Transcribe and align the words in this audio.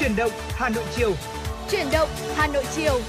Chuyển 0.00 0.16
động 0.16 0.30
Hà 0.54 0.68
Nội 0.68 0.84
chiều. 0.96 1.14
Chuyển 1.70 1.86
động 1.92 2.08
Hà 2.34 2.46
Nội 2.46 2.64
chiều. 2.76 3.00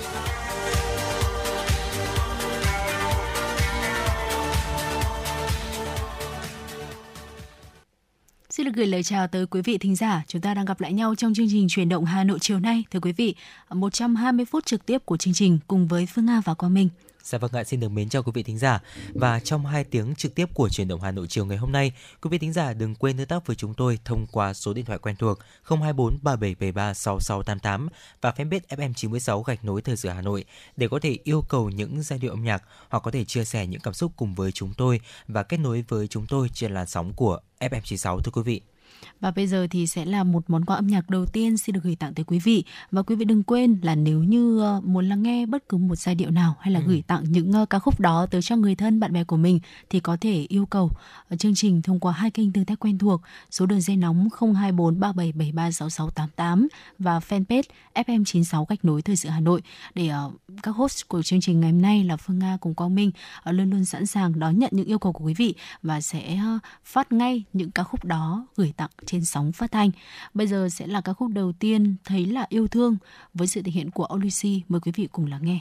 Xin 8.50 8.66
được 8.66 8.72
gửi 8.76 8.88
lời 8.88 9.04
chào 9.04 9.28
tới 9.28 9.46
quý 9.46 9.62
vị 9.62 9.78
thính 9.78 9.96
giả. 9.96 10.24
Chúng 10.28 10.42
ta 10.42 10.54
đang 10.54 10.66
gặp 10.66 10.82
lại 10.82 10.94
nhau 10.94 11.16
trong 11.16 11.34
chương 11.34 11.48
trình 11.52 11.68
Truyền 11.70 11.90
động 11.90 12.06
Hà 12.06 12.24
Nội 12.24 12.40
chiều 12.40 12.60
nay. 12.60 12.84
Thưa 12.92 13.00
quý 13.00 13.12
vị, 13.12 13.36
120 13.70 14.46
phút 14.46 14.66
trực 14.66 14.86
tiếp 14.86 15.06
của 15.06 15.18
chương 15.18 15.34
trình 15.34 15.60
cùng 15.68 15.88
với 15.88 16.06
Phương 16.06 16.26
Nga 16.26 16.42
và 16.46 16.54
Quang 16.54 16.74
Minh. 16.74 16.90
Dạ 17.24 17.38
vâng 17.38 17.52
ạ, 17.54 17.64
xin 17.64 17.80
được 17.80 17.90
mến 17.90 18.10
chào 18.10 18.24
quý 18.24 18.32
vị 18.36 18.44
thính 18.44 18.58
giả. 18.58 18.82
Và 19.14 19.40
trong 19.40 19.66
2 19.66 19.84
tiếng 19.84 20.16
trực 20.16 20.36
tiếp 20.36 20.50
của 20.54 20.70
truyền 20.70 20.88
động 20.88 21.02
Hà 21.02 21.12
Nội 21.12 21.28
chiều 21.30 21.46
ngày 21.46 21.58
hôm 21.58 21.72
nay, 21.72 21.92
quý 22.22 22.30
vị 22.30 22.38
thính 22.38 22.54
giả 22.54 22.74
đừng 22.74 22.96
quên 22.96 23.18
tương 23.18 23.28
tác 23.28 23.48
với 23.48 23.56
chúng 23.56 23.74
tôi 23.74 24.00
thông 24.06 24.26
qua 24.32 24.54
số 24.54 24.74
điện 24.74 24.86
thoại 24.86 25.00
quen 25.00 25.16
thuộc 25.16 25.40
024 25.64 26.18
3773 26.22 26.94
6688 26.94 27.90
và 28.22 28.32
fanpage 28.32 28.60
FM96 28.70 29.44
gạch 29.44 29.66
nối 29.66 29.82
thời 29.82 29.98
sự 29.98 30.10
Hà 30.10 30.22
Nội 30.22 30.46
để 30.78 30.88
có 30.88 31.00
thể 31.00 31.18
yêu 31.24 31.44
cầu 31.50 31.70
những 31.70 32.04
giai 32.04 32.20
điệu 32.20 32.32
âm 32.32 32.44
nhạc 32.44 32.64
hoặc 32.90 33.00
có 33.00 33.12
thể 33.12 33.26
chia 33.26 33.46
sẻ 33.46 33.68
những 33.68 33.82
cảm 33.82 33.94
xúc 33.94 34.12
cùng 34.16 34.36
với 34.36 34.52
chúng 34.52 34.74
tôi 34.78 35.02
và 35.28 35.44
kết 35.44 35.58
nối 35.58 35.84
với 35.88 36.08
chúng 36.08 36.26
tôi 36.28 36.50
trên 36.54 36.74
làn 36.74 36.88
sóng 36.88 37.14
của 37.14 37.40
FM96 37.60 38.20
thưa 38.20 38.32
quý 38.32 38.42
vị. 38.42 38.62
Và 39.20 39.32
bây 39.32 39.48
giờ 39.48 39.68
thì 39.70 39.88
sẽ 39.88 40.06
là 40.06 40.24
một 40.24 40.44
món 40.48 40.66
quà 40.66 40.76
âm 40.76 40.88
nhạc 40.88 41.10
đầu 41.10 41.26
tiên 41.26 41.58
xin 41.58 41.74
được 41.74 41.84
gửi 41.84 41.96
tặng 41.96 42.14
tới 42.14 42.24
quý 42.24 42.40
vị. 42.40 42.64
Và 42.92 43.02
quý 43.02 43.16
vị 43.16 43.26
đừng 43.26 43.44
quên 43.44 43.80
là 43.82 43.96
nếu 43.96 44.24
như 44.24 44.60
ờ, 44.60 44.82
muốn 44.84 45.10
lắng 45.10 45.24
nghe 45.24 45.46
bất 45.46 45.70
cứ 45.70 45.78
một 45.78 45.96
giai 45.96 46.16
điệu 46.16 46.32
nào 46.32 46.56
hay 46.60 46.74
là 46.74 46.80
ừ. 46.80 46.86
gửi 46.88 47.04
tặng 47.08 47.24
những 47.24 47.52
ờ, 47.52 47.66
ca 47.66 47.80
khúc 47.80 48.00
đó 48.00 48.26
tới 48.32 48.42
cho 48.42 48.56
người 48.56 48.76
thân 48.76 49.00
bạn 49.00 49.14
bè 49.14 49.24
của 49.24 49.38
mình 49.38 49.60
thì 49.90 50.00
có 50.00 50.18
thể 50.22 50.46
yêu 50.50 50.66
cầu 50.66 50.92
ờ, 51.30 51.38
chương 51.38 51.56
trình 51.56 51.82
thông 51.82 52.00
qua 52.00 52.14
hai 52.14 52.32
kênh 52.32 52.52
tương 52.52 52.66
tác 52.66 52.80
quen 52.80 52.98
thuộc 52.98 53.22
số 53.52 53.66
đường 53.66 53.82
dây 53.82 53.98
nóng 53.98 54.30
024 54.40 55.00
3773 55.00 55.72
6688 55.72 56.68
và 57.00 57.20
fanpage 57.20 57.64
FM96 57.96 58.66
gạch 58.70 58.86
nối 58.86 59.02
thời 59.02 59.16
sự 59.16 59.30
Hà 59.30 59.40
Nội 59.40 59.62
để 59.96 60.10
các 60.64 60.72
host 60.72 61.08
của 61.08 61.22
chương 61.22 61.42
trình 61.42 61.60
ngày 61.60 61.72
hôm 61.72 61.82
nay 61.82 62.04
là 62.04 62.18
Phương 62.18 62.40
Nga 62.40 62.58
cùng 62.62 62.74
Quang 62.74 62.96
Minh 62.96 63.12
luôn 63.46 63.70
luôn 63.70 63.86
sẵn 63.86 64.06
sàng 64.06 64.40
đón 64.40 64.60
nhận 64.60 64.70
những 64.74 64.86
yêu 64.86 65.00
cầu 65.00 65.14
của 65.14 65.26
quý 65.26 65.34
vị 65.34 65.54
và 65.84 66.02
sẽ 66.02 66.40
phát 66.84 67.12
ngay 67.12 67.44
những 67.54 67.72
ca 67.72 67.84
khúc 67.84 68.06
đó 68.06 68.48
gửi 68.56 68.74
tặng 68.78 68.90
trên 69.06 69.26
sóng 69.26 69.52
phát 69.52 69.72
thanh. 69.72 69.92
Bây 70.34 70.48
giờ 70.48 70.70
sẽ 70.70 70.88
là 70.88 71.02
ca 71.02 71.14
khúc 71.14 71.32
đầu 71.32 71.52
tiên 71.60 71.96
Thấy 72.04 72.26
là 72.26 72.46
yêu 72.50 72.68
thương 72.68 72.98
với 73.34 73.48
sự 73.48 73.62
thể 73.62 73.72
hiện 73.72 73.92
của 73.92 74.08
Olusi. 74.14 74.62
Mời 74.70 74.82
quý 74.82 74.92
vị 74.96 75.08
cùng 75.12 75.26
lắng 75.26 75.42
nghe. 75.44 75.60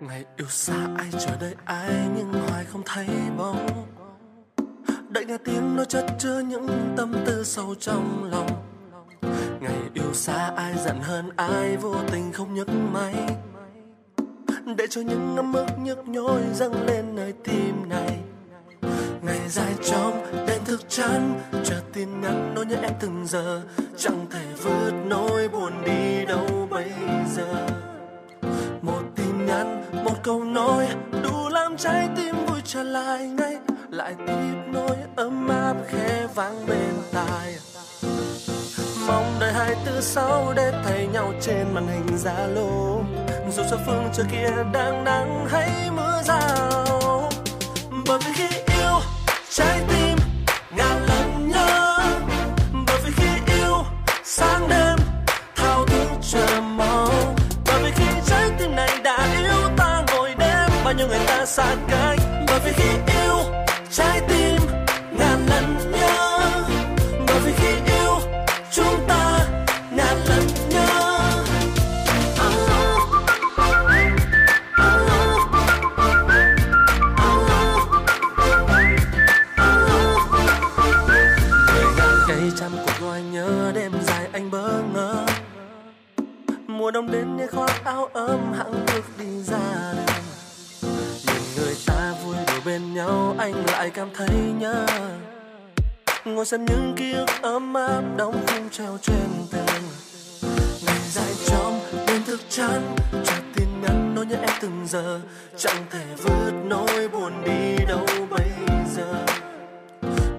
Ngày 0.00 0.24
yêu 0.36 0.48
xa 0.48 0.88
ai, 0.96 1.10
chờ 1.26 1.36
đợi 1.40 1.54
ai, 1.64 2.08
nhưng 2.16 2.32
hoài 2.32 2.64
không 2.64 2.82
thấy 2.86 3.06
bóng 3.38 3.93
đợi 5.14 5.24
nghe 5.24 5.36
tiếng 5.44 5.76
nó 5.76 5.84
chất 5.84 6.04
chứa 6.18 6.38
những 6.38 6.94
tâm 6.96 7.14
tư 7.26 7.44
sâu 7.44 7.74
trong 7.80 8.30
lòng. 8.30 8.48
Ngày 9.60 9.76
yêu 9.94 10.12
xa 10.12 10.52
ai 10.56 10.74
giận 10.84 11.00
hơn 11.00 11.30
ai, 11.36 11.76
vô 11.76 11.94
tình 12.12 12.32
không 12.32 12.54
nhấc 12.54 12.68
máy. 12.92 13.14
Để 14.76 14.86
cho 14.90 15.00
những 15.00 15.34
ngâm 15.34 15.52
ức 15.52 15.66
nhức 15.78 16.08
nhối 16.08 16.40
dâng 16.54 16.86
lên 16.86 17.14
nơi 17.14 17.32
tim 17.44 17.88
này. 17.88 18.18
Ngày 19.22 19.40
dài 19.48 19.74
trong 19.90 20.26
đêm 20.46 20.64
thức 20.64 20.80
trắng 20.88 21.40
chờ 21.64 21.80
tin 21.92 22.20
nhắn 22.20 22.52
nỗi 22.54 22.66
nhớ 22.66 22.76
em 22.82 22.92
từng 23.00 23.26
giờ. 23.26 23.62
Chẳng 23.96 24.26
thể 24.30 24.44
vượt 24.62 24.92
nỗi 25.06 25.48
buồn 25.48 25.72
đi 25.84 26.24
đâu 26.24 26.68
bây 26.70 26.90
giờ. 27.36 27.66
Một 28.82 29.02
tin 29.16 29.46
nhắn, 29.46 29.84
một 30.04 30.16
câu 30.22 30.44
nói, 30.44 30.88
đủ 31.22 31.48
làm 31.48 31.76
trái 31.76 32.08
tim 32.16 32.34
vui 32.46 32.60
trở 32.64 32.82
lại 32.82 33.26
ngay 33.28 33.58
lại 33.94 34.14
tiếp 34.26 34.72
nối 34.72 34.96
ấm 35.16 35.48
áp 35.48 35.74
khẽ 35.88 36.26
vang 36.34 36.66
bên 36.66 36.94
tai. 37.12 37.56
Mong 39.06 39.36
đợi 39.40 39.52
hai 39.52 39.76
tư 39.84 40.00
sau 40.00 40.52
để 40.56 40.72
thấy 40.84 41.06
nhau 41.12 41.32
trên 41.40 41.74
màn 41.74 41.86
hình 41.86 42.16
zalo 42.24 43.02
dù 43.50 43.62
cho 43.70 43.76
phương 43.86 44.08
trời 44.12 44.26
kia 44.32 44.50
đang 44.72 45.04
nắng 45.04 45.46
hay 45.50 45.70
mưa 45.96 46.22
rào. 46.24 47.30
Bởi 48.06 48.18
vì 48.18 48.32
khi 48.34 48.48
yêu, 48.80 49.00
trái 49.50 49.80
tim 49.88 50.18
ngàn 50.76 51.06
lần 51.06 51.48
nhớ. 51.48 51.98
Bởi 52.86 52.96
vì 53.04 53.12
khi 53.16 53.54
yêu, 53.54 53.84
sáng 54.24 54.68
đêm 54.68 54.98
thao 55.56 55.86
thức 55.86 56.08
chờ 56.32 56.60
mong. 56.60 57.34
Bởi 57.66 57.82
vì 57.82 57.90
khi 57.90 58.20
trái 58.26 58.50
tim 58.58 58.76
này 58.76 58.90
đã 59.04 59.28
yêu 59.40 59.70
ta 59.76 60.04
ngồi 60.12 60.34
đêm, 60.38 60.70
bao 60.84 60.94
nhiêu 60.94 61.06
người 61.06 61.26
ta 61.26 61.46
xa 61.46 61.76
cách. 61.88 62.18
Bởi 62.48 62.60
vì 62.64 62.72
khi 62.72 62.88
yêu 62.88 63.13
trái 63.96 64.20
tim 64.28 64.60
ngàn 65.18 65.46
lần 65.46 65.92
nhớ. 65.92 66.40
Bởi 67.26 67.40
vì 67.44 67.52
khi 67.56 67.92
yêu 67.92 68.18
chúng 68.72 69.04
ta 69.08 69.38
ngàn 69.90 70.16
lần 70.28 70.42
nhớ. 70.68 70.86
Người 81.68 81.92
ngàn 81.96 82.16
cây 82.28 82.52
trăm 82.60 82.70
cuộc 82.86 83.06
gọi 83.06 83.22
nhớ 83.22 83.72
đêm 83.74 83.92
dài 84.02 84.28
anh 84.32 84.50
bỡ 84.50 84.72
ngỡ. 84.94 85.26
Mùa 86.66 86.90
đông 86.90 87.10
đến 87.10 87.36
như 87.36 87.46
khoác 87.46 87.84
áo 87.84 88.08
ấm 88.12 88.52
hạng 88.58 88.86
bước 88.86 89.04
đi 89.18 89.42
ra 89.42 89.92
đường 89.92 90.13
nhau, 92.94 93.34
anh 93.38 93.66
lại 93.66 93.90
cảm 93.90 94.08
thấy 94.14 94.28
nhớ. 94.58 94.86
Ngồi 96.24 96.46
xem 96.46 96.64
những 96.64 96.94
ký 96.96 97.12
ức 97.12 97.30
ấm 97.42 97.74
áp 97.74 98.02
đóng 98.16 98.44
khung 98.46 98.70
treo 98.70 98.98
trên 99.02 99.28
tường. 99.50 99.82
Ngày 100.86 100.98
dài 101.10 101.34
trong 101.46 101.80
đêm 102.06 102.22
thức 102.26 102.40
chán 102.48 102.96
chờ 103.24 103.34
tin 103.54 103.68
nhắn 103.82 104.12
nỗi 104.14 104.26
nhớ 104.26 104.36
em 104.36 104.50
từng 104.60 104.86
giờ. 104.86 105.20
Chẳng 105.56 105.84
thể 105.90 106.04
vượt 106.22 106.52
nỗi 106.64 107.08
buồn 107.08 107.32
đi 107.44 107.84
đâu 107.88 108.06
bây 108.30 108.50
giờ. 108.96 109.14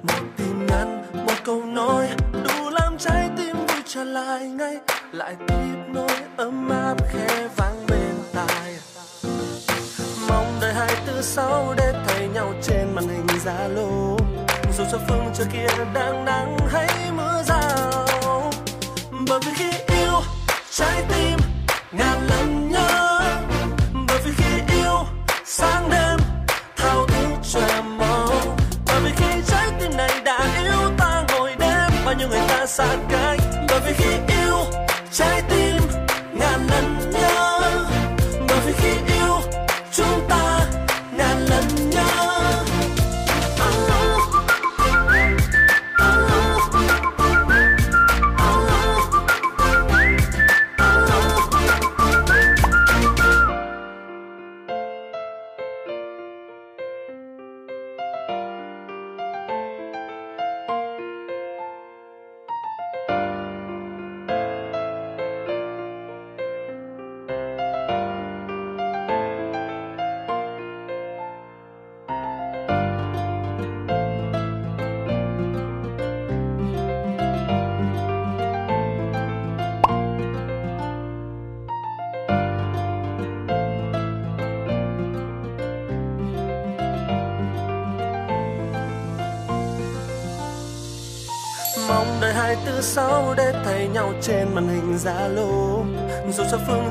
Một 0.03 0.23
tin 0.37 0.65
nhắn, 0.67 1.05
một 1.27 1.35
câu 1.43 1.65
nói, 1.65 2.09
đủ 2.33 2.69
làm 2.69 2.97
trái 2.97 3.29
tim 3.37 3.55
vui 3.55 3.81
trở 3.85 4.03
lại 4.03 4.47
ngay. 4.47 4.77
Lại 5.11 5.35
tiếp 5.47 5.75
nỗi 5.87 6.17
ấm 6.37 6.69
áp 6.69 6.95
khẽ 7.13 7.47
vang 7.55 7.85
bên 7.87 8.15
tai. 8.33 8.75
Mong 10.29 10.57
đợi 10.61 10.73
hai 10.73 10.95
từ 11.07 11.21
sau 11.21 11.73
để 11.77 11.93
thấy 12.07 12.14
nhau 12.35 12.53
trên 12.61 12.95
màn 12.95 13.07
hình 13.07 13.25
zalo 13.45 14.17
dù 14.77 14.83
cho 14.91 14.97
phương 15.07 15.31
trời 15.33 15.47
kia 15.53 15.83
đang 15.93 16.25
nắng 16.25 16.57
hay 16.71 17.11
mưa 17.15 17.43
rào, 17.47 18.51
bởi 19.29 19.39
vì 19.45 19.51
khi 19.55 19.71
yêu, 19.95 20.21
trái 20.71 21.03
tim 21.09 21.39
ngàn 21.91 22.27
lần 22.29 22.69
nhớ. 22.69 23.19
Bởi 24.07 24.17
vì 24.25 24.31
khi 24.37 24.75
yêu, 24.75 25.05
sáng 25.45 25.89
đêm 25.89 26.19
thao 26.77 27.05
thức 27.07 27.27
chờ 27.51 27.81
mong. 27.97 28.57
Bởi 28.85 29.01
vì 29.03 29.11
khi 29.15 29.41
trái 29.47 29.71
tim 29.79 29.97
này 29.97 30.21
đã 30.25 30.39
yêu 30.63 30.91
ta 30.97 31.23
ngồi 31.29 31.55
đêm, 31.59 31.91
bao 32.05 32.13
nhiêu 32.13 32.27
người 32.27 32.41
ta 32.47 32.65
xa 32.65 32.85
cách 33.09 33.14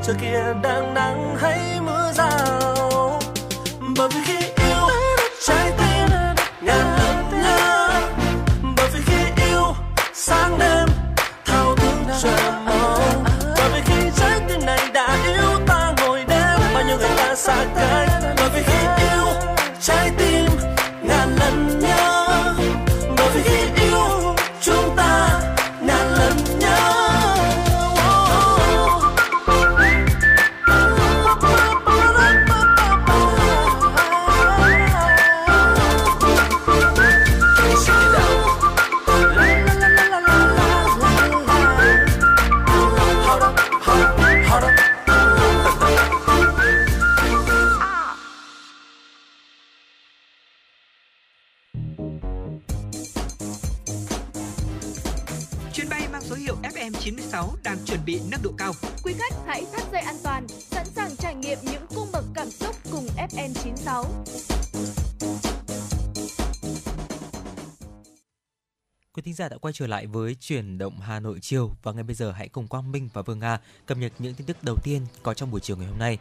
trước 0.06 0.14
kia 0.20 0.54
đang 0.62 0.94
nắng 0.94 1.36
hay 1.36 1.53
giả 69.44 69.48
đã 69.48 69.56
quay 69.58 69.72
trở 69.72 69.86
lại 69.86 70.06
với 70.06 70.36
chuyển 70.40 70.78
động 70.78 71.00
Hà 71.00 71.20
Nội 71.20 71.38
chiều 71.40 71.72
và 71.82 71.92
ngay 71.92 72.02
bây 72.02 72.14
giờ 72.14 72.32
hãy 72.32 72.48
cùng 72.48 72.66
Quang 72.66 72.92
Minh 72.92 73.08
và 73.12 73.22
Vương 73.22 73.38
Nga 73.38 73.58
cập 73.86 73.98
nhật 73.98 74.12
những 74.18 74.34
tin 74.34 74.46
tức 74.46 74.56
đầu 74.62 74.76
tiên 74.82 75.06
có 75.22 75.34
trong 75.34 75.50
buổi 75.50 75.60
chiều 75.60 75.76
ngày 75.76 75.86
hôm 75.86 75.98
nay. 75.98 76.18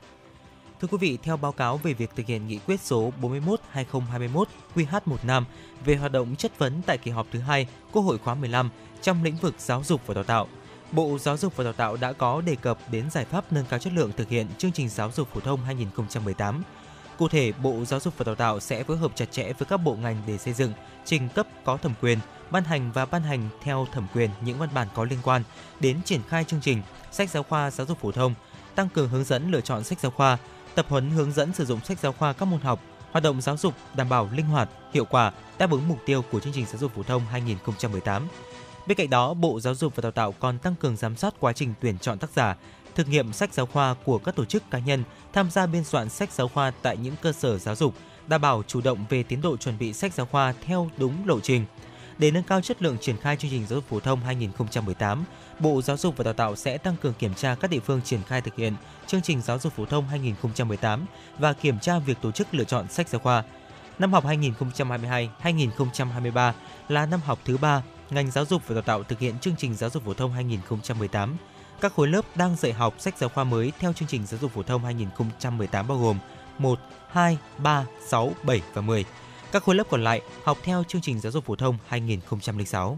Thưa 0.81 0.87
quý 0.87 0.97
vị, 0.97 1.17
theo 1.23 1.37
báo 1.37 1.51
cáo 1.51 1.77
về 1.77 1.93
việc 1.93 2.09
thực 2.15 2.25
hiện 2.25 2.47
nghị 2.47 2.57
quyết 2.57 2.81
số 2.81 3.13
41/2021 3.21 4.45
QH15 4.75 5.43
về 5.85 5.95
hoạt 5.95 6.11
động 6.11 6.35
chất 6.35 6.59
vấn 6.59 6.81
tại 6.85 6.97
kỳ 6.97 7.11
họp 7.11 7.27
thứ 7.31 7.39
hai 7.39 7.67
Quốc 7.91 8.01
hội 8.01 8.17
khóa 8.17 8.35
15 8.35 8.69
trong 9.01 9.23
lĩnh 9.23 9.35
vực 9.35 9.55
giáo 9.57 9.83
dục 9.83 10.01
và 10.07 10.13
đào 10.13 10.23
tạo, 10.23 10.47
Bộ 10.91 11.17
Giáo 11.19 11.37
dục 11.37 11.55
và 11.55 11.63
Đào 11.63 11.73
tạo 11.73 11.97
đã 11.97 12.13
có 12.13 12.41
đề 12.41 12.55
cập 12.55 12.77
đến 12.91 13.09
giải 13.11 13.25
pháp 13.25 13.53
nâng 13.53 13.65
cao 13.69 13.79
chất 13.79 13.93
lượng 13.93 14.11
thực 14.17 14.29
hiện 14.29 14.47
chương 14.57 14.71
trình 14.71 14.89
giáo 14.89 15.11
dục 15.11 15.27
phổ 15.33 15.39
thông 15.39 15.61
2018. 15.63 16.63
Cụ 17.17 17.27
thể, 17.27 17.51
Bộ 17.61 17.85
Giáo 17.85 17.99
dục 17.99 18.13
và 18.17 18.23
Đào 18.23 18.35
tạo 18.35 18.59
sẽ 18.59 18.83
phối 18.83 18.97
hợp 18.97 19.11
chặt 19.15 19.31
chẽ 19.31 19.43
với 19.43 19.65
các 19.69 19.77
bộ 19.77 19.95
ngành 19.95 20.21
để 20.27 20.37
xây 20.37 20.53
dựng, 20.53 20.73
trình 21.05 21.29
cấp 21.29 21.47
có 21.63 21.77
thẩm 21.77 21.93
quyền, 22.01 22.19
ban 22.51 22.63
hành 22.63 22.91
và 22.91 23.05
ban 23.05 23.21
hành 23.21 23.49
theo 23.61 23.87
thẩm 23.91 24.07
quyền 24.13 24.29
những 24.45 24.57
văn 24.57 24.69
bản 24.73 24.87
có 24.93 25.03
liên 25.03 25.19
quan 25.23 25.43
đến 25.79 26.01
triển 26.05 26.21
khai 26.29 26.43
chương 26.43 26.61
trình 26.61 26.81
sách 27.11 27.29
giáo 27.29 27.43
khoa 27.43 27.71
giáo 27.71 27.87
dục 27.87 27.97
phổ 28.01 28.11
thông, 28.11 28.33
tăng 28.75 28.89
cường 28.89 29.09
hướng 29.09 29.23
dẫn 29.23 29.51
lựa 29.51 29.61
chọn 29.61 29.83
sách 29.83 29.99
giáo 29.99 30.11
khoa, 30.11 30.37
tập 30.75 30.85
huấn 30.89 31.09
hướng 31.09 31.31
dẫn 31.31 31.53
sử 31.53 31.65
dụng 31.65 31.79
sách 31.79 31.99
giáo 31.99 32.13
khoa 32.13 32.33
các 32.33 32.45
môn 32.45 32.59
học, 32.59 32.79
hoạt 33.11 33.23
động 33.23 33.41
giáo 33.41 33.57
dục 33.57 33.73
đảm 33.95 34.09
bảo 34.09 34.29
linh 34.33 34.45
hoạt, 34.45 34.69
hiệu 34.93 35.05
quả, 35.05 35.31
đáp 35.57 35.71
ứng 35.71 35.87
mục 35.87 35.99
tiêu 36.05 36.23
của 36.31 36.39
chương 36.39 36.53
trình 36.53 36.65
giáo 36.65 36.77
dục 36.77 36.91
phổ 36.95 37.03
thông 37.03 37.25
2018. 37.25 38.27
Bên 38.87 38.97
cạnh 38.97 39.09
đó, 39.09 39.33
Bộ 39.33 39.59
Giáo 39.59 39.75
dục 39.75 39.95
và 39.95 40.01
Đào 40.01 40.11
tạo 40.11 40.31
còn 40.31 40.57
tăng 40.57 40.75
cường 40.75 40.97
giám 40.97 41.15
sát 41.15 41.33
quá 41.39 41.53
trình 41.53 41.73
tuyển 41.81 41.97
chọn 41.97 42.19
tác 42.19 42.29
giả, 42.35 42.55
thực 42.95 43.09
nghiệm 43.09 43.33
sách 43.33 43.53
giáo 43.53 43.65
khoa 43.65 43.93
của 43.93 44.17
các 44.17 44.35
tổ 44.35 44.45
chức 44.45 44.71
cá 44.71 44.79
nhân 44.79 45.03
tham 45.33 45.49
gia 45.49 45.65
biên 45.65 45.83
soạn 45.83 46.09
sách 46.09 46.31
giáo 46.31 46.47
khoa 46.47 46.71
tại 46.81 46.97
những 46.97 47.15
cơ 47.21 47.31
sở 47.31 47.57
giáo 47.57 47.75
dục, 47.75 47.93
đảm 48.27 48.41
bảo 48.41 48.63
chủ 48.67 48.81
động 48.81 49.05
về 49.09 49.23
tiến 49.23 49.41
độ 49.41 49.57
chuẩn 49.57 49.77
bị 49.77 49.93
sách 49.93 50.13
giáo 50.13 50.25
khoa 50.25 50.53
theo 50.65 50.89
đúng 50.97 51.27
lộ 51.27 51.39
trình. 51.39 51.65
Để 52.17 52.31
nâng 52.31 52.43
cao 52.43 52.61
chất 52.61 52.81
lượng 52.81 52.97
triển 53.01 53.17
khai 53.17 53.37
chương 53.37 53.51
trình 53.51 53.65
giáo 53.67 53.75
dục 53.75 53.83
phổ 53.89 53.99
thông 53.99 54.19
2018, 54.19 55.23
Bộ 55.59 55.81
Giáo 55.81 55.97
dục 55.97 56.17
và 56.17 56.23
Đào 56.23 56.33
tạo 56.33 56.55
sẽ 56.55 56.77
tăng 56.77 56.95
cường 57.01 57.13
kiểm 57.13 57.33
tra 57.33 57.55
các 57.55 57.71
địa 57.71 57.79
phương 57.79 58.01
triển 58.01 58.19
khai 58.27 58.41
thực 58.41 58.55
hiện 58.55 58.73
chương 59.07 59.21
trình 59.21 59.41
giáo 59.41 59.59
dục 59.59 59.73
phổ 59.73 59.85
thông 59.85 60.07
2018 60.07 61.05
và 61.39 61.53
kiểm 61.53 61.79
tra 61.79 61.99
việc 61.99 62.17
tổ 62.21 62.31
chức 62.31 62.53
lựa 62.53 62.63
chọn 62.63 62.89
sách 62.89 63.09
giáo 63.09 63.19
khoa. 63.19 63.43
Năm 63.99 64.13
học 64.13 64.25
2022-2023 64.25 66.51
là 66.89 67.05
năm 67.05 67.19
học 67.25 67.39
thứ 67.45 67.57
ba 67.57 67.81
ngành 68.09 68.31
giáo 68.31 68.45
dục 68.45 68.61
và 68.67 68.75
đào 68.75 68.81
tạo 68.81 69.03
thực 69.03 69.19
hiện 69.19 69.39
chương 69.39 69.55
trình 69.57 69.75
giáo 69.75 69.89
dục 69.89 70.05
phổ 70.05 70.13
thông 70.13 70.31
2018. 70.31 71.37
Các 71.83 71.93
khối 71.93 72.07
lớp 72.07 72.25
đang 72.37 72.55
dạy 72.55 72.73
học 72.73 72.95
sách 72.99 73.17
giáo 73.17 73.29
khoa 73.29 73.43
mới 73.43 73.71
theo 73.79 73.93
chương 73.93 74.07
trình 74.07 74.25
giáo 74.25 74.39
dục 74.41 74.51
phổ 74.51 74.63
thông 74.63 74.83
2018 74.83 75.87
bao 75.87 75.97
gồm 75.97 76.17
1, 76.57 76.79
2, 77.11 77.37
3, 77.57 77.85
6, 78.07 78.31
7 78.43 78.61
và 78.73 78.81
10. 78.81 79.05
Các 79.51 79.63
khối 79.63 79.75
lớp 79.75 79.83
còn 79.89 80.03
lại 80.03 80.21
học 80.43 80.57
theo 80.63 80.83
chương 80.87 81.01
trình 81.01 81.19
giáo 81.19 81.31
dục 81.31 81.45
phổ 81.45 81.55
thông 81.55 81.77
2006. 81.87 82.97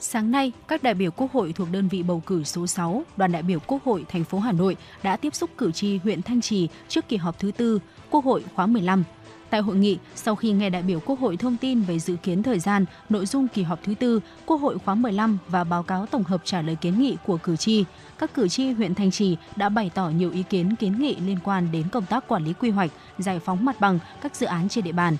Sáng 0.00 0.30
nay, 0.30 0.52
các 0.68 0.82
đại 0.82 0.94
biểu 0.94 1.10
Quốc 1.10 1.32
hội 1.32 1.52
thuộc 1.52 1.68
đơn 1.70 1.88
vị 1.88 2.02
bầu 2.02 2.22
cử 2.26 2.44
số 2.44 2.66
6, 2.66 3.02
đoàn 3.16 3.32
đại 3.32 3.42
biểu 3.42 3.58
Quốc 3.66 3.84
hội 3.84 4.04
thành 4.08 4.24
phố 4.24 4.38
Hà 4.38 4.52
Nội 4.52 4.76
đã 5.02 5.16
tiếp 5.16 5.34
xúc 5.34 5.50
cử 5.58 5.72
tri 5.72 5.96
huyện 5.96 6.22
Thanh 6.22 6.40
Trì 6.40 6.68
trước 6.88 7.08
kỳ 7.08 7.16
họp 7.16 7.38
thứ 7.38 7.50
tư 7.56 7.78
Quốc 8.10 8.24
hội 8.24 8.44
khóa 8.54 8.66
15. 8.66 9.04
Tại 9.50 9.60
hội 9.60 9.76
nghị, 9.76 9.98
sau 10.14 10.36
khi 10.36 10.52
nghe 10.52 10.70
đại 10.70 10.82
biểu 10.82 11.00
Quốc 11.00 11.20
hội 11.20 11.36
thông 11.36 11.56
tin 11.56 11.80
về 11.80 11.98
dự 11.98 12.16
kiến 12.16 12.42
thời 12.42 12.58
gian, 12.58 12.84
nội 13.08 13.26
dung 13.26 13.48
kỳ 13.48 13.62
họp 13.62 13.78
thứ 13.84 13.94
tư 13.94 14.20
Quốc 14.46 14.56
hội 14.56 14.78
khóa 14.84 14.94
15 14.94 15.38
và 15.48 15.64
báo 15.64 15.82
cáo 15.82 16.06
tổng 16.06 16.24
hợp 16.24 16.40
trả 16.44 16.62
lời 16.62 16.76
kiến 16.80 16.98
nghị 17.00 17.16
của 17.26 17.36
cử 17.36 17.56
tri, 17.56 17.84
các 18.18 18.34
cử 18.34 18.48
tri 18.48 18.70
huyện 18.70 18.94
Thanh 18.94 19.10
Trì 19.10 19.36
đã 19.56 19.68
bày 19.68 19.90
tỏ 19.94 20.08
nhiều 20.08 20.30
ý 20.30 20.42
kiến 20.42 20.76
kiến 20.76 20.98
nghị 20.98 21.16
liên 21.16 21.38
quan 21.44 21.68
đến 21.72 21.88
công 21.92 22.06
tác 22.06 22.28
quản 22.28 22.44
lý 22.44 22.52
quy 22.52 22.70
hoạch, 22.70 22.90
giải 23.18 23.38
phóng 23.38 23.64
mặt 23.64 23.80
bằng 23.80 23.98
các 24.20 24.36
dự 24.36 24.46
án 24.46 24.68
trên 24.68 24.84
địa 24.84 24.92
bàn. 24.92 25.16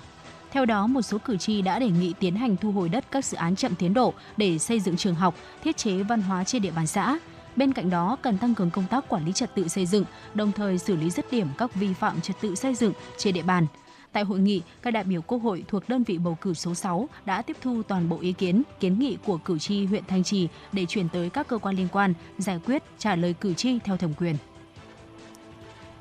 Theo 0.51 0.65
đó, 0.65 0.87
một 0.87 1.01
số 1.01 1.17
cử 1.17 1.37
tri 1.37 1.61
đã 1.61 1.79
đề 1.79 1.89
nghị 1.89 2.13
tiến 2.19 2.35
hành 2.35 2.57
thu 2.57 2.71
hồi 2.71 2.89
đất 2.89 3.05
các 3.11 3.25
dự 3.25 3.37
án 3.37 3.55
chậm 3.55 3.75
tiến 3.75 3.93
độ 3.93 4.13
để 4.37 4.57
xây 4.57 4.79
dựng 4.79 4.97
trường 4.97 5.15
học, 5.15 5.35
thiết 5.63 5.77
chế 5.77 6.03
văn 6.03 6.21
hóa 6.21 6.43
trên 6.43 6.61
địa 6.61 6.71
bàn 6.71 6.87
xã. 6.87 7.17
Bên 7.55 7.73
cạnh 7.73 7.89
đó, 7.89 8.17
cần 8.21 8.37
tăng 8.37 8.55
cường 8.55 8.71
công 8.71 8.87
tác 8.87 9.09
quản 9.09 9.25
lý 9.25 9.31
trật 9.33 9.55
tự 9.55 9.67
xây 9.67 9.85
dựng, 9.85 10.05
đồng 10.33 10.51
thời 10.51 10.77
xử 10.77 10.95
lý 10.95 11.09
dứt 11.09 11.31
điểm 11.31 11.47
các 11.57 11.75
vi 11.75 11.93
phạm 11.93 12.21
trật 12.21 12.35
tự 12.41 12.55
xây 12.55 12.75
dựng 12.75 12.93
trên 13.17 13.33
địa 13.33 13.43
bàn. 13.43 13.67
Tại 14.11 14.23
hội 14.23 14.39
nghị, 14.39 14.61
các 14.81 14.91
đại 14.91 15.03
biểu 15.03 15.21
Quốc 15.21 15.37
hội 15.37 15.63
thuộc 15.67 15.89
đơn 15.89 16.03
vị 16.03 16.17
bầu 16.17 16.37
cử 16.41 16.53
số 16.53 16.73
6 16.73 17.09
đã 17.25 17.41
tiếp 17.41 17.57
thu 17.61 17.81
toàn 17.87 18.09
bộ 18.09 18.19
ý 18.19 18.33
kiến, 18.33 18.63
kiến 18.79 18.99
nghị 18.99 19.17
của 19.25 19.37
cử 19.37 19.59
tri 19.59 19.85
huyện 19.85 20.03
Thanh 20.07 20.23
Trì 20.23 20.47
để 20.71 20.85
chuyển 20.85 21.09
tới 21.09 21.29
các 21.29 21.47
cơ 21.47 21.57
quan 21.57 21.75
liên 21.75 21.87
quan, 21.91 22.13
giải 22.37 22.59
quyết, 22.65 22.83
trả 22.97 23.15
lời 23.15 23.35
cử 23.41 23.53
tri 23.53 23.79
theo 23.79 23.97
thẩm 23.97 24.13
quyền. 24.13 24.35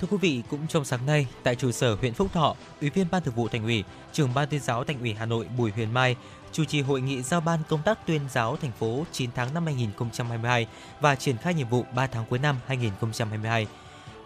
Thưa 0.00 0.08
quý 0.10 0.16
vị, 0.16 0.42
cũng 0.50 0.66
trong 0.68 0.84
sáng 0.84 1.06
nay, 1.06 1.26
tại 1.42 1.56
trụ 1.56 1.70
sở 1.72 1.94
huyện 1.94 2.14
Phúc 2.14 2.32
Thọ, 2.32 2.56
Ủy 2.80 2.90
viên 2.90 3.06
Ban 3.10 3.22
Thường 3.22 3.34
vụ 3.34 3.48
Thành 3.48 3.64
ủy, 3.64 3.84
Trưởng 4.12 4.34
ban 4.34 4.48
Tuyên 4.48 4.60
giáo 4.60 4.84
Thành 4.84 5.00
ủy 5.00 5.14
Hà 5.14 5.26
Nội 5.26 5.46
Bùi 5.58 5.70
Huyền 5.70 5.94
Mai 5.94 6.16
chủ 6.52 6.64
trì 6.64 6.80
hội 6.80 7.00
nghị 7.00 7.22
giao 7.22 7.40
ban 7.40 7.58
công 7.68 7.82
tác 7.82 8.06
tuyên 8.06 8.20
giáo 8.30 8.56
thành 8.56 8.72
phố 8.72 9.04
9 9.12 9.30
tháng 9.34 9.54
năm 9.54 9.66
2022 9.66 10.66
và 11.00 11.14
triển 11.14 11.36
khai 11.36 11.54
nhiệm 11.54 11.68
vụ 11.68 11.84
3 11.94 12.06
tháng 12.06 12.24
cuối 12.30 12.38
năm 12.38 12.56
2022. 12.66 13.66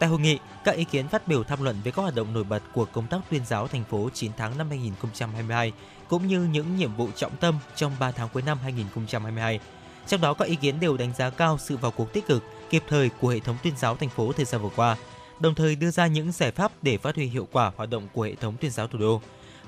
Tại 0.04 0.08
hội 0.08 0.20
nghị, 0.20 0.38
các 0.64 0.76
ý 0.76 0.84
kiến 0.84 1.08
phát 1.08 1.28
biểu 1.28 1.44
tham 1.44 1.62
luận 1.62 1.76
về 1.84 1.90
các 1.90 2.02
hoạt 2.02 2.14
động 2.14 2.34
nổi 2.34 2.44
bật 2.44 2.62
của 2.72 2.84
công 2.84 3.06
tác 3.06 3.18
tuyên 3.30 3.42
giáo 3.46 3.68
thành 3.68 3.84
phố 3.84 4.08
9 4.14 4.32
tháng 4.36 4.58
năm 4.58 4.70
2022 4.70 5.72
cũng 6.08 6.26
như 6.26 6.42
những 6.42 6.76
nhiệm 6.76 6.94
vụ 6.94 7.08
trọng 7.16 7.36
tâm 7.36 7.58
trong 7.76 7.92
3 7.98 8.10
tháng 8.10 8.28
cuối 8.32 8.42
năm 8.42 8.58
2022. 8.62 9.60
Trong 10.06 10.20
đó 10.20 10.34
các 10.34 10.44
ý 10.48 10.56
kiến 10.56 10.80
đều 10.80 10.96
đánh 10.96 11.12
giá 11.18 11.30
cao 11.30 11.58
sự 11.58 11.76
vào 11.76 11.90
cuộc 11.90 12.12
tích 12.12 12.26
cực, 12.26 12.42
kịp 12.70 12.82
thời 12.88 13.08
của 13.08 13.28
hệ 13.28 13.40
thống 13.40 13.56
tuyên 13.62 13.74
giáo 13.76 13.96
thành 13.96 14.08
phố 14.08 14.32
thời 14.32 14.44
gian 14.44 14.62
vừa 14.62 14.70
qua, 14.76 14.96
đồng 15.40 15.54
thời 15.54 15.76
đưa 15.76 15.90
ra 15.90 16.06
những 16.06 16.32
giải 16.32 16.50
pháp 16.50 16.72
để 16.82 16.98
phát 16.98 17.16
huy 17.16 17.26
hiệu 17.26 17.48
quả 17.52 17.72
hoạt 17.76 17.90
động 17.90 18.08
của 18.12 18.22
hệ 18.22 18.34
thống 18.34 18.54
tuyên 18.60 18.70
giáo 18.70 18.86
thủ 18.86 18.98
đô. 18.98 19.20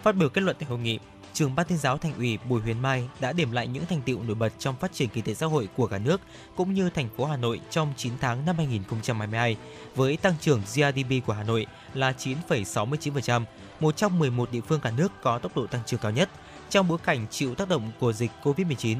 Phát 0.03 0.17
biểu 0.17 0.29
kết 0.29 0.41
luận 0.41 0.57
tại 0.59 0.69
hội 0.69 0.79
nghị, 0.79 0.99
Trưởng 1.37 1.55
ban 1.55 1.67
tuyên 1.67 1.79
giáo 1.79 1.99
Thành 1.99 2.15
ủy 2.17 2.39
Bùi 2.49 2.61
Huyền 2.61 2.83
Mai 2.83 3.09
đã 3.21 3.33
điểm 3.33 3.53
lại 3.53 3.67
những 3.67 3.87
thành 3.87 4.03
tiệu 4.03 4.23
nổi 4.23 4.35
bật 4.35 4.53
trong 4.59 4.77
phát 4.77 4.93
triển 4.93 5.09
kinh 5.09 5.25
tế 5.25 5.35
xã 5.35 5.47
hội 5.47 5.69
của 5.77 5.87
cả 5.87 5.99
nước 5.99 6.21
cũng 6.57 6.75
như 6.75 6.91
thành 6.91 7.09
phố 7.17 7.25
Hà 7.25 7.37
Nội 7.37 7.61
trong 7.71 7.93
9 7.97 8.13
tháng 8.21 8.47
năm 8.47 8.57
2022 8.57 9.57
với 9.95 10.17
tăng 10.17 10.35
trưởng 10.41 10.61
GDP 10.61 11.27
của 11.27 11.33
Hà 11.33 11.43
Nội 11.43 11.67
là 11.95 12.13
9,69%, 12.19 13.45
một 13.81 13.97
trong 13.97 14.19
11 14.19 14.53
địa 14.53 14.61
phương 14.61 14.81
cả 14.81 14.91
nước 14.97 15.13
có 15.23 15.39
tốc 15.39 15.57
độ 15.57 15.67
tăng 15.67 15.81
trưởng 15.87 16.01
cao 16.01 16.13
nhất 16.13 16.29
trong 16.71 16.89
bối 16.89 16.99
cảnh 17.05 17.27
chịu 17.31 17.55
tác 17.55 17.69
động 17.69 17.91
của 18.01 18.13
dịch 18.13 18.31
Covid-19. 18.43 18.97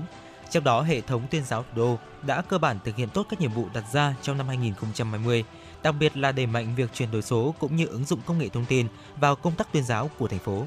Trong 0.51 0.65
đó, 0.65 0.83
hệ 0.83 1.01
thống 1.01 1.23
tuyên 1.31 1.45
giáo 1.45 1.63
thủ 1.63 1.69
đô 1.77 1.99
đã 2.23 2.43
cơ 2.43 2.59
bản 2.59 2.79
thực 2.85 2.97
hiện 2.97 3.09
tốt 3.09 3.27
các 3.29 3.41
nhiệm 3.41 3.53
vụ 3.53 3.67
đặt 3.75 3.85
ra 3.93 4.15
trong 4.23 4.39
năm 4.39 4.49
2020, 4.49 5.45
đặc 5.83 5.95
biệt 6.01 6.17
là 6.17 6.33
đẩy 6.33 6.47
mạnh 6.47 6.75
việc 6.77 6.91
chuyển 6.95 7.11
đổi 7.11 7.23
số 7.23 7.55
cũng 7.59 7.77
như 7.77 7.87
ứng 7.87 8.05
dụng 8.05 8.21
công 8.27 8.39
nghệ 8.39 8.49
thông 8.49 8.65
tin 8.65 8.87
vào 9.17 9.37
công 9.37 9.55
tác 9.55 9.73
tuyên 9.73 9.85
giáo 9.85 10.11
của 10.19 10.29
thành 10.29 10.39
phố. 10.39 10.67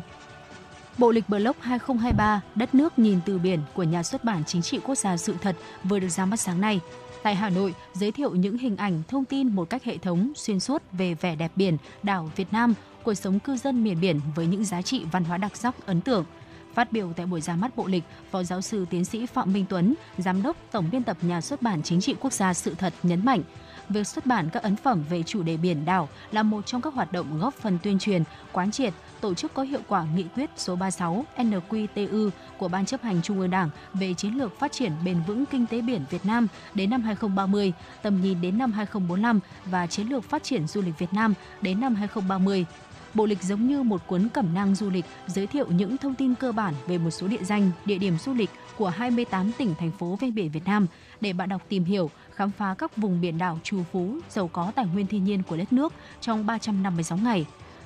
Bộ 1.00 1.12
lịch 1.12 1.30
Blog 1.30 1.56
2023 1.60 2.42
Đất 2.56 2.76
nước 2.76 3.00
nhìn 3.00 3.20
từ 3.26 3.40
biển 3.40 3.60
của 3.74 3.84
nhà 3.84 4.04
xuất 4.04 4.24
bản 4.24 4.44
Chính 4.46 4.62
trị 4.62 4.80
Quốc 4.86 4.98
gia 4.98 5.18
Sự 5.18 5.36
thật 5.42 5.56
vừa 5.84 6.00
được 6.00 6.08
ra 6.08 6.26
mắt 6.26 6.40
sáng 6.40 6.62
nay. 6.62 6.80
Tại 7.24 7.36
Hà 7.36 7.50
Nội, 7.50 7.74
giới 7.94 8.12
thiệu 8.12 8.36
những 8.36 8.58
hình 8.58 8.78
ảnh, 8.78 9.04
thông 9.08 9.26
tin 9.26 9.48
một 9.48 9.70
cách 9.70 9.84
hệ 9.84 9.98
thống, 9.98 10.32
xuyên 10.36 10.60
suốt 10.60 10.84
về 10.92 11.14
vẻ 11.14 11.36
đẹp 11.36 11.52
biển, 11.56 11.78
đảo 12.04 12.32
Việt 12.36 12.54
Nam, 12.54 12.74
cuộc 13.04 13.14
sống 13.14 13.40
cư 13.40 13.58
dân 13.58 13.84
miền 13.84 14.02
biển 14.02 14.22
với 14.36 14.48
những 14.48 14.66
giá 14.66 14.82
trị 14.82 15.06
văn 15.12 15.24
hóa 15.24 15.38
đặc 15.38 15.58
sắc 15.58 15.86
ấn 15.86 16.02
tượng. 16.02 16.26
Phát 16.74 16.92
biểu 16.92 17.14
tại 17.16 17.26
buổi 17.26 17.42
ra 17.42 17.56
mắt 17.56 17.76
bộ 17.76 17.88
lịch, 17.88 18.04
Phó 18.32 18.44
giáo 18.44 18.62
sư 18.62 18.86
tiến 18.90 19.06
sĩ 19.06 19.26
Phạm 19.26 19.54
Minh 19.54 19.66
Tuấn, 19.70 19.94
Giám 20.18 20.44
đốc 20.44 20.58
Tổng 20.72 20.90
biên 20.92 21.04
tập 21.04 21.18
Nhà 21.22 21.42
xuất 21.42 21.62
bản 21.62 21.84
Chính 21.84 22.02
trị 22.02 22.16
Quốc 22.20 22.34
gia 22.34 22.54
Sự 22.54 22.76
thật 22.78 22.94
nhấn 23.04 23.26
mạnh, 23.26 23.42
việc 23.90 24.08
xuất 24.08 24.26
bản 24.26 24.50
các 24.50 24.64
ấn 24.64 24.76
phẩm 24.76 25.04
về 25.10 25.24
chủ 25.24 25.44
đề 25.44 25.58
biển 25.58 25.86
đảo 25.86 26.10
là 26.32 26.44
một 26.44 26.66
trong 26.66 26.82
các 26.82 26.94
hoạt 26.94 27.12
động 27.12 27.40
góp 27.40 27.54
phần 27.54 27.78
tuyên 27.84 28.00
truyền, 28.00 28.24
quán 28.52 28.72
triệt, 28.72 28.94
tổ 29.22 29.34
chức 29.34 29.54
có 29.54 29.64
hiệu 29.64 29.80
quả 29.88 30.06
nghị 30.16 30.26
quyết 30.36 30.50
số 30.58 30.76
36 30.76 31.26
NQTU 31.38 32.30
của 32.58 32.68
Ban 32.68 32.86
chấp 32.86 33.02
hành 33.02 33.22
Trung 33.22 33.40
ương 33.40 33.50
Đảng 33.50 33.70
về 33.94 34.14
chiến 34.14 34.34
lược 34.34 34.60
phát 34.60 34.72
triển 34.72 34.92
bền 35.06 35.18
vững 35.28 35.46
kinh 35.46 35.66
tế 35.66 35.82
biển 35.82 36.02
Việt 36.10 36.26
Nam 36.26 36.48
đến 36.74 36.90
năm 36.90 37.02
2030, 37.02 37.74
tầm 38.02 38.22
nhìn 38.22 38.42
đến 38.42 38.58
năm 38.58 38.72
2045 38.72 39.40
và 39.66 39.88
chiến 39.88 40.08
lược 40.08 40.24
phát 40.24 40.44
triển 40.44 40.68
du 40.68 40.82
lịch 40.82 41.00
Việt 41.00 41.14
Nam 41.14 41.34
đến 41.62 41.80
năm 41.80 41.96
2030. 41.96 42.66
Bộ 43.14 43.26
lịch 43.26 43.44
giống 43.44 43.68
như 43.68 43.84
một 43.84 44.08
cuốn 44.08 44.30
cẩm 44.34 44.54
nang 44.54 44.76
du 44.76 44.90
lịch 44.90 45.06
giới 45.28 45.48
thiệu 45.48 45.68
những 45.70 45.98
thông 45.98 46.16
tin 46.16 46.36
cơ 46.36 46.52
bản 46.52 46.74
về 46.88 46.98
một 46.98 47.12
số 47.12 47.28
địa 47.28 47.44
danh, 47.44 47.72
địa 47.86 47.98
điểm 47.98 48.18
du 48.18 48.34
lịch 48.34 48.50
của 48.78 48.90
28 48.90 49.52
tỉnh 49.58 49.76
thành 49.80 49.92
phố 49.92 50.18
ven 50.22 50.36
biển 50.36 50.52
Việt 50.52 50.66
Nam 50.66 50.88
để 51.22 51.34
bạn 51.34 51.50
đọc 51.50 51.62
tìm 51.70 51.84
hiểu, 51.84 52.10
khám 52.40 52.52
phá 52.52 52.76
các 52.78 52.98
vùng 52.98 53.22
biển 53.22 53.38
đảo 53.38 53.60
trù 53.64 53.84
phú, 53.92 54.18
giàu 54.30 54.48
có 54.48 54.72
tài 54.76 54.86
nguyên 54.86 55.08
thiên 55.08 55.24
nhiên 55.24 55.44
của 55.44 55.58
đất 55.58 55.74
nước 55.74 55.94
trong 56.22 56.46
356 56.46 57.18
ngày. 57.18 57.46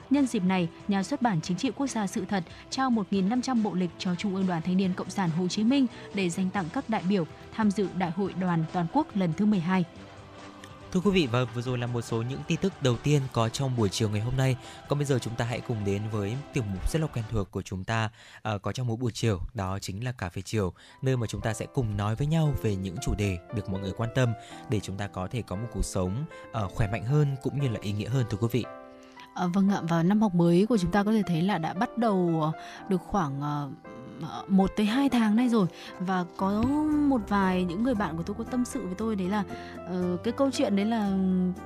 Nhân 0.10 0.28
dịp 0.28 0.44
này, 0.44 0.70
Nhà 0.88 1.04
xuất 1.04 1.22
bản 1.22 1.42
Chính 1.42 1.58
trị 1.58 1.72
Quốc 1.76 1.88
gia 1.88 2.08
Sự 2.08 2.26
thật 2.26 2.44
trao 2.70 2.90
1.500 2.90 3.64
bộ 3.64 3.74
lịch 3.74 3.90
cho 3.98 4.16
Trung 4.16 4.36
ương 4.36 4.48
Đoàn 4.48 4.62
Thanh 4.62 4.78
niên 4.78 4.94
Cộng 4.94 5.10
sản 5.10 5.30
Hồ 5.30 5.48
Chí 5.48 5.64
Minh 5.64 5.88
để 6.14 6.30
dành 6.30 6.50
tặng 6.50 6.66
các 6.74 6.90
đại 6.90 7.04
biểu 7.10 7.26
tham 7.54 7.72
dự 7.72 7.88
Đại 7.98 8.12
hội 8.12 8.34
đoàn 8.42 8.66
toàn 8.74 8.86
quốc 8.94 9.08
lần 9.16 9.34
thứ 9.38 9.46
12. 9.46 9.84
Thưa 10.94 11.00
quý 11.00 11.12
vị 11.12 11.28
và 11.32 11.44
vừa 11.44 11.62
rồi 11.62 11.78
là 11.78 11.88
một 11.88 12.02
số 12.02 12.22
những 12.22 12.40
tin 12.48 12.58
tức 12.58 12.74
đầu 12.82 12.96
tiên 13.04 13.22
có 13.32 13.50
trong 13.50 13.76
buổi 13.78 13.90
chiều 13.90 14.10
ngày 14.10 14.22
hôm 14.22 14.38
nay. 14.38 14.56
Còn 14.88 15.00
bây 15.00 15.06
giờ 15.06 15.20
chúng 15.20 15.36
ta 15.36 15.46
hãy 15.46 15.62
cùng 15.68 15.86
đến 15.86 16.02
với 16.12 16.38
tiểu 16.54 16.64
mục 16.74 16.92
rất 16.92 17.02
là 17.02 17.08
quen 17.08 17.26
thuộc 17.32 17.52
của 17.52 17.62
chúng 17.62 17.84
ta 17.84 18.10
uh, 18.56 18.62
có 18.62 18.72
trong 18.72 18.88
mỗi 18.88 18.98
buổi 18.98 19.12
chiều, 19.12 19.40
đó 19.54 19.80
chính 19.80 20.04
là 20.04 20.12
cà 20.12 20.30
phê 20.30 20.42
chiều, 20.46 20.74
nơi 21.02 21.18
mà 21.18 21.28
chúng 21.28 21.42
ta 21.42 21.54
sẽ 21.54 21.66
cùng 21.74 21.98
nói 21.98 22.16
với 22.16 22.28
nhau 22.28 22.54
về 22.62 22.76
những 22.76 22.96
chủ 23.02 23.16
đề 23.16 23.38
được 23.56 23.70
mọi 23.70 23.82
người 23.82 23.92
quan 23.98 24.10
tâm 24.16 24.34
để 24.70 24.80
chúng 24.80 24.98
ta 24.98 25.08
có 25.08 25.28
thể 25.32 25.42
có 25.42 25.56
một 25.56 25.68
cuộc 25.74 25.86
sống 25.86 26.26
uh, 26.64 26.72
khỏe 26.72 26.88
mạnh 26.92 27.04
hơn 27.04 27.36
cũng 27.42 27.60
như 27.62 27.68
là 27.70 27.80
ý 27.82 27.92
nghĩa 27.92 28.10
hơn 28.10 28.26
thưa 28.30 28.38
quý 28.38 28.48
vị. 28.52 28.64
À, 29.36 29.48
vâng 29.54 29.70
ạ 29.70 29.82
và 29.90 30.04
năm 30.04 30.22
học 30.22 30.36
mới 30.36 30.66
của 30.66 30.78
chúng 30.78 30.92
ta 30.92 31.04
có 31.04 31.12
thể 31.12 31.24
thấy 31.28 31.42
là 31.42 31.58
đã 31.58 31.74
bắt 31.74 31.98
đầu 31.98 32.52
à, 32.54 32.60
được 32.90 33.02
khoảng 33.08 33.40
uh, 33.40 33.93
1 34.48 34.72
tới 34.76 34.86
2 34.86 35.10
tháng 35.10 35.36
nay 35.36 35.50
rồi 35.50 35.68
và 36.00 36.26
có 36.38 36.62
một 37.08 37.22
vài 37.28 37.64
những 37.64 37.84
người 37.84 37.96
bạn 37.96 38.18
của 38.18 38.24
tôi 38.24 38.36
có 38.40 38.44
tâm 38.44 38.66
sự 38.66 38.86
với 38.86 38.96
tôi 38.98 39.16
đấy 39.16 39.30
là 39.30 39.44
uh, 39.86 40.24
cái 40.24 40.34
câu 40.38 40.52
chuyện 40.52 40.76
đấy 40.76 40.86
là 40.86 41.12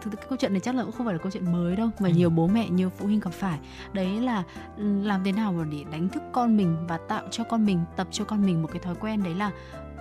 thực 0.02 0.16
cái 0.18 0.26
câu 0.30 0.38
chuyện 0.38 0.54
này 0.54 0.60
chắc 0.60 0.76
là 0.76 0.84
cũng 0.84 0.92
không 0.92 1.06
phải 1.06 1.16
là 1.16 1.22
câu 1.24 1.32
chuyện 1.32 1.52
mới 1.52 1.76
đâu 1.76 1.90
mà 2.00 2.10
ừ. 2.10 2.14
nhiều 2.16 2.30
bố 2.30 2.48
mẹ 2.48 2.70
nhiều 2.70 2.90
phụ 2.90 3.06
huynh 3.06 3.20
gặp 3.20 3.34
phải 3.34 3.60
đấy 3.94 4.22
là 4.22 4.44
ừ, 4.78 5.02
làm 5.04 5.24
thế 5.24 5.32
nào 5.32 5.66
để 5.72 5.84
đánh 5.92 6.10
thức 6.10 6.24
con 6.34 6.58
mình 6.58 6.78
và 6.88 6.98
tạo 6.98 7.24
cho 7.32 7.44
con 7.44 7.66
mình 7.66 7.80
tập 7.96 8.08
cho 8.12 8.26
con 8.26 8.46
mình 8.46 8.62
một 8.62 8.70
cái 8.72 8.80
thói 8.80 8.96
quen 8.96 9.24
đấy 9.24 9.36
là 9.36 9.52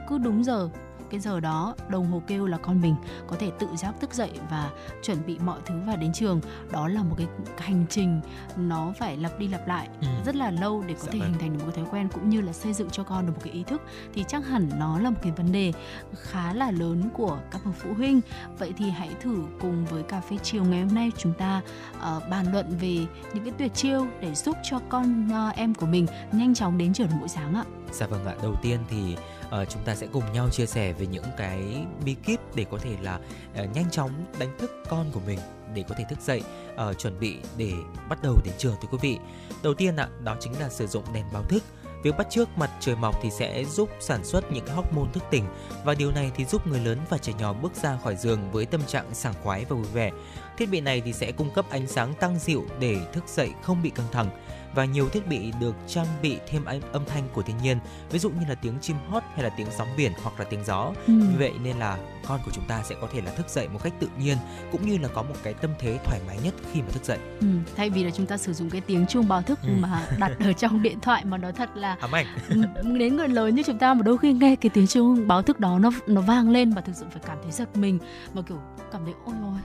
cứ 0.08 0.18
đúng 0.18 0.44
giờ 0.44 0.68
cái 1.10 1.20
giờ 1.20 1.40
đó 1.40 1.74
đồng 1.88 2.06
hồ 2.06 2.22
kêu 2.26 2.46
là 2.46 2.58
con 2.58 2.80
mình 2.80 2.94
có 3.26 3.36
thể 3.38 3.50
tự 3.58 3.68
giác 3.76 3.94
thức 4.00 4.14
dậy 4.14 4.30
và 4.50 4.70
chuẩn 5.02 5.26
bị 5.26 5.38
mọi 5.38 5.60
thứ 5.66 5.74
và 5.86 5.96
đến 5.96 6.12
trường 6.12 6.40
đó 6.70 6.88
là 6.88 7.02
một 7.02 7.14
cái 7.18 7.26
hành 7.58 7.84
trình 7.90 8.20
nó 8.56 8.92
phải 8.98 9.16
lặp 9.16 9.38
đi 9.38 9.48
lặp 9.48 9.68
lại 9.68 9.88
ừ. 10.00 10.06
rất 10.26 10.36
là 10.36 10.50
lâu 10.50 10.84
để 10.86 10.94
có 10.94 11.00
dạ 11.02 11.12
thể 11.12 11.18
vâng. 11.18 11.28
hình 11.30 11.40
thành 11.40 11.52
được 11.52 11.64
một 11.64 11.72
cái 11.74 11.84
thói 11.84 11.92
quen 11.92 12.08
cũng 12.14 12.30
như 12.30 12.40
là 12.40 12.52
xây 12.52 12.72
dựng 12.72 12.90
cho 12.90 13.02
con 13.02 13.26
được 13.26 13.32
một 13.32 13.40
cái 13.44 13.52
ý 13.52 13.62
thức 13.62 13.82
thì 14.14 14.24
chắc 14.28 14.46
hẳn 14.46 14.68
nó 14.78 14.98
là 14.98 15.10
một 15.10 15.18
cái 15.22 15.32
vấn 15.32 15.52
đề 15.52 15.72
khá 16.14 16.52
là 16.52 16.70
lớn 16.70 17.10
của 17.14 17.38
các 17.50 17.64
bậc 17.64 17.74
phụ 17.78 17.90
huynh 17.96 18.20
vậy 18.58 18.72
thì 18.76 18.90
hãy 18.90 19.10
thử 19.20 19.44
cùng 19.60 19.84
với 19.84 20.02
cà 20.02 20.20
phê 20.20 20.36
chiều 20.42 20.64
ngày 20.64 20.82
hôm 20.82 20.94
nay 20.94 21.12
chúng 21.18 21.32
ta 21.32 21.60
uh, 21.96 22.22
bàn 22.30 22.52
luận 22.52 22.66
về 22.80 23.06
những 23.34 23.44
cái 23.44 23.52
tuyệt 23.58 23.74
chiêu 23.74 24.06
để 24.20 24.34
giúp 24.34 24.56
cho 24.62 24.80
con 24.88 25.28
uh, 25.28 25.56
em 25.56 25.74
của 25.74 25.86
mình 25.86 26.06
nhanh 26.32 26.54
chóng 26.54 26.78
đến 26.78 26.92
trường 26.92 27.08
mỗi 27.18 27.28
sáng 27.28 27.54
ạ. 27.54 27.64
Dạ 27.92 28.06
vâng 28.06 28.24
ạ, 28.24 28.34
đầu 28.42 28.54
tiên 28.62 28.78
thì 28.90 29.16
uh, 29.46 29.68
chúng 29.68 29.82
ta 29.84 29.94
sẽ 29.94 30.06
cùng 30.12 30.32
nhau 30.32 30.48
chia 30.50 30.66
sẻ 30.66 30.92
về 30.92 31.06
những 31.06 31.24
cái 31.36 31.86
bí 32.04 32.14
kíp 32.14 32.40
để 32.54 32.64
có 32.70 32.78
thể 32.78 32.96
là 33.02 33.20
uh, 33.62 33.74
nhanh 33.74 33.90
chóng 33.90 34.10
đánh 34.38 34.58
thức 34.58 34.70
con 34.88 35.10
của 35.12 35.20
mình 35.26 35.38
để 35.74 35.84
có 35.88 35.94
thể 35.98 36.04
thức 36.10 36.18
dậy 36.20 36.42
uh, 36.72 36.98
chuẩn 36.98 37.20
bị 37.20 37.36
để 37.56 37.72
bắt 38.08 38.18
đầu 38.22 38.36
đến 38.44 38.54
trường 38.58 38.74
thưa 38.82 38.88
quý 38.90 38.98
vị. 39.00 39.18
Đầu 39.62 39.74
tiên 39.74 39.96
ạ, 39.96 40.08
đó 40.24 40.36
chính 40.40 40.60
là 40.60 40.68
sử 40.68 40.86
dụng 40.86 41.04
đèn 41.12 41.24
báo 41.32 41.42
thức. 41.42 41.62
Việc 42.02 42.16
bắt 42.18 42.26
trước 42.30 42.48
mặt 42.58 42.70
trời 42.80 42.96
mọc 42.96 43.18
thì 43.22 43.30
sẽ 43.30 43.64
giúp 43.64 43.90
sản 44.00 44.24
xuất 44.24 44.52
những 44.52 44.66
hormone 44.66 45.12
thức 45.12 45.22
tỉnh 45.30 45.44
và 45.84 45.94
điều 45.94 46.12
này 46.12 46.30
thì 46.36 46.44
giúp 46.44 46.66
người 46.66 46.80
lớn 46.80 46.98
và 47.08 47.18
trẻ 47.18 47.32
nhỏ 47.38 47.52
bước 47.52 47.72
ra 47.74 47.98
khỏi 48.04 48.16
giường 48.16 48.50
với 48.52 48.66
tâm 48.66 48.82
trạng 48.86 49.14
sảng 49.14 49.34
khoái 49.42 49.64
và 49.64 49.76
vui 49.76 49.86
vẻ. 49.92 50.10
Thiết 50.58 50.70
bị 50.70 50.80
này 50.80 51.02
thì 51.04 51.12
sẽ 51.12 51.32
cung 51.32 51.50
cấp 51.54 51.66
ánh 51.70 51.86
sáng 51.86 52.14
tăng 52.14 52.38
dịu 52.38 52.64
để 52.78 52.96
thức 53.12 53.24
dậy 53.28 53.50
không 53.62 53.82
bị 53.82 53.90
căng 53.90 54.06
thẳng 54.12 54.30
và 54.76 54.84
nhiều 54.84 55.08
thiết 55.08 55.26
bị 55.28 55.52
được 55.60 55.74
trang 55.86 56.06
bị 56.22 56.38
thêm 56.48 56.64
âm 56.92 57.04
thanh 57.06 57.28
của 57.32 57.42
thiên 57.42 57.56
nhiên, 57.62 57.78
ví 58.10 58.18
dụ 58.18 58.30
như 58.30 58.46
là 58.48 58.54
tiếng 58.54 58.74
chim 58.80 58.96
hót 59.08 59.22
hay 59.34 59.44
là 59.44 59.50
tiếng 59.56 59.66
sóng 59.78 59.88
biển 59.96 60.12
hoặc 60.22 60.38
là 60.38 60.44
tiếng 60.50 60.64
gió. 60.64 60.92
Ừ. 61.06 61.12
Vì 61.30 61.36
vậy 61.38 61.52
nên 61.62 61.76
là 61.76 61.98
con 62.26 62.40
của 62.44 62.50
chúng 62.54 62.64
ta 62.68 62.82
sẽ 62.82 62.94
có 63.00 63.08
thể 63.12 63.20
là 63.20 63.32
thức 63.32 63.48
dậy 63.48 63.68
một 63.68 63.80
cách 63.82 63.92
tự 64.00 64.08
nhiên 64.18 64.36
cũng 64.72 64.88
như 64.88 64.98
là 64.98 65.08
có 65.08 65.22
một 65.22 65.34
cái 65.42 65.54
tâm 65.54 65.70
thế 65.78 65.98
thoải 66.04 66.20
mái 66.26 66.38
nhất 66.44 66.54
khi 66.72 66.80
mà 66.80 66.88
thức 66.92 67.04
dậy. 67.04 67.18
Ừ, 67.40 67.46
thay 67.76 67.90
vì 67.90 68.04
là 68.04 68.10
chúng 68.10 68.26
ta 68.26 68.36
sử 68.36 68.52
dụng 68.52 68.70
cái 68.70 68.80
tiếng 68.80 69.06
chuông 69.06 69.28
báo 69.28 69.42
thức 69.42 69.58
ừ. 69.62 69.68
mà 69.80 70.06
đặt 70.18 70.32
ở 70.40 70.52
trong 70.52 70.82
điện 70.82 71.00
thoại 71.00 71.24
mà 71.24 71.38
nó 71.38 71.52
thật 71.52 71.70
là 71.74 71.96
ám 72.00 72.14
ảnh. 72.14 72.26
Ừ, 72.82 72.98
đến 72.98 73.16
người 73.16 73.28
lớn 73.28 73.54
như 73.54 73.62
chúng 73.62 73.78
ta 73.78 73.94
mà 73.94 74.02
đôi 74.02 74.18
khi 74.18 74.32
nghe 74.32 74.56
cái 74.56 74.70
tiếng 74.70 74.86
chuông 74.86 75.28
báo 75.28 75.42
thức 75.42 75.60
đó 75.60 75.78
nó 75.78 75.90
nó 76.06 76.20
vang 76.20 76.50
lên 76.50 76.72
và 76.72 76.80
thực 76.80 76.96
sự 76.96 77.06
phải 77.10 77.22
cảm 77.26 77.38
thấy 77.42 77.52
giật 77.52 77.76
mình 77.76 77.98
mà 78.34 78.42
kiểu 78.42 78.58
cảm 78.92 79.04
thấy 79.04 79.14
ôi 79.24 79.34
ôi 79.42 79.58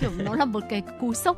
kiểu 0.00 0.10
nó 0.18 0.34
là 0.34 0.44
một 0.44 0.62
cái 0.70 0.82
cú 1.00 1.14
sốc 1.14 1.36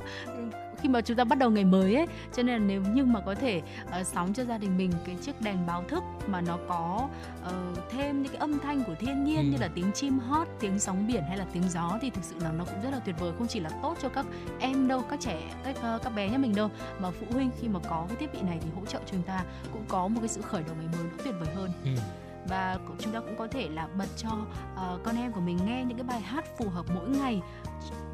khi 0.84 0.90
mà 0.90 1.00
chúng 1.00 1.16
ta 1.16 1.24
bắt 1.24 1.38
đầu 1.38 1.50
ngày 1.50 1.64
mới 1.64 1.94
ấy 1.94 2.06
cho 2.32 2.42
nên 2.42 2.60
là 2.60 2.66
nếu 2.66 2.82
như 2.94 3.04
mà 3.04 3.20
có 3.20 3.34
thể 3.34 3.62
uh, 4.00 4.06
sóng 4.06 4.32
cho 4.34 4.44
gia 4.44 4.58
đình 4.58 4.76
mình 4.76 4.92
cái 5.06 5.16
chiếc 5.22 5.40
đèn 5.40 5.66
báo 5.66 5.84
thức 5.88 6.02
mà 6.26 6.40
nó 6.40 6.58
có 6.68 7.08
uh, 7.42 7.78
thêm 7.90 8.22
những 8.22 8.32
cái 8.32 8.40
âm 8.40 8.58
thanh 8.58 8.84
của 8.84 8.94
thiên 8.94 9.24
nhiên 9.24 9.38
ừ. 9.38 9.42
như 9.42 9.56
là 9.60 9.68
tiếng 9.74 9.92
chim 9.94 10.18
hót 10.18 10.48
tiếng 10.60 10.78
sóng 10.78 11.06
biển 11.06 11.22
hay 11.28 11.36
là 11.36 11.46
tiếng 11.52 11.62
gió 11.68 11.98
thì 12.02 12.10
thực 12.10 12.24
sự 12.24 12.34
là 12.40 12.52
nó 12.52 12.64
cũng 12.64 12.82
rất 12.82 12.90
là 12.92 12.98
tuyệt 12.98 13.16
vời 13.18 13.32
không 13.38 13.46
chỉ 13.46 13.60
là 13.60 13.70
tốt 13.82 13.96
cho 14.02 14.08
các 14.08 14.26
em 14.60 14.88
đâu 14.88 15.02
các 15.10 15.20
trẻ 15.20 15.40
các 15.64 15.76
uh, 15.96 16.02
các 16.02 16.10
bé 16.16 16.28
nhà 16.28 16.38
mình 16.38 16.54
đâu 16.54 16.70
mà 17.00 17.10
phụ 17.10 17.26
huynh 17.30 17.50
khi 17.60 17.68
mà 17.68 17.80
có 17.88 18.06
cái 18.08 18.16
thiết 18.16 18.32
bị 18.32 18.42
này 18.42 18.58
thì 18.62 18.68
hỗ 18.76 18.86
trợ 18.86 18.98
cho 18.98 19.12
chúng 19.12 19.22
ta 19.22 19.44
cũng 19.72 19.84
có 19.88 20.08
một 20.08 20.20
cái 20.20 20.28
sự 20.28 20.42
khởi 20.42 20.62
đầu 20.66 20.74
ngày 20.78 20.88
mới 20.92 21.04
nó 21.04 21.24
tuyệt 21.24 21.34
vời 21.40 21.54
hơn 21.54 21.70
ừ 21.84 21.90
và 22.48 22.78
chúng 22.98 23.12
ta 23.12 23.20
cũng 23.20 23.36
có 23.36 23.46
thể 23.46 23.68
là 23.68 23.88
bật 23.98 24.08
cho 24.16 24.28
uh, 24.74 25.02
con 25.04 25.16
em 25.16 25.32
của 25.32 25.40
mình 25.40 25.58
nghe 25.66 25.84
những 25.84 25.98
cái 25.98 26.04
bài 26.04 26.20
hát 26.20 26.44
phù 26.58 26.68
hợp 26.68 26.86
mỗi 26.94 27.08
ngày 27.08 27.42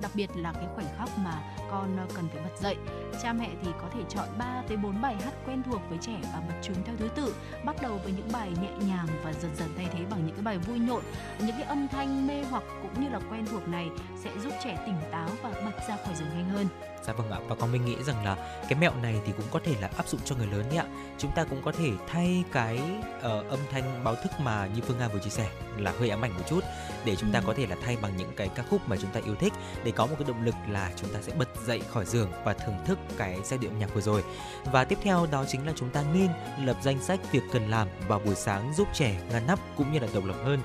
đặc 0.02 0.10
biệt 0.14 0.30
là 0.34 0.52
cái 0.52 0.66
khoảnh 0.74 0.86
khắc 0.98 1.08
mà 1.18 1.42
con 1.70 1.96
ờ, 1.96 2.06
cần 2.16 2.28
phải 2.28 2.42
bật 2.42 2.58
dậy. 2.60 2.76
Cha 3.22 3.32
mẹ 3.32 3.50
thì 3.62 3.70
có 3.82 3.88
thể 3.94 4.00
chọn 4.08 4.28
3 4.38 4.62
tới 4.68 4.76
4 4.76 5.02
bài 5.02 5.16
hát 5.24 5.34
quen 5.46 5.62
thuộc 5.62 5.80
với 5.88 5.98
trẻ 5.98 6.16
và 6.22 6.40
bật 6.48 6.54
chúng 6.62 6.76
theo 6.84 6.96
thứ 6.98 7.08
tự, 7.08 7.34
bắt 7.64 7.76
đầu 7.82 7.98
với 8.04 8.12
những 8.12 8.28
bài 8.32 8.52
nhẹ 8.62 8.70
nhàng 8.86 9.06
và 9.22 9.32
dần 9.32 9.56
dần 9.56 9.68
thay 9.76 9.86
thế 9.92 10.04
bằng 10.10 10.26
những 10.26 10.34
cái 10.34 10.44
bài 10.44 10.58
vui 10.58 10.78
nhộn. 10.78 11.02
Những 11.38 11.56
cái 11.58 11.62
âm 11.62 11.88
thanh 11.88 12.26
mê 12.26 12.44
hoặc 12.50 12.62
cũng 12.82 13.04
như 13.04 13.08
là 13.08 13.20
quen 13.30 13.46
thuộc 13.46 13.68
này 13.68 13.90
sẽ 14.24 14.30
giúp 14.42 14.52
trẻ 14.64 14.82
tỉnh 14.86 15.10
táo 15.10 15.28
và 15.42 15.50
bật 15.50 15.88
ra 15.88 15.96
khỏi 15.96 16.14
giường 16.14 16.28
nhanh 16.28 16.48
hơn. 16.48 16.66
Dạ 17.10 17.16
vâng 17.16 17.30
ạ 17.30 17.38
và 17.48 17.54
con 17.54 17.72
mình 17.72 17.84
nghĩ 17.84 17.96
rằng 18.02 18.24
là 18.24 18.36
cái 18.68 18.78
mẹo 18.80 18.94
này 18.94 19.20
thì 19.26 19.32
cũng 19.36 19.46
có 19.50 19.60
thể 19.64 19.74
là 19.80 19.90
áp 19.96 20.08
dụng 20.08 20.20
cho 20.24 20.36
người 20.36 20.46
lớn 20.46 20.64
đấy 20.68 20.78
ạ. 20.78 20.86
Chúng 21.18 21.30
ta 21.34 21.44
cũng 21.44 21.62
có 21.62 21.72
thể 21.72 21.90
thay 22.08 22.44
cái 22.52 22.80
uh, 23.18 23.22
âm 23.22 23.58
thanh 23.70 24.04
báo 24.04 24.14
thức 24.14 24.32
mà 24.40 24.66
như 24.66 24.82
Phương 24.82 24.98
Nga 24.98 25.08
vừa 25.08 25.18
chia 25.18 25.30
sẻ 25.30 25.50
là 25.76 25.92
hơi 25.98 26.10
ám 26.10 26.24
ảnh 26.24 26.34
một 26.34 26.42
chút 26.48 26.64
để 27.04 27.16
chúng 27.16 27.32
ta 27.32 27.38
ừ. 27.38 27.44
có 27.46 27.54
thể 27.56 27.66
là 27.66 27.76
thay 27.84 27.96
bằng 28.02 28.16
những 28.16 28.32
cái 28.36 28.48
ca 28.54 28.62
khúc 28.70 28.88
mà 28.88 28.96
chúng 28.96 29.10
ta 29.10 29.20
yêu 29.24 29.34
thích 29.34 29.52
để 29.84 29.92
có 29.92 30.06
một 30.06 30.14
cái 30.18 30.28
động 30.28 30.44
lực 30.44 30.54
là 30.68 30.90
chúng 30.96 31.14
ta 31.14 31.18
sẽ 31.22 31.32
bật 31.38 31.48
dậy 31.66 31.80
khỏi 31.88 32.04
giường 32.04 32.30
và 32.44 32.52
thưởng 32.52 32.78
thức 32.86 32.98
cái 33.16 33.38
giai 33.44 33.58
điệu 33.58 33.70
nhạc 33.78 33.94
vừa 33.94 34.00
rồi. 34.00 34.24
Và 34.64 34.84
tiếp 34.84 34.98
theo 35.02 35.26
đó 35.30 35.44
chính 35.48 35.66
là 35.66 35.72
chúng 35.76 35.90
ta 35.90 36.04
nên 36.14 36.28
lập 36.64 36.76
danh 36.82 37.02
sách 37.02 37.20
việc 37.32 37.42
cần 37.52 37.70
làm 37.70 37.88
vào 38.08 38.18
buổi 38.18 38.34
sáng 38.34 38.72
giúp 38.74 38.88
trẻ 38.94 39.20
ngăn 39.32 39.46
nắp 39.46 39.58
cũng 39.76 39.92
như 39.92 39.98
là 39.98 40.08
độc 40.14 40.24
lập 40.24 40.36
hơn 40.44 40.60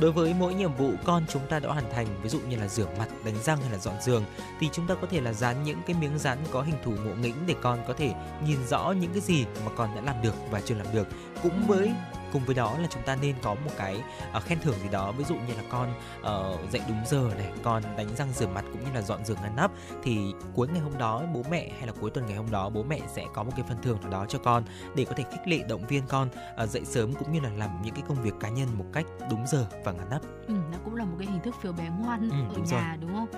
Đối 0.00 0.12
với 0.12 0.34
mỗi 0.34 0.54
nhiệm 0.54 0.74
vụ 0.74 0.90
con 1.04 1.24
chúng 1.28 1.46
ta 1.48 1.58
đã 1.58 1.68
hoàn 1.68 1.92
thành, 1.92 2.06
ví 2.22 2.28
dụ 2.28 2.38
như 2.48 2.56
là 2.56 2.68
rửa 2.68 2.86
mặt, 2.98 3.08
đánh 3.24 3.34
răng 3.44 3.60
hay 3.60 3.70
là 3.70 3.78
dọn 3.78 3.94
giường 4.02 4.24
thì 4.60 4.68
chúng 4.72 4.86
ta 4.86 4.94
có 4.94 5.06
thể 5.10 5.20
là 5.20 5.32
dán 5.32 5.62
những 5.64 5.78
cái 5.86 5.96
miếng 6.00 6.18
dán 6.18 6.38
có 6.50 6.62
hình 6.62 6.76
thù 6.84 6.90
ngộ 6.90 7.14
nghĩnh 7.14 7.34
để 7.46 7.54
con 7.62 7.78
có 7.88 7.94
thể 7.94 8.12
nhìn 8.46 8.66
rõ 8.66 8.94
những 9.00 9.12
cái 9.12 9.20
gì 9.20 9.44
mà 9.64 9.70
con 9.76 9.94
đã 9.94 10.00
làm 10.00 10.22
được 10.22 10.34
và 10.50 10.60
chưa 10.60 10.74
làm 10.74 10.86
được. 10.92 11.08
Cũng 11.42 11.66
với 11.66 11.92
cùng 12.32 12.44
với 12.44 12.54
đó 12.54 12.78
là 12.78 12.88
chúng 12.90 13.02
ta 13.02 13.16
nên 13.22 13.36
có 13.42 13.54
một 13.54 13.70
cái 13.76 14.02
uh, 14.36 14.42
khen 14.42 14.60
thưởng 14.60 14.74
gì 14.82 14.88
đó 14.88 15.12
ví 15.12 15.24
dụ 15.24 15.34
như 15.34 15.54
là 15.54 15.62
con 15.68 15.94
uh, 16.20 16.72
dậy 16.72 16.82
đúng 16.88 17.02
giờ 17.06 17.30
này 17.38 17.52
con 17.62 17.82
đánh 17.96 18.16
răng 18.16 18.32
rửa 18.32 18.48
mặt 18.48 18.64
cũng 18.72 18.84
như 18.84 18.90
là 18.94 19.02
dọn 19.02 19.24
giường 19.24 19.38
ngăn 19.42 19.56
nắp 19.56 19.70
thì 20.02 20.18
cuối 20.54 20.68
ngày 20.68 20.80
hôm 20.80 20.98
đó 20.98 21.22
bố 21.34 21.42
mẹ 21.50 21.70
hay 21.78 21.86
là 21.86 21.92
cuối 22.00 22.10
tuần 22.10 22.26
ngày 22.26 22.36
hôm 22.36 22.50
đó 22.50 22.70
bố 22.70 22.82
mẹ 22.82 23.00
sẽ 23.08 23.26
có 23.34 23.42
một 23.42 23.52
cái 23.56 23.64
phần 23.68 23.82
thưởng 23.82 24.00
nào 24.00 24.10
đó 24.10 24.26
cho 24.28 24.38
con 24.38 24.62
để 24.94 25.04
có 25.04 25.14
thể 25.16 25.24
khích 25.30 25.48
lệ 25.48 25.58
động 25.68 25.86
viên 25.86 26.02
con 26.08 26.28
uh, 26.62 26.68
dậy 26.68 26.84
sớm 26.84 27.14
cũng 27.14 27.32
như 27.32 27.40
là 27.40 27.50
làm 27.56 27.82
những 27.82 27.94
cái 27.94 28.04
công 28.08 28.22
việc 28.22 28.34
cá 28.40 28.48
nhân 28.48 28.68
một 28.78 28.86
cách 28.92 29.06
đúng 29.30 29.46
giờ 29.46 29.66
và 29.84 29.92
ngăn 29.92 30.10
nắp 30.10 30.22
ừ, 30.46 30.54
nó 30.72 30.78
cũng 30.84 30.94
là 30.94 31.04
một 31.04 31.16
cái 31.18 31.28
hình 31.28 31.40
thức 31.40 31.54
phiếu 31.62 31.72
bé 31.72 31.88
ngoan 32.00 32.30
ừ, 32.30 32.36
ở 32.36 32.54
đúng 32.56 32.64
nhà 32.64 32.88
rồi. 32.88 32.96
đúng 33.00 33.14
không 33.14 33.28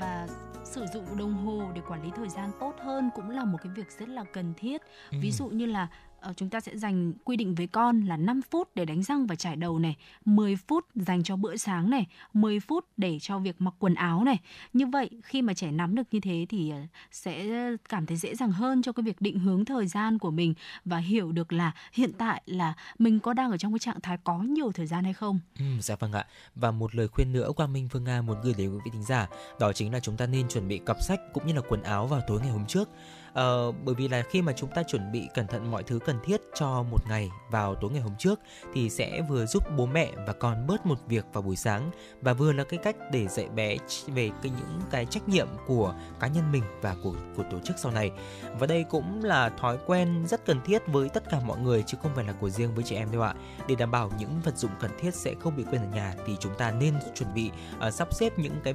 và 0.00 0.26
sử 0.64 0.86
dụng 0.94 1.16
đồng 1.16 1.34
hồ 1.46 1.70
để 1.74 1.80
quản 1.88 2.02
lý 2.02 2.10
thời 2.16 2.28
gian 2.28 2.50
tốt 2.60 2.74
hơn 2.84 3.10
cũng 3.14 3.30
là 3.30 3.44
một 3.44 3.58
cái 3.62 3.72
việc 3.76 3.86
rất 3.98 4.08
là 4.08 4.24
cần 4.32 4.54
thiết 4.56 4.82
ừ. 5.10 5.18
ví 5.20 5.32
dụ 5.32 5.46
như 5.46 5.66
là 5.66 5.88
Ờ, 6.26 6.32
chúng 6.36 6.48
ta 6.50 6.60
sẽ 6.60 6.76
dành 6.76 7.12
quy 7.24 7.36
định 7.36 7.54
với 7.54 7.66
con 7.66 8.00
là 8.00 8.16
5 8.16 8.40
phút 8.50 8.68
để 8.74 8.84
đánh 8.84 9.02
răng 9.02 9.26
và 9.26 9.34
chải 9.34 9.56
đầu 9.56 9.78
này, 9.78 9.96
10 10.24 10.56
phút 10.56 10.84
dành 10.94 11.22
cho 11.22 11.36
bữa 11.36 11.56
sáng 11.56 11.90
này, 11.90 12.06
10 12.32 12.60
phút 12.60 12.84
để 12.96 13.18
cho 13.20 13.38
việc 13.38 13.60
mặc 13.60 13.74
quần 13.78 13.94
áo 13.94 14.24
này. 14.24 14.38
Như 14.72 14.86
vậy 14.86 15.10
khi 15.22 15.42
mà 15.42 15.54
trẻ 15.54 15.70
nắm 15.70 15.94
được 15.94 16.02
như 16.10 16.20
thế 16.20 16.46
thì 16.48 16.70
ờ, 16.70 16.78
sẽ 17.12 17.46
cảm 17.88 18.06
thấy 18.06 18.16
dễ 18.16 18.34
dàng 18.34 18.52
hơn 18.52 18.82
cho 18.82 18.92
cái 18.92 19.02
việc 19.04 19.20
định 19.20 19.38
hướng 19.38 19.64
thời 19.64 19.86
gian 19.86 20.18
của 20.18 20.30
mình 20.30 20.54
và 20.84 20.98
hiểu 20.98 21.32
được 21.32 21.52
là 21.52 21.72
hiện 21.92 22.12
tại 22.18 22.42
là 22.46 22.74
mình 22.98 23.20
có 23.20 23.32
đang 23.32 23.50
ở 23.50 23.56
trong 23.56 23.72
cái 23.72 23.78
trạng 23.78 24.00
thái 24.00 24.18
có 24.24 24.38
nhiều 24.38 24.72
thời 24.72 24.86
gian 24.86 25.04
hay 25.04 25.12
không. 25.12 25.40
Ừ, 25.58 25.64
dạ 25.80 25.96
vâng 25.96 26.12
ạ. 26.12 26.26
Và 26.54 26.70
một 26.70 26.94
lời 26.94 27.08
khuyên 27.08 27.32
nữa 27.32 27.52
Quang 27.56 27.72
Minh 27.72 27.88
Phương 27.88 28.04
Nga 28.04 28.22
muốn 28.22 28.36
gửi 28.42 28.54
đến 28.58 28.72
quý 28.72 28.78
vị 28.84 28.90
thính 28.92 29.04
giả, 29.04 29.28
đó 29.60 29.72
chính 29.72 29.92
là 29.92 30.00
chúng 30.00 30.16
ta 30.16 30.26
nên 30.26 30.48
chuẩn 30.48 30.68
bị 30.68 30.80
cặp 30.86 30.96
sách 31.02 31.20
cũng 31.34 31.46
như 31.46 31.52
là 31.52 31.60
quần 31.68 31.82
áo 31.82 32.06
vào 32.06 32.20
tối 32.26 32.40
ngày 32.40 32.50
hôm 32.50 32.66
trước 32.66 32.88
Ờ, 33.36 33.72
bởi 33.72 33.94
vì 33.94 34.08
là 34.08 34.22
khi 34.22 34.42
mà 34.42 34.52
chúng 34.52 34.70
ta 34.70 34.82
chuẩn 34.82 35.12
bị 35.12 35.28
cẩn 35.34 35.46
thận 35.46 35.70
mọi 35.70 35.82
thứ 35.82 35.98
cần 36.06 36.15
cần 36.16 36.24
thiết 36.24 36.40
cho 36.54 36.82
một 36.82 36.98
ngày 37.08 37.30
vào 37.50 37.74
tối 37.74 37.90
ngày 37.90 38.00
hôm 38.00 38.12
trước 38.18 38.40
thì 38.74 38.90
sẽ 38.90 39.22
vừa 39.28 39.46
giúp 39.46 39.62
bố 39.76 39.86
mẹ 39.86 40.12
và 40.26 40.32
con 40.32 40.66
bớt 40.66 40.86
một 40.86 40.98
việc 41.08 41.24
vào 41.32 41.42
buổi 41.42 41.56
sáng 41.56 41.90
và 42.20 42.32
vừa 42.32 42.52
là 42.52 42.64
cái 42.64 42.78
cách 42.82 42.96
để 43.12 43.26
dạy 43.28 43.48
bé 43.48 43.76
về 44.06 44.30
cái 44.42 44.52
những 44.58 44.80
cái 44.90 45.06
trách 45.06 45.28
nhiệm 45.28 45.48
của 45.66 45.94
cá 46.20 46.26
nhân 46.26 46.52
mình 46.52 46.62
và 46.82 46.96
của 47.02 47.14
của 47.36 47.42
tổ 47.50 47.58
chức 47.64 47.78
sau 47.78 47.92
này. 47.92 48.10
Và 48.58 48.66
đây 48.66 48.84
cũng 48.90 49.24
là 49.24 49.48
thói 49.48 49.78
quen 49.86 50.26
rất 50.26 50.46
cần 50.46 50.60
thiết 50.64 50.82
với 50.86 51.08
tất 51.08 51.30
cả 51.30 51.40
mọi 51.46 51.58
người 51.58 51.82
chứ 51.86 51.98
không 52.02 52.12
phải 52.14 52.24
là 52.24 52.32
của 52.32 52.50
riêng 52.50 52.74
với 52.74 52.84
trẻ 52.84 52.96
em 52.96 53.12
đâu 53.12 53.22
ạ. 53.22 53.34
Để 53.68 53.74
đảm 53.74 53.90
bảo 53.90 54.10
những 54.18 54.40
vật 54.44 54.56
dụng 54.56 54.70
cần 54.80 54.90
thiết 55.00 55.14
sẽ 55.14 55.34
không 55.40 55.56
bị 55.56 55.64
quên 55.70 55.82
ở 55.82 55.88
nhà 55.94 56.14
thì 56.26 56.36
chúng 56.40 56.54
ta 56.54 56.70
nên 56.70 56.94
chuẩn 57.14 57.34
bị 57.34 57.50
uh, 57.86 57.94
sắp 57.94 58.14
xếp 58.14 58.38
những 58.38 58.56
cái 58.64 58.74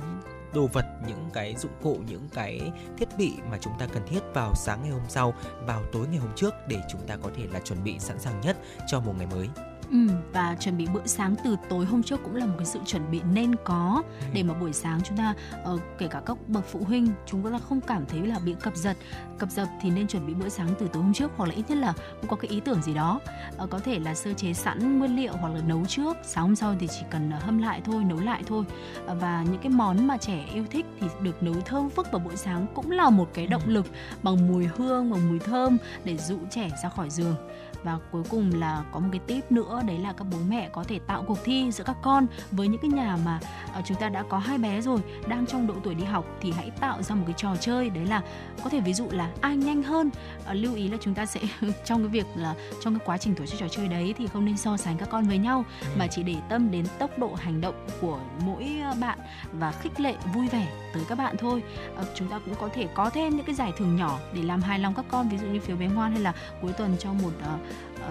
đồ 0.54 0.68
vật, 0.68 0.86
những 1.08 1.30
cái 1.34 1.56
dụng 1.56 1.72
cụ, 1.82 1.98
những 2.08 2.30
cái 2.34 2.72
thiết 2.98 3.08
bị 3.18 3.34
mà 3.50 3.58
chúng 3.62 3.74
ta 3.80 3.88
cần 3.94 4.08
thiết 4.08 4.20
vào 4.34 4.54
sáng 4.56 4.80
ngày 4.82 4.92
hôm 4.92 5.10
sau, 5.10 5.34
vào 5.66 5.84
tối 5.92 6.08
ngày 6.08 6.20
hôm 6.20 6.32
trước 6.36 6.54
để 6.68 6.78
chúng 6.90 7.08
ta 7.08 7.18
có 7.24 7.30
thể 7.36 7.44
là 7.54 7.60
chuẩn 7.60 7.84
bị 7.84 8.00
sẵn 8.00 8.20
sàng 8.20 8.42
nhất 8.42 8.58
cho 8.88 9.00
một 9.00 9.14
ngày 9.18 9.28
mới. 9.32 9.48
Ừ, 9.92 9.98
và 10.34 10.56
chuẩn 10.60 10.78
bị 10.78 10.88
bữa 10.94 11.06
sáng 11.06 11.36
từ 11.44 11.56
tối 11.70 11.86
hôm 11.86 12.04
trước 12.04 12.20
cũng 12.24 12.36
là 12.36 12.46
một 12.46 12.54
cái 12.58 12.66
sự 12.66 12.80
chuẩn 12.86 13.12
bị 13.12 13.22
nên 13.34 13.56
có 13.64 14.04
ừ. 14.20 14.26
để 14.34 14.44
mà 14.44 14.54
buổi 14.54 14.74
sáng 14.74 15.00
chúng 15.04 15.18
ta 15.18 15.34
uh, 15.74 15.82
kể 15.98 16.08
cả 16.08 16.22
các 16.26 16.38
bậc 16.48 16.66
phụ 16.72 16.84
huynh 16.84 17.08
chúng 17.26 17.52
ta 17.52 17.60
không 17.70 17.82
cảm 17.82 18.06
thấy 18.06 18.28
là 18.28 18.40
bị 18.40 18.56
cập 18.62 18.76
giật. 18.76 18.98
Cập 19.38 19.52
dập 19.52 19.68
thì 19.82 19.90
nên 19.90 20.08
chuẩn 20.08 20.28
bị 20.28 20.34
bữa 20.34 20.50
sáng 20.50 20.70
từ 20.80 20.88
tối 20.88 21.04
hôm 21.04 21.14
trước 21.14 21.32
hoặc 21.36 21.46
là 21.46 21.56
ít 21.56 21.64
nhất 21.70 21.78
là 21.78 21.94
cũng 22.22 22.30
có 22.30 22.36
cái 22.36 22.52
ý 22.52 22.60
tưởng 22.60 22.82
gì 22.82 22.94
đó. 22.94 23.20
Uh, 23.64 23.70
có 23.70 23.80
thể 23.80 24.00
là 24.00 24.16
sơ 24.16 24.34
chế 24.34 24.54
sẵn 24.54 25.00
nguyên 25.00 25.16
liệu 25.16 25.34
hoặc 25.34 25.54
là 25.54 25.62
nấu 25.68 25.86
trước. 25.86 26.18
Sáng 26.24 26.44
hôm 26.44 26.56
sau 26.56 26.76
thì 26.80 26.88
chỉ 26.88 27.02
cần 27.10 27.32
hâm 27.32 27.58
lại 27.58 27.82
thôi 27.86 28.04
nấu 28.04 28.20
lại 28.20 28.44
thôi. 28.48 28.66
Uh, 29.06 29.22
và 29.22 29.44
những 29.44 29.62
cái 29.62 29.70
món 29.70 30.08
mà 30.08 30.18
trẻ 30.18 30.46
yêu 30.54 30.66
thích 30.72 30.86
thì 31.00 31.08
được 31.22 31.44
nấu 31.44 31.56
thơm 31.66 31.90
phức 31.90 32.12
vào 32.12 32.20
buổi 32.20 32.36
sáng 32.36 32.68
cũng 32.74 32.92
là 32.92 33.10
một 33.10 33.30
cái 33.34 33.48
động 33.48 33.64
ừ. 33.66 33.72
lực 33.72 33.86
bằng 34.24 34.48
mùi 34.52 34.66
hương 34.66 35.12
bằng 35.12 35.30
mùi 35.30 35.40
thơm 35.40 35.78
để 36.04 36.18
dụ 36.18 36.38
trẻ 36.50 36.70
ra 36.84 36.90
khỏi 36.90 37.10
giường 37.10 37.36
và 37.84 38.00
cuối 38.12 38.24
cùng 38.30 38.52
là 38.60 38.84
có 38.92 39.00
một 39.00 39.10
cái 39.12 39.22
tip 39.28 39.52
nữa, 39.52 39.82
đấy 39.88 39.98
là 39.98 40.14
các 40.14 40.28
bố 40.32 40.38
mẹ 40.50 40.70
có 40.70 40.84
thể 40.84 41.00
tạo 41.00 41.24
cuộc 41.28 41.38
thi 41.44 41.72
giữa 41.72 41.84
các 41.84 41.98
con 42.02 42.28
với 42.52 42.68
những 42.68 42.82
cái 42.82 42.92
nhà 42.92 43.18
mà 43.26 43.40
ờ, 43.74 43.82
chúng 43.86 43.98
ta 43.98 44.10
đã 44.10 44.24
có 44.30 44.38
hai 44.38 44.58
bé 44.58 44.82
rồi, 44.82 45.00
đang 45.28 45.46
trong 45.46 45.68
độ 45.68 45.74
tuổi 45.84 45.96
đi 45.96 46.04
học 46.04 46.26
thì 46.42 46.52
hãy 46.52 46.70
tạo 46.70 47.04
ra 47.04 47.16
một 47.16 47.24
cái 47.28 47.36
trò 47.38 47.56
chơi, 47.56 47.90
đấy 47.90 48.06
là 48.06 48.22
có 48.64 48.70
thể 48.70 48.80
ví 48.80 48.94
dụ 48.94 49.08
là 49.12 49.32
ai 49.42 49.58
nhanh 49.58 49.84
hơn 49.84 50.10
lưu 50.54 50.76
ý 50.76 50.88
là 50.88 50.98
chúng 51.02 51.14
ta 51.14 51.26
sẽ 51.26 51.40
trong 51.86 52.00
cái 52.00 52.08
việc 52.08 52.26
là 52.36 52.56
trong 52.82 53.00
cái 53.00 53.06
quá 53.06 53.18
trình 53.18 53.36
tổ 53.36 53.46
chức 53.46 53.60
trò 53.60 53.68
chơi 53.68 53.88
đấy 53.88 54.14
thì 54.18 54.28
không 54.28 54.46
nên 54.46 54.58
so 54.58 54.78
sánh 54.78 54.98
các 54.98 55.10
con 55.10 55.28
với 55.28 55.38
nhau 55.38 55.66
ừ. 55.82 55.88
mà 55.98 56.08
chỉ 56.08 56.24
để 56.24 56.36
tâm 56.50 56.72
đến 56.72 56.86
tốc 57.00 57.20
độ 57.20 57.34
hành 57.34 57.62
động 57.62 57.88
của 58.02 58.20
mỗi 58.46 58.82
bạn 59.00 59.20
và 59.52 59.72
khích 59.72 60.00
lệ 60.00 60.16
vui 60.34 60.48
vẻ 60.48 60.68
tới 60.94 61.04
các 61.10 61.18
bạn 61.18 61.36
thôi 61.38 61.64
uh, 62.02 62.08
chúng 62.16 62.28
ta 62.28 62.40
cũng 62.46 62.56
có 62.60 62.70
thể 62.74 62.88
có 62.94 63.10
thêm 63.10 63.36
những 63.36 63.46
cái 63.46 63.56
giải 63.56 63.72
thưởng 63.78 63.96
nhỏ 63.96 64.20
để 64.34 64.42
làm 64.42 64.62
hài 64.62 64.80
lòng 64.80 64.94
các 64.94 65.06
con 65.10 65.30
ví 65.30 65.38
dụ 65.38 65.48
như 65.48 65.60
phiếu 65.60 65.76
bé 65.76 65.88
ngoan 65.88 66.12
hay 66.12 66.22
là 66.22 66.34
cuối 66.62 66.72
tuần 66.74 66.96
cho 67.00 67.14
một 67.14 67.32
uh, 67.40 67.62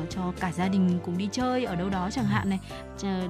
uh, 0.03 0.11
cho 0.11 0.33
cả 0.41 0.53
gia 0.53 0.69
đình 0.69 0.99
cùng 1.05 1.19
đi 1.19 1.29
chơi 1.33 1.65
ở 1.65 1.75
đâu 1.75 1.91
đó 1.91 2.11
chẳng 2.13 2.25
hạn 2.25 2.51
này 2.51 2.61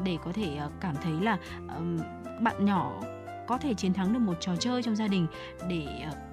để 0.04 0.18
có 0.24 0.32
thể 0.34 0.58
uh, 0.66 0.72
cảm 0.80 0.94
thấy 1.02 1.12
là 1.20 1.38
uh, 1.64 2.00
bạn 2.40 2.64
nhỏ 2.64 2.92
có 3.48 3.58
thể 3.58 3.74
chiến 3.74 3.92
thắng 3.92 4.12
được 4.12 4.18
một 4.18 4.34
trò 4.40 4.56
chơi 4.56 4.82
trong 4.82 4.96
gia 4.96 5.06
đình 5.06 5.26
để 5.68 5.86
uh, 6.08 6.29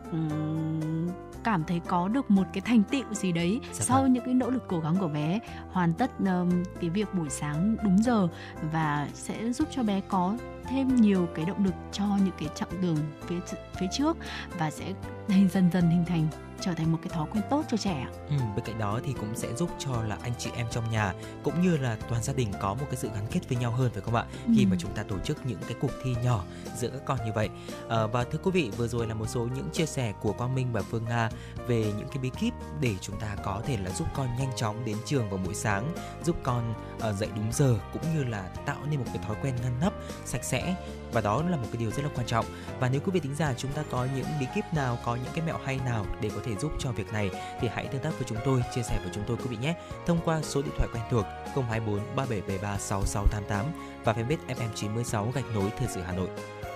cảm 1.44 1.64
thấy 1.64 1.82
có 1.88 2.08
được 2.08 2.32
một 2.32 2.44
cái 2.54 2.62
thành 2.62 2.84
tựu 2.84 3.14
gì 3.14 3.32
đấy 3.32 3.60
dạ 3.72 3.86
sau 3.86 4.02
vâng. 4.02 4.14
những 4.14 4.26
cái 4.26 4.34
nỗ 4.34 4.50
lực 4.50 4.64
cố 4.68 4.80
gắng 4.80 4.96
của 5.00 5.08
bé 5.08 5.40
hoàn 5.72 5.94
tất 5.94 6.12
um, 6.20 6.64
cái 6.82 6.90
việc 6.90 7.14
buổi 7.14 7.30
sáng 7.30 7.78
đúng 7.84 8.04
giờ 8.04 8.28
và 8.72 9.10
sẽ 9.14 9.52
giúp 9.54 9.68
cho 9.72 9.84
bé 9.84 10.02
có 10.08 10.38
thêm 10.70 10.96
nhiều 10.96 11.28
cái 11.36 11.46
động 11.46 11.66
lực 11.66 11.74
cho 11.92 12.06
những 12.06 12.36
cái 12.40 12.50
chặng 12.56 12.82
đường 12.82 12.98
phía 13.28 13.40
phía 13.80 13.88
trước 13.92 14.18
và 14.58 14.72
sẽ 14.72 14.94
dần 15.54 15.70
dần 15.74 15.90
hình 15.90 16.06
thành 16.08 16.28
trở 16.62 16.74
thành 16.74 16.92
một 16.92 16.98
cái 17.02 17.10
thói 17.10 17.28
quen 17.34 17.44
tốt 17.50 17.64
cho 17.70 17.78
trẻ. 17.78 18.08
Ừ, 18.30 18.36
bên 18.56 18.66
cạnh 18.66 18.78
đó 18.78 19.00
thì 19.06 19.14
cũng 19.14 19.36
sẽ 19.36 19.54
giúp 19.54 19.70
cho 19.80 20.04
là 20.04 20.18
anh 20.22 20.34
chị 20.38 20.50
em 20.56 20.68
trong 20.72 20.92
nhà 20.92 21.14
cũng 21.44 21.62
như 21.62 21.78
là 21.78 21.98
toàn 22.10 22.24
gia 22.24 22.34
đình 22.34 22.52
có 22.62 22.74
một 22.74 22.86
cái 22.90 22.96
sự 22.96 23.10
gắn 23.14 23.28
kết 23.32 23.50
với 23.50 23.58
nhau 23.58 23.72
hơn 23.72 23.92
phải 23.94 24.02
không 24.02 24.16
ạ? 24.16 24.26
Ừ. 24.46 24.54
Khi 24.58 24.66
mà 24.66 24.76
chúng 24.80 24.92
ta 24.92 25.04
tổ 25.04 25.20
chức 25.20 25.46
những 25.46 25.60
cái 25.68 25.76
cuộc 25.82 25.92
thi 26.04 26.16
nhỏ 26.24 26.44
giữa 26.78 26.90
các 26.90 27.02
con 27.06 27.18
như 27.26 27.32
vậy. 27.36 27.50
À, 27.90 28.08
và 28.08 28.24
thưa 28.24 28.40
quý 28.44 28.52
vị, 28.52 28.72
vừa 28.78 28.88
rồi 28.88 29.08
là 29.08 29.14
một 29.14 29.26
số 29.30 29.48
những 29.56 29.70
chia 29.74 29.86
sẻ 29.86 30.14
của 30.22 30.34
Quang 30.34 30.56
Minh 30.56 30.68
và 30.72 30.82
Phương 30.82 31.06
Nga 31.06 31.30
về 31.68 31.94
những 31.98 32.08
cái 32.08 32.18
bí 32.18 32.30
kíp 32.40 32.54
để 32.82 32.96
chúng 33.02 33.20
ta 33.20 33.36
có 33.44 33.62
thể 33.66 33.78
là 33.78 33.92
giúp 33.92 34.08
con 34.16 34.28
nhanh 34.40 34.52
chóng 34.56 34.86
đến 34.86 34.98
trường 35.06 35.30
vào 35.30 35.40
buổi 35.46 35.56
sáng, 35.56 35.94
giúp 36.24 36.36
con 36.44 36.74
uh, 36.96 37.16
dậy 37.16 37.30
đúng 37.36 37.52
giờ 37.52 37.76
cũng 37.94 38.02
như 38.16 38.24
là 38.24 38.50
tạo 38.66 38.78
nên 38.90 39.00
một 39.00 39.06
cái 39.14 39.24
thói 39.24 39.36
quen 39.42 39.56
ngăn 39.64 39.80
nắp, 39.82 39.94
sạch 40.26 40.44
sẽ 40.44 40.76
và 41.12 41.22
đó 41.22 41.44
là 41.50 41.58
một 41.58 41.68
cái 41.72 41.78
điều 41.80 41.92
rất 41.92 42.04
là 42.04 42.10
quan 42.16 42.28
trọng. 42.28 42.46
Và 42.80 42.90
nếu 42.90 43.02
quý 43.06 43.12
vị 43.12 43.20
tính 43.20 43.36
giả 43.36 43.54
chúng 43.58 43.72
ta 43.72 43.84
có 43.92 44.08
những 44.16 44.26
bí 44.40 44.46
kíp 44.56 44.66
nào, 44.74 44.98
có 45.06 45.16
những 45.16 45.34
cái 45.34 45.46
mẹo 45.46 45.58
hay 45.66 45.80
nào 45.86 46.06
để 46.22 46.30
có 46.36 46.42
thể 46.46 46.56
giúp 46.56 46.72
cho 46.80 46.92
việc 46.92 47.14
này 47.14 47.30
thì 47.62 47.68
hãy 47.68 47.88
tương 47.88 48.02
tác 48.02 48.12
với 48.20 48.28
chúng 48.28 48.38
tôi, 48.46 48.64
chia 48.76 48.84
sẻ 48.84 49.00
với 49.04 49.12
chúng 49.14 49.24
tôi 49.28 49.38
quý 49.38 49.46
vị 49.50 49.58
nhé. 49.58 49.76
Thông 50.06 50.20
qua 50.26 50.42
số 50.42 50.62
điện 50.62 50.74
thoại 50.78 50.90
quen 50.94 51.04
thuộc 51.12 51.26
024 51.56 52.00
3773 52.16 52.78
6688 52.78 53.66
và 54.04 54.14
fanpage 54.14 54.56
FM96 54.56 55.32
gạch 55.32 55.56
nối 55.56 55.72
thời 55.78 55.88
sự 55.88 56.02
Hà 56.02 56.14
Nội. 56.14 56.30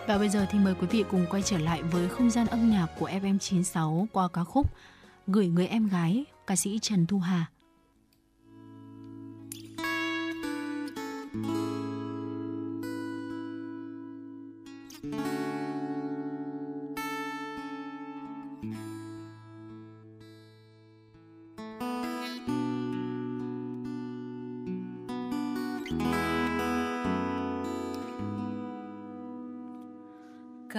Và 0.08 0.18
bây 0.18 0.30
giờ 0.30 0.46
thì 0.52 0.60
mời 0.60 0.76
quý 0.82 0.88
vị 0.88 1.04
cùng 1.12 1.26
quay 1.30 1.42
trở 1.42 1.58
lại 1.58 1.84
với 1.84 2.10
không 2.10 2.30
gian 2.30 2.48
âm 2.48 2.70
nhạc 2.70 2.88
của 3.00 3.10
FM96 3.10 4.06
qua 4.14 4.28
ca 4.34 4.44
khúc 4.44 4.68
Gửi 5.28 5.48
người 5.48 5.68
em 5.68 5.88
gái, 5.88 6.26
ca 6.48 6.56
sĩ 6.56 6.80
Trần 6.82 7.08
Thu 7.08 7.20
Hà. 7.20 7.46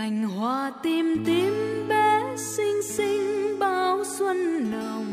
Cành 0.03 0.29
hoa 0.29 0.73
tim 0.83 1.25
tím 1.25 1.53
bé 1.89 2.37
xinh 2.37 2.83
xinh 2.83 3.59
bao 3.59 4.05
xuân 4.19 4.71
nồng. 4.73 5.13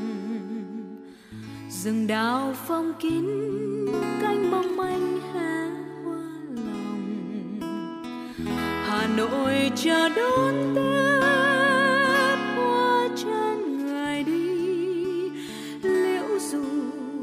Rừng 1.70 2.08
đào 2.08 2.54
phong 2.68 2.94
kín, 3.00 3.26
cánh 4.22 4.52
mong 4.52 4.78
manh 4.78 5.20
hé 5.34 5.70
hoa 6.04 6.24
lòng. 6.66 7.60
Hà 8.86 9.08
nội 9.18 9.72
chờ 9.76 10.10
đón 10.10 10.76
tết, 10.76 12.40
hoa 12.56 13.08
trên 13.16 13.88
người 13.88 14.24
đi. 14.24 15.30
Liễu 15.82 16.40
dù 16.52 16.64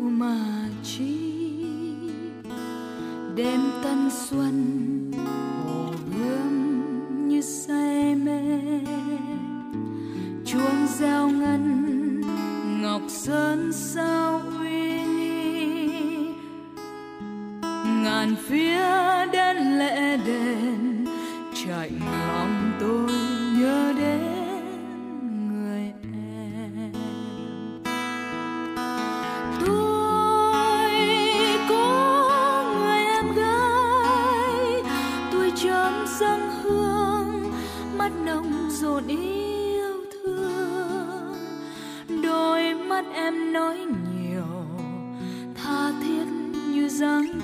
mà 0.01 0.69
chi, 0.85 1.19
đêm 3.35 3.61
tân 3.83 4.11
xuân 4.11 4.96
say 7.47 8.15
mê. 8.15 8.41
Chuông 10.47 10.87
reo 10.99 11.29
ngân, 11.29 12.23
ngọc 12.83 13.03
sơn 13.09 13.73
sao 13.73 14.43
uy 14.61 15.05
nghi? 15.05 15.89
Ngàn 18.03 18.35
phía 18.49 19.27
đến 19.33 19.57
lễ 19.57 20.17
đền, 20.27 21.05
chạy 21.67 21.91
lòng 21.91 22.66
nói 43.57 43.79
nhiều 44.15 44.67
tha 45.55 45.93
thiết 46.03 46.25
như 46.73 46.89
dáng 46.89 47.36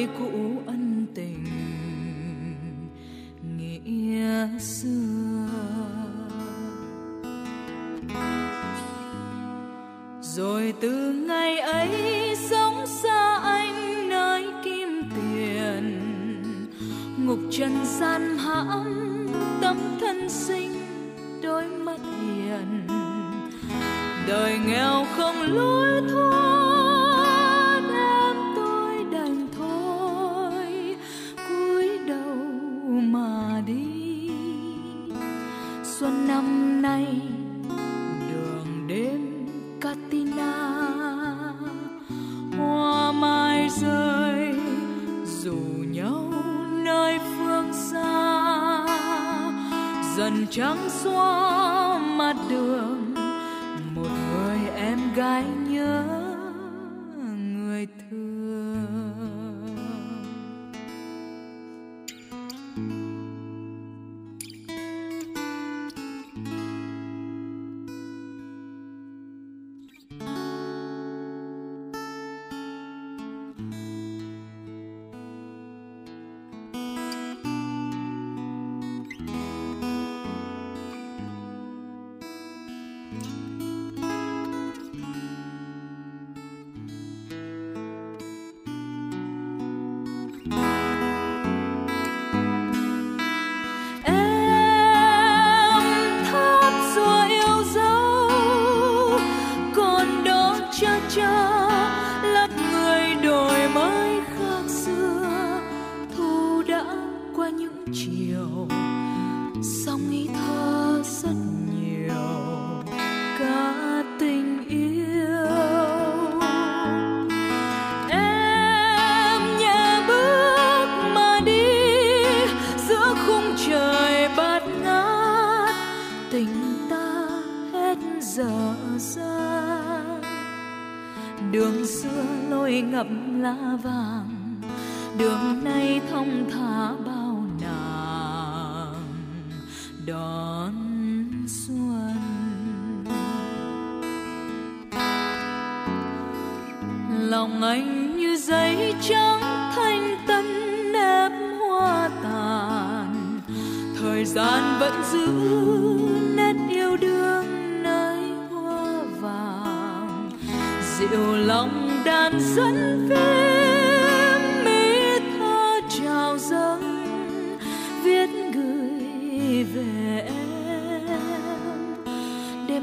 quen 0.00 0.08
cũ 0.18 0.62
ân 0.66 1.06
tình, 1.14 1.44
nghĩa 3.42 4.58
xưa. 4.58 5.46
Rồi 10.22 10.74
từ 10.80 11.12
ngày 11.12 11.58
ấy 11.58 12.36
sống 12.50 12.86
xa 12.86 13.40
anh 13.44 14.08
nơi 14.08 14.46
kim 14.64 14.88
tiền, 15.14 16.00
ngục 17.16 17.38
trần 17.50 17.72
gian 17.84 18.38
hãm 18.38 19.26
tâm 19.60 19.76
thân 20.00 20.28
sinh 20.28 20.72
đôi 21.42 21.64
mắt 21.66 22.00
hiền. 22.00 22.86
Đời 24.28 24.58
nghèo 24.66 25.06
không 25.16 25.42
lối 25.42 25.99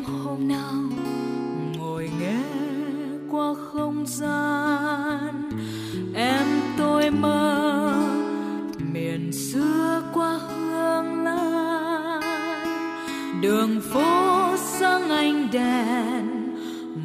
hôm 0.08 0.48
nào 0.48 0.74
ngồi 1.78 2.10
nghe 2.20 2.44
qua 3.32 3.54
không 3.72 4.06
gian. 4.08 5.50
Em 6.16 6.46
tôi 6.78 7.12
mơ 7.12 7.94
miền 8.94 9.32
xưa 9.34 10.04
qua 10.14 10.38
hương 10.38 11.24
lan. 11.24 12.22
Đường 13.42 13.82
phố 13.94 14.56
sáng 14.58 15.10
ánh 15.10 15.48
đèn, 15.52 16.56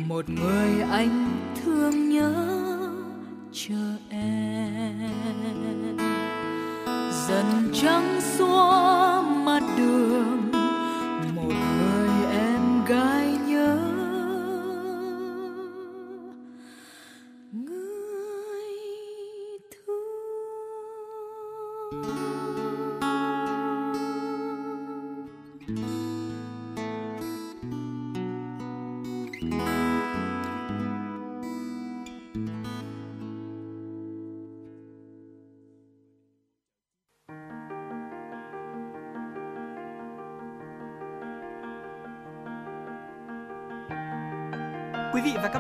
một 0.09 0.29
người 0.29 0.83
anh 0.91 1.22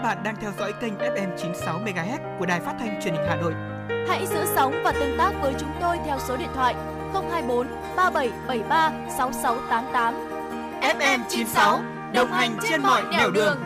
bạn 0.03 0.23
đang 0.25 0.37
theo 0.41 0.53
dõi 0.59 0.73
kênh 0.81 0.95
FM 0.95 1.37
96 1.37 1.81
MHz 1.81 2.39
của 2.39 2.47
đài 2.47 2.61
phát 2.61 2.77
thanh 2.79 3.01
truyền 3.03 3.15
hình 3.15 3.25
Hà 3.29 3.37
Nội. 3.37 3.53
Hãy 4.09 4.27
giữ 4.27 4.45
sóng 4.55 4.75
và 4.85 4.93
tương 4.93 5.19
tác 5.19 5.33
với 5.43 5.55
chúng 5.61 5.71
tôi 5.81 5.99
theo 6.07 6.19
số 6.29 6.37
điện 6.37 6.49
thoại 6.55 6.75
024 7.13 7.67
3773 7.97 8.93
6688. 9.19 10.15
FM 10.81 11.21
96 11.29 11.83
đồng 12.15 12.33
hành 12.33 12.57
trên 12.71 12.83
mọi 12.83 13.03
nẻo 13.11 13.31
đường. 13.31 13.61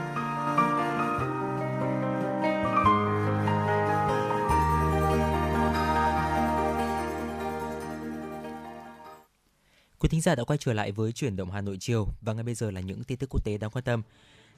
Quý 9.99 10.09
thính 10.09 10.21
giả 10.21 10.35
đã 10.35 10.45
quay 10.45 10.59
trở 10.59 10.73
lại 10.73 10.93
với 10.93 11.13
chuyển 11.13 11.37
động 11.37 11.51
Hà 11.51 11.61
Nội 11.61 11.77
chiều 11.81 12.07
và 12.21 12.33
ngay 12.33 12.45
bây 12.45 12.55
giờ 12.55 12.71
là 12.71 12.81
những 12.81 13.05
tin 13.05 13.19
tức 13.19 13.31
quốc 13.31 13.45
tế 13.45 13.59
đáng 13.59 13.71
quan 13.71 13.85
tâm. 13.85 14.03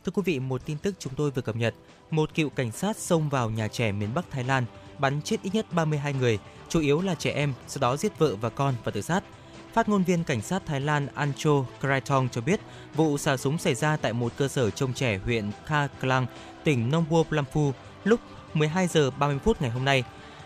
Thưa 0.04 0.12
quý 0.14 0.22
vị, 0.24 0.38
một 0.38 0.66
tin 0.66 0.78
tức 0.78 0.94
chúng 0.98 1.14
tôi 1.14 1.30
vừa 1.30 1.42
cập 1.42 1.56
nhật, 1.56 1.74
một 2.10 2.34
cựu 2.34 2.48
cảnh 2.50 2.72
sát 2.72 2.96
xông 2.96 3.28
vào 3.28 3.50
nhà 3.50 3.68
trẻ 3.68 3.92
miền 3.92 4.14
Bắc 4.14 4.30
Thái 4.30 4.44
Lan, 4.44 4.64
bắn 4.98 5.22
chết 5.22 5.42
ít 5.42 5.54
nhất 5.54 5.66
32 5.72 6.12
người, 6.12 6.38
chủ 6.68 6.80
yếu 6.80 7.00
là 7.00 7.14
trẻ 7.14 7.32
em, 7.32 7.52
sau 7.66 7.80
đó 7.80 7.96
giết 7.96 8.18
vợ 8.18 8.36
và 8.36 8.48
con 8.48 8.74
và 8.84 8.90
tự 8.90 9.00
sát. 9.00 9.24
Phát 9.72 9.88
ngôn 9.88 10.04
viên 10.04 10.24
cảnh 10.24 10.42
sát 10.42 10.62
Thái 10.66 10.80
Lan 10.80 11.06
Ancho 11.14 11.64
Kraitong 11.80 12.28
cho 12.32 12.40
biết, 12.40 12.60
vụ 12.94 13.18
xả 13.18 13.36
súng 13.36 13.58
xảy 13.58 13.74
ra 13.74 13.96
tại 13.96 14.12
một 14.12 14.32
cơ 14.36 14.48
sở 14.48 14.70
trông 14.70 14.92
trẻ 14.92 15.18
huyện 15.24 15.50
Kha 15.66 15.86
Klang, 15.86 16.26
tỉnh 16.64 16.90
Nong 16.90 17.04
bua 17.10 17.22
Plampu 17.24 17.72
lúc 18.04 18.20
12 18.54 18.86
giờ 18.86 19.10
30 19.10 19.38
phút 19.44 19.62
ngày 19.62 19.70
hôm 19.70 19.84
nay. 19.84 20.04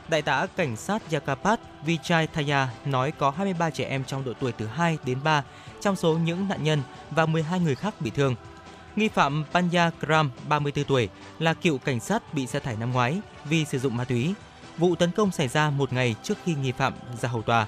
Đại 0.08 0.22
tá 0.22 0.46
cảnh 0.56 0.76
sát 0.76 1.02
Yakapat 1.12 1.60
Vichai 1.84 2.26
Thaya 2.26 2.68
nói 2.84 3.12
có 3.18 3.30
23 3.30 3.70
trẻ 3.70 3.84
em 3.84 4.04
trong 4.04 4.24
độ 4.24 4.32
tuổi 4.40 4.52
từ 4.52 4.66
2 4.66 4.98
đến 5.04 5.18
3 5.24 5.44
trong 5.80 5.96
số 5.96 6.18
những 6.18 6.48
nạn 6.48 6.64
nhân 6.64 6.82
và 7.10 7.26
12 7.26 7.60
người 7.60 7.74
khác 7.74 7.94
bị 8.00 8.10
thương. 8.10 8.34
Nghi 8.96 9.08
phạm 9.08 9.44
Panya 9.52 9.90
Kram, 10.00 10.30
34 10.48 10.84
tuổi, 10.84 11.08
là 11.38 11.54
cựu 11.54 11.78
cảnh 11.78 12.00
sát 12.00 12.34
bị 12.34 12.46
sa 12.46 12.58
thải 12.58 12.76
năm 12.76 12.92
ngoái 12.92 13.20
vì 13.44 13.64
sử 13.64 13.78
dụng 13.78 13.96
ma 13.96 14.04
túy. 14.04 14.34
Vụ 14.78 14.94
tấn 14.94 15.10
công 15.10 15.30
xảy 15.30 15.48
ra 15.48 15.70
một 15.70 15.92
ngày 15.92 16.14
trước 16.22 16.38
khi 16.44 16.54
nghi 16.54 16.72
phạm 16.72 16.92
ra 17.22 17.28
hầu 17.28 17.42
tòa. 17.42 17.66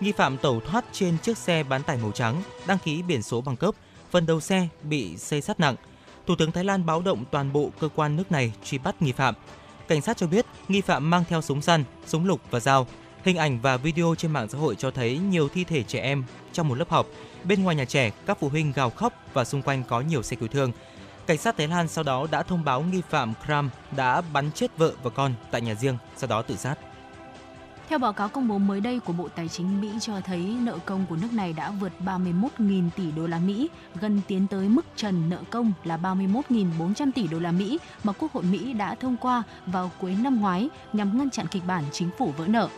Nghi 0.00 0.12
phạm 0.12 0.36
tẩu 0.38 0.60
thoát 0.60 0.84
trên 0.92 1.18
chiếc 1.18 1.38
xe 1.38 1.62
bán 1.62 1.82
tải 1.82 1.96
màu 1.96 2.12
trắng, 2.12 2.42
đăng 2.66 2.78
ký 2.78 3.02
biển 3.02 3.22
số 3.22 3.40
bằng 3.40 3.56
cấp, 3.56 3.74
phần 4.10 4.26
đầu 4.26 4.40
xe 4.40 4.68
bị 4.82 5.16
xây 5.16 5.40
sát 5.40 5.60
nặng. 5.60 5.76
Thủ 6.26 6.34
tướng 6.38 6.52
Thái 6.52 6.64
Lan 6.64 6.86
báo 6.86 7.02
động 7.02 7.24
toàn 7.30 7.52
bộ 7.52 7.70
cơ 7.80 7.88
quan 7.94 8.16
nước 8.16 8.32
này 8.32 8.52
truy 8.64 8.78
bắt 8.78 9.02
nghi 9.02 9.12
phạm. 9.12 9.34
Cảnh 9.88 10.00
sát 10.00 10.16
cho 10.16 10.26
biết 10.26 10.46
nghi 10.68 10.80
phạm 10.80 11.10
mang 11.10 11.24
theo 11.28 11.42
súng 11.42 11.62
săn, 11.62 11.84
súng 12.06 12.26
lục 12.26 12.40
và 12.50 12.60
dao. 12.60 12.86
Hình 13.24 13.36
ảnh 13.36 13.60
và 13.60 13.76
video 13.76 14.14
trên 14.18 14.32
mạng 14.32 14.48
xã 14.48 14.58
hội 14.58 14.74
cho 14.76 14.90
thấy 14.90 15.18
nhiều 15.18 15.48
thi 15.48 15.64
thể 15.64 15.82
trẻ 15.82 16.00
em 16.00 16.24
trong 16.52 16.68
một 16.68 16.74
lớp 16.74 16.90
học. 16.90 17.06
Bên 17.44 17.62
ngoài 17.62 17.76
nhà 17.76 17.84
trẻ, 17.84 18.10
các 18.26 18.38
phụ 18.40 18.48
huynh 18.48 18.72
gào 18.72 18.90
khóc 18.90 19.12
và 19.32 19.44
xung 19.44 19.62
quanh 19.62 19.82
có 19.88 20.00
nhiều 20.00 20.22
xe 20.22 20.36
cứu 20.36 20.48
thương. 20.48 20.72
Cảnh 21.26 21.38
sát 21.38 21.56
Thái 21.56 21.68
Lan 21.68 21.88
sau 21.88 22.04
đó 22.04 22.26
đã 22.30 22.42
thông 22.42 22.64
báo 22.64 22.82
nghi 22.82 23.02
phạm 23.10 23.32
Kram 23.46 23.70
đã 23.96 24.20
bắn 24.20 24.50
chết 24.52 24.76
vợ 24.76 24.92
và 25.02 25.10
con 25.10 25.34
tại 25.50 25.60
nhà 25.60 25.74
riêng, 25.74 25.96
sau 26.16 26.28
đó 26.28 26.42
tự 26.42 26.56
sát. 26.56 26.74
Theo 27.88 27.98
báo 27.98 28.12
cáo 28.12 28.28
công 28.28 28.48
bố 28.48 28.58
mới 28.58 28.80
đây 28.80 29.00
của 29.00 29.12
Bộ 29.12 29.28
Tài 29.28 29.48
chính 29.48 29.80
Mỹ 29.80 29.90
cho 30.00 30.20
thấy 30.20 30.56
nợ 30.60 30.78
công 30.84 31.06
của 31.06 31.16
nước 31.16 31.32
này 31.32 31.52
đã 31.52 31.70
vượt 31.70 31.92
31.000 32.04 32.90
tỷ 32.96 33.10
đô 33.10 33.26
la 33.26 33.38
Mỹ, 33.38 33.68
gần 34.00 34.20
tiến 34.28 34.46
tới 34.46 34.68
mức 34.68 34.86
trần 34.96 35.30
nợ 35.30 35.42
công 35.50 35.72
là 35.84 35.96
31.400 35.96 37.10
tỷ 37.14 37.26
đô 37.26 37.38
la 37.38 37.52
Mỹ 37.52 37.78
mà 38.04 38.12
Quốc 38.12 38.32
hội 38.32 38.42
Mỹ 38.42 38.72
đã 38.72 38.94
thông 38.94 39.16
qua 39.16 39.42
vào 39.66 39.90
cuối 40.00 40.16
năm 40.22 40.40
ngoái 40.40 40.68
nhằm 40.92 41.18
ngăn 41.18 41.30
chặn 41.30 41.46
kịch 41.46 41.62
bản 41.66 41.84
chính 41.92 42.10
phủ 42.18 42.32
vỡ 42.36 42.46
nợ. 42.46 42.68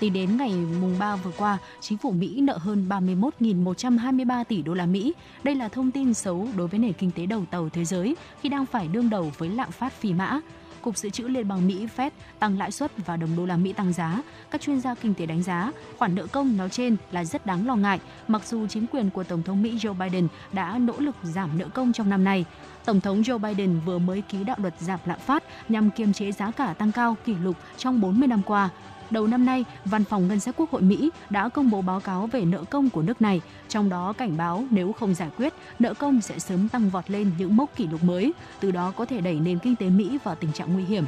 Tính 0.00 0.12
đến 0.12 0.36
ngày 0.36 0.54
mùng 0.80 0.98
3 0.98 1.16
vừa 1.16 1.30
qua, 1.36 1.58
chính 1.80 1.98
phủ 1.98 2.10
Mỹ 2.10 2.40
nợ 2.40 2.58
hơn 2.58 2.86
31.123 2.88 4.44
tỷ 4.44 4.62
đô 4.62 4.74
la 4.74 4.86
Mỹ. 4.86 5.12
Đây 5.42 5.54
là 5.54 5.68
thông 5.68 5.90
tin 5.90 6.14
xấu 6.14 6.48
đối 6.56 6.68
với 6.68 6.80
nền 6.80 6.92
kinh 6.92 7.10
tế 7.10 7.26
đầu 7.26 7.44
tàu 7.50 7.68
thế 7.68 7.84
giới 7.84 8.16
khi 8.40 8.48
đang 8.48 8.66
phải 8.66 8.88
đương 8.88 9.10
đầu 9.10 9.32
với 9.38 9.48
lạm 9.48 9.70
phát 9.70 9.92
phi 9.92 10.12
mã. 10.12 10.40
Cục 10.82 10.96
Dự 10.96 11.10
trữ 11.10 11.28
Liên 11.28 11.48
bang 11.48 11.66
Mỹ 11.66 11.86
Fed 11.96 12.10
tăng 12.38 12.58
lãi 12.58 12.70
suất 12.70 12.92
và 13.06 13.16
đồng 13.16 13.36
đô 13.36 13.46
la 13.46 13.56
Mỹ 13.56 13.72
tăng 13.72 13.92
giá. 13.92 14.22
Các 14.50 14.60
chuyên 14.60 14.80
gia 14.80 14.94
kinh 14.94 15.14
tế 15.14 15.26
đánh 15.26 15.42
giá 15.42 15.72
khoản 15.98 16.14
nợ 16.14 16.26
công 16.26 16.56
nói 16.56 16.68
trên 16.68 16.96
là 17.10 17.24
rất 17.24 17.46
đáng 17.46 17.66
lo 17.66 17.76
ngại, 17.76 18.00
mặc 18.28 18.42
dù 18.46 18.66
chính 18.66 18.86
quyền 18.86 19.10
của 19.10 19.24
Tổng 19.24 19.42
thống 19.42 19.62
Mỹ 19.62 19.76
Joe 19.76 19.94
Biden 19.94 20.28
đã 20.52 20.78
nỗ 20.78 20.94
lực 20.98 21.16
giảm 21.22 21.58
nợ 21.58 21.68
công 21.68 21.92
trong 21.92 22.10
năm 22.10 22.24
nay. 22.24 22.44
Tổng 22.84 23.00
thống 23.00 23.22
Joe 23.22 23.38
Biden 23.38 23.80
vừa 23.86 23.98
mới 23.98 24.22
ký 24.22 24.44
đạo 24.44 24.56
luật 24.60 24.74
giảm 24.80 25.00
lạm 25.04 25.18
phát 25.18 25.44
nhằm 25.68 25.90
kiềm 25.90 26.12
chế 26.12 26.32
giá 26.32 26.50
cả 26.50 26.74
tăng 26.78 26.92
cao 26.92 27.16
kỷ 27.24 27.34
lục 27.34 27.56
trong 27.76 28.00
40 28.00 28.28
năm 28.28 28.42
qua. 28.42 28.70
Đầu 29.10 29.26
năm 29.26 29.44
nay, 29.44 29.64
Văn 29.84 30.04
phòng 30.04 30.28
Ngân 30.28 30.40
sách 30.40 30.54
Quốc 30.58 30.70
hội 30.70 30.82
Mỹ 30.82 31.10
đã 31.30 31.48
công 31.48 31.70
bố 31.70 31.82
báo 31.82 32.00
cáo 32.00 32.26
về 32.26 32.44
nợ 32.44 32.64
công 32.70 32.90
của 32.90 33.02
nước 33.02 33.22
này, 33.22 33.40
trong 33.68 33.88
đó 33.88 34.12
cảnh 34.12 34.36
báo 34.36 34.64
nếu 34.70 34.92
không 34.92 35.14
giải 35.14 35.30
quyết, 35.36 35.52
nợ 35.78 35.94
công 35.94 36.20
sẽ 36.20 36.38
sớm 36.38 36.68
tăng 36.68 36.90
vọt 36.90 37.10
lên 37.10 37.30
những 37.38 37.56
mốc 37.56 37.76
kỷ 37.76 37.86
lục 37.86 38.04
mới, 38.04 38.32
từ 38.60 38.70
đó 38.70 38.92
có 38.96 39.04
thể 39.04 39.20
đẩy 39.20 39.34
nền 39.34 39.58
kinh 39.58 39.76
tế 39.76 39.88
Mỹ 39.90 40.18
vào 40.24 40.34
tình 40.34 40.52
trạng 40.52 40.72
nguy 40.72 40.84
hiểm. 40.84 41.04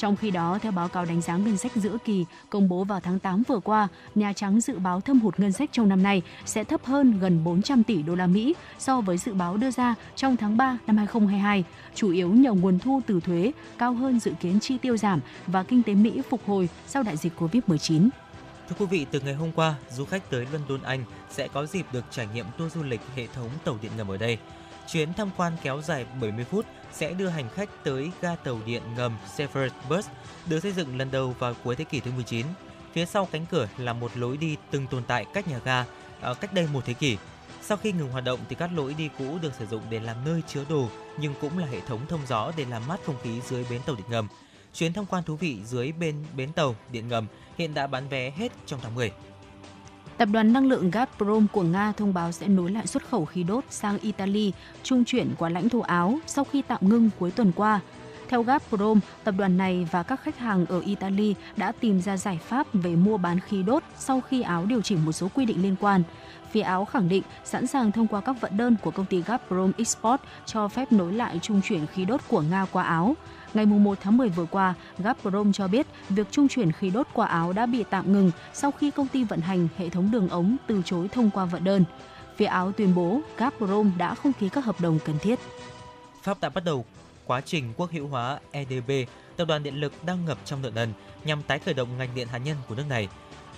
Trong 0.00 0.16
khi 0.16 0.30
đó, 0.30 0.58
theo 0.62 0.72
báo 0.72 0.88
cáo 0.88 1.04
đánh 1.04 1.20
giá 1.20 1.36
ngân 1.36 1.56
sách 1.56 1.72
giữa 1.74 1.96
kỳ 2.04 2.24
công 2.50 2.68
bố 2.68 2.84
vào 2.84 3.00
tháng 3.00 3.18
8 3.18 3.42
vừa 3.48 3.60
qua, 3.60 3.88
Nhà 4.14 4.32
Trắng 4.32 4.60
dự 4.60 4.78
báo 4.78 5.00
thâm 5.00 5.20
hụt 5.20 5.40
ngân 5.40 5.52
sách 5.52 5.70
trong 5.72 5.88
năm 5.88 6.02
nay 6.02 6.22
sẽ 6.44 6.64
thấp 6.64 6.84
hơn 6.84 7.18
gần 7.18 7.44
400 7.44 7.84
tỷ 7.84 8.02
đô 8.02 8.14
la 8.14 8.26
Mỹ 8.26 8.54
so 8.78 9.00
với 9.00 9.18
dự 9.18 9.34
báo 9.34 9.56
đưa 9.56 9.70
ra 9.70 9.94
trong 10.16 10.36
tháng 10.36 10.56
3 10.56 10.78
năm 10.86 10.96
2022, 10.96 11.64
chủ 11.94 12.10
yếu 12.12 12.30
nhờ 12.30 12.52
nguồn 12.52 12.78
thu 12.78 13.00
từ 13.06 13.20
thuế 13.20 13.52
cao 13.78 13.94
hơn 13.94 14.20
dự 14.20 14.32
kiến 14.40 14.60
chi 14.60 14.78
tiêu 14.78 14.96
giảm 14.96 15.20
và 15.46 15.62
kinh 15.62 15.82
tế 15.82 15.94
Mỹ 15.94 16.22
phục 16.30 16.40
hồi 16.46 16.68
sau 16.86 17.02
đại 17.02 17.16
dịch 17.16 17.32
Covid-19. 17.38 18.08
Thưa 18.68 18.76
quý 18.78 18.86
vị, 18.86 19.06
từ 19.10 19.20
ngày 19.20 19.34
hôm 19.34 19.52
qua, 19.52 19.74
du 19.90 20.04
khách 20.04 20.30
tới 20.30 20.46
London, 20.52 20.82
Anh 20.82 21.04
sẽ 21.30 21.48
có 21.48 21.66
dịp 21.66 21.86
được 21.92 22.04
trải 22.10 22.28
nghiệm 22.34 22.46
tour 22.58 22.74
du 22.74 22.82
lịch 22.82 23.00
hệ 23.16 23.26
thống 23.34 23.50
tàu 23.64 23.78
điện 23.82 23.92
ngầm 23.96 24.08
ở 24.08 24.16
đây. 24.16 24.38
Chuyến 24.92 25.12
tham 25.12 25.30
quan 25.36 25.52
kéo 25.62 25.82
dài 25.82 26.06
70 26.20 26.44
phút 26.44 26.66
sẽ 26.92 27.12
đưa 27.12 27.28
hành 27.28 27.48
khách 27.48 27.84
tới 27.84 28.10
ga 28.20 28.36
tàu 28.36 28.60
điện 28.66 28.82
ngầm 28.96 29.16
Severus 29.34 29.72
Bus, 29.90 30.06
được 30.46 30.60
xây 30.60 30.72
dựng 30.72 30.96
lần 30.96 31.10
đầu 31.10 31.34
vào 31.38 31.54
cuối 31.64 31.76
thế 31.76 31.84
kỷ 31.84 32.00
thứ 32.00 32.12
19. 32.12 32.46
Phía 32.92 33.06
sau 33.06 33.28
cánh 33.32 33.46
cửa 33.46 33.68
là 33.78 33.92
một 33.92 34.16
lối 34.16 34.36
đi 34.36 34.56
từng 34.70 34.86
tồn 34.86 35.02
tại 35.04 35.26
cách 35.34 35.48
nhà 35.48 35.58
ga 35.64 35.84
ở 36.20 36.34
cách 36.34 36.52
đây 36.52 36.68
một 36.72 36.84
thế 36.86 36.94
kỷ. 36.94 37.16
Sau 37.62 37.76
khi 37.76 37.92
ngừng 37.92 38.10
hoạt 38.10 38.24
động 38.24 38.40
thì 38.48 38.56
các 38.58 38.70
lối 38.76 38.94
đi 38.94 39.08
cũ 39.18 39.38
được 39.42 39.54
sử 39.58 39.66
dụng 39.66 39.82
để 39.90 40.00
làm 40.00 40.16
nơi 40.24 40.42
chứa 40.48 40.64
đồ 40.68 40.88
nhưng 41.20 41.34
cũng 41.40 41.58
là 41.58 41.66
hệ 41.66 41.80
thống 41.80 42.00
thông 42.08 42.26
gió 42.26 42.52
để 42.56 42.64
làm 42.64 42.82
mát 42.88 43.00
không 43.06 43.16
khí 43.22 43.40
dưới 43.40 43.64
bến 43.70 43.80
tàu 43.86 43.96
điện 43.96 44.06
ngầm. 44.10 44.28
Chuyến 44.74 44.92
tham 44.92 45.06
quan 45.06 45.24
thú 45.24 45.36
vị 45.36 45.58
dưới 45.64 45.92
bên 45.92 46.24
bến 46.36 46.52
tàu 46.52 46.76
điện 46.92 47.08
ngầm 47.08 47.26
hiện 47.58 47.74
đã 47.74 47.86
bán 47.86 48.08
vé 48.08 48.30
hết 48.30 48.52
trong 48.66 48.80
tháng 48.82 48.94
10. 48.94 49.12
Tập 50.20 50.28
đoàn 50.32 50.52
năng 50.52 50.66
lượng 50.66 50.90
Gazprom 50.90 51.46
của 51.52 51.62
Nga 51.62 51.92
thông 51.92 52.14
báo 52.14 52.32
sẽ 52.32 52.48
nối 52.48 52.70
lại 52.70 52.86
xuất 52.86 53.08
khẩu 53.08 53.24
khí 53.24 53.42
đốt 53.42 53.64
sang 53.70 53.98
Italy, 53.98 54.52
trung 54.82 55.04
chuyển 55.04 55.34
qua 55.38 55.48
lãnh 55.48 55.68
thổ 55.68 55.80
Áo 55.80 56.18
sau 56.26 56.44
khi 56.44 56.62
tạm 56.62 56.78
ngưng 56.80 57.10
cuối 57.18 57.30
tuần 57.30 57.52
qua. 57.56 57.80
Theo 58.28 58.42
Gazprom, 58.42 58.98
tập 59.24 59.34
đoàn 59.38 59.56
này 59.56 59.88
và 59.90 60.02
các 60.02 60.20
khách 60.22 60.38
hàng 60.38 60.66
ở 60.66 60.80
Italy 60.80 61.34
đã 61.56 61.72
tìm 61.72 62.00
ra 62.00 62.16
giải 62.16 62.38
pháp 62.48 62.66
về 62.72 62.96
mua 62.96 63.16
bán 63.16 63.40
khí 63.40 63.62
đốt 63.62 63.82
sau 63.98 64.20
khi 64.20 64.42
Áo 64.42 64.66
điều 64.66 64.82
chỉnh 64.82 65.04
một 65.04 65.12
số 65.12 65.28
quy 65.34 65.44
định 65.44 65.62
liên 65.62 65.76
quan. 65.80 66.02
Phía 66.50 66.60
Áo 66.60 66.84
khẳng 66.84 67.08
định 67.08 67.22
sẵn 67.44 67.66
sàng 67.66 67.92
thông 67.92 68.06
qua 68.06 68.20
các 68.20 68.40
vận 68.40 68.56
đơn 68.56 68.76
của 68.82 68.90
công 68.90 69.06
ty 69.06 69.22
Gazprom 69.22 69.72
Export 69.78 70.20
cho 70.46 70.68
phép 70.68 70.92
nối 70.92 71.12
lại 71.12 71.38
trung 71.42 71.60
chuyển 71.64 71.86
khí 71.86 72.04
đốt 72.04 72.20
của 72.28 72.42
Nga 72.42 72.66
qua 72.72 72.82
Áo. 72.82 73.16
Ngày 73.54 73.66
1 73.66 73.98
tháng 74.00 74.16
10 74.16 74.28
vừa 74.28 74.46
qua, 74.46 74.74
Gazprom 74.98 75.52
cho 75.52 75.68
biết 75.68 75.86
việc 76.08 76.26
trung 76.30 76.48
chuyển 76.48 76.72
khí 76.72 76.90
đốt 76.90 77.06
qua 77.12 77.26
Áo 77.26 77.52
đã 77.52 77.66
bị 77.66 77.84
tạm 77.90 78.12
ngừng 78.12 78.30
sau 78.52 78.70
khi 78.70 78.90
công 78.90 79.08
ty 79.08 79.24
vận 79.24 79.40
hành 79.40 79.68
hệ 79.76 79.88
thống 79.88 80.10
đường 80.10 80.28
ống 80.28 80.56
từ 80.66 80.82
chối 80.84 81.08
thông 81.08 81.30
qua 81.30 81.44
vận 81.44 81.64
đơn. 81.64 81.84
Phía 82.36 82.44
Áo 82.44 82.72
tuyên 82.72 82.94
bố 82.94 83.20
Gazprom 83.38 83.90
đã 83.96 84.14
không 84.14 84.32
ký 84.32 84.48
các 84.48 84.64
hợp 84.64 84.80
đồng 84.80 84.98
cần 85.04 85.18
thiết. 85.18 85.38
Pháp 86.22 86.40
đã 86.40 86.48
bắt 86.48 86.64
đầu 86.64 86.84
quá 87.26 87.40
trình 87.40 87.72
quốc 87.76 87.90
hữu 87.90 88.08
hóa 88.08 88.38
EDB, 88.50 88.90
tập 89.36 89.44
đoàn 89.44 89.62
điện 89.62 89.80
lực 89.80 89.92
đang 90.04 90.24
ngập 90.24 90.38
trong 90.44 90.62
nợ 90.62 90.70
nần 90.74 90.92
nhằm 91.24 91.42
tái 91.42 91.58
khởi 91.58 91.74
động 91.74 91.88
ngành 91.98 92.08
điện 92.14 92.28
hạt 92.28 92.38
nhân 92.38 92.56
của 92.68 92.74
nước 92.74 92.84
này. 92.88 93.08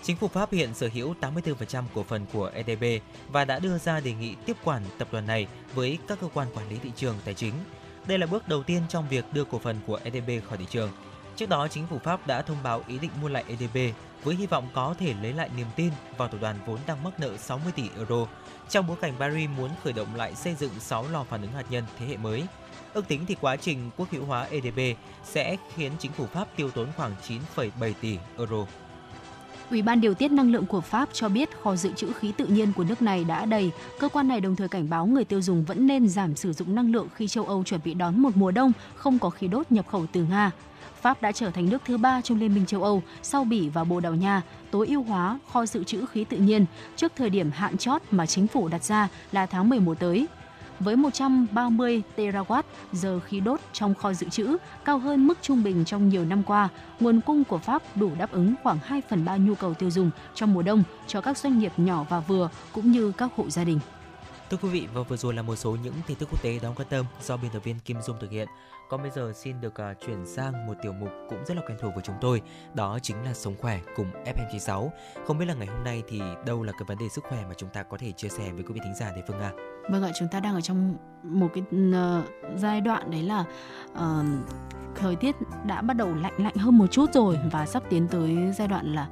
Chính 0.03 0.17
phủ 0.17 0.29
Pháp 0.29 0.53
hiện 0.53 0.75
sở 0.75 0.89
hữu 0.95 1.15
84% 1.21 1.83
cổ 1.95 2.03
phần 2.03 2.27
của 2.33 2.51
EDB 2.55 2.85
và 3.29 3.45
đã 3.45 3.59
đưa 3.59 3.79
ra 3.79 4.01
đề 4.01 4.13
nghị 4.13 4.35
tiếp 4.47 4.57
quản 4.65 4.83
tập 4.99 5.09
đoàn 5.13 5.27
này 5.27 5.47
với 5.75 5.99
các 6.09 6.21
cơ 6.21 6.29
quan 6.35 6.49
quản 6.55 6.69
lý 6.69 6.77
thị 6.83 6.91
trường 6.97 7.17
tài 7.25 7.35
chính. 7.35 7.53
Đây 8.07 8.19
là 8.19 8.27
bước 8.27 8.49
đầu 8.49 8.63
tiên 8.63 8.83
trong 8.89 9.09
việc 9.09 9.25
đưa 9.33 9.45
cổ 9.45 9.59
phần 9.59 9.77
của 9.87 10.01
EDB 10.05 10.31
khỏi 10.49 10.59
thị 10.59 10.67
trường. 10.71 10.91
Trước 11.37 11.49
đó, 11.49 11.69
chính 11.69 11.87
phủ 11.87 11.99
Pháp 11.99 12.27
đã 12.27 12.43
thông 12.43 12.63
báo 12.63 12.83
ý 12.89 12.99
định 12.99 13.11
mua 13.21 13.29
lại 13.29 13.45
EDB 13.49 13.79
với 14.25 14.35
hy 14.35 14.47
vọng 14.47 14.69
có 14.73 14.95
thể 14.99 15.15
lấy 15.23 15.33
lại 15.33 15.51
niềm 15.57 15.67
tin 15.77 15.91
vào 16.17 16.29
tổ 16.29 16.39
đoàn 16.39 16.57
vốn 16.67 16.79
đang 16.87 17.03
mắc 17.03 17.21
nợ 17.21 17.37
60 17.37 17.73
tỷ 17.77 17.83
euro 17.97 18.27
trong 18.73 18.87
bối 18.87 18.97
cảnh 19.01 19.15
Paris 19.19 19.51
muốn 19.57 19.71
khởi 19.85 19.93
động 19.93 20.15
lại 20.15 20.35
xây 20.35 20.55
dựng 20.55 20.71
6 20.81 21.07
lò 21.13 21.25
phản 21.25 21.43
ứng 21.43 21.53
hạt 21.53 21.65
nhân 21.71 21.85
thế 21.99 22.07
hệ 22.07 22.17
mới. 22.17 22.45
Ước 22.95 23.09
tính 23.09 23.25
thì 23.27 23.37
quá 23.41 23.57
trình 23.57 23.91
quốc 23.97 24.09
hữu 24.11 24.25
hóa 24.25 24.47
EDB 24.51 24.81
sẽ 25.25 25.57
khiến 25.75 25.93
chính 25.99 26.13
phủ 26.13 26.27
Pháp 26.27 26.49
tiêu 26.57 26.71
tốn 26.71 26.89
khoảng 26.97 27.15
9,7 27.57 27.93
tỷ 28.01 28.19
euro. 28.39 28.67
Ủy 29.73 29.83
ban 29.83 30.01
điều 30.01 30.15
tiết 30.15 30.33
năng 30.33 30.53
lượng 30.53 30.67
của 30.67 30.81
Pháp 30.81 31.09
cho 31.13 31.29
biết 31.29 31.49
kho 31.63 31.77
dự 31.77 31.93
trữ 31.97 32.13
khí 32.13 32.33
tự 32.37 32.47
nhiên 32.47 32.73
của 32.73 32.85
nước 32.85 33.03
này 33.03 33.25
đã 33.25 33.45
đầy. 33.45 33.71
Cơ 33.99 34.09
quan 34.09 34.29
này 34.29 34.41
đồng 34.41 34.57
thời 34.57 34.69
cảnh 34.69 34.91
báo 34.91 35.07
người 35.07 35.25
tiêu 35.25 35.43
dùng 35.43 35.65
vẫn 35.65 35.87
nên 35.87 36.09
giảm 36.09 36.37
sử 36.37 36.53
dụng 36.53 36.75
năng 36.75 36.93
lượng 36.93 37.09
khi 37.15 37.29
châu 37.29 37.45
Âu 37.45 37.65
chuẩn 37.65 37.81
bị 37.85 37.95
đón 37.95 38.23
một 38.23 38.37
mùa 38.37 38.51
đông 38.51 38.73
không 38.95 39.19
có 39.19 39.31
khí 39.31 39.49
đốt 39.49 39.73
nhập 39.73 39.87
khẩu 39.89 40.07
từ 40.13 40.25
Nga. 40.25 40.51
Pháp 41.01 41.23
đã 41.23 41.33
trở 41.33 41.51
thành 41.51 41.71
nước 41.71 41.83
thứ 41.85 41.97
ba 41.97 42.21
trong 42.21 42.41
Liên 42.41 42.55
minh 42.55 42.67
châu 42.67 42.83
Âu 42.83 43.03
sau 43.23 43.45
Bỉ 43.45 43.69
và 43.69 43.85
Bồ 43.85 44.01
Đào 44.01 44.15
Nha, 44.15 44.43
tối 44.71 44.87
ưu 44.87 45.03
hóa 45.03 45.39
kho 45.53 45.67
dự 45.67 45.85
trữ 45.85 46.07
khí 46.07 46.25
tự 46.25 46.37
nhiên 46.37 46.67
trước 46.97 47.13
thời 47.17 47.31
điểm 47.31 47.51
hạn 47.51 47.77
chót 47.77 48.03
mà 48.11 48.27
chính 48.27 48.47
phủ 48.47 48.69
đặt 48.69 48.85
ra 48.85 49.09
là 49.33 49.47
tháng 49.47 49.69
11 49.69 50.01
tới 50.01 50.27
với 50.83 50.97
130 50.97 52.03
terawatt 52.17 52.63
giờ 52.93 53.21
khí 53.21 53.41
đốt 53.41 53.61
trong 53.73 53.95
kho 53.95 54.13
dự 54.13 54.29
trữ, 54.29 54.57
cao 54.85 54.99
hơn 54.99 55.27
mức 55.27 55.39
trung 55.43 55.63
bình 55.63 55.85
trong 55.85 56.09
nhiều 56.09 56.25
năm 56.25 56.43
qua. 56.43 56.69
Nguồn 57.01 57.21
cung 57.21 57.45
của 57.45 57.59
Pháp 57.59 57.83
đủ 57.95 58.11
đáp 58.19 58.33
ứng 58.33 58.55
khoảng 58.63 58.79
2 58.85 59.03
phần 59.09 59.25
3 59.25 59.37
nhu 59.37 59.55
cầu 59.55 59.75
tiêu 59.75 59.91
dùng 59.91 60.11
trong 60.35 60.55
mùa 60.55 60.63
đông 60.63 60.83
cho 61.07 61.21
các 61.21 61.39
doanh 61.39 61.59
nghiệp 61.59 61.73
nhỏ 61.77 62.07
và 62.09 62.21
vừa 62.21 62.49
cũng 62.73 62.93
như 62.93 63.13
các 63.17 63.31
hộ 63.37 63.51
gia 63.51 63.65
đình. 63.65 63.79
Thưa 64.53 64.59
quý 64.63 64.69
vị, 64.69 64.89
và 64.95 65.03
vừa 65.03 65.17
rồi 65.17 65.35
là 65.35 65.43
một 65.43 65.57
số 65.57 65.77
những 65.83 65.95
tin 66.07 66.17
tức 66.17 66.29
quốc 66.33 66.43
tế 66.43 66.59
đáng 66.63 66.75
quan 66.75 66.89
tâm 66.89 67.07
do 67.23 67.37
biên 67.37 67.51
tập 67.51 67.65
viên 67.65 67.79
Kim 67.79 68.03
Dung 68.03 68.17
thực 68.21 68.31
hiện. 68.31 68.49
Còn 68.89 69.03
bây 69.03 69.11
giờ 69.11 69.33
xin 69.37 69.61
được 69.61 69.75
uh, 69.91 69.97
chuyển 70.07 70.27
sang 70.27 70.67
một 70.67 70.75
tiểu 70.83 70.93
mục 70.93 71.09
cũng 71.29 71.45
rất 71.47 71.57
là 71.57 71.63
quen 71.69 71.79
thuộc 71.81 71.95
với 71.95 72.03
chúng 72.07 72.17
tôi, 72.21 72.43
đó 72.75 72.99
chính 73.03 73.25
là 73.25 73.35
sống 73.35 73.55
khỏe 73.59 73.81
cùng 73.97 74.11
FM96. 74.25 74.89
Không 75.27 75.39
biết 75.39 75.45
là 75.45 75.55
ngày 75.55 75.67
hôm 75.67 75.85
nay 75.85 76.03
thì 76.09 76.21
đâu 76.47 76.63
là 76.63 76.73
cái 76.73 76.85
vấn 76.87 76.99
đề 76.99 77.09
sức 77.09 77.25
khỏe 77.29 77.45
mà 77.49 77.55
chúng 77.57 77.69
ta 77.69 77.83
có 77.83 77.97
thể 77.97 78.13
chia 78.13 78.29
sẻ 78.29 78.53
với 78.53 78.63
quý 78.63 78.75
vị 78.75 78.81
thính 78.85 78.95
giả 78.95 79.13
để 79.17 79.23
Phương 79.27 79.39
Nga? 79.39 79.72
Vâng 79.89 80.03
ạ, 80.03 80.11
chúng 80.19 80.29
ta 80.29 80.41
đang 80.41 80.55
ở 80.55 80.61
trong 80.61 80.95
một 81.23 81.49
cái 81.55 81.65
uh, 81.91 82.25
giai 82.57 82.81
đoạn 82.81 83.11
đấy 83.11 83.23
là 83.23 83.45
uh, 83.93 84.27
thời 84.95 85.17
tiết 85.17 85.37
đã 85.67 85.83
bắt 85.83 85.95
đầu 85.97 86.15
lạnh 86.15 86.35
lạnh 86.39 86.57
hơn 86.57 86.79
một 86.79 86.87
chút 86.87 87.13
rồi 87.15 87.39
và 87.53 87.67
sắp 87.67 87.83
tiến 87.91 88.09
tới 88.09 88.53
giai 88.57 88.69
đoạn 88.69 88.95
là 88.95 89.09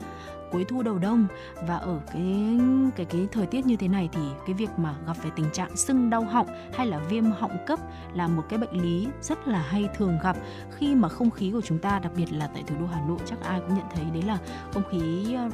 cuối 0.52 0.64
thu 0.68 0.82
đầu 0.82 0.98
đông. 0.98 1.26
Và 1.66 1.76
ở 1.76 2.00
cái 2.12 2.58
cái 2.96 3.06
cái 3.06 3.28
thời 3.32 3.46
tiết 3.46 3.66
như 3.66 3.76
thế 3.76 3.88
này 3.88 4.08
thì 4.12 4.20
cái 4.46 4.54
việc 4.54 4.70
mà 4.76 4.94
gặp 5.06 5.16
phải 5.16 5.30
tình 5.36 5.50
trạng 5.52 5.76
sưng 5.76 6.10
đau 6.10 6.22
họng 6.24 6.46
hay 6.74 6.86
là 6.86 6.98
viêm 6.98 7.24
họng 7.24 7.56
cấp 7.66 7.78
là 8.14 8.28
một 8.28 8.42
cái 8.48 8.58
bệnh 8.58 8.82
lý 8.82 9.08
rất 9.22 9.48
là 9.48 9.58
hay 9.58 9.88
thường 9.96 10.18
gặp. 10.22 10.36
Khi 10.70 10.94
mà 10.94 11.08
không 11.08 11.30
khí 11.30 11.50
của 11.50 11.60
chúng 11.60 11.78
ta 11.78 11.98
đặc 11.98 12.12
biệt 12.16 12.32
là 12.32 12.46
tại 12.54 12.62
thủ 12.66 12.74
đô 12.80 12.86
Hà 12.86 13.00
Nội 13.08 13.18
chắc 13.26 13.40
ai 13.42 13.60
cũng 13.60 13.74
nhận 13.74 13.86
thấy 13.94 14.04
đấy 14.12 14.22
là 14.22 14.38
không 14.72 14.82
khí 14.90 15.34
ờ, 15.34 15.48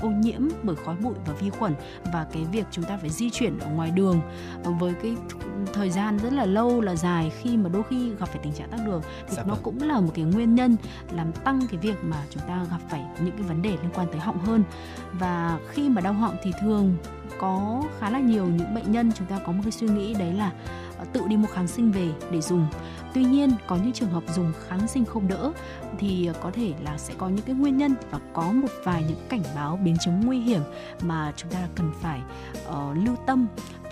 ô 0.00 0.08
nhiễm 0.08 0.40
bởi 0.62 0.76
khói 0.76 0.96
bụi 0.96 1.14
và 1.26 1.32
vi 1.32 1.50
khuẩn 1.50 1.74
và 2.12 2.26
cái 2.32 2.44
việc 2.52 2.66
chúng 2.70 2.84
ta 2.84 2.96
phải 2.96 3.10
di 3.10 3.30
chuyển 3.30 3.58
ở 3.58 3.68
ngoài 3.68 3.90
đường 3.90 4.20
với 4.62 4.94
cái 5.02 5.16
thời 5.72 5.90
gian 5.90 6.18
rất 6.18 6.32
là 6.32 6.46
lâu 6.46 6.80
là 6.80 6.96
dài 6.96 7.32
khi 7.42 7.56
mà 7.56 7.68
đôi 7.68 7.82
khi 7.90 8.10
gặp 8.10 8.28
phải 8.28 8.40
tình 8.42 8.52
trạng 8.52 8.70
tắc 8.70 8.80
đường 8.86 9.02
thì 9.28 9.36
dạ 9.36 9.42
nó 9.42 9.54
vâng. 9.54 9.62
cũng 9.62 9.82
là 9.82 10.00
một 10.00 10.12
cái 10.14 10.24
nguyên 10.24 10.54
nhân 10.54 10.76
làm 11.10 11.32
tăng 11.32 11.60
cái 11.70 11.80
việc 11.80 11.96
mà 12.04 12.24
chúng 12.30 12.42
ta 12.48 12.66
gặp 12.70 12.80
phải 12.88 13.04
những 13.20 13.36
cái 13.36 13.42
vấn 13.42 13.62
đề 13.62 13.70
liên 13.70 13.90
quan 13.94 14.06
tới 14.08 14.20
họng 14.20 14.38
hơn 14.38 14.64
và 15.12 15.58
khi 15.68 15.88
mà 15.88 16.00
đau 16.00 16.12
họng 16.12 16.36
thì 16.42 16.52
thường 16.60 16.96
có 17.38 17.82
khá 17.98 18.10
là 18.10 18.18
nhiều 18.18 18.46
những 18.46 18.74
bệnh 18.74 18.92
nhân 18.92 19.12
chúng 19.12 19.26
ta 19.26 19.38
có 19.46 19.52
một 19.52 19.60
cái 19.62 19.72
suy 19.72 19.88
nghĩ 19.88 20.14
đấy 20.14 20.32
là 20.32 20.46
ờ, 20.46 20.85
tự 21.12 21.26
đi 21.28 21.36
mua 21.36 21.46
kháng 21.46 21.68
sinh 21.68 21.92
về 21.92 22.08
để 22.30 22.40
dùng. 22.40 22.66
Tuy 23.14 23.24
nhiên 23.24 23.50
có 23.66 23.76
những 23.76 23.92
trường 23.92 24.10
hợp 24.10 24.22
dùng 24.34 24.52
kháng 24.68 24.88
sinh 24.88 25.04
không 25.04 25.28
đỡ 25.28 25.52
thì 25.98 26.26
ờ, 26.26 26.34
có 26.42 26.50
thể 26.50 26.72
là 26.84 26.98
sẽ 26.98 27.14
có 27.18 27.28
những 27.28 27.44
cái 27.46 27.54
nguyên 27.54 27.76
nhân 27.76 27.94
và 28.10 28.18
có 28.32 28.52
một 28.52 28.68
vài 28.84 29.04
những 29.08 29.26
cảnh 29.28 29.42
báo 29.54 29.78
biến 29.84 29.96
chứng 30.04 30.20
nguy 30.24 30.38
hiểm 30.38 30.60
mà 31.02 31.32
chúng 31.36 31.50
ta 31.50 31.68
cần 31.74 31.92
phải 32.00 32.20
uh, 32.68 32.96
lưu 33.04 33.16
tâm 33.26 33.46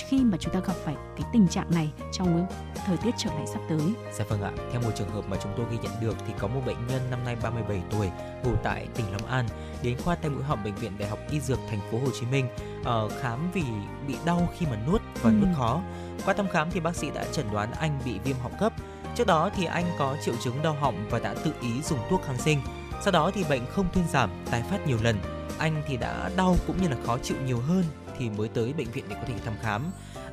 khi 0.08 0.24
mà 0.24 0.36
chúng 0.40 0.54
ta 0.54 0.60
gặp 0.60 0.76
phải 0.84 0.94
cái 1.16 1.26
tình 1.32 1.48
trạng 1.48 1.70
này 1.70 1.92
trong 2.12 2.46
thời 2.86 2.96
tiết 2.96 3.14
trở 3.16 3.30
lại 3.30 3.46
sắp 3.46 3.60
tới. 3.68 3.94
Dạ 4.12 4.24
vâng 4.28 4.42
ạ, 4.42 4.52
theo 4.72 4.80
một 4.80 4.90
trường 4.94 5.10
hợp 5.10 5.24
mà 5.28 5.36
chúng 5.42 5.52
tôi 5.56 5.66
ghi 5.70 5.78
nhận 5.82 5.92
được 6.00 6.16
thì 6.26 6.32
có 6.38 6.48
một 6.48 6.60
bệnh 6.66 6.86
nhân 6.86 7.02
năm 7.10 7.24
nay 7.24 7.36
37 7.42 7.82
tuổi 7.90 8.10
ngụ 8.44 8.50
tại 8.62 8.88
tỉnh 8.94 9.06
Long 9.12 9.26
An 9.26 9.46
đến 9.82 9.96
khoa 10.04 10.14
tai 10.14 10.30
mũi 10.30 10.42
họng 10.42 10.64
bệnh 10.64 10.74
viện 10.74 10.92
Đại 10.98 11.08
học 11.08 11.18
Y 11.30 11.40
Dược 11.40 11.58
thành 11.70 11.80
phố 11.90 11.98
Hồ 11.98 12.06
Chí 12.20 12.26
Minh 12.26 12.48
uh, 12.80 13.12
khám 13.20 13.50
vì 13.54 13.64
bị 14.08 14.16
đau 14.24 14.48
khi 14.58 14.66
mà 14.66 14.76
nuốt 14.86 15.02
và 15.22 15.30
ừ. 15.30 15.34
nuốt 15.40 15.48
khó. 15.56 15.82
Qua 16.24 16.34
thăm 16.34 16.48
khám 16.48 16.70
thì 16.70 16.80
bác 16.80 16.96
sĩ 16.96 17.10
đã 17.10 17.24
chẩn 17.32 17.46
đoán 17.52 17.72
anh 17.72 18.00
bị 18.04 18.18
viêm 18.24 18.36
họng 18.42 18.58
cấp. 18.60 18.72
Trước 19.14 19.26
đó 19.26 19.50
thì 19.56 19.64
anh 19.64 19.84
có 19.98 20.16
triệu 20.24 20.34
chứng 20.44 20.62
đau 20.62 20.76
họng 20.80 21.06
và 21.10 21.18
đã 21.18 21.34
tự 21.34 21.52
ý 21.60 21.82
dùng 21.82 21.98
thuốc 22.10 22.22
kháng 22.24 22.38
sinh. 22.38 22.60
Sau 23.02 23.12
đó 23.12 23.30
thì 23.34 23.44
bệnh 23.48 23.66
không 23.66 23.86
thuyên 23.92 24.04
giảm, 24.12 24.30
tái 24.50 24.62
phát 24.70 24.86
nhiều 24.86 24.98
lần. 25.02 25.18
Anh 25.58 25.82
thì 25.86 25.96
đã 25.96 26.30
đau 26.36 26.56
cũng 26.66 26.82
như 26.82 26.88
là 26.88 26.96
khó 27.06 27.18
chịu 27.18 27.36
nhiều 27.46 27.60
hơn 27.60 27.84
thì 28.18 28.30
mới 28.30 28.48
tới 28.48 28.72
bệnh 28.72 28.90
viện 28.90 29.04
để 29.08 29.16
có 29.20 29.22
thể 29.26 29.34
thăm 29.44 29.54
khám. 29.62 29.82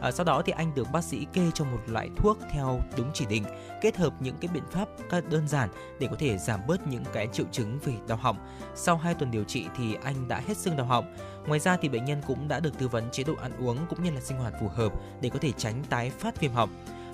À, 0.02 0.12
sau 0.12 0.26
đó 0.26 0.42
thì 0.46 0.54
anh 0.54 0.76
được 0.76 0.88
bác 0.92 1.04
sĩ 1.04 1.26
kê 1.34 1.52
cho 1.54 1.66
một 1.66 1.80
loại 1.88 2.10
thuốc 2.16 2.38
theo 2.52 2.80
đúng 2.98 3.12
chỉ 3.14 3.26
định, 3.26 3.44
kết 3.82 3.98
hợp 3.98 4.14
những 4.20 4.38
cái 4.42 4.50
biện 4.54 4.64
pháp 4.72 4.88
đơn 5.30 5.48
giản 5.48 5.70
để 6.00 6.08
có 6.08 6.16
thể 6.20 6.38
giảm 6.38 6.60
bớt 6.68 6.88
những 6.88 7.04
cái 7.14 7.28
triệu 7.34 7.46
chứng 7.52 7.80
về 7.80 7.94
đau 8.08 8.18
họng. 8.18 8.38
Sau 8.76 8.98
2 8.98 9.14
tuần 9.14 9.32
điều 9.32 9.44
trị 9.44 9.66
thì 9.78 9.98
anh 10.04 10.28
đã 10.28 10.42
hết 10.48 10.58
sưng 10.58 10.78
đau 10.78 10.86
họng. 10.86 11.16
Ngoài 11.48 11.60
ra 11.60 11.78
thì 11.78 11.90
bệnh 11.90 12.06
nhân 12.06 12.22
cũng 12.28 12.48
đã 12.48 12.60
được 12.60 12.78
tư 12.78 12.88
vấn 12.88 13.12
chế 13.12 13.24
độ 13.24 13.34
ăn 13.42 13.52
uống 13.60 13.78
cũng 13.90 14.04
như 14.04 14.12
là 14.12 14.22
sinh 14.22 14.38
hoạt 14.38 14.54
phù 14.60 14.68
hợp 14.68 14.94
để 15.22 15.30
có 15.30 15.40
thể 15.42 15.52
tránh 15.52 15.84
tái 15.90 16.10
phát 16.10 16.40
viêm 16.40 16.52
họng. 16.52 16.70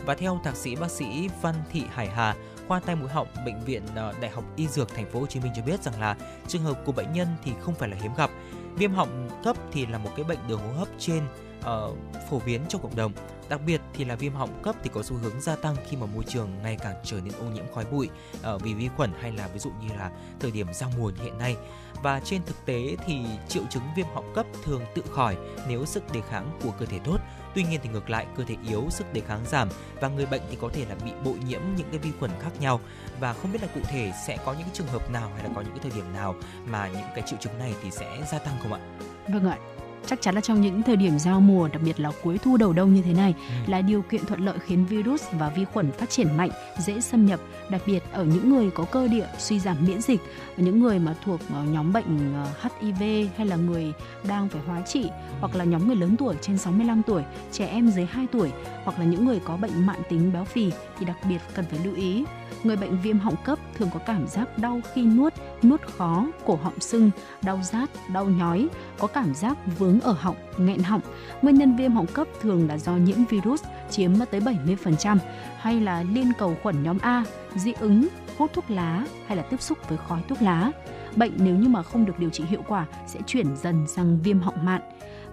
Và 0.06 0.16
theo 0.16 0.40
thạc 0.44 0.56
sĩ 0.56 0.76
bác 0.76 0.92
sĩ 0.92 1.30
Văn 1.42 1.56
Thị 1.72 1.84
Hải 1.94 2.08
Hà, 2.08 2.36
khoa 2.68 2.80
tai 2.80 2.96
mũi 2.96 3.10
họng 3.10 3.28
bệnh 3.46 3.64
viện 3.66 3.84
ờ, 3.96 4.14
Đại 4.22 4.32
học 4.32 4.44
Y 4.56 4.68
Dược 4.68 4.96
thành 4.96 5.12
phố 5.12 5.20
Hồ 5.20 5.26
Chí 5.26 5.40
Minh 5.40 5.52
cho 5.56 5.62
biết 5.62 5.84
rằng 5.84 6.00
là 6.00 6.16
trường 6.48 6.64
hợp 6.64 6.82
của 6.86 6.92
bệnh 6.92 7.14
nhân 7.14 7.28
thì 7.44 7.52
không 7.62 7.76
phải 7.76 7.90
là 7.90 7.98
hiếm 8.02 8.12
gặp. 8.18 8.30
Viêm 8.76 8.92
họng 8.92 9.30
cấp 9.44 9.58
thì 9.72 9.86
là 9.86 9.98
một 9.98 10.10
cái 10.16 10.26
bệnh 10.26 10.40
đường 10.48 10.60
hô 10.60 10.72
hấp 10.72 10.88
trên 11.00 11.24
uh, 11.68 11.98
phổ 12.30 12.42
biến 12.46 12.62
trong 12.70 12.82
cộng 12.82 12.96
đồng. 12.96 13.12
Đặc 13.50 13.62
biệt 13.66 13.82
thì 13.94 14.06
là 14.06 14.16
viêm 14.16 14.34
họng 14.34 14.62
cấp 14.64 14.76
thì 14.84 14.90
có 14.94 15.04
xu 15.04 15.16
hướng 15.16 15.42
gia 15.42 15.56
tăng 15.56 15.76
khi 15.88 15.98
mà 15.98 16.06
môi 16.06 16.24
trường 16.24 16.50
ngày 16.64 16.78
càng 16.84 16.96
trở 17.04 17.20
nên 17.24 17.34
ô 17.40 17.46
nhiễm 17.46 17.66
khói 17.74 17.86
bụi 17.92 18.10
uh, 18.56 18.62
vì 18.62 18.74
vi 18.74 18.90
khuẩn 18.98 19.12
hay 19.22 19.32
là 19.32 19.48
ví 19.48 19.60
dụ 19.60 19.70
như 19.82 19.96
là 19.98 20.12
thời 20.40 20.52
điểm 20.52 20.68
giao 20.74 20.92
mùa 20.98 21.12
hiện 21.24 21.38
nay. 21.38 21.56
Và 22.04 22.20
trên 22.20 22.42
thực 22.46 22.66
tế 22.66 22.96
thì 23.06 23.26
triệu 23.48 23.64
chứng 23.70 23.84
viêm 23.96 24.06
họng 24.14 24.34
cấp 24.36 24.46
thường 24.64 24.82
tự 24.96 25.02
khỏi 25.12 25.38
nếu 25.68 25.86
sức 25.86 26.14
đề 26.14 26.22
kháng 26.30 26.60
của 26.64 26.72
cơ 26.80 26.86
thể 26.86 27.00
tốt 27.04 27.18
Tuy 27.58 27.64
nhiên 27.64 27.80
thì 27.84 27.90
ngược 27.90 28.10
lại, 28.10 28.26
cơ 28.38 28.44
thể 28.44 28.56
yếu, 28.70 28.86
sức 28.90 29.14
đề 29.14 29.22
kháng 29.22 29.40
giảm 29.46 29.70
và 30.02 30.08
người 30.08 30.26
bệnh 30.26 30.42
thì 30.50 30.58
có 30.62 30.70
thể 30.74 30.86
là 30.90 30.96
bị 31.06 31.12
bội 31.26 31.36
nhiễm 31.48 31.62
những 31.78 31.88
cái 31.92 32.00
vi 32.00 32.12
khuẩn 32.20 32.32
khác 32.40 32.50
nhau 32.60 32.80
và 33.20 33.34
không 33.34 33.52
biết 33.52 33.62
là 33.62 33.68
cụ 33.76 33.80
thể 33.84 34.12
sẽ 34.28 34.38
có 34.46 34.54
những 34.54 34.68
trường 34.74 34.88
hợp 34.88 35.12
nào 35.12 35.32
hay 35.36 35.44
là 35.44 35.50
có 35.56 35.62
những 35.62 35.72
cái 35.72 35.80
thời 35.82 35.92
điểm 35.92 36.14
nào 36.14 36.36
mà 36.66 36.88
những 36.88 37.08
cái 37.16 37.24
triệu 37.28 37.40
chứng 37.40 37.60
này 37.60 37.74
thì 37.84 37.92
sẽ 37.92 38.24
gia 38.32 38.40
tăng 38.40 38.56
không 38.62 38.74
ạ? 38.74 38.80
Vâng 39.28 39.50
ạ, 39.50 39.58
chắc 40.08 40.22
chắn 40.22 40.36
là 40.36 40.42
trong 40.42 40.62
những 40.62 40.84
thời 40.84 40.96
điểm 40.96 41.20
giao 41.20 41.42
mùa 41.42 41.68
đặc 41.68 41.82
biệt 41.86 42.00
là 42.00 42.12
cuối 42.24 42.38
thu 42.38 42.58
đầu 42.58 42.74
đông 42.74 42.94
như 42.94 43.02
thế 43.02 43.14
này 43.14 43.34
ừ. 43.38 43.72
là 43.72 43.82
điều 43.82 44.02
kiện 44.02 44.26
thuận 44.26 44.46
lợi 44.46 44.58
khiến 44.60 44.86
virus 44.86 45.24
và 45.32 45.50
vi 45.50 45.66
khuẩn 45.66 45.92
phát 45.92 46.10
triển 46.10 46.38
mạnh 46.38 46.50
dễ 46.78 47.02
xâm 47.02 47.26
nhập 47.26 47.40
đặc 47.70 47.82
biệt 47.86 48.04
ở 48.12 48.24
những 48.24 48.50
người 48.50 48.72
có 48.72 48.84
cơ 48.84 49.08
địa 49.08 49.28
suy 49.38 49.60
giảm 49.60 49.78
miễn 49.88 50.02
dịch 50.02 50.22
những 50.58 50.80
người 50.80 51.00
mà 51.00 51.16
thuộc 51.26 51.40
ờ, 51.54 51.64
nhóm 51.64 51.94
bệnh 51.94 52.34
HIV 52.62 53.02
ờ, 53.02 53.28
hay 53.38 53.48
là 53.48 53.56
người 53.56 53.94
đang 54.28 54.50
phải 54.50 54.62
hóa 54.66 54.82
trị 54.82 55.10
hoặc 55.40 55.56
là 55.56 55.64
nhóm 55.64 55.88
người 55.88 55.96
lớn 55.96 56.16
tuổi 56.18 56.36
trên 56.42 56.58
65 56.58 57.02
tuổi 57.08 57.24
trẻ 57.52 57.68
em 57.68 57.88
dưới 57.88 58.06
2 58.06 58.28
tuổi 58.32 58.52
hoặc 58.84 59.00
là 59.00 59.06
những 59.06 59.26
người 59.26 59.40
có 59.46 59.58
bệnh 59.58 59.86
mạng 59.86 60.02
tính 60.10 60.34
béo 60.34 60.46
phì 60.46 60.72
thì 61.00 61.06
đặc 61.06 61.18
biệt 61.30 61.40
cần 61.56 61.66
phải 61.70 61.80
lưu 61.84 61.96
ý. 61.96 62.26
Người 62.64 62.76
bệnh 62.76 63.02
viêm 63.02 63.20
họng 63.20 63.36
cấp 63.46 63.60
thường 63.78 63.90
có 63.94 64.00
cảm 64.00 64.28
giác 64.28 64.58
đau 64.58 64.82
khi 64.94 65.06
nuốt, 65.06 65.34
nuốt 65.64 65.82
khó, 65.82 66.28
cổ 66.46 66.56
họng 66.56 66.80
sưng, 66.80 67.12
đau 67.42 67.60
rát, 67.64 67.90
đau 68.14 68.26
nhói, 68.26 68.68
có 68.98 69.08
cảm 69.08 69.34
giác 69.36 69.58
vướng 69.78 70.00
ở 70.00 70.12
họng, 70.12 70.36
nghẹn 70.58 70.80
họng. 70.80 71.02
Nguyên 71.42 71.56
nhân 71.56 71.76
viêm 71.76 71.92
họng 71.92 72.08
cấp 72.08 72.28
thường 72.42 72.68
là 72.68 72.78
do 72.78 72.92
nhiễm 72.92 73.26
virus 73.30 73.64
chiếm 73.90 74.12
tới 74.32 74.42
70% 74.42 75.18
hay 75.60 75.80
là 75.80 76.04
liên 76.14 76.32
cầu 76.38 76.58
khuẩn 76.64 76.84
nhóm 76.84 76.98
A, 77.02 77.24
dị 77.56 77.74
ứng, 77.80 78.08
hút 78.38 78.54
thuốc 78.54 78.72
lá 78.72 79.06
hay 79.28 79.38
là 79.38 79.44
tiếp 79.44 79.62
xúc 79.62 79.78
với 79.90 79.98
khói 80.08 80.22
thuốc 80.30 80.42
lá. 80.42 80.72
Bệnh 81.16 81.32
nếu 81.38 81.56
như 81.56 81.70
mà 81.70 81.84
không 81.84 82.06
được 82.06 82.20
điều 82.20 82.30
trị 82.30 82.44
hiệu 82.48 82.62
quả 82.68 82.86
sẽ 83.08 83.20
chuyển 83.28 83.56
dần 83.56 83.88
sang 83.88 84.22
viêm 84.22 84.40
họng 84.40 84.66
mạn. 84.66 84.82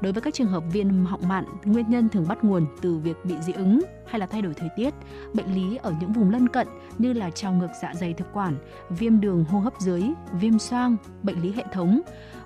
Đối 0.01 0.13
với 0.13 0.23
các 0.23 0.35
trường 0.35 0.49
hợp 0.49 0.65
viêm 0.73 1.05
họng 1.05 1.29
mạn, 1.29 1.45
nguyên 1.65 1.91
nhân 1.91 2.09
thường 2.09 2.29
bắt 2.29 2.45
nguồn 2.45 2.67
từ 2.81 2.97
việc 2.97 3.17
bị 3.25 3.35
dị 3.41 3.53
ứng 3.53 3.81
hay 4.07 4.21
là 4.21 4.27
thay 4.27 4.43
đổi 4.43 4.55
thời 4.55 4.69
tiết, 4.77 4.95
bệnh 5.35 5.55
lý 5.55 5.77
ở 5.77 5.95
những 6.01 6.13
vùng 6.13 6.31
lân 6.31 6.49
cận 6.49 6.69
như 6.99 7.13
là 7.13 7.31
trào 7.31 7.53
ngược 7.53 7.71
dạ 7.83 7.93
dày 7.95 8.15
thực 8.15 8.33
quản, 8.33 8.57
viêm 8.91 9.21
đường 9.21 9.45
hô 9.45 9.59
hấp 9.59 9.81
dưới, 9.81 10.03
viêm 10.33 10.59
xoang, 10.59 10.97
bệnh 11.23 11.43
lý 11.43 11.53
hệ 11.53 11.65
thống. 11.73 12.01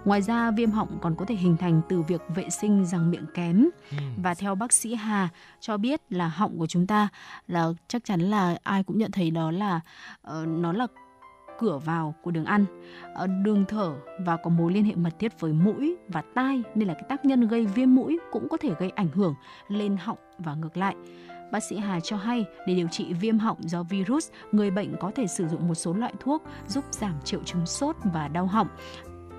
Ngoài 0.05 0.23
ra, 0.23 0.51
viêm 0.51 0.71
họng 0.71 0.99
còn 1.03 1.15
có 1.15 1.25
thể 1.25 1.35
hình 1.35 1.57
thành 1.57 1.81
từ 1.89 2.03
việc 2.03 2.23
vệ 2.35 2.51
sinh 2.51 2.85
răng 2.87 3.11
miệng 3.11 3.27
kém. 3.35 3.69
Ừ. 3.91 3.97
Và 4.23 4.35
theo 4.35 4.55
bác 4.55 4.73
sĩ 4.73 4.95
Hà 4.95 5.29
cho 5.61 5.77
biết 5.77 6.01
là 6.11 6.29
họng 6.29 6.59
của 6.59 6.67
chúng 6.67 6.87
ta 6.87 7.09
là 7.49 7.67
chắc 7.89 8.05
chắn 8.05 8.21
là 8.21 8.57
ai 8.63 8.83
cũng 8.83 8.99
nhận 8.99 9.11
thấy 9.11 9.31
đó 9.31 9.51
là 9.51 9.81
uh, 10.31 10.49
nó 10.49 10.73
là 10.73 10.87
cửa 11.59 11.79
vào 11.79 12.15
của 12.23 12.31
đường 12.31 12.45
ăn, 12.45 12.65
ờ, 13.15 13.27
đường 13.27 13.65
thở 13.69 13.95
và 14.21 14.37
có 14.37 14.51
mối 14.51 14.73
liên 14.73 14.85
hệ 14.85 14.95
mật 14.95 15.19
thiết 15.19 15.41
với 15.41 15.53
mũi 15.53 15.97
và 16.09 16.23
tai 16.35 16.63
nên 16.75 16.89
là 16.89 16.95
cái 16.95 17.05
tác 17.09 17.25
nhân 17.25 17.49
gây 17.49 17.67
viêm 17.67 17.95
mũi 17.95 18.19
cũng 18.33 18.49
có 18.49 18.57
thể 18.57 18.71
gây 18.79 18.91
ảnh 18.91 19.09
hưởng 19.09 19.35
lên 19.69 19.97
họng 19.97 20.19
và 20.39 20.55
ngược 20.55 20.77
lại. 20.77 20.95
Bác 21.53 21.61
sĩ 21.61 21.77
Hà 21.77 22.01
cho 22.01 22.17
hay 22.17 22.45
để 22.67 22.75
điều 22.75 22.89
trị 22.89 23.13
viêm 23.13 23.39
họng 23.39 23.57
do 23.61 23.83
virus, 23.83 24.31
người 24.53 24.71
bệnh 24.71 24.97
có 25.01 25.11
thể 25.15 25.27
sử 25.27 25.49
dụng 25.49 25.69
một 25.69 25.75
số 25.75 25.93
loại 25.93 26.13
thuốc 26.21 26.43
giúp 26.67 26.85
giảm 26.91 27.15
triệu 27.25 27.41
chứng 27.45 27.67
sốt 27.67 27.97
và 28.05 28.29
đau 28.29 28.47
họng. 28.47 28.69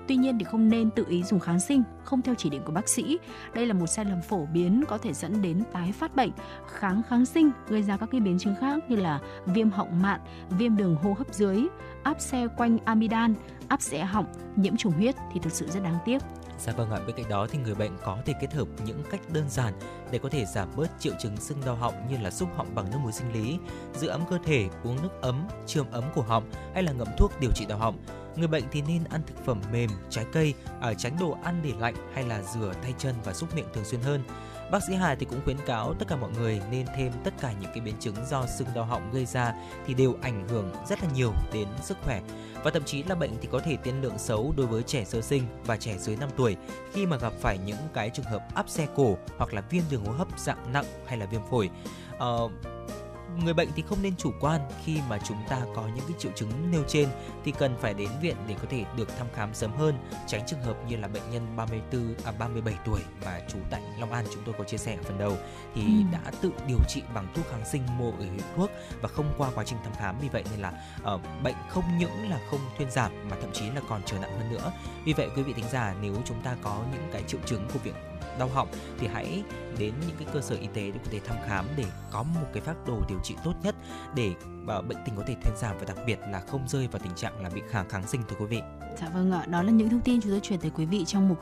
Tuy 0.08 0.16
nhiên 0.16 0.38
thì 0.38 0.44
không 0.44 0.68
nên 0.68 0.90
tự 0.90 1.04
ý 1.08 1.22
dùng 1.22 1.40
kháng 1.40 1.60
sinh 1.60 1.82
không 2.04 2.22
theo 2.22 2.34
chỉ 2.34 2.50
định 2.50 2.62
của 2.64 2.72
bác 2.72 2.88
sĩ. 2.88 3.18
Đây 3.54 3.66
là 3.66 3.74
một 3.74 3.86
sai 3.86 4.04
lầm 4.04 4.22
phổ 4.22 4.46
biến 4.46 4.84
có 4.88 4.98
thể 4.98 5.12
dẫn 5.12 5.42
đến 5.42 5.62
tái 5.72 5.92
phát 5.92 6.16
bệnh. 6.16 6.30
Kháng 6.66 7.02
kháng 7.08 7.26
sinh 7.26 7.50
gây 7.68 7.82
ra 7.82 7.96
các 7.96 8.08
cái 8.12 8.20
biến 8.20 8.38
chứng 8.38 8.54
khác 8.60 8.90
như 8.90 8.96
là 8.96 9.20
viêm 9.46 9.70
họng 9.70 10.02
mạn, 10.02 10.20
viêm 10.50 10.76
đường 10.76 10.96
hô 10.96 11.12
hấp 11.12 11.34
dưới, 11.34 11.66
áp 12.02 12.20
xe 12.20 12.46
quanh 12.56 12.78
amidan, 12.84 13.34
áp 13.68 13.82
xe 13.82 14.04
họng, 14.04 14.26
nhiễm 14.56 14.76
trùng 14.76 14.92
huyết 14.92 15.14
thì 15.32 15.40
thực 15.40 15.52
sự 15.52 15.68
rất 15.68 15.82
đáng 15.82 15.98
tiếc. 16.04 16.22
Dạ 16.66 16.72
vâng 16.72 16.90
ạ, 16.90 17.00
bên 17.06 17.16
cạnh 17.16 17.28
đó 17.28 17.46
thì 17.50 17.58
người 17.58 17.74
bệnh 17.74 17.98
có 18.04 18.18
thể 18.24 18.32
kết 18.40 18.52
hợp 18.52 18.68
những 18.84 19.02
cách 19.10 19.20
đơn 19.32 19.48
giản 19.48 19.74
để 20.10 20.18
có 20.18 20.28
thể 20.28 20.44
giảm 20.44 20.68
bớt 20.76 20.90
triệu 20.98 21.12
chứng 21.20 21.36
sưng 21.36 21.60
đau 21.66 21.76
họng 21.76 22.08
như 22.10 22.16
là 22.16 22.30
xúc 22.30 22.48
họng 22.56 22.74
bằng 22.74 22.90
nước 22.90 22.98
muối 23.02 23.12
sinh 23.12 23.32
lý, 23.32 23.58
giữ 23.94 24.08
ấm 24.08 24.24
cơ 24.30 24.38
thể, 24.44 24.68
uống 24.84 25.02
nước 25.02 25.22
ấm, 25.22 25.48
chườm 25.66 25.86
ấm 25.90 26.04
cổ 26.14 26.22
họng 26.22 26.50
hay 26.74 26.82
là 26.82 26.92
ngậm 26.92 27.08
thuốc 27.18 27.32
điều 27.40 27.50
trị 27.54 27.66
đau 27.68 27.78
họng. 27.78 27.98
Người 28.36 28.48
bệnh 28.48 28.64
thì 28.70 28.82
nên 28.82 29.04
ăn 29.04 29.22
thực 29.26 29.44
phẩm 29.44 29.60
mềm, 29.72 29.90
trái 30.10 30.24
cây, 30.32 30.54
ở 30.80 30.94
tránh 30.94 31.16
đồ 31.20 31.36
ăn 31.42 31.60
để 31.64 31.72
lạnh 31.78 31.94
hay 32.14 32.24
là 32.24 32.42
rửa 32.42 32.72
tay 32.82 32.94
chân 32.98 33.14
và 33.24 33.34
xúc 33.34 33.54
miệng 33.54 33.66
thường 33.74 33.84
xuyên 33.84 34.00
hơn. 34.00 34.22
Bác 34.70 34.82
sĩ 34.82 34.94
Hà 34.94 35.14
thì 35.14 35.26
cũng 35.26 35.40
khuyến 35.44 35.56
cáo 35.66 35.94
tất 35.94 36.08
cả 36.08 36.16
mọi 36.16 36.30
người 36.30 36.60
nên 36.70 36.86
thêm 36.96 37.12
tất 37.24 37.34
cả 37.40 37.52
những 37.60 37.70
cái 37.74 37.80
biến 37.80 37.94
chứng 38.00 38.14
do 38.30 38.46
sưng 38.46 38.68
đau 38.74 38.84
họng 38.84 39.10
gây 39.12 39.26
ra 39.26 39.54
thì 39.86 39.94
đều 39.94 40.16
ảnh 40.22 40.48
hưởng 40.48 40.72
rất 40.88 41.02
là 41.02 41.08
nhiều 41.14 41.32
đến 41.52 41.68
sức 41.82 41.96
khỏe 42.04 42.20
và 42.64 42.70
thậm 42.70 42.84
chí 42.84 43.02
là 43.02 43.14
bệnh 43.14 43.30
thì 43.40 43.48
có 43.52 43.58
thể 43.58 43.76
tiên 43.76 44.02
lượng 44.02 44.18
xấu 44.18 44.54
đối 44.56 44.66
với 44.66 44.82
trẻ 44.82 45.04
sơ 45.04 45.20
sinh 45.20 45.42
và 45.64 45.76
trẻ 45.76 45.98
dưới 45.98 46.16
5 46.16 46.28
tuổi 46.36 46.56
khi 46.92 47.06
mà 47.06 47.16
gặp 47.16 47.32
phải 47.40 47.58
những 47.58 47.76
cái 47.94 48.10
trường 48.10 48.26
hợp 48.26 48.54
áp 48.54 48.68
xe 48.68 48.86
cổ 48.96 49.16
hoặc 49.36 49.54
là 49.54 49.62
viêm 49.70 49.82
đường 49.90 50.04
hô 50.04 50.12
hấp 50.12 50.38
dạng 50.38 50.72
nặng 50.72 50.84
hay 51.06 51.18
là 51.18 51.26
viêm 51.26 51.40
phổi. 51.50 51.70
Uh, 52.16 52.52
người 53.44 53.54
bệnh 53.54 53.68
thì 53.76 53.82
không 53.88 54.02
nên 54.02 54.16
chủ 54.16 54.32
quan 54.40 54.60
khi 54.84 54.98
mà 55.08 55.18
chúng 55.24 55.36
ta 55.48 55.60
có 55.74 55.82
những 55.94 56.04
cái 56.08 56.16
triệu 56.18 56.32
chứng 56.34 56.70
nêu 56.70 56.82
trên 56.88 57.08
thì 57.44 57.52
cần 57.58 57.76
phải 57.80 57.94
đến 57.94 58.08
viện 58.22 58.36
để 58.48 58.54
có 58.62 58.64
thể 58.70 58.84
được 58.96 59.08
thăm 59.18 59.26
khám 59.34 59.54
sớm 59.54 59.72
hơn 59.72 59.94
tránh 60.26 60.42
trường 60.46 60.62
hợp 60.62 60.76
như 60.88 60.96
là 60.96 61.08
bệnh 61.08 61.30
nhân 61.30 61.56
34 61.56 62.14
à 62.24 62.32
37 62.38 62.74
tuổi 62.84 63.00
mà 63.24 63.40
trú 63.48 63.58
tại 63.70 63.82
Long 63.98 64.12
An 64.12 64.24
chúng 64.34 64.42
tôi 64.46 64.54
có 64.58 64.64
chia 64.64 64.76
sẻ 64.76 64.96
ở 64.96 65.02
phần 65.02 65.18
đầu 65.18 65.36
thì 65.74 65.82
ừ. 65.82 66.02
đã 66.12 66.32
tự 66.40 66.50
điều 66.68 66.78
trị 66.88 67.02
bằng 67.14 67.26
thuốc 67.34 67.46
kháng 67.50 67.66
sinh 67.66 67.82
mua 67.98 68.10
ở 68.10 68.24
hiệu 68.24 68.44
thuốc 68.56 68.70
và 69.00 69.08
không 69.08 69.34
qua 69.38 69.50
quá 69.54 69.64
trình 69.64 69.78
thăm 69.84 69.92
khám 69.98 70.16
vì 70.20 70.28
vậy 70.28 70.44
nên 70.50 70.60
là 70.60 70.72
uh, 71.14 71.20
bệnh 71.42 71.56
không 71.68 71.84
những 71.98 72.30
là 72.30 72.40
không 72.50 72.60
thuyên 72.78 72.90
giảm 72.90 73.12
mà 73.30 73.36
thậm 73.40 73.52
chí 73.52 73.70
là 73.70 73.80
còn 73.88 74.02
trở 74.06 74.18
nặng 74.18 74.38
hơn 74.38 74.52
nữa 74.52 74.72
vì 75.04 75.12
vậy 75.12 75.28
quý 75.36 75.42
vị 75.42 75.52
thính 75.52 75.68
giả 75.72 75.94
nếu 76.00 76.14
chúng 76.24 76.42
ta 76.42 76.56
có 76.62 76.84
những 76.92 77.08
cái 77.12 77.22
triệu 77.26 77.40
chứng 77.46 77.68
của 77.72 77.78
việc 77.78 77.94
đau 78.38 78.48
họng 78.48 78.68
thì 78.98 79.06
hãy 79.06 79.42
đến 79.78 79.92
những 80.06 80.16
cái 80.18 80.28
cơ 80.32 80.40
sở 80.40 80.56
y 80.56 80.66
tế 80.66 80.90
để 80.90 80.98
có 81.04 81.10
thể 81.10 81.20
thăm 81.20 81.36
khám 81.46 81.66
để 81.76 81.84
có 82.10 82.22
một 82.22 82.46
cái 82.52 82.60
phác 82.60 82.76
đồ 82.86 83.02
điều 83.08 83.18
trị 83.24 83.34
tốt 83.44 83.54
nhất 83.62 83.74
để 84.14 84.32
ờ, 84.66 84.82
bệnh 84.82 84.98
tình 85.06 85.16
có 85.16 85.22
thể 85.26 85.34
thuyên 85.42 85.56
giảm 85.56 85.78
và 85.78 85.84
đặc 85.84 85.96
biệt 86.06 86.18
là 86.30 86.40
không 86.40 86.68
rơi 86.68 86.88
vào 86.88 87.00
tình 87.04 87.14
trạng 87.14 87.42
là 87.42 87.50
bị 87.50 87.62
kháng 87.70 87.88
kháng 87.88 88.06
sinh 88.06 88.22
thưa 88.28 88.36
quý 88.38 88.46
vị. 88.46 88.60
Dạ 89.00 89.08
vâng 89.14 89.32
ạ, 89.32 89.46
đó 89.46 89.62
là 89.62 89.70
những 89.70 89.90
thông 89.90 90.00
tin 90.00 90.20
chúng 90.20 90.32
tôi 90.32 90.40
chuyển 90.40 90.60
tới 90.60 90.70
quý 90.74 90.86
vị 90.86 91.04
trong 91.04 91.28
một 91.28 91.36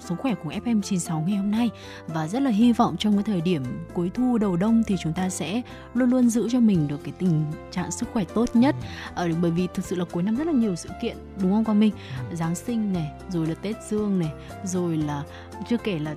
sống 0.00 0.18
khỏe 0.18 0.34
của 0.34 0.50
FM96 0.50 1.26
ngày 1.26 1.36
hôm 1.36 1.50
nay. 1.50 1.70
Và 2.06 2.28
rất 2.28 2.42
là 2.42 2.50
hy 2.50 2.72
vọng 2.72 2.96
trong 2.98 3.14
cái 3.14 3.24
thời 3.24 3.40
điểm 3.40 3.62
cuối 3.94 4.10
thu 4.14 4.38
đầu 4.38 4.56
đông 4.56 4.82
thì 4.86 4.96
chúng 5.02 5.12
ta 5.12 5.28
sẽ 5.28 5.62
luôn 5.94 6.10
luôn 6.10 6.30
giữ 6.30 6.48
cho 6.50 6.60
mình 6.60 6.88
được 6.88 7.00
cái 7.04 7.12
tình 7.18 7.44
trạng 7.70 7.90
sức 7.90 8.08
khỏe 8.12 8.24
tốt 8.34 8.56
nhất. 8.56 8.74
Ở 9.14 9.28
bởi 9.42 9.50
vì 9.50 9.68
thực 9.74 9.84
sự 9.84 9.96
là 9.96 10.04
cuối 10.12 10.22
năm 10.22 10.36
rất 10.36 10.46
là 10.46 10.52
nhiều 10.52 10.76
sự 10.76 10.88
kiện 11.02 11.16
đúng 11.42 11.52
không 11.52 11.64
Quang 11.64 11.80
Minh? 11.80 11.92
Giáng 12.32 12.54
sinh 12.54 12.92
này 12.92 13.10
rồi 13.28 13.46
là 13.46 13.54
Tết 13.54 13.76
Dương 13.88 14.18
này 14.18 14.32
rồi 14.64 14.96
là 14.96 15.22
chưa 15.68 15.76
kể 15.76 15.98
là 15.98 16.14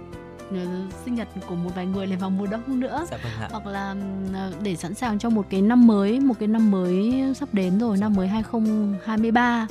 ờ, 0.52 0.66
sinh 1.06 1.16
nhật 1.16 1.28
của 1.48 1.56
một 1.56 1.70
vài 1.76 1.86
người 1.86 2.08
lại 2.08 2.18
vào 2.18 2.30
mùa 2.30 2.48
đông 2.48 2.80
nữa. 2.80 3.06
Dạ 3.12 3.18
vâng 3.24 3.50
hoặc 3.52 3.66
là 3.66 3.96
ờ, 4.34 4.54
để 4.64 4.76
sẵn 4.76 4.94
sàng 4.94 5.20
cho 5.20 5.30
một 5.30 5.46
cái 5.50 5.62
năm 5.62 5.88
mới 5.88 6.20
một 6.20 6.36
cái 6.40 6.48
năm 6.48 6.72
mới 6.72 7.24
sắp 7.36 7.54
đến 7.54 7.80
rồi 7.80 7.98
năm 7.98 8.14
mới 8.14 8.28
2023 8.28 9.68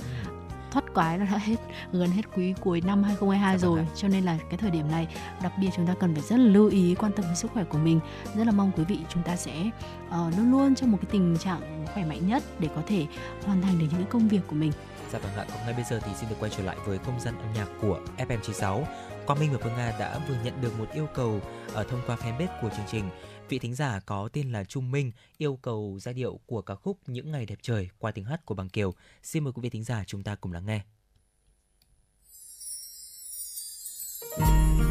thoát 0.71 0.95
quái 0.95 1.19
là 1.19 1.25
đã 1.25 1.39
hết 1.39 1.57
gần 1.93 2.11
hết 2.11 2.23
quý 2.37 2.55
cuối 2.61 2.81
năm 2.81 3.03
2022 3.03 3.59
rồi. 3.59 3.87
cho 3.95 4.09
nên 4.09 4.25
là 4.25 4.39
cái 4.51 4.59
thời 4.59 4.71
điểm 4.71 4.91
này 4.91 5.09
đặc 5.43 5.53
biệt 5.61 5.69
chúng 5.77 5.87
ta 5.87 5.95
cần 6.01 6.14
phải 6.14 6.23
rất 6.23 6.37
là 6.37 6.45
lưu 6.45 6.69
ý 6.69 6.95
quan 6.95 7.12
tâm 7.12 7.25
đến 7.25 7.37
sức 7.37 7.51
khỏe 7.55 7.64
của 7.64 7.79
mình. 7.79 8.01
Rất 8.35 8.45
là 8.45 8.53
mong 8.53 8.71
quý 8.77 8.85
vị 8.85 8.99
chúng 9.09 9.23
ta 9.23 9.37
sẽ 9.37 9.71
uh, 10.09 10.39
luôn 10.39 10.51
luôn 10.51 10.75
trong 10.75 10.91
một 10.91 10.99
cái 11.03 11.11
tình 11.11 11.37
trạng 11.39 11.87
khỏe 11.95 12.05
mạnh 12.05 12.29
nhất 12.29 12.43
để 12.59 12.69
có 12.75 12.83
thể 12.87 13.07
hoàn 13.47 13.62
thành 13.62 13.79
được 13.79 13.87
những 13.93 14.07
công 14.07 14.29
việc 14.29 14.41
của 14.47 14.57
mình. 14.57 14.73
Dạ 15.12 15.19
vâng 15.19 15.33
ạ, 15.37 15.45
còn 15.53 15.59
ngay 15.64 15.75
bây 15.75 15.85
giờ 15.85 16.01
thì 16.05 16.12
xin 16.21 16.29
được 16.29 16.37
quay 16.41 16.51
trở 16.57 16.62
lại 16.62 16.77
với 16.87 16.99
không 16.99 17.21
gian 17.21 17.39
âm 17.39 17.53
nhạc 17.55 17.66
của 17.81 18.01
FM96. 18.19 18.85
Quang 19.27 19.41
Minh 19.41 19.53
và 19.53 19.59
Phương 19.62 19.77
Nga 19.77 19.93
đã 19.99 20.19
vừa 20.29 20.35
nhận 20.45 20.61
được 20.61 20.79
một 20.79 20.87
yêu 20.93 21.07
cầu 21.14 21.41
ở 21.75 21.85
thông 21.85 22.01
qua 22.07 22.16
fanpage 22.16 22.62
của 22.62 22.69
chương 22.69 22.87
trình. 22.91 23.05
Vị 23.49 23.59
thính 23.59 23.75
giả 23.75 24.01
có 24.07 24.29
tên 24.33 24.53
là 24.53 24.65
Trung 24.65 24.91
Minh 24.91 25.13
yêu 25.39 25.59
cầu 25.63 25.99
giai 26.01 26.15
điệu 26.15 26.41
của 26.47 26.63
ca 26.63 26.75
khúc 26.75 26.99
Những 27.07 27.31
ngày 27.31 27.47
đẹp 27.47 27.59
trời 27.63 27.89
qua 27.99 28.11
tiếng 28.13 28.25
hát 28.25 28.47
của 28.47 28.55
Bằng 28.55 28.69
Kiều. 28.69 28.95
Xin 29.23 29.45
mời 29.45 29.53
quý 29.53 29.61
vị 29.61 29.71
thính 29.71 29.85
giả 29.85 30.05
chúng 30.07 30.23
ta 30.23 30.35
cùng 30.35 30.53
lắng 30.53 30.67
nghe. 30.67 30.81
trọn 34.39 34.88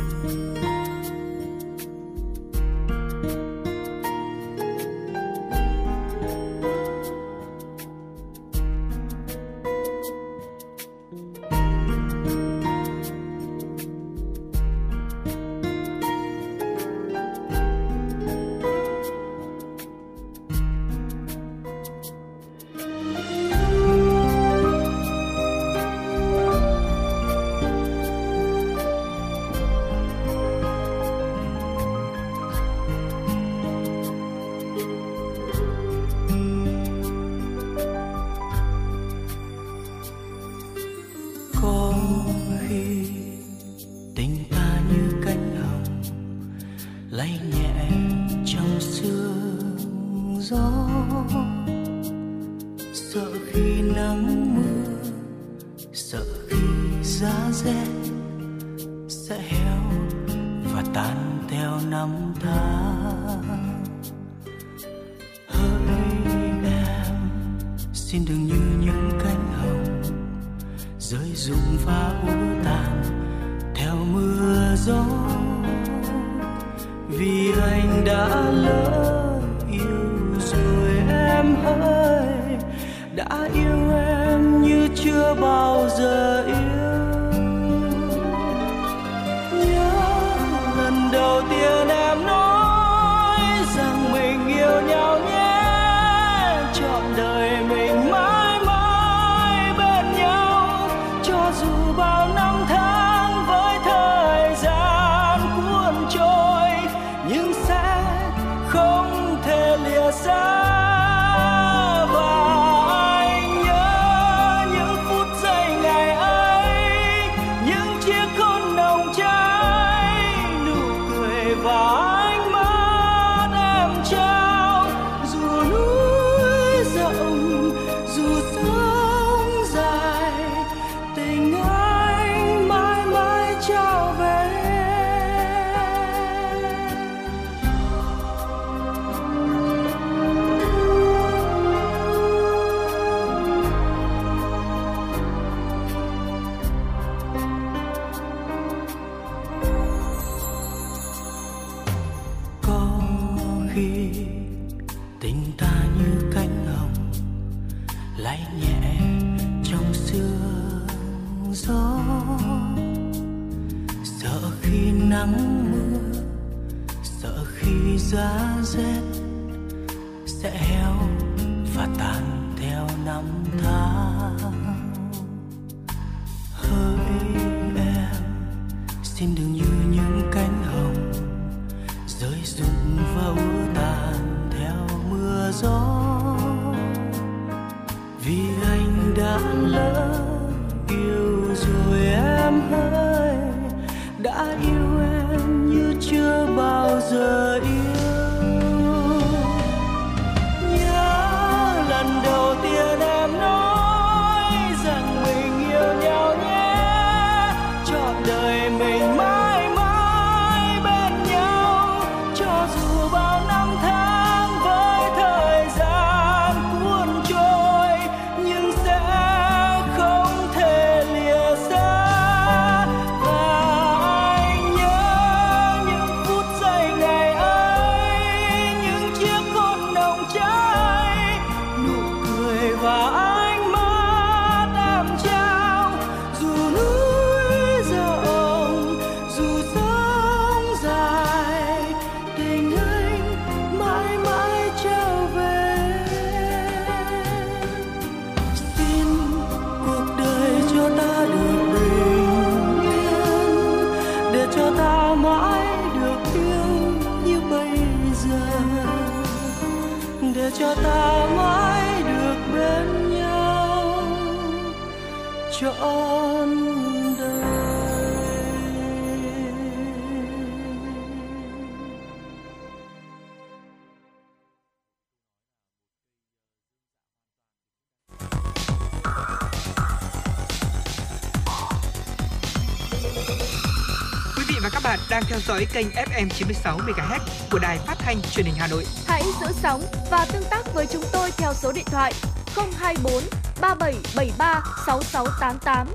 theo 285.38 285.56
dõi 285.56 285.68
kênh 285.74 285.88
FM 285.88 286.30
96 286.30 286.78
MHz 286.78 287.20
của 287.52 287.60
đài 287.60 287.78
phát 287.78 287.96
thanh 288.00 288.22
truyền 288.22 288.46
hình 288.46 288.56
Hà 288.58 288.68
Nội. 288.68 288.86
Hãy 289.08 289.24
giữ 289.42 289.48
sóng 289.62 289.82
và 290.12 290.26
tương 290.34 290.44
tác 290.50 290.74
với 290.74 290.86
chúng 290.92 291.04
tôi 291.14 291.32
theo 291.38 291.54
số 291.54 291.72
điện 291.72 291.86
thoại 291.86 292.14
024 292.56 293.24
3773 293.62 294.64
6688. 294.86 295.88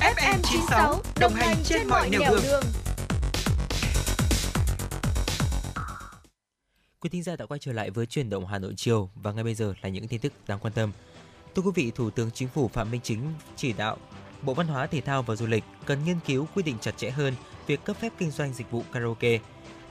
FM 0.00 0.40
96 0.42 1.02
đồng 1.20 1.34
hành 1.34 1.56
trên 1.64 1.88
mọi 1.88 2.10
nẻo 2.10 2.20
đường. 2.42 2.62
Quý 7.00 7.10
thính 7.10 7.22
giả 7.22 7.36
đã 7.36 7.46
quay 7.46 7.58
trở 7.60 7.72
lại 7.72 7.90
với 7.90 8.06
truyền 8.06 8.30
động 8.30 8.46
Hà 8.46 8.58
Nội 8.58 8.74
chiều 8.76 9.10
và 9.14 9.32
ngay 9.32 9.44
bây 9.44 9.54
giờ 9.54 9.74
là 9.82 9.88
những 9.88 10.08
tin 10.08 10.20
tức 10.20 10.32
đáng 10.46 10.58
quan 10.58 10.72
tâm. 10.72 10.92
Thưa 11.54 11.62
quý 11.62 11.70
vị, 11.74 11.92
Thủ 11.94 12.10
tướng 12.10 12.30
Chính 12.30 12.48
phủ 12.48 12.68
Phạm 12.68 12.90
Minh 12.90 13.00
Chính 13.04 13.34
chỉ 13.56 13.72
đạo 13.72 13.96
Bộ 14.46 14.54
Văn 14.54 14.66
hóa 14.66 14.86
Thể 14.86 15.00
thao 15.00 15.22
và 15.22 15.36
Du 15.36 15.46
lịch 15.46 15.64
cần 15.86 16.04
nghiên 16.04 16.16
cứu 16.26 16.46
quy 16.54 16.62
định 16.62 16.76
chặt 16.80 16.96
chẽ 16.96 17.10
hơn 17.10 17.34
việc 17.66 17.84
cấp 17.84 17.96
phép 18.00 18.12
kinh 18.18 18.30
doanh 18.30 18.52
dịch 18.52 18.70
vụ 18.70 18.82
karaoke. 18.92 19.38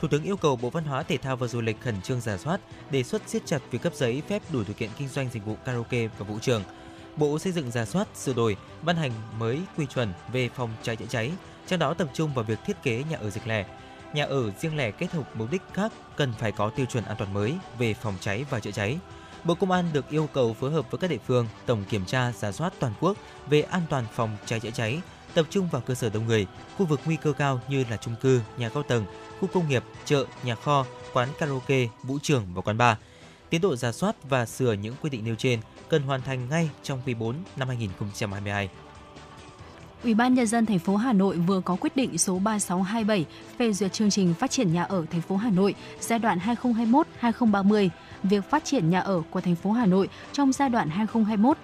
Thủ 0.01 0.07
tướng 0.07 0.23
yêu 0.23 0.37
cầu 0.37 0.55
Bộ 0.55 0.69
Văn 0.69 0.83
hóa 0.83 1.03
Thể 1.03 1.17
thao 1.17 1.35
và 1.35 1.47
Du 1.47 1.61
lịch 1.61 1.81
khẩn 1.81 2.01
trương 2.01 2.21
giả 2.21 2.37
soát, 2.37 2.61
đề 2.91 3.03
xuất 3.03 3.21
siết 3.29 3.45
chặt 3.45 3.59
việc 3.71 3.81
cấp 3.81 3.93
giấy 3.95 4.21
phép 4.27 4.41
đủ 4.53 4.63
điều 4.67 4.73
kiện 4.73 4.89
kinh 4.97 5.07
doanh 5.07 5.29
dịch 5.29 5.45
vụ 5.45 5.55
karaoke 5.65 6.07
và 6.07 6.25
vũ 6.25 6.39
trường. 6.41 6.63
Bộ 7.17 7.39
xây 7.39 7.51
dựng 7.51 7.71
giả 7.71 7.85
soát, 7.85 8.07
sửa 8.15 8.33
đổi, 8.33 8.57
ban 8.81 8.95
hành 8.95 9.11
mới 9.39 9.59
quy 9.77 9.85
chuẩn 9.85 10.13
về 10.31 10.49
phòng 10.49 10.69
cháy 10.83 10.95
chữa 10.95 11.05
cháy, 11.09 11.31
trong 11.67 11.79
đó 11.79 11.93
tập 11.93 12.07
trung 12.13 12.33
vào 12.33 12.45
việc 12.45 12.59
thiết 12.65 12.83
kế 12.83 13.03
nhà 13.09 13.17
ở 13.17 13.29
dịch 13.29 13.47
lẻ. 13.47 13.65
Nhà 14.13 14.25
ở 14.25 14.51
riêng 14.51 14.77
lẻ 14.77 14.91
kết 14.91 15.11
hợp 15.11 15.35
mục 15.35 15.51
đích 15.51 15.61
khác 15.73 15.93
cần 16.15 16.33
phải 16.39 16.51
có 16.51 16.69
tiêu 16.69 16.85
chuẩn 16.85 17.05
an 17.05 17.15
toàn 17.17 17.33
mới 17.33 17.55
về 17.79 17.93
phòng 17.93 18.15
cháy 18.21 18.45
và 18.49 18.59
chữa 18.59 18.71
cháy. 18.71 18.97
Bộ 19.45 19.55
Công 19.55 19.71
an 19.71 19.85
được 19.93 20.09
yêu 20.09 20.29
cầu 20.33 20.53
phối 20.53 20.71
hợp 20.71 20.91
với 20.91 20.99
các 20.99 21.09
địa 21.09 21.17
phương 21.27 21.47
tổng 21.65 21.83
kiểm 21.89 22.05
tra 22.05 22.31
giả 22.31 22.51
soát 22.51 22.73
toàn 22.79 22.93
quốc 22.99 23.17
về 23.49 23.61
an 23.61 23.81
toàn 23.89 24.05
phòng 24.13 24.37
cháy 24.45 24.59
chữa 24.59 24.71
cháy, 24.71 25.01
tập 25.33 25.45
trung 25.49 25.67
vào 25.71 25.81
cơ 25.81 25.95
sở 25.95 26.09
đông 26.09 26.27
người, 26.27 26.47
khu 26.77 26.85
vực 26.85 26.99
nguy 27.05 27.15
cơ 27.15 27.31
cao 27.31 27.61
như 27.67 27.85
là 27.89 27.97
chung 27.97 28.15
cư, 28.21 28.41
nhà 28.57 28.69
cao 28.69 28.83
tầng, 28.83 29.05
khu 29.39 29.47
công 29.53 29.69
nghiệp, 29.69 29.83
chợ, 30.05 30.25
nhà 30.43 30.55
kho, 30.55 30.85
quán 31.13 31.29
karaoke, 31.39 31.87
vũ 32.03 32.17
trường 32.21 32.43
và 32.53 32.61
quán 32.61 32.77
bar. 32.77 32.97
Tiến 33.49 33.61
độ 33.61 33.75
giả 33.75 33.91
soát 33.91 34.15
và 34.23 34.45
sửa 34.45 34.73
những 34.73 34.95
quy 35.01 35.09
định 35.09 35.25
nêu 35.25 35.35
trên 35.35 35.59
cần 35.89 36.03
hoàn 36.03 36.21
thành 36.21 36.49
ngay 36.49 36.69
trong 36.83 37.01
quý 37.05 37.13
4 37.13 37.35
năm 37.55 37.67
2022. 37.67 38.69
Ủy 40.05 40.13
ban 40.13 40.33
nhân 40.33 40.47
dân 40.47 40.65
thành 40.65 40.79
phố 40.79 40.95
Hà 40.95 41.13
Nội 41.13 41.37
vừa 41.37 41.61
có 41.61 41.75
quyết 41.75 41.95
định 41.95 42.17
số 42.17 42.39
3627 42.39 43.25
phê 43.59 43.73
duyệt 43.73 43.93
chương 43.93 44.09
trình 44.09 44.33
phát 44.33 44.51
triển 44.51 44.73
nhà 44.73 44.83
ở 44.83 45.05
thành 45.11 45.21
phố 45.21 45.35
Hà 45.35 45.49
Nội 45.49 45.75
giai 45.99 46.19
đoạn 46.19 46.39
2021-2030. 47.21 47.89
Việc 48.23 48.49
phát 48.49 48.65
triển 48.65 48.89
nhà 48.89 48.99
ở 48.99 49.21
của 49.29 49.41
thành 49.41 49.55
phố 49.55 49.71
Hà 49.71 49.85
Nội 49.85 50.09
trong 50.33 50.51
giai 50.51 50.69
đoạn 50.69 50.89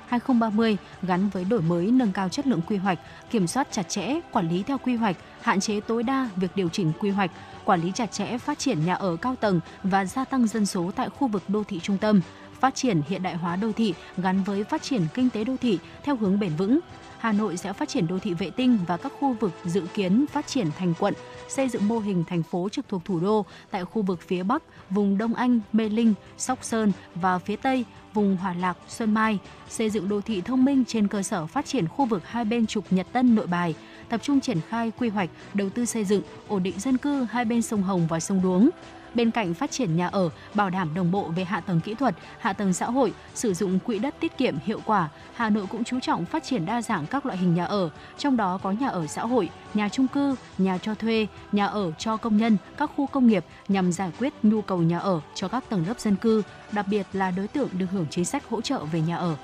2021-2030 0.10 0.76
gắn 1.02 1.30
với 1.30 1.44
đổi 1.44 1.62
mới 1.62 1.86
nâng 1.92 2.12
cao 2.12 2.30
chất 2.30 2.48
lượng 2.48 2.62
quy 2.68 2.78
hoạch, 2.78 3.00
kiểm 3.32 3.48
soát 3.48 3.68
chặt 3.72 3.90
chẽ, 3.90 4.20
quản 4.32 4.50
lý 4.50 4.64
theo 4.64 4.78
quy 4.78 4.96
hoạch, 4.96 5.18
hạn 5.42 5.60
chế 5.60 5.80
tối 5.80 6.04
đa 6.04 6.30
việc 6.36 6.52
điều 6.56 6.70
chỉnh 6.70 6.92
quy 7.00 7.10
hoạch, 7.10 7.32
quản 7.66 7.82
lý 7.82 7.92
chặt 7.96 8.12
chẽ 8.12 8.38
phát 8.38 8.60
triển 8.60 8.86
nhà 8.86 8.94
ở 8.94 9.16
cao 9.16 9.36
tầng 9.36 9.60
và 9.84 10.06
gia 10.06 10.26
tăng 10.26 10.48
dân 10.48 10.66
số 10.66 10.92
tại 10.96 11.10
khu 11.10 11.28
vực 11.28 11.44
đô 11.48 11.64
thị 11.64 11.80
trung 11.80 11.98
tâm, 11.98 12.22
phát 12.60 12.76
triển 12.76 13.02
hiện 13.08 13.24
đại 13.24 13.36
hóa 13.36 13.56
đô 13.56 13.72
thị 13.72 13.94
gắn 14.18 14.44
với 14.44 14.64
phát 14.64 14.82
triển 14.82 15.02
kinh 15.14 15.30
tế 15.30 15.44
đô 15.44 15.58
thị 15.62 15.80
theo 16.04 16.16
hướng 16.16 16.40
bền 16.40 16.56
vững. 16.56 16.80
Hà 17.22 17.32
Nội 17.32 17.58
sẽ 17.58 17.74
phát 17.74 17.90
triển 17.90 18.08
đô 18.08 18.20
thị 18.20 18.34
vệ 18.34 18.50
tinh 18.50 18.80
và 18.88 18.98
các 18.98 19.12
khu 19.20 19.34
vực 19.34 19.52
dự 19.66 19.82
kiến 19.94 20.26
phát 20.32 20.48
triển 20.48 20.68
thành 20.78 20.94
quận, 21.00 21.14
xây 21.50 21.70
dựng 21.70 21.88
mô 21.88 22.00
hình 22.00 22.24
thành 22.28 22.44
phố 22.44 22.70
trực 22.70 22.88
thuộc 22.88 23.06
thủ 23.06 23.20
đô 23.20 23.46
tại 23.72 23.86
khu 23.86 24.02
vực 24.02 24.22
phía 24.22 24.44
Bắc, 24.44 24.64
vùng 24.90 25.18
Đông 25.18 25.34
Anh, 25.34 25.60
Mê 25.74 25.90
Linh, 25.90 26.14
Sóc 26.38 26.60
Sơn 26.62 26.92
và 27.16 27.40
phía 27.40 27.56
Tây, 27.56 27.86
vùng 28.14 28.38
Hòa 28.38 28.56
Lạc, 28.60 28.78
Xuân 28.88 29.14
Mai, 29.14 29.40
xây 29.70 29.90
dựng 29.90 30.10
đô 30.10 30.22
thị 30.22 30.42
thông 30.42 30.66
minh 30.66 30.84
trên 30.88 31.08
cơ 31.08 31.24
sở 31.24 31.48
phát 31.48 31.66
triển 31.66 31.88
khu 31.88 32.06
vực 32.06 32.28
hai 32.28 32.46
bên 32.46 32.68
trục 32.68 32.94
Nhật 32.94 33.08
Tân 33.12 33.36
Nội 33.36 33.48
Bài, 33.48 33.76
tập 34.10 34.22
trung 34.24 34.40
triển 34.40 34.58
khai 34.70 34.92
quy 35.00 35.10
hoạch, 35.10 35.30
đầu 35.54 35.70
tư 35.70 35.86
xây 35.86 36.06
dựng, 36.06 36.22
ổn 36.48 36.64
định 36.64 36.80
dân 36.80 36.98
cư 36.98 37.24
hai 37.24 37.46
bên 37.46 37.62
sông 37.62 37.84
Hồng 37.84 38.08
và 38.10 38.20
sông 38.20 38.42
Đuống 38.42 38.70
bên 39.16 39.32
cạnh 39.32 39.54
phát 39.54 39.72
triển 39.72 39.96
nhà 39.96 40.08
ở, 40.08 40.30
bảo 40.54 40.70
đảm 40.70 40.94
đồng 40.94 41.12
bộ 41.12 41.24
về 41.24 41.44
hạ 41.44 41.62
tầng 41.62 41.82
kỹ 41.82 41.94
thuật, 41.94 42.16
hạ 42.40 42.54
tầng 42.54 42.74
xã 42.74 42.86
hội, 42.86 43.14
sử 43.34 43.54
dụng 43.54 43.80
quỹ 43.80 44.00
đất 44.00 44.16
tiết 44.20 44.38
kiệm 44.38 44.56
hiệu 44.66 44.80
quả, 44.86 45.10
Hà 45.34 45.50
Nội 45.50 45.66
cũng 45.70 45.84
chú 45.84 46.00
trọng 46.00 46.26
phát 46.26 46.44
triển 46.44 46.66
đa 46.66 46.82
dạng 46.82 47.06
các 47.06 47.26
loại 47.26 47.38
hình 47.38 47.54
nhà 47.54 47.66
ở, 47.66 47.90
trong 48.18 48.38
đó 48.38 48.60
có 48.64 48.72
nhà 48.72 48.88
ở 48.88 49.08
xã 49.08 49.22
hội, 49.26 49.50
nhà 49.74 49.90
trung 49.90 50.08
cư, 50.08 50.36
nhà 50.58 50.78
cho 50.78 50.96
thuê, 50.96 51.28
nhà 51.52 51.66
ở 51.66 51.92
cho 51.98 52.18
công 52.18 52.38
nhân, 52.38 52.58
các 52.78 52.92
khu 52.96 53.08
công 53.08 53.28
nghiệp 53.28 53.46
nhằm 53.68 53.92
giải 53.92 54.12
quyết 54.20 54.34
nhu 54.44 54.62
cầu 54.62 54.82
nhà 54.82 55.00
ở 55.00 55.22
cho 55.36 55.48
các 55.48 55.64
tầng 55.70 55.88
lớp 55.88 56.00
dân 56.00 56.16
cư, 56.16 56.44
đặc 56.72 56.86
biệt 56.90 57.08
là 57.14 57.32
đối 57.32 57.48
tượng 57.48 57.70
được 57.74 57.86
hưởng 57.92 58.06
chính 58.10 58.26
sách 58.26 58.50
hỗ 58.50 58.62
trợ 58.62 58.86
về 58.86 59.02
nhà 59.02 59.18
ở. 59.18 59.36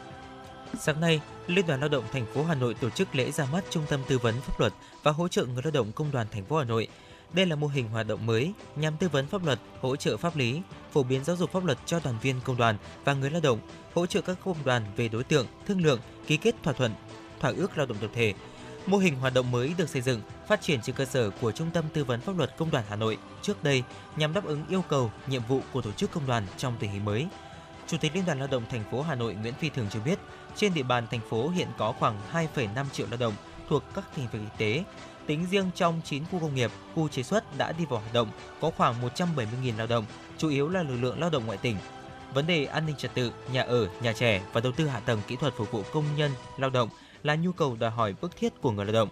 Sáng 0.80 1.02
nay, 1.02 1.22
Liên 1.48 1.68
đoàn 1.68 1.80
Lao 1.80 1.90
động 1.90 2.04
thành 2.12 2.26
phố 2.34 2.44
Hà 2.44 2.56
Nội 2.56 2.74
tổ 2.74 2.90
chức 2.90 3.16
lễ 3.16 3.32
ra 3.32 3.46
mắt 3.52 3.64
Trung 3.70 3.84
tâm 3.90 4.00
tư 4.08 4.18
vấn 4.18 4.36
pháp 4.42 4.60
luật 4.60 4.74
và 5.04 5.12
hỗ 5.12 5.28
trợ 5.28 5.46
người 5.46 5.62
lao 5.64 5.72
động 5.72 5.92
Công 5.92 6.12
đoàn 6.12 6.28
thành 6.32 6.46
phố 6.46 6.58
Hà 6.58 6.64
Nội. 6.64 6.88
Đây 7.34 7.46
là 7.46 7.56
mô 7.56 7.68
hình 7.68 7.90
hoạt 7.90 8.08
động 8.08 8.26
mới 8.26 8.54
nhằm 8.76 8.98
tư 8.98 9.10
vấn 9.10 9.28
pháp 9.28 9.46
luật, 9.46 9.60
hỗ 9.82 9.96
trợ 9.96 10.18
pháp 10.18 10.36
lý, 10.36 10.62
phổ 10.92 11.04
biến 11.04 11.24
giáo 11.24 11.36
dục 11.36 11.52
pháp 11.52 11.66
luật 11.66 11.78
cho 11.86 12.00
đoàn 12.04 12.16
viên 12.22 12.42
công 12.44 12.58
đoàn 12.58 12.78
và 13.06 13.14
người 13.14 13.30
lao 13.30 13.42
động, 13.42 13.60
hỗ 13.94 14.06
trợ 14.06 14.22
các 14.22 14.38
công 14.46 14.58
đoàn 14.66 14.86
về 14.96 15.08
đối 15.08 15.24
tượng, 15.24 15.48
thương 15.66 15.82
lượng, 15.82 16.00
ký 16.28 16.38
kết 16.38 16.56
thỏa 16.64 16.74
thuận, 16.74 16.92
thỏa 17.40 17.52
ước 17.52 17.78
lao 17.78 17.86
động 17.86 17.98
tập 18.02 18.10
thể. 18.14 18.34
Mô 18.86 18.98
hình 18.98 19.16
hoạt 19.16 19.34
động 19.34 19.52
mới 19.52 19.74
được 19.78 19.90
xây 19.90 20.02
dựng, 20.02 20.22
phát 20.48 20.62
triển 20.62 20.82
trên 20.82 20.96
cơ 20.96 21.06
sở 21.06 21.30
của 21.30 21.52
Trung 21.52 21.72
tâm 21.74 21.86
tư 21.94 22.04
vấn 22.04 22.22
pháp 22.22 22.38
luật 22.38 22.58
Công 22.58 22.72
đoàn 22.72 22.84
Hà 22.90 22.96
Nội 22.96 23.18
trước 23.42 23.64
đây 23.64 23.84
nhằm 24.16 24.34
đáp 24.34 24.46
ứng 24.46 24.64
yêu 24.70 24.84
cầu, 24.90 25.12
nhiệm 25.28 25.42
vụ 25.48 25.62
của 25.74 25.82
tổ 25.82 25.92
chức 25.92 26.12
công 26.12 26.28
đoàn 26.28 26.48
trong 26.58 26.76
tình 26.80 26.92
hình 26.92 27.06
mới. 27.06 27.28
Chủ 27.88 27.98
tịch 27.98 28.16
Liên 28.16 28.26
đoàn 28.26 28.40
Lao 28.40 28.48
động 28.48 28.64
thành 28.70 28.84
phố 28.92 29.02
Hà 29.02 29.16
Nội 29.16 29.34
Nguyễn 29.34 29.54
Phi 29.54 29.70
Thường 29.70 29.88
cho 29.90 30.00
biết, 30.00 30.20
trên 30.56 30.74
địa 30.74 30.84
bàn 30.84 31.08
thành 31.12 31.22
phố 31.30 31.50
hiện 31.50 31.68
có 31.78 31.92
khoảng 31.92 32.20
2,5 32.34 32.86
triệu 32.94 33.08
lao 33.10 33.18
động 33.18 33.34
thuộc 33.70 33.84
các 33.96 34.04
thành 34.16 34.28
phần 34.32 34.48
kinh 34.58 34.58
tế. 34.58 34.84
Tính 35.28 35.46
riêng 35.52 35.70
trong 35.76 36.02
9 36.06 36.24
khu 36.32 36.40
công 36.40 36.56
nghiệp, 36.56 36.72
khu 36.96 37.08
chế 37.08 37.24
xuất 37.24 37.58
đã 37.58 37.72
đi 37.72 37.86
vào 37.86 38.00
hoạt 38.00 38.14
động 38.14 38.28
có 38.62 38.72
khoảng 38.78 38.96
170.000 39.02 39.78
lao 39.78 39.88
động, 39.88 40.06
chủ 40.38 40.50
yếu 40.50 40.70
là 40.70 40.84
lực 40.84 40.98
lượng 41.02 41.20
lao 41.20 41.30
động 41.30 41.46
ngoại 41.46 41.58
tỉnh. 41.58 41.78
Vấn 42.34 42.48
đề 42.48 42.66
an 42.66 42.86
ninh 42.86 42.96
trật 42.96 43.14
tự, 43.14 43.32
nhà 43.52 43.62
ở, 43.62 43.90
nhà 44.02 44.14
trẻ 44.14 44.42
và 44.54 44.62
đầu 44.62 44.72
tư 44.72 44.88
hạ 44.88 45.00
tầng 45.00 45.22
kỹ 45.28 45.36
thuật 45.36 45.54
phục 45.58 45.72
vụ 45.72 45.84
công 45.94 46.06
nhân, 46.18 46.32
lao 46.58 46.70
động 46.70 46.90
là 47.24 47.36
nhu 47.36 47.52
cầu 47.52 47.76
đòi 47.80 47.92
hỏi 47.92 48.16
bức 48.22 48.38
thiết 48.38 48.62
của 48.62 48.72
người 48.72 48.86
lao 48.86 48.94
động. 48.94 49.10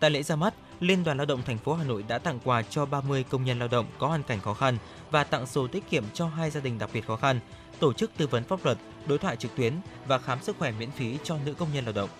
Tại 0.00 0.10
lễ 0.10 0.22
ra 0.22 0.36
mắt, 0.36 0.54
Liên 0.80 1.04
đoàn 1.04 1.16
Lao 1.16 1.26
động 1.26 1.42
thành 1.42 1.58
phố 1.58 1.74
Hà 1.74 1.84
Nội 1.84 2.04
đã 2.08 2.18
tặng 2.18 2.38
quà 2.44 2.62
cho 2.62 2.86
30 2.86 3.24
công 3.30 3.44
nhân 3.44 3.58
lao 3.58 3.68
động 3.68 3.86
có 3.98 4.06
hoàn 4.08 4.22
cảnh 4.22 4.40
khó 4.40 4.54
khăn 4.54 4.78
và 5.10 5.24
tặng 5.24 5.46
sổ 5.46 5.66
tiết 5.66 5.90
kiệm 5.90 6.04
cho 6.14 6.26
hai 6.26 6.50
gia 6.50 6.60
đình 6.60 6.78
đặc 6.78 6.90
biệt 6.92 7.06
khó 7.06 7.16
khăn, 7.16 7.40
tổ 7.78 7.92
chức 7.92 8.10
tư 8.16 8.26
vấn 8.26 8.44
pháp 8.44 8.64
luật, 8.64 8.78
đối 9.06 9.18
thoại 9.18 9.36
trực 9.36 9.56
tuyến 9.56 9.72
và 10.06 10.18
khám 10.18 10.42
sức 10.42 10.56
khỏe 10.58 10.72
miễn 10.78 10.90
phí 10.90 11.18
cho 11.24 11.36
nữ 11.44 11.54
công 11.54 11.68
nhân 11.74 11.84
lao 11.84 11.92
động. 11.92 12.10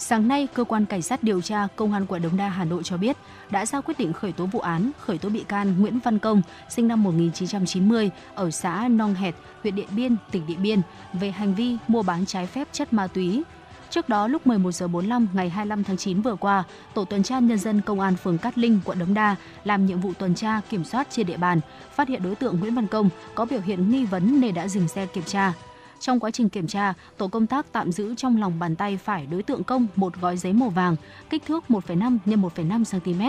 Sáng 0.00 0.28
nay, 0.28 0.48
cơ 0.54 0.64
quan 0.64 0.86
cảnh 0.86 1.02
sát 1.02 1.22
điều 1.22 1.40
tra 1.40 1.66
Công 1.76 1.92
an 1.92 2.06
quận 2.06 2.22
Đống 2.22 2.36
Đa 2.36 2.48
Hà 2.48 2.64
Nội 2.64 2.82
cho 2.84 2.96
biết 2.96 3.16
đã 3.50 3.66
ra 3.66 3.80
quyết 3.80 3.98
định 3.98 4.12
khởi 4.12 4.32
tố 4.32 4.46
vụ 4.46 4.60
án, 4.60 4.90
khởi 4.98 5.18
tố 5.18 5.28
bị 5.28 5.44
can 5.48 5.80
Nguyễn 5.80 5.98
Văn 5.98 6.18
Công, 6.18 6.42
sinh 6.68 6.88
năm 6.88 7.02
1990 7.02 8.10
ở 8.34 8.50
xã 8.50 8.88
Nong 8.88 9.14
Hẹt, 9.14 9.34
huyện 9.62 9.74
Điện 9.74 9.88
Biên, 9.96 10.16
tỉnh 10.30 10.46
Điện 10.46 10.62
Biên 10.62 10.80
về 11.12 11.30
hành 11.30 11.54
vi 11.54 11.76
mua 11.88 12.02
bán 12.02 12.26
trái 12.26 12.46
phép 12.46 12.68
chất 12.72 12.92
ma 12.92 13.06
túy. 13.06 13.42
Trước 13.90 14.08
đó 14.08 14.28
lúc 14.28 14.46
11 14.46 14.72
giờ 14.72 14.88
45 14.88 15.28
ngày 15.32 15.48
25 15.48 15.84
tháng 15.84 15.96
9 15.96 16.20
vừa 16.20 16.36
qua, 16.36 16.64
tổ 16.94 17.04
tuần 17.04 17.22
tra 17.22 17.38
nhân 17.38 17.58
dân 17.58 17.80
công 17.80 18.00
an 18.00 18.16
phường 18.16 18.38
Cát 18.38 18.58
Linh, 18.58 18.80
quận 18.84 18.98
Đống 18.98 19.14
Đa 19.14 19.36
làm 19.64 19.86
nhiệm 19.86 20.00
vụ 20.00 20.12
tuần 20.18 20.34
tra 20.34 20.60
kiểm 20.70 20.84
soát 20.84 21.06
trên 21.10 21.26
địa 21.26 21.36
bàn, 21.36 21.60
phát 21.94 22.08
hiện 22.08 22.22
đối 22.22 22.34
tượng 22.34 22.60
Nguyễn 22.60 22.74
Văn 22.74 22.86
Công 22.86 23.08
có 23.34 23.44
biểu 23.44 23.60
hiện 23.60 23.90
nghi 23.90 24.04
vấn 24.04 24.40
nên 24.40 24.54
đã 24.54 24.68
dừng 24.68 24.88
xe 24.88 25.06
kiểm 25.06 25.24
tra. 25.24 25.52
Trong 26.00 26.20
quá 26.20 26.30
trình 26.30 26.48
kiểm 26.48 26.66
tra, 26.66 26.94
tổ 27.16 27.28
công 27.28 27.46
tác 27.46 27.72
tạm 27.72 27.92
giữ 27.92 28.14
trong 28.14 28.40
lòng 28.40 28.58
bàn 28.58 28.76
tay 28.76 28.96
phải 28.96 29.26
đối 29.26 29.42
tượng 29.42 29.64
công 29.64 29.86
một 29.96 30.20
gói 30.20 30.36
giấy 30.36 30.52
màu 30.52 30.68
vàng, 30.68 30.96
kích 31.30 31.42
thước 31.46 31.64
1,5 31.68 32.18
x 32.26 32.28
1,5 32.28 33.00
cm, 33.00 33.22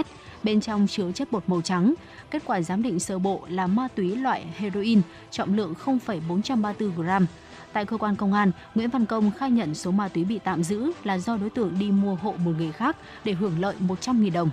bên 0.43 0.61
trong 0.61 0.87
chứa 0.87 1.11
chất 1.11 1.31
bột 1.31 1.43
màu 1.47 1.61
trắng. 1.61 1.93
Kết 2.31 2.41
quả 2.45 2.61
giám 2.61 2.83
định 2.83 2.99
sơ 2.99 3.19
bộ 3.19 3.41
là 3.49 3.67
ma 3.67 3.87
túy 3.95 4.15
loại 4.15 4.45
heroin, 4.57 5.01
trọng 5.31 5.53
lượng 5.53 5.73
0,434 5.75 7.05
g. 7.05 7.25
Tại 7.73 7.85
cơ 7.85 7.97
quan 7.97 8.15
công 8.15 8.33
an, 8.33 8.51
Nguyễn 8.75 8.89
Văn 8.89 9.05
Công 9.05 9.31
khai 9.31 9.51
nhận 9.51 9.75
số 9.75 9.91
ma 9.91 10.07
túy 10.07 10.23
bị 10.23 10.39
tạm 10.39 10.63
giữ 10.63 10.91
là 11.03 11.17
do 11.17 11.37
đối 11.37 11.49
tượng 11.49 11.79
đi 11.79 11.91
mua 11.91 12.15
hộ 12.15 12.31
một 12.31 12.51
người 12.57 12.71
khác 12.71 12.95
để 13.23 13.33
hưởng 13.33 13.59
lợi 13.59 13.75
100.000 13.79 14.31
đồng. 14.31 14.49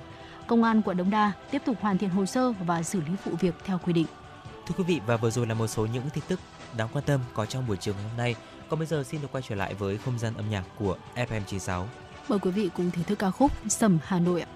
Công 0.47 0.63
an 0.63 0.83
quận 0.83 0.97
Đống 0.97 1.11
Đa 1.11 1.33
tiếp 1.51 1.63
tục 1.67 1.77
hoàn 1.81 1.99
thiện 1.99 2.11
hồ 2.11 2.27
sơ 2.27 2.53
và 2.53 2.83
xử 2.83 3.01
lý 3.01 3.13
vụ 3.25 3.33
việc 3.41 3.55
theo 3.65 3.81
quy 3.87 3.93
định. 3.93 4.07
Thưa 4.67 4.75
quý 4.79 4.85
vị 4.85 5.01
và 5.07 5.17
vừa 5.17 5.31
rồi 5.31 5.47
là 5.47 5.55
một 5.55 5.67
số 5.67 5.87
những 5.87 6.05
tin 6.15 6.25
tức 6.29 6.41
đáng 6.77 6.89
quan 6.93 7.05
tâm 7.05 7.21
có 7.35 7.47
trong 7.47 7.67
buổi 7.67 7.77
chiều 7.77 7.95
ngày 7.95 8.03
hôm 8.03 8.17
nay. 8.17 8.35
Còn 8.69 8.79
bây 8.79 8.87
giờ 8.87 9.05
xin 9.05 9.23
được 9.23 9.29
quay 9.33 9.43
trở 9.49 9.55
lại 9.55 9.75
với 9.75 9.99
không 9.99 10.19
gian 10.19 10.35
âm 10.37 10.51
nhạc 10.51 10.65
của 10.79 10.97
FM96. 11.15 11.85
Mời 12.29 12.39
quý 12.39 12.51
vị 12.51 12.71
cùng 12.75 12.91
thưởng 12.91 13.05
thức 13.05 13.19
ca 13.19 13.31
khúc 13.31 13.53
Sầm 13.69 13.99
Hà 14.05 14.19
Nội 14.19 14.41
ạ. 14.41 14.49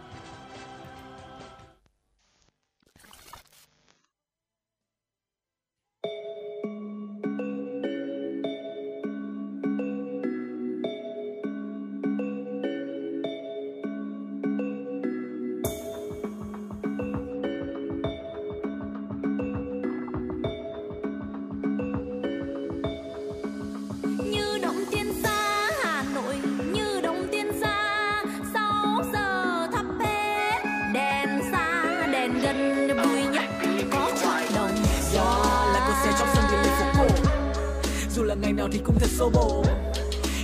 Ngày 38.51 38.57
nào 38.57 38.68
thì 38.72 38.80
cũng 38.84 38.98
thật 38.98 39.11
xô 39.11 39.30
bồ 39.30 39.64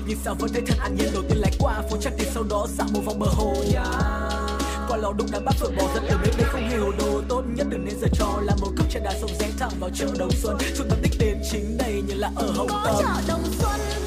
nhưng 0.07 0.19
sao 0.25 0.35
vẫn 0.39 0.51
thấy 0.53 0.63
thật 0.67 0.75
an 0.81 0.97
nhiên 0.97 1.09
đầu 1.13 1.23
tiên 1.29 1.39
lái 1.39 1.53
qua 1.59 1.83
phố 1.91 1.97
chắc 2.01 2.13
thì 2.19 2.27
sau 2.35 2.43
đó 2.51 2.67
dạo 2.79 2.87
một 2.93 3.01
vòng 3.05 3.19
bờ 3.19 3.27
hồ 3.27 3.55
nhà 3.73 3.85
qua 4.89 4.97
lò 4.97 5.13
đụng 5.13 5.27
đã 5.33 5.41
bắt 5.41 5.55
vợ 5.61 5.71
bỏ 5.77 5.89
giật 5.95 6.01
từ 6.11 6.17
bếp 6.23 6.39
đây 6.39 6.47
không 6.51 6.69
hề 6.69 6.77
hồ 6.77 6.93
đồ 6.99 7.23
tốt 7.29 7.43
nhất 7.55 7.67
đừng 7.71 7.85
nên 7.85 7.95
giờ 8.01 8.07
cho 8.13 8.41
là 8.43 8.57
một 8.61 8.71
cốc 8.79 8.91
trà 8.91 9.01
đá 9.01 9.15
sông 9.21 9.31
rẽ 9.41 9.51
thẳng 9.59 9.71
vào 9.81 9.91
chợ 9.95 10.07
đồng 10.19 10.31
xuân. 10.31 10.57
Trung 10.77 10.87
tâm 10.91 10.99
đích 11.03 11.13
đến 11.19 11.39
chính 11.53 11.79
đây 11.79 12.03
như 12.07 12.15
là 12.15 12.31
ở 12.37 12.51
hồng 12.51 12.69
tâm 12.69 12.95
chợ 12.99 13.23
đồng 13.29 13.43
xuân 13.59 14.06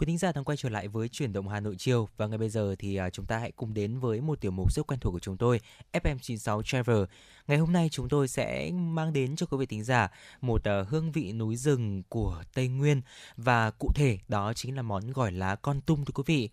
Quý 0.00 0.06
thính 0.06 0.18
giả 0.18 0.32
đang 0.32 0.44
quay 0.44 0.56
trở 0.56 0.68
lại 0.68 0.88
với 0.88 1.08
chuyển 1.08 1.32
động 1.32 1.48
Hà 1.48 1.60
Nội 1.60 1.76
chiều 1.78 2.08
và 2.16 2.26
ngay 2.26 2.38
bây 2.38 2.48
giờ 2.48 2.74
thì 2.78 2.96
à, 2.96 3.10
chúng 3.10 3.26
ta 3.26 3.38
hãy 3.38 3.52
cùng 3.56 3.74
đến 3.74 3.98
với 3.98 4.20
một 4.20 4.40
tiểu 4.40 4.50
mục 4.50 4.72
rất 4.72 4.86
quen 4.86 5.00
thuộc 5.00 5.12
của 5.12 5.18
chúng 5.18 5.36
tôi, 5.36 5.60
FM96 5.92 6.62
Travel. 6.62 7.02
Ngày 7.46 7.58
hôm 7.58 7.72
nay 7.72 7.88
chúng 7.92 8.08
tôi 8.08 8.28
sẽ 8.28 8.70
mang 8.70 9.12
đến 9.12 9.36
cho 9.36 9.46
quý 9.46 9.56
vị 9.56 9.66
thính 9.66 9.84
giả 9.84 10.08
một 10.40 10.64
à, 10.64 10.84
hương 10.88 11.12
vị 11.12 11.32
núi 11.32 11.56
rừng 11.56 12.02
của 12.08 12.42
Tây 12.54 12.68
Nguyên 12.68 13.02
và 13.36 13.70
cụ 13.70 13.90
thể 13.94 14.18
đó 14.28 14.52
chính 14.52 14.76
là 14.76 14.82
món 14.82 15.10
gỏi 15.10 15.32
lá 15.32 15.54
con 15.54 15.80
tum 15.80 16.04
thưa 16.04 16.12
quý 16.14 16.22
vị. 16.26 16.48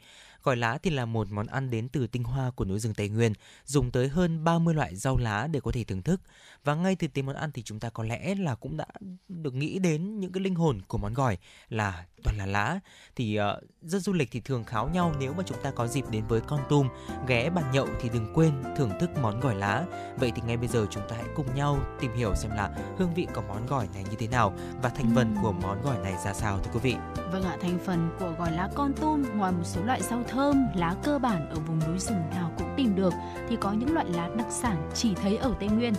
Gỏi 0.48 0.58
lá 0.58 0.78
thì 0.84 0.90
là 0.90 1.06
một 1.06 1.28
món 1.32 1.48
ăn 1.48 1.70
đến 1.70 1.90
từ 1.90 2.08
tinh 2.08 2.24
hoa 2.24 2.52
của 2.52 2.66
núi 2.66 2.80
rừng 2.80 2.94
Tây 2.94 3.10
Nguyên, 3.10 3.34
dùng 3.66 3.92
tới 3.92 4.08
hơn 4.08 4.44
30 4.44 4.74
loại 4.74 4.96
rau 4.96 5.18
lá 5.18 5.48
để 5.48 5.60
có 5.60 5.72
thể 5.72 5.84
thưởng 5.84 6.02
thức. 6.02 6.22
Và 6.64 6.76
ngay 6.76 6.96
từ 6.96 7.08
tên 7.08 7.26
món 7.26 7.36
ăn 7.36 7.52
thì 7.52 7.64
chúng 7.64 7.80
ta 7.80 7.90
có 7.90 8.04
lẽ 8.04 8.36
là 8.36 8.56
cũng 8.56 8.78
đã 8.78 8.86
được 9.28 9.54
nghĩ 9.54 9.80
đến 9.80 10.20
những 10.20 10.32
cái 10.32 10.44
linh 10.44 10.56
hồn 10.56 10.82
của 10.88 10.98
món 10.98 11.14
gỏi 11.14 11.38
là 11.70 12.06
toàn 12.24 12.38
là 12.38 12.46
lá. 12.46 12.80
Thì 13.16 13.40
uh, 13.40 13.64
dân 13.82 14.02
du 14.02 14.14
lịch 14.14 14.32
thì 14.32 14.40
thường 14.40 14.64
kháo 14.64 14.90
nhau 14.90 15.16
nếu 15.20 15.34
mà 15.34 15.44
chúng 15.46 15.58
ta 15.64 15.72
có 15.72 15.88
dịp 15.88 16.06
đến 16.12 16.24
với 16.28 16.42
Con 16.42 16.60
Tum, 16.70 16.88
ghé 17.28 17.50
bàn 17.50 17.72
nhậu 17.72 17.88
thì 18.02 18.10
đừng 18.10 18.34
quên 18.34 18.54
thưởng 18.78 18.92
thức 19.00 19.10
món 19.22 19.40
gỏi 19.40 19.56
lá. 19.56 19.86
Vậy 20.20 20.32
thì 20.36 20.42
ngay 20.46 20.58
bây 20.58 20.68
giờ 20.68 20.86
chúng 20.90 21.04
ta 21.10 21.16
hãy 21.16 21.28
cùng 21.36 21.56
nhau 21.56 21.80
tìm 22.00 22.14
hiểu 22.16 22.36
xem 22.36 22.52
là 22.52 22.70
hương 22.98 23.14
vị 23.14 23.28
của 23.36 23.44
món 23.48 23.66
gỏi 23.66 23.88
này 23.94 24.04
như 24.10 24.18
thế 24.20 24.28
nào 24.28 24.58
và 24.82 24.90
thành 24.90 25.16
phần 25.16 25.36
của 25.42 25.52
món 25.52 25.82
gỏi 25.82 25.98
này 25.98 26.14
ra 26.26 26.34
sao 26.34 26.60
thưa 26.60 26.72
quý 26.74 26.80
vị. 26.80 26.96
Vâng 27.32 27.44
ạ, 27.44 27.58
thành 27.62 27.80
phần 27.86 28.10
của 28.20 28.34
gỏi 28.38 28.52
lá 28.52 28.70
con 28.76 28.94
tum 28.94 29.24
ngoài 29.38 29.52
một 29.52 29.64
số 29.64 29.84
loại 29.84 30.02
rau 30.02 30.24
thơm, 30.28 30.37
lá 30.76 30.96
cơ 31.04 31.20
bản 31.20 31.50
ở 31.50 31.56
vùng 31.68 31.80
núi 31.88 32.00
rừng 32.00 32.30
nào 32.30 32.52
cũng 32.58 32.68
tìm 32.78 32.96
được 32.96 33.14
thì 33.50 33.56
có 33.56 33.72
những 33.72 33.94
loại 33.94 34.06
lá 34.10 34.30
đặc 34.38 34.48
sản 34.50 34.90
chỉ 34.94 35.16
thấy 35.16 35.38
ở 35.38 35.54
Tây 35.60 35.70
Nguyên. 35.70 35.94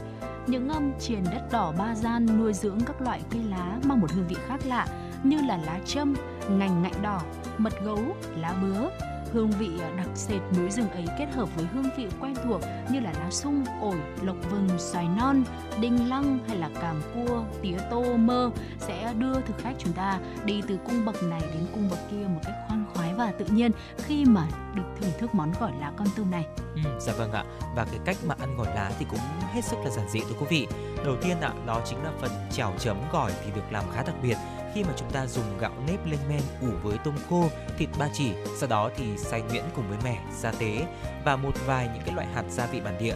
Những 0.46 0.68
âm 0.68 0.92
triền 1.00 1.24
đất 1.24 1.42
đỏ 1.52 1.72
ba 1.78 1.94
gian 1.94 2.38
nuôi 2.38 2.52
dưỡng 2.52 2.78
các 2.86 3.00
loại 3.00 3.20
cây 3.30 3.42
lá 3.44 3.78
mang 3.84 4.00
một 4.00 4.12
hương 4.12 4.26
vị 4.28 4.36
khác 4.46 4.60
lạ 4.66 4.86
như 5.22 5.40
là 5.40 5.56
lá 5.56 5.80
châm, 5.86 6.14
ngành 6.50 6.82
ngạnh 6.82 7.02
đỏ, 7.02 7.20
mật 7.58 7.72
gấu, 7.84 8.00
lá 8.36 8.54
bứa. 8.62 8.88
Hương 9.32 9.50
vị 9.50 9.70
ờ, 9.80 9.96
đặc 9.96 10.08
sệt 10.14 10.40
núi 10.56 10.70
rừng 10.70 10.90
ấy 10.90 11.04
kết 11.18 11.26
hợp 11.32 11.56
với 11.56 11.66
hương 11.74 11.90
vị 11.96 12.06
quen 12.20 12.34
thuộc 12.44 12.60
như 12.90 13.00
là 13.00 13.12
lá 13.12 13.30
sung, 13.30 13.64
ổi, 13.80 13.96
lộc 14.22 14.36
vừng, 14.50 14.68
xoài 14.78 15.08
non, 15.16 15.44
đinh 15.80 16.08
lăng 16.08 16.38
hay 16.48 16.56
là 16.56 16.70
càm 16.80 17.02
cua, 17.14 17.44
tía 17.62 17.76
tô, 17.90 18.16
mơ 18.16 18.50
sẽ 18.78 19.14
đưa 19.18 19.34
thực 19.34 19.58
khách 19.58 19.74
chúng 19.78 19.92
ta 19.92 20.18
đi 20.44 20.62
từ 20.68 20.78
cung 20.86 21.04
bậc 21.04 21.22
này 21.22 21.40
đến 21.40 21.66
cung 21.74 21.88
bậc 21.90 21.98
kia 22.10 22.26
một 22.34 22.40
cách 22.44 22.54
khoan 22.68 22.77
và 23.18 23.32
tự 23.32 23.44
nhiên 23.44 23.70
khi 23.98 24.24
mà 24.24 24.46
được 24.74 24.82
thưởng 25.00 25.12
thức 25.18 25.34
món 25.34 25.52
gỏi 25.60 25.72
lá 25.80 25.92
con 25.96 26.08
tôm 26.16 26.30
này. 26.30 26.46
Ừ, 26.74 26.80
dạ 27.00 27.12
vâng 27.12 27.32
ạ. 27.32 27.44
Và 27.76 27.84
cái 27.84 28.00
cách 28.04 28.16
mà 28.26 28.34
ăn 28.40 28.56
gỏi 28.56 28.66
lá 28.74 28.90
thì 28.98 29.06
cũng 29.10 29.18
hết 29.52 29.64
sức 29.64 29.76
là 29.84 29.90
giản 29.90 30.08
dị 30.08 30.20
thưa 30.20 30.34
quý 30.40 30.46
vị. 30.48 30.66
Đầu 31.04 31.16
tiên 31.22 31.40
ạ, 31.40 31.52
đó 31.66 31.80
chính 31.84 32.04
là 32.04 32.12
phần 32.20 32.30
chảo 32.52 32.72
chấm 32.78 32.96
gỏi 33.12 33.32
thì 33.44 33.50
được 33.54 33.62
làm 33.70 33.84
khá 33.94 34.02
đặc 34.02 34.14
biệt 34.22 34.36
khi 34.74 34.84
mà 34.84 34.90
chúng 34.96 35.10
ta 35.10 35.26
dùng 35.26 35.58
gạo 35.58 35.72
nếp 35.86 36.06
lên 36.06 36.18
men 36.28 36.40
ủ 36.60 36.68
với 36.82 36.98
tôm 37.04 37.14
khô, 37.30 37.48
thịt 37.78 37.88
ba 37.98 38.08
chỉ, 38.12 38.32
sau 38.56 38.68
đó 38.68 38.90
thì 38.96 39.04
xay 39.16 39.42
nhuyễn 39.42 39.64
cùng 39.76 39.88
với 39.88 39.98
mẻ, 40.04 40.18
gia 40.38 40.52
tế 40.52 40.86
và 41.24 41.36
một 41.36 41.52
vài 41.66 41.88
những 41.94 42.02
cái 42.06 42.14
loại 42.14 42.26
hạt 42.34 42.44
gia 42.48 42.66
vị 42.66 42.80
bản 42.80 42.98
địa 42.98 43.14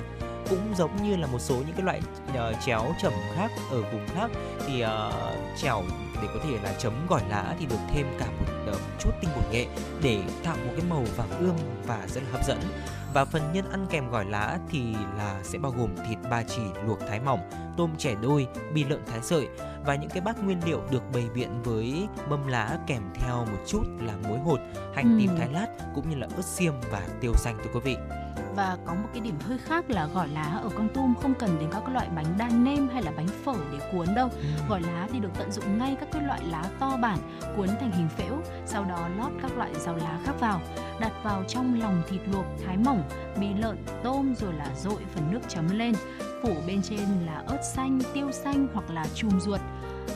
cũng 0.52 0.74
giống 0.76 1.02
như 1.02 1.16
là 1.16 1.26
một 1.26 1.38
số 1.38 1.54
những 1.54 1.76
cái 1.76 1.82
loại 1.82 2.00
uh, 2.30 2.60
chéo 2.66 2.94
chẩm 3.02 3.12
khác 3.34 3.50
ở 3.70 3.82
vùng 3.82 4.06
khác 4.14 4.30
thì 4.66 4.84
uh, 4.84 5.58
chèo 5.62 5.82
để 6.22 6.28
có 6.34 6.40
thể 6.44 6.58
là 6.62 6.72
chấm 6.78 7.06
gỏi 7.08 7.22
lá 7.28 7.54
thì 7.58 7.66
được 7.66 7.76
thêm 7.94 8.06
cả 8.18 8.26
một 8.26 8.72
uh, 8.72 8.76
chút 8.98 9.10
tinh 9.20 9.30
bột 9.36 9.44
nghệ 9.52 9.66
để 10.02 10.22
tạo 10.44 10.56
một 10.56 10.72
cái 10.76 10.84
màu 10.90 11.04
vàng 11.16 11.30
ươm 11.38 11.56
và 11.86 12.06
rất 12.08 12.22
là 12.24 12.30
hấp 12.32 12.44
dẫn 12.46 12.58
và 13.14 13.24
phần 13.24 13.42
nhân 13.52 13.70
ăn 13.70 13.86
kèm 13.90 14.10
gỏi 14.10 14.24
lá 14.24 14.58
thì 14.70 14.94
là 15.16 15.40
sẽ 15.42 15.58
bao 15.58 15.72
gồm 15.72 15.90
thịt 16.08 16.18
ba 16.30 16.42
chỉ 16.42 16.62
luộc 16.86 17.00
thái 17.08 17.20
mỏng, 17.20 17.40
tôm 17.76 17.90
chẻ 17.98 18.14
đôi, 18.22 18.46
bì 18.74 18.84
lợn 18.84 19.00
thái 19.06 19.20
sợi 19.22 19.48
và 19.84 19.94
những 19.94 20.10
cái 20.10 20.20
bát 20.20 20.44
nguyên 20.44 20.60
liệu 20.66 20.80
được 20.90 21.02
bày 21.14 21.24
biện 21.34 21.62
với 21.62 22.08
mâm 22.30 22.46
lá 22.46 22.78
kèm 22.86 23.02
theo 23.14 23.36
một 23.36 23.58
chút 23.66 23.82
là 24.00 24.14
muối 24.28 24.38
hột, 24.38 24.60
hành 24.94 25.16
tím 25.20 25.28
Ừm. 25.28 25.38
thái 25.38 25.48
lát 25.52 25.66
cũng 25.94 26.10
như 26.10 26.16
là 26.16 26.26
ớt 26.36 26.44
xiêm 26.44 26.72
và 26.90 27.02
tiêu 27.20 27.32
xanh 27.36 27.58
thưa 27.64 27.70
quý 27.74 27.80
vị. 27.80 27.96
Và 28.56 28.76
có 28.86 28.94
một 28.94 29.08
cái 29.12 29.20
điểm 29.20 29.34
hơi 29.48 29.58
khác 29.58 29.90
là 29.90 30.06
gỏi 30.06 30.28
lá 30.28 30.60
ở 30.62 30.68
con 30.76 30.88
tum 30.94 31.14
không 31.22 31.34
cần 31.34 31.58
đến 31.60 31.68
các 31.72 31.88
loại 31.88 32.08
bánh 32.16 32.34
đa 32.38 32.48
nêm 32.48 32.88
hay 32.88 33.02
là 33.02 33.12
bánh 33.16 33.28
phở 33.44 33.54
để 33.72 33.78
cuốn 33.92 34.14
đâu. 34.14 34.28
Gỏi 34.68 34.80
lá 34.80 35.08
thì 35.12 35.20
được 35.20 35.30
tận 35.38 35.52
dụng 35.52 35.78
ngay 35.78 35.96
các 36.00 36.08
cái 36.12 36.22
loại 36.22 36.40
lá 36.50 36.64
to 36.78 36.96
bản 37.02 37.18
cuốn 37.56 37.68
thành 37.68 37.92
hình 37.92 38.08
phễu, 38.08 38.36
sau 38.66 38.84
đó 38.84 39.08
lót 39.18 39.32
các 39.42 39.58
loại 39.58 39.70
rau 39.74 39.96
lá 39.96 40.18
khác 40.24 40.34
vào, 40.40 40.60
đặt 41.00 41.12
vào 41.24 41.44
trong 41.48 41.80
lòng 41.80 42.02
thịt 42.08 42.20
luộc 42.32 42.44
thái 42.66 42.76
mỏng, 42.76 43.02
bì 43.40 43.46
lợn, 43.54 43.76
tôm 44.02 44.34
rồi 44.34 44.52
là 44.52 44.66
dội 44.76 45.00
phần 45.14 45.32
nước 45.32 45.40
chấm 45.48 45.78
lên, 45.78 45.94
phủ 46.42 46.54
bên 46.66 46.82
trên 46.82 47.08
là 47.26 47.42
ớt 47.46 47.60
xanh, 47.74 48.00
tiêu 48.14 48.32
xanh 48.32 48.66
hoặc 48.74 48.90
là 48.90 49.06
chùm 49.14 49.40
ruột. 49.40 49.60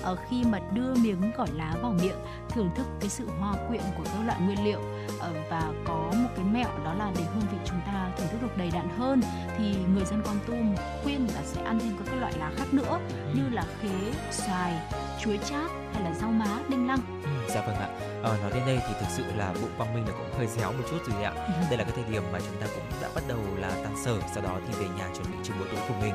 Ở 0.03 0.17
khi 0.29 0.45
mà 0.45 0.59
đưa 0.73 0.95
miếng 0.95 1.33
gỏi 1.37 1.49
lá 1.55 1.75
vào 1.83 1.95
miệng, 2.03 2.19
thưởng 2.49 2.71
thức 2.77 2.87
cái 3.01 3.09
sự 3.09 3.29
hòa 3.41 3.55
quyện 3.69 3.83
của 3.99 4.05
các 4.05 4.27
loại 4.27 4.41
nguyên 4.41 4.65
liệu 4.65 4.81
Ờ, 5.19 5.33
và 5.51 5.73
có 5.85 6.13
một 6.17 6.29
cái 6.37 6.45
mẹo 6.45 6.69
đó 6.85 6.95
là 6.95 7.13
để 7.19 7.25
hương 7.35 7.47
vị 7.53 7.59
chúng 7.65 7.81
ta 7.87 8.11
thưởng 8.17 8.29
thức 8.31 8.43
được 8.43 8.57
đầy 8.57 8.71
đặn 8.71 8.89
hơn 8.99 9.21
thì 9.59 9.77
người 9.95 10.05
dân 10.05 10.23
Con 10.27 10.37
Tum 10.47 10.75
khuyên 11.03 11.27
là 11.35 11.43
sẽ 11.45 11.63
ăn 11.63 11.79
thêm 11.81 11.97
các 12.07 12.15
loại 12.21 12.33
lá 12.39 12.51
khác 12.57 12.65
nữa 12.73 13.01
như 13.35 13.43
là 13.53 13.65
khế, 13.83 14.13
xoài, 14.31 14.73
chuối 15.21 15.39
chát 15.39 15.71
hay 15.93 16.03
là 16.03 16.13
rau 16.21 16.31
má, 16.31 16.59
đinh 16.69 16.87
lăng. 16.87 17.01
Ừ, 17.25 17.31
dạ 17.55 17.67
vâng 17.67 17.77
ạ. 17.77 17.89
Ờ, 18.23 18.39
nói 18.43 18.51
đến 18.55 18.63
đây 18.67 18.81
thì 18.89 18.95
thực 19.01 19.07
sự 19.11 19.25
là 19.37 19.55
bụng 19.63 19.71
Quang 19.77 19.95
Minh 19.95 20.05
là 20.07 20.13
cũng 20.19 20.39
hơi 20.39 20.47
réo 20.47 20.73
một 20.73 20.85
chút 20.91 20.99
rồi 21.13 21.25
ạ. 21.25 21.33
Đây 21.71 21.79
là 21.79 21.85
cái 21.85 21.93
thời 21.95 22.05
điểm 22.13 22.23
mà 22.33 22.39
chúng 22.39 22.61
ta 22.61 22.67
cũng 22.75 22.85
đã 23.03 23.09
bắt 23.15 23.25
đầu 23.29 23.39
là 23.59 23.71
tan 23.85 23.95
sở, 24.05 24.21
sau 24.35 24.43
đó 24.43 24.59
thì 24.69 24.75
về 24.81 24.87
nhà 24.99 25.09
chuẩn 25.15 25.33
bị 25.33 25.39
cho 25.43 25.55
bữa 25.59 25.67
tối 25.67 25.81
của 25.89 25.95
mình. 26.01 26.15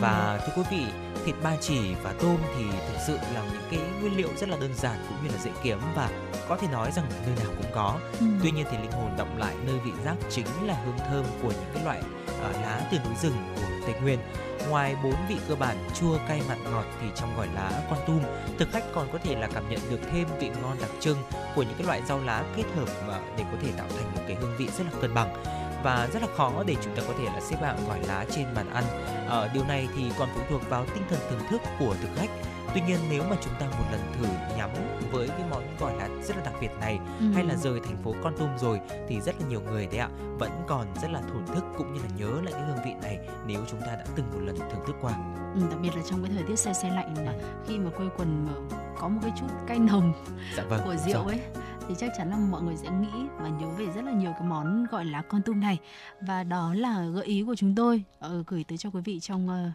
Và 0.00 0.40
thưa 0.46 0.52
quý 0.56 0.68
vị, 0.70 0.84
thịt 1.24 1.34
ba 1.42 1.56
chỉ 1.60 1.94
và 2.02 2.14
tôm 2.20 2.36
thì 2.56 2.64
thực 2.70 2.98
sự 3.06 3.16
là 3.34 3.42
những 3.52 3.62
cái 3.70 3.80
nguyên 4.00 4.16
liệu 4.16 4.28
rất 4.36 4.48
là 4.48 4.56
đơn 4.60 4.74
giản 4.74 4.98
cũng 5.08 5.18
như 5.24 5.30
là 5.34 5.42
dễ 5.42 5.50
kiếm 5.62 5.78
và 5.96 6.10
có 6.48 6.56
thể 6.56 6.68
nói 6.72 6.90
rằng 6.92 7.06
nơi 7.26 7.36
nào 7.36 7.54
cũng 7.56 7.70
có. 7.74 7.98
Ừ. 8.20 8.26
Tuy 8.42 8.50
nhiên 8.50 8.66
thì 8.70 8.76
linh 8.78 8.92
hồn 8.92 9.10
động 9.18 9.38
lại 9.38 9.54
nơi 9.66 9.78
vị 9.78 9.92
giác 10.04 10.16
chính 10.30 10.46
là 10.66 10.74
hương 10.84 10.98
thơm 10.98 11.24
của 11.42 11.48
những 11.48 11.70
cái 11.74 11.84
loại 11.84 12.02
ờ, 12.42 12.52
lá 12.52 12.80
từ 12.92 12.98
núi 12.98 13.14
rừng 13.22 13.34
của 13.56 13.86
Tây 13.86 14.00
Nguyên. 14.02 14.18
Ngoài 14.68 14.96
bốn 15.02 15.14
vị 15.28 15.36
cơ 15.48 15.54
bản 15.54 15.76
chua, 16.00 16.18
cay, 16.28 16.42
mặn, 16.48 16.64
ngọt 16.64 16.84
thì 17.00 17.06
trong 17.16 17.36
gỏi 17.36 17.48
lá 17.54 17.82
con 17.90 17.98
tum, 18.06 18.20
thực 18.58 18.72
khách 18.72 18.84
còn 18.94 19.08
có 19.12 19.18
thể 19.24 19.36
là 19.36 19.48
cảm 19.54 19.70
nhận 19.70 19.80
được 19.90 20.00
thêm 20.12 20.28
vị 20.40 20.50
ngon 20.62 20.76
đặc 20.80 20.90
trưng 21.00 21.16
của 21.54 21.62
những 21.62 21.74
cái 21.78 21.86
loại 21.86 22.02
rau 22.08 22.20
lá 22.20 22.44
kết 22.56 22.64
hợp 22.76 22.88
để 23.36 23.44
có 23.52 23.58
thể 23.62 23.72
tạo 23.78 23.86
thành 23.96 24.14
một 24.14 24.20
cái 24.28 24.36
hương 24.40 24.56
vị 24.58 24.68
rất 24.78 24.84
là 24.84 25.00
cân 25.00 25.14
bằng 25.14 25.59
và 25.82 26.08
rất 26.12 26.22
là 26.22 26.28
khó 26.36 26.62
để 26.66 26.76
chúng 26.84 26.96
ta 26.96 27.02
có 27.08 27.14
thể 27.18 27.24
là 27.24 27.40
xếp 27.40 27.56
hạng 27.62 27.76
gỏi 27.88 28.00
lá 28.06 28.24
trên 28.34 28.46
bàn 28.54 28.70
ăn. 28.70 28.84
Ờ, 29.28 29.48
điều 29.54 29.64
này 29.64 29.88
thì 29.96 30.12
còn 30.18 30.28
phụ 30.34 30.40
thuộc 30.50 30.70
vào 30.70 30.84
tinh 30.94 31.02
thần 31.10 31.18
thưởng 31.30 31.40
thức 31.50 31.60
của 31.78 31.94
thực 32.02 32.08
khách. 32.16 32.30
Tuy 32.74 32.80
nhiên 32.80 32.98
nếu 33.10 33.22
mà 33.30 33.36
chúng 33.44 33.52
ta 33.60 33.66
một 33.66 33.84
lần 33.92 34.00
thử 34.18 34.26
nhắm 34.56 34.70
với 35.12 35.28
cái 35.28 35.42
món 35.50 35.62
gỏi 35.80 35.92
lá 35.96 36.08
rất 36.22 36.36
là 36.36 36.42
đặc 36.44 36.54
biệt 36.60 36.70
này 36.80 36.98
Ừ. 37.20 37.26
hay 37.34 37.44
là 37.44 37.54
rời 37.54 37.80
thành 37.84 37.96
phố 38.04 38.14
Con 38.22 38.36
Tum 38.36 38.48
rồi 38.58 38.80
thì 39.08 39.20
rất 39.20 39.34
là 39.40 39.46
nhiều 39.48 39.60
người 39.60 39.86
đấy 39.86 39.98
ạ 39.98 40.08
vẫn 40.38 40.50
còn 40.68 40.86
rất 41.02 41.10
là 41.10 41.20
thổn 41.32 41.46
thức 41.46 41.64
cũng 41.78 41.92
như 41.94 42.00
là 42.02 42.08
nhớ 42.16 42.40
lại 42.42 42.52
cái 42.52 42.62
hương 42.62 42.84
vị 42.84 42.90
này 43.02 43.18
nếu 43.46 43.60
chúng 43.70 43.80
ta 43.80 43.86
đã 43.86 44.04
từng 44.16 44.26
một 44.32 44.38
lần 44.44 44.58
thưởng 44.58 44.80
thức 44.86 44.96
qua. 45.00 45.12
Ừ, 45.54 45.60
đặc 45.70 45.78
biệt 45.82 45.96
là 45.96 46.02
trong 46.10 46.22
cái 46.24 46.32
thời 46.34 46.44
tiết 46.44 46.58
se 46.58 46.72
se 46.72 46.88
lạnh 46.90 47.14
mà 47.26 47.32
khi 47.66 47.78
mà 47.78 47.90
quây 47.96 48.08
quần 48.18 48.46
mà 48.46 48.76
có 49.00 49.08
một 49.08 49.20
cái 49.22 49.32
chút 49.40 49.46
cay 49.66 49.78
nồng 49.78 50.12
Dạ 50.56 50.62
vâng. 50.68 50.80
của 50.84 50.96
rượu 50.96 51.24
rồi. 51.24 51.32
ấy 51.32 51.40
thì 51.90 51.96
chắc 51.98 52.12
chắn 52.16 52.30
là 52.30 52.36
mọi 52.36 52.62
người 52.62 52.76
sẽ 52.76 52.90
nghĩ 52.90 53.28
và 53.38 53.48
nhớ 53.48 53.68
về 53.78 53.86
rất 53.94 54.04
là 54.04 54.12
nhiều 54.12 54.32
cái 54.38 54.48
món 54.48 54.86
gọi 54.90 55.04
là 55.04 55.22
con 55.22 55.42
tum 55.42 55.60
này. 55.60 55.78
Và 56.20 56.44
đó 56.44 56.74
là 56.74 57.04
gợi 57.04 57.24
ý 57.24 57.42
của 57.42 57.54
chúng 57.56 57.74
tôi 57.74 58.04
uh, 58.26 58.46
gửi 58.46 58.64
tới 58.64 58.78
cho 58.78 58.90
quý 58.90 59.00
vị 59.04 59.20
trong 59.20 59.48
uh, 59.48 59.72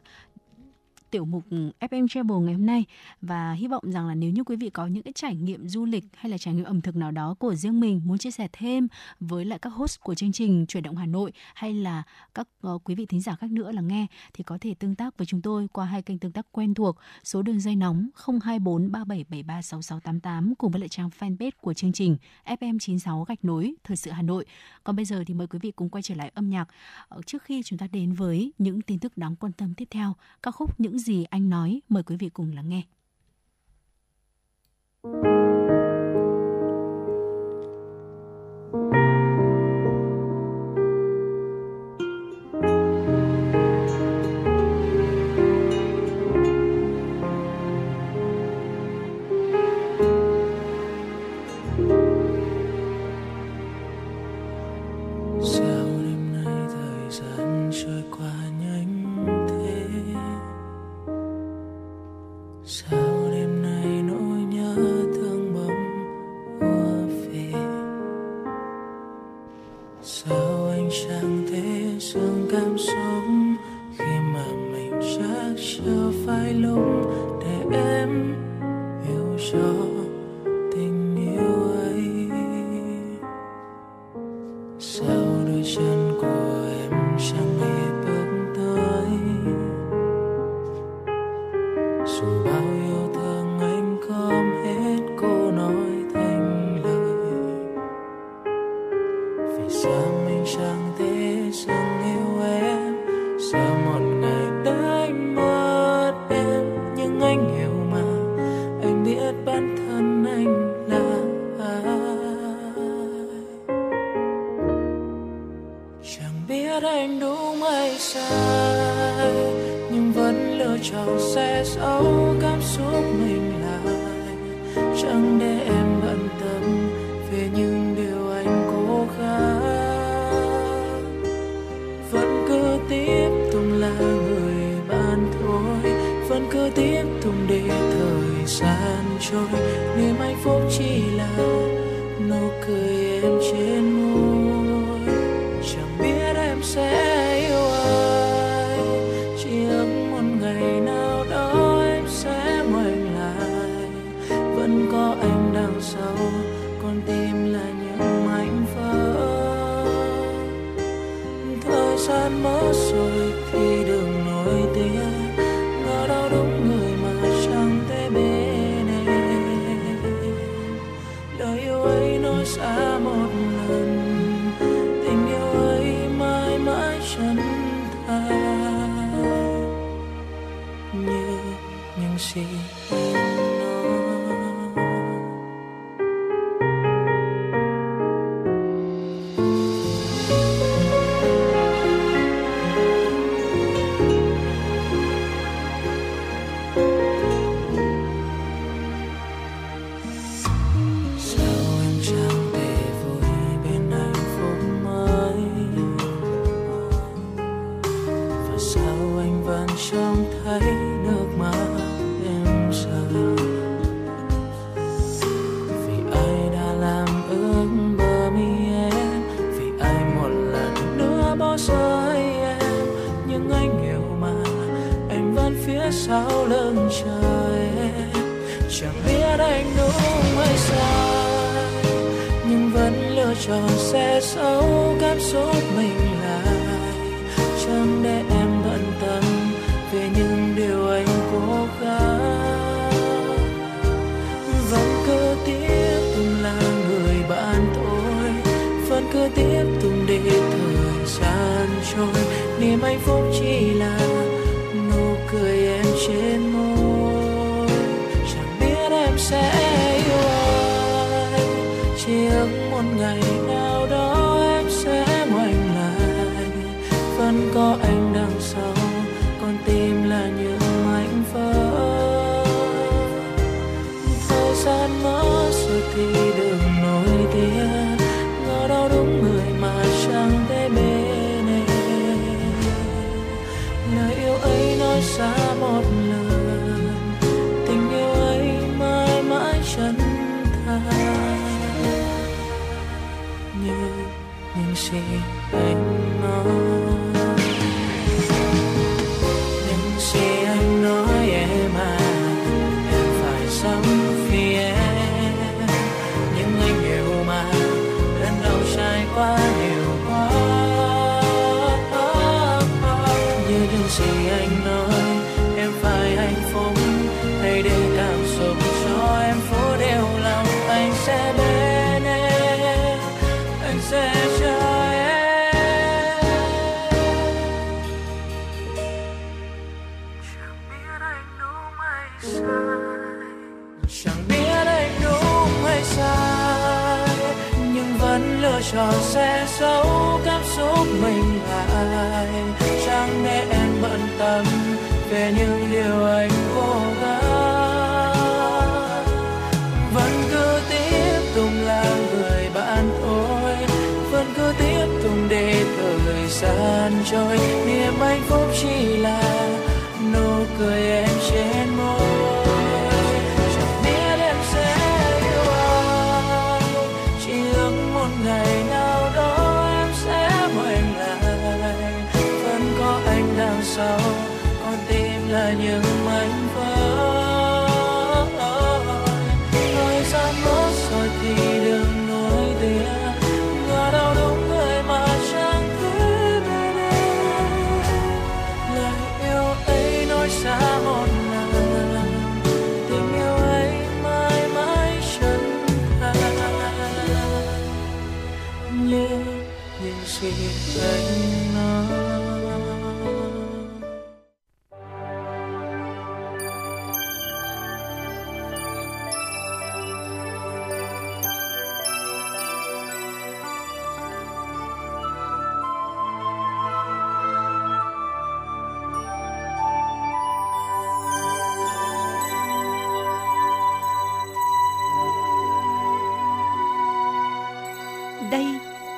tiểu 1.11 1.25
mục 1.25 1.43
ừ, 1.49 1.71
FM 1.79 2.07
Travel 2.07 2.37
ngày 2.37 2.53
hôm 2.53 2.65
nay. 2.65 2.85
Và 3.21 3.53
hy 3.53 3.67
vọng 3.67 3.83
rằng 3.91 4.07
là 4.07 4.15
nếu 4.15 4.31
như 4.31 4.43
quý 4.43 4.55
vị 4.55 4.69
có 4.69 4.87
những 4.87 5.03
cái 5.03 5.13
trải 5.13 5.35
nghiệm 5.35 5.67
du 5.67 5.85
lịch 5.85 6.03
hay 6.15 6.29
là 6.29 6.37
trải 6.37 6.53
nghiệm 6.53 6.63
ẩm 6.63 6.81
thực 6.81 6.95
nào 6.95 7.11
đó 7.11 7.35
của 7.39 7.55
riêng 7.55 7.79
mình 7.79 8.01
muốn 8.05 8.17
chia 8.17 8.31
sẻ 8.31 8.47
thêm 8.53 8.87
với 9.19 9.45
lại 9.45 9.59
các 9.59 9.69
host 9.69 9.99
của 9.99 10.15
chương 10.15 10.31
trình 10.31 10.65
chuyển 10.67 10.83
động 10.83 10.95
Hà 10.97 11.05
Nội 11.05 11.33
hay 11.53 11.73
là 11.73 12.03
các 12.33 12.47
ờ, 12.61 12.77
quý 12.83 12.95
vị 12.95 13.05
thính 13.05 13.21
giả 13.21 13.35
khác 13.35 13.51
nữa 13.51 13.71
là 13.71 13.81
nghe 13.81 14.07
thì 14.33 14.43
có 14.43 14.57
thể 14.61 14.73
tương 14.73 14.95
tác 14.95 15.17
với 15.17 15.25
chúng 15.25 15.41
tôi 15.41 15.67
qua 15.73 15.85
hai 15.85 16.01
kênh 16.01 16.19
tương 16.19 16.31
tác 16.31 16.45
quen 16.51 16.73
thuộc. 16.73 16.97
Số 17.23 17.41
đường 17.41 17.59
dây 17.59 17.75
nóng 17.75 18.09
024 18.15 18.91
3773 18.91 19.61
6688 19.61 20.55
cùng 20.55 20.71
với 20.71 20.79
lại 20.79 20.89
trang 20.89 21.09
fanpage 21.19 21.51
của 21.61 21.73
chương 21.73 21.93
trình 21.93 22.17
FM96 22.45 23.23
gạch 23.23 23.45
nối 23.45 23.73
thời 23.83 23.97
sự 23.97 24.11
Hà 24.11 24.21
Nội. 24.21 24.45
Còn 24.83 24.95
bây 24.95 25.05
giờ 25.05 25.23
thì 25.27 25.33
mời 25.33 25.47
quý 25.47 25.59
vị 25.61 25.71
cùng 25.71 25.89
quay 25.89 26.01
trở 26.01 26.15
lại 26.15 26.31
âm 26.35 26.49
nhạc. 26.49 26.67
Ờ, 27.07 27.21
trước 27.25 27.43
khi 27.43 27.63
chúng 27.63 27.79
ta 27.79 27.87
đến 27.91 28.13
với 28.13 28.53
những 28.57 28.81
tin 28.81 28.99
tức 28.99 29.17
đáng 29.17 29.35
quan 29.35 29.53
tâm 29.53 29.73
tiếp 29.73 29.87
theo, 29.91 30.15
ca 30.43 30.51
khúc 30.51 30.79
Những 30.79 30.94
những 30.95 31.03
gì 31.03 31.23
anh 31.23 31.49
nói 31.49 31.81
mời 31.89 32.03
quý 32.03 32.15
vị 32.15 32.29
cùng 32.29 32.51
lắng 32.51 32.69
nghe. 32.69 32.83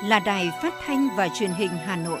Là 0.08 0.18
đài 0.18 0.50
phát 0.62 0.74
thanh 0.86 1.08
và 1.16 1.28
truyền 1.38 1.50
hình 1.50 1.70
Hà 1.86 1.96
Nội. 1.96 2.20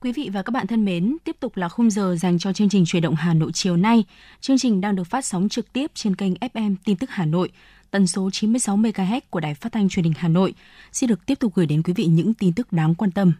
Quý 0.00 0.12
vị 0.12 0.30
và 0.32 0.42
các 0.42 0.50
bạn 0.50 0.66
thân 0.66 0.84
mến, 0.84 1.16
tiếp 1.24 1.36
tục 1.40 1.56
là 1.56 1.68
khung 1.68 1.90
giờ 1.90 2.16
dành 2.16 2.38
cho 2.38 2.52
chương 2.52 2.68
trình 2.68 2.84
chuyển 2.86 3.02
động 3.02 3.14
Hà 3.14 3.34
Nội 3.34 3.50
chiều 3.54 3.76
nay. 3.76 4.04
Chương 4.40 4.58
trình 4.58 4.80
đang 4.80 4.96
được 4.96 5.04
phát 5.04 5.24
sóng 5.24 5.48
trực 5.48 5.72
tiếp 5.72 5.90
trên 5.94 6.16
kênh 6.16 6.34
FM 6.34 6.74
Tin 6.84 6.96
tức 6.96 7.10
Hà 7.10 7.24
Nội, 7.24 7.50
tần 7.90 8.06
số 8.06 8.30
96 8.30 8.76
MHz 8.76 9.20
của 9.30 9.40
Đài 9.40 9.54
Phát 9.54 9.72
thanh 9.72 9.88
Truyền 9.88 10.04
hình 10.04 10.14
Hà 10.16 10.28
Nội. 10.28 10.54
Xin 10.92 11.08
được 11.08 11.26
tiếp 11.26 11.38
tục 11.38 11.52
gửi 11.54 11.66
đến 11.66 11.82
quý 11.82 11.92
vị 11.92 12.04
những 12.06 12.34
tin 12.34 12.52
tức 12.52 12.72
đáng 12.72 12.94
quan 12.94 13.10
tâm. 13.10 13.32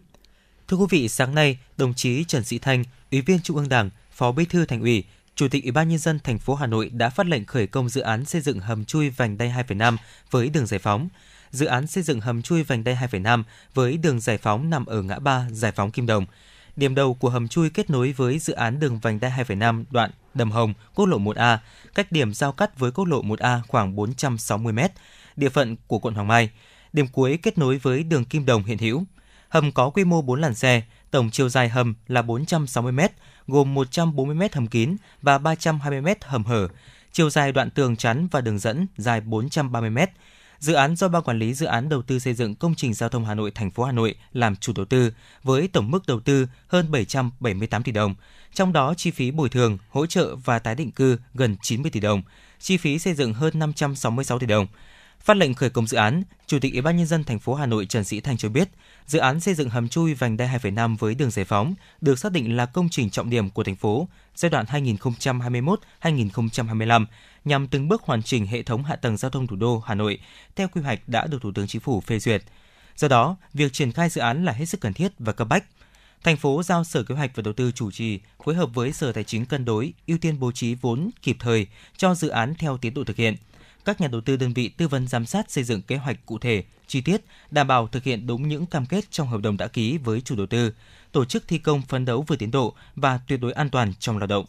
Thưa 0.67 0.77
quý 0.77 0.85
vị, 0.89 1.07
sáng 1.07 1.35
nay, 1.35 1.57
đồng 1.77 1.93
chí 1.93 2.23
Trần 2.23 2.43
Sĩ 2.43 2.59
Thanh, 2.59 2.83
Ủy 3.11 3.21
viên 3.21 3.39
Trung 3.41 3.57
ương 3.57 3.69
Đảng, 3.69 3.89
Phó 4.11 4.31
Bí 4.31 4.45
thư 4.45 4.65
Thành 4.65 4.81
ủy, 4.81 5.03
Chủ 5.35 5.47
tịch 5.47 5.63
Ủy 5.63 5.71
ban 5.71 5.89
nhân 5.89 5.99
dân 5.99 6.19
thành 6.23 6.39
phố 6.39 6.55
Hà 6.55 6.67
Nội 6.67 6.89
đã 6.89 7.09
phát 7.09 7.27
lệnh 7.27 7.45
khởi 7.45 7.67
công 7.67 7.89
dự 7.89 8.01
án 8.01 8.25
xây 8.25 8.41
dựng 8.41 8.59
hầm 8.59 8.85
chui 8.85 9.09
vành 9.09 9.37
đai 9.37 9.49
2,5 9.67 9.97
với 10.31 10.49
đường 10.49 10.65
giải 10.65 10.79
phóng. 10.79 11.07
Dự 11.51 11.65
án 11.65 11.87
xây 11.87 12.03
dựng 12.03 12.21
hầm 12.21 12.41
chui 12.41 12.63
vành 12.63 12.83
đai 12.83 12.95
2,5 12.95 13.43
với 13.73 13.97
đường 13.97 14.19
giải 14.19 14.37
phóng 14.37 14.69
nằm 14.69 14.85
ở 14.85 15.01
ngã 15.01 15.19
ba 15.19 15.47
Giải 15.51 15.71
phóng 15.71 15.91
Kim 15.91 16.05
Đồng. 16.05 16.25
Điểm 16.75 16.95
đầu 16.95 17.13
của 17.13 17.29
hầm 17.29 17.47
chui 17.47 17.69
kết 17.69 17.89
nối 17.89 18.11
với 18.11 18.39
dự 18.39 18.53
án 18.53 18.79
đường 18.79 18.99
vành 18.99 19.19
đai 19.19 19.31
2,5 19.31 19.83
đoạn 19.91 20.11
Đầm 20.33 20.51
Hồng, 20.51 20.73
quốc 20.95 21.05
lộ 21.05 21.19
1A, 21.19 21.57
cách 21.95 22.11
điểm 22.11 22.33
giao 22.33 22.51
cắt 22.51 22.79
với 22.79 22.91
quốc 22.91 23.05
lộ 23.05 23.21
1A 23.21 23.59
khoảng 23.67 23.95
460 23.95 24.73
m, 24.73 24.79
địa 25.35 25.49
phận 25.49 25.75
của 25.87 25.99
quận 25.99 26.13
Hoàng 26.13 26.27
Mai. 26.27 26.49
Điểm 26.93 27.07
cuối 27.07 27.39
kết 27.41 27.57
nối 27.57 27.77
với 27.77 28.03
đường 28.03 28.25
Kim 28.25 28.45
Đồng 28.45 28.63
hiện 28.63 28.77
hữu. 28.77 29.03
Hầm 29.49 29.71
có 29.71 29.89
quy 29.89 30.03
mô 30.03 30.21
4 30.21 30.41
làn 30.41 30.55
xe, 30.55 30.81
tổng 31.11 31.29
chiều 31.31 31.49
dài 31.49 31.69
hầm 31.69 31.95
là 32.07 32.21
460 32.21 32.91
m, 32.91 32.99
gồm 33.47 33.73
140 33.73 34.35
m 34.35 34.41
hầm 34.51 34.67
kín 34.67 34.95
và 35.21 35.37
320 35.37 36.01
m 36.01 36.07
hầm 36.21 36.43
hở. 36.43 36.67
Chiều 37.11 37.29
dài 37.29 37.51
đoạn 37.51 37.69
tường 37.69 37.95
chắn 37.95 38.27
và 38.31 38.41
đường 38.41 38.59
dẫn 38.59 38.87
dài 38.97 39.21
430 39.21 39.89
m. 39.89 39.97
Dự 40.61 40.73
án 40.73 40.95
do 40.95 41.07
Ban 41.07 41.23
Quản 41.23 41.39
lý 41.39 41.53
Dự 41.53 41.65
án 41.65 41.89
Đầu 41.89 42.01
tư 42.01 42.19
xây 42.19 42.33
dựng 42.33 42.55
công 42.55 42.75
trình 42.75 42.93
giao 42.93 43.09
thông 43.09 43.25
Hà 43.25 43.33
Nội 43.33 43.51
thành 43.51 43.71
phố 43.71 43.83
Hà 43.83 43.91
Nội 43.91 44.15
làm 44.33 44.55
chủ 44.55 44.73
đầu 44.75 44.85
tư 44.85 45.13
với 45.43 45.67
tổng 45.67 45.91
mức 45.91 46.07
đầu 46.07 46.19
tư 46.19 46.47
hơn 46.67 46.91
778 46.91 47.83
tỷ 47.83 47.91
đồng. 47.91 48.15
Trong 48.53 48.73
đó 48.73 48.93
chi 48.97 49.11
phí 49.11 49.31
bồi 49.31 49.49
thường, 49.49 49.77
hỗ 49.89 50.05
trợ 50.05 50.35
và 50.35 50.59
tái 50.59 50.75
định 50.75 50.91
cư 50.91 51.17
gần 51.33 51.55
90 51.61 51.91
tỷ 51.91 51.99
đồng, 51.99 52.21
chi 52.59 52.77
phí 52.77 52.99
xây 52.99 53.13
dựng 53.13 53.33
hơn 53.33 53.59
566 53.59 54.39
tỷ 54.39 54.47
đồng. 54.47 54.67
Phát 55.19 55.37
lệnh 55.37 55.53
khởi 55.53 55.69
công 55.69 55.87
dự 55.87 55.97
án, 55.97 56.23
Chủ 56.47 56.59
tịch 56.59 56.73
Ủy 56.73 56.81
ban 56.81 56.97
nhân 56.97 57.07
dân 57.07 57.23
thành 57.23 57.39
phố 57.39 57.53
Hà 57.53 57.65
Nội 57.65 57.85
Trần 57.85 58.03
Sĩ 58.03 58.19
Thanh 58.19 58.37
cho 58.37 58.49
biết, 58.49 58.69
dự 59.07 59.19
án 59.19 59.39
xây 59.39 59.53
dựng 59.53 59.69
hầm 59.69 59.89
chui 59.89 60.13
vành 60.13 60.37
đai 60.37 60.47
2,5 60.47 60.97
với 60.97 61.15
đường 61.15 61.31
giải 61.31 61.45
phóng 61.45 61.73
được 62.01 62.19
xác 62.19 62.31
định 62.31 62.57
là 62.57 62.65
công 62.65 62.89
trình 62.89 63.09
trọng 63.09 63.29
điểm 63.29 63.49
của 63.49 63.63
thành 63.63 63.75
phố 63.75 64.07
giai 64.35 64.49
đoạn 64.49 64.65
2021-2025 66.01 67.05
nhằm 67.45 67.67
từng 67.67 67.87
bước 67.87 68.03
hoàn 68.03 68.23
chỉnh 68.23 68.45
hệ 68.45 68.63
thống 68.63 68.83
hạ 68.83 68.95
tầng 68.95 69.17
giao 69.17 69.31
thông 69.31 69.47
thủ 69.47 69.55
đô 69.55 69.79
Hà 69.79 69.95
Nội 69.95 70.19
theo 70.55 70.67
quy 70.67 70.81
hoạch 70.81 71.09
đã 71.09 71.27
được 71.27 71.41
Thủ 71.41 71.51
tướng 71.51 71.67
Chính 71.67 71.81
phủ 71.81 72.01
phê 72.01 72.19
duyệt. 72.19 72.43
Do 72.95 73.07
đó, 73.07 73.35
việc 73.53 73.73
triển 73.73 73.91
khai 73.91 74.09
dự 74.09 74.21
án 74.21 74.45
là 74.45 74.51
hết 74.51 74.65
sức 74.65 74.81
cần 74.81 74.93
thiết 74.93 75.11
và 75.19 75.33
cấp 75.33 75.47
bách. 75.47 75.63
Thành 76.23 76.37
phố 76.37 76.63
giao 76.63 76.83
Sở 76.83 77.03
Kế 77.03 77.15
hoạch 77.15 77.35
và 77.35 77.41
Đầu 77.41 77.53
tư 77.53 77.71
chủ 77.71 77.91
trì, 77.91 78.19
phối 78.45 78.55
hợp 78.55 78.69
với 78.73 78.93
Sở 78.93 79.11
Tài 79.11 79.23
chính 79.23 79.45
cân 79.45 79.65
đối, 79.65 79.93
ưu 80.07 80.17
tiên 80.17 80.39
bố 80.39 80.51
trí 80.51 80.75
vốn 80.75 81.09
kịp 81.21 81.37
thời 81.39 81.67
cho 81.97 82.15
dự 82.15 82.27
án 82.27 82.55
theo 82.55 82.77
tiến 82.77 82.93
độ 82.93 83.03
thực 83.03 83.17
hiện. 83.17 83.35
Các 83.85 84.01
nhà 84.01 84.07
đầu 84.07 84.21
tư 84.21 84.37
đơn 84.37 84.53
vị 84.53 84.69
tư 84.69 84.87
vấn 84.87 85.07
giám 85.07 85.25
sát 85.25 85.51
xây 85.51 85.63
dựng 85.63 85.81
kế 85.81 85.97
hoạch 85.97 86.25
cụ 86.25 86.37
thể, 86.37 86.63
chi 86.87 87.01
tiết, 87.01 87.21
đảm 87.51 87.67
bảo 87.67 87.87
thực 87.87 88.03
hiện 88.03 88.27
đúng 88.27 88.47
những 88.47 88.65
cam 88.65 88.85
kết 88.85 89.11
trong 89.11 89.27
hợp 89.27 89.41
đồng 89.41 89.57
đã 89.57 89.67
ký 89.67 89.97
với 89.97 90.21
chủ 90.21 90.35
đầu 90.35 90.45
tư, 90.45 90.73
tổ 91.11 91.25
chức 91.25 91.47
thi 91.47 91.57
công 91.57 91.81
phấn 91.81 92.05
đấu 92.05 92.25
vừa 92.27 92.35
tiến 92.35 92.51
độ 92.51 92.73
và 92.95 93.19
tuyệt 93.27 93.41
đối 93.41 93.53
an 93.53 93.69
toàn 93.69 93.93
trong 93.99 94.17
lao 94.17 94.27
động. 94.27 94.45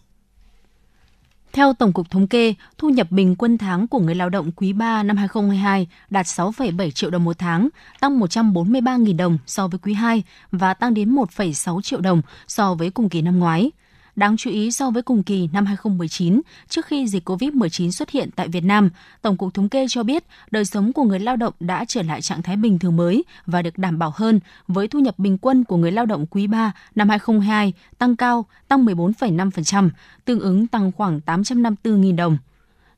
Theo 1.53 1.73
Tổng 1.73 1.93
cục 1.93 2.11
Thống 2.11 2.27
kê, 2.27 2.55
thu 2.79 2.89
nhập 2.89 3.07
bình 3.11 3.37
quân 3.37 3.59
tháng 3.59 3.89
của 3.89 4.01
người 4.01 4.15
lao 4.15 4.29
động 4.29 4.53
quý 4.53 4.73
3 4.73 5.03
năm 5.03 5.17
2022 5.17 5.87
đạt 6.11 6.27
6,7 6.27 6.91
triệu 6.91 7.11
đồng 7.11 7.25
một 7.25 7.39
tháng, 7.39 7.69
tăng 8.01 8.21
143.000 8.21 9.17
đồng 9.17 9.39
so 9.47 9.69
với 9.69 9.79
quý 9.79 9.95
2 9.95 10.23
và 10.53 10.75
tăng 10.75 10.95
đến 10.95 11.15
1,6 11.15 11.81
triệu 11.81 12.01
đồng 12.01 12.23
so 12.49 12.75
với 12.75 12.91
cùng 12.91 13.09
kỳ 13.09 13.23
năm 13.23 13.39
ngoái. 13.39 13.71
Đáng 14.17 14.37
chú 14.37 14.51
ý 14.51 14.71
so 14.71 14.91
với 14.91 15.03
cùng 15.03 15.23
kỳ 15.23 15.49
năm 15.53 15.67
2019, 15.67 16.41
trước 16.69 16.87
khi 16.87 17.07
dịch 17.07 17.29
COVID-19 17.29 17.91
xuất 17.91 18.11
hiện 18.11 18.31
tại 18.37 18.49
Việt 18.49 18.65
Nam, 18.65 18.91
Tổng 19.23 19.37
cục 19.37 19.55
Thống 19.55 19.69
kê 19.69 19.87
cho 19.89 20.03
biết 20.03 20.25
đời 20.51 20.65
sống 20.65 20.93
của 20.93 21.05
người 21.05 21.21
lao 21.21 21.37
động 21.37 21.55
đã 21.61 21.85
trở 21.89 22.03
lại 22.03 22.23
trạng 22.23 22.43
thái 22.43 22.57
bình 22.57 22.79
thường 22.79 22.97
mới 22.97 23.25
và 23.47 23.63
được 23.63 23.79
đảm 23.79 23.99
bảo 23.99 24.13
hơn 24.15 24.41
với 24.69 24.89
thu 24.89 24.99
nhập 24.99 25.19
bình 25.19 25.39
quân 25.39 25.65
của 25.65 25.77
người 25.77 25.93
lao 25.93 26.07
động 26.07 26.27
quý 26.27 26.47
3 26.47 26.73
năm 26.95 27.09
2022 27.09 27.73
tăng 27.99 28.17
cao, 28.17 28.47
tăng 28.69 28.85
14,5%, 28.85 29.91
tương 30.25 30.41
ứng 30.41 30.67
tăng 30.67 30.93
khoảng 30.93 31.21
854.000 31.27 32.17
đồng. 32.17 32.39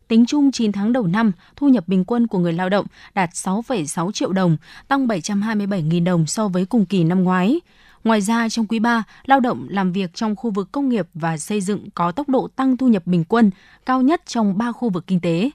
Tính 0.09 0.27
chung 0.27 0.53
9 0.53 0.73
tháng 0.73 0.93
đầu 0.93 1.07
năm, 1.07 1.33
thu 1.57 1.69
nhập 1.69 1.89
bình 1.89 2.05
quân 2.05 2.27
của 2.27 2.39
người 2.39 2.53
lao 2.53 2.69
động 2.69 2.87
đạt 3.15 3.31
6,6 3.31 4.12
triệu 4.12 4.33
đồng, 4.33 4.57
tăng 4.89 5.07
727.000 5.07 6.05
đồng 6.05 6.27
so 6.27 6.49
với 6.49 6.67
cùng 6.67 6.87
kỳ 6.87 7.05
năm 7.05 7.25
ngoái. 7.25 7.61
Ngoài 8.05 8.20
ra, 8.20 8.48
trong 8.48 8.66
quý 8.66 8.78
3, 8.78 9.02
lao 9.24 9.40
động 9.40 9.66
làm 9.70 9.92
việc 9.92 10.14
trong 10.14 10.36
khu 10.36 10.50
vực 10.50 10.72
công 10.72 10.88
nghiệp 10.88 11.09
và 11.14 11.38
xây 11.38 11.61
dựng 11.61 11.90
có 11.94 12.12
tốc 12.12 12.28
độ 12.28 12.48
tăng 12.57 12.76
thu 12.76 12.88
nhập 12.88 13.07
bình 13.07 13.24
quân 13.24 13.50
cao 13.86 14.02
nhất 14.02 14.22
trong 14.26 14.59
3 14.59 14.72
khu 14.72 14.88
vực 14.88 15.05
kinh 15.07 15.20
tế. 15.20 15.50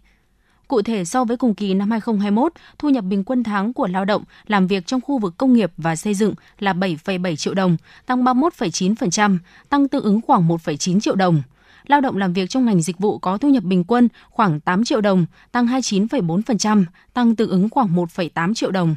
Cụ 0.68 0.82
thể, 0.82 1.06
so 1.06 1.24
với 1.24 1.38
cùng 1.38 1.56
kỳ 1.56 1.74
năm 1.74 1.92
2021, 1.92 2.54
thu 2.78 2.90
nhập 2.90 3.04
bình 3.04 3.24
quân 3.24 3.44
tháng 3.44 3.74
của 3.74 3.88
lao 3.88 4.06
động 4.06 4.24
làm 4.48 4.68
việc 4.68 4.88
trong 4.88 5.02
khu 5.02 5.20
vực 5.20 5.38
công 5.38 5.54
nghiệp 5.54 5.72
và 5.78 5.96
xây 5.96 6.14
dựng 6.14 6.34
là 6.60 6.74
7,7 6.74 7.36
triệu 7.36 7.54
đồng, 7.54 7.78
tăng 8.06 8.24
31,9%, 8.24 9.38
tăng 9.70 9.88
tương 9.88 10.04
ứng 10.04 10.22
khoảng 10.22 10.48
1,9 10.48 11.00
triệu 11.00 11.16
đồng. 11.16 11.42
Lao 11.88 12.02
động 12.02 12.18
làm 12.18 12.34
việc 12.34 12.50
trong 12.50 12.66
ngành 12.66 12.82
dịch 12.82 13.00
vụ 13.00 13.18
có 13.18 13.38
thu 13.38 13.50
nhập 13.50 13.64
bình 13.64 13.84
quân 13.84 14.08
khoảng 14.30 14.60
8 14.60 14.84
triệu 14.84 15.02
đồng, 15.02 15.26
tăng 15.52 15.68
29,4%, 15.68 16.86
tăng 17.14 17.36
tương 17.36 17.50
ứng 17.50 17.70
khoảng 17.70 17.96
1,8 17.96 18.54
triệu 18.54 18.72
đồng 18.72 18.96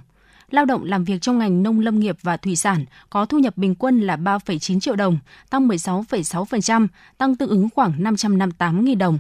lao 0.53 0.65
động 0.65 0.85
làm 0.85 1.05
việc 1.05 1.23
trong 1.23 1.39
ngành 1.39 1.63
nông 1.63 1.81
lâm 1.81 2.01
nghiệp 2.01 2.17
và 2.23 2.37
thủy 2.37 2.57
sản 2.57 2.85
có 3.11 3.27
thu 3.27 3.39
nhập 3.39 3.57
bình 3.57 3.75
quân 3.75 4.01
là 4.01 4.17
3,9 4.17 4.81
triệu 4.81 4.97
đồng, 4.97 5.19
tăng 5.51 5.69
16,6%, 5.69 6.87
tăng 7.19 7.37
tương 7.37 7.49
ứng 7.49 7.69
khoảng 7.75 8.03
558.000 8.03 8.99
đồng. 8.99 9.19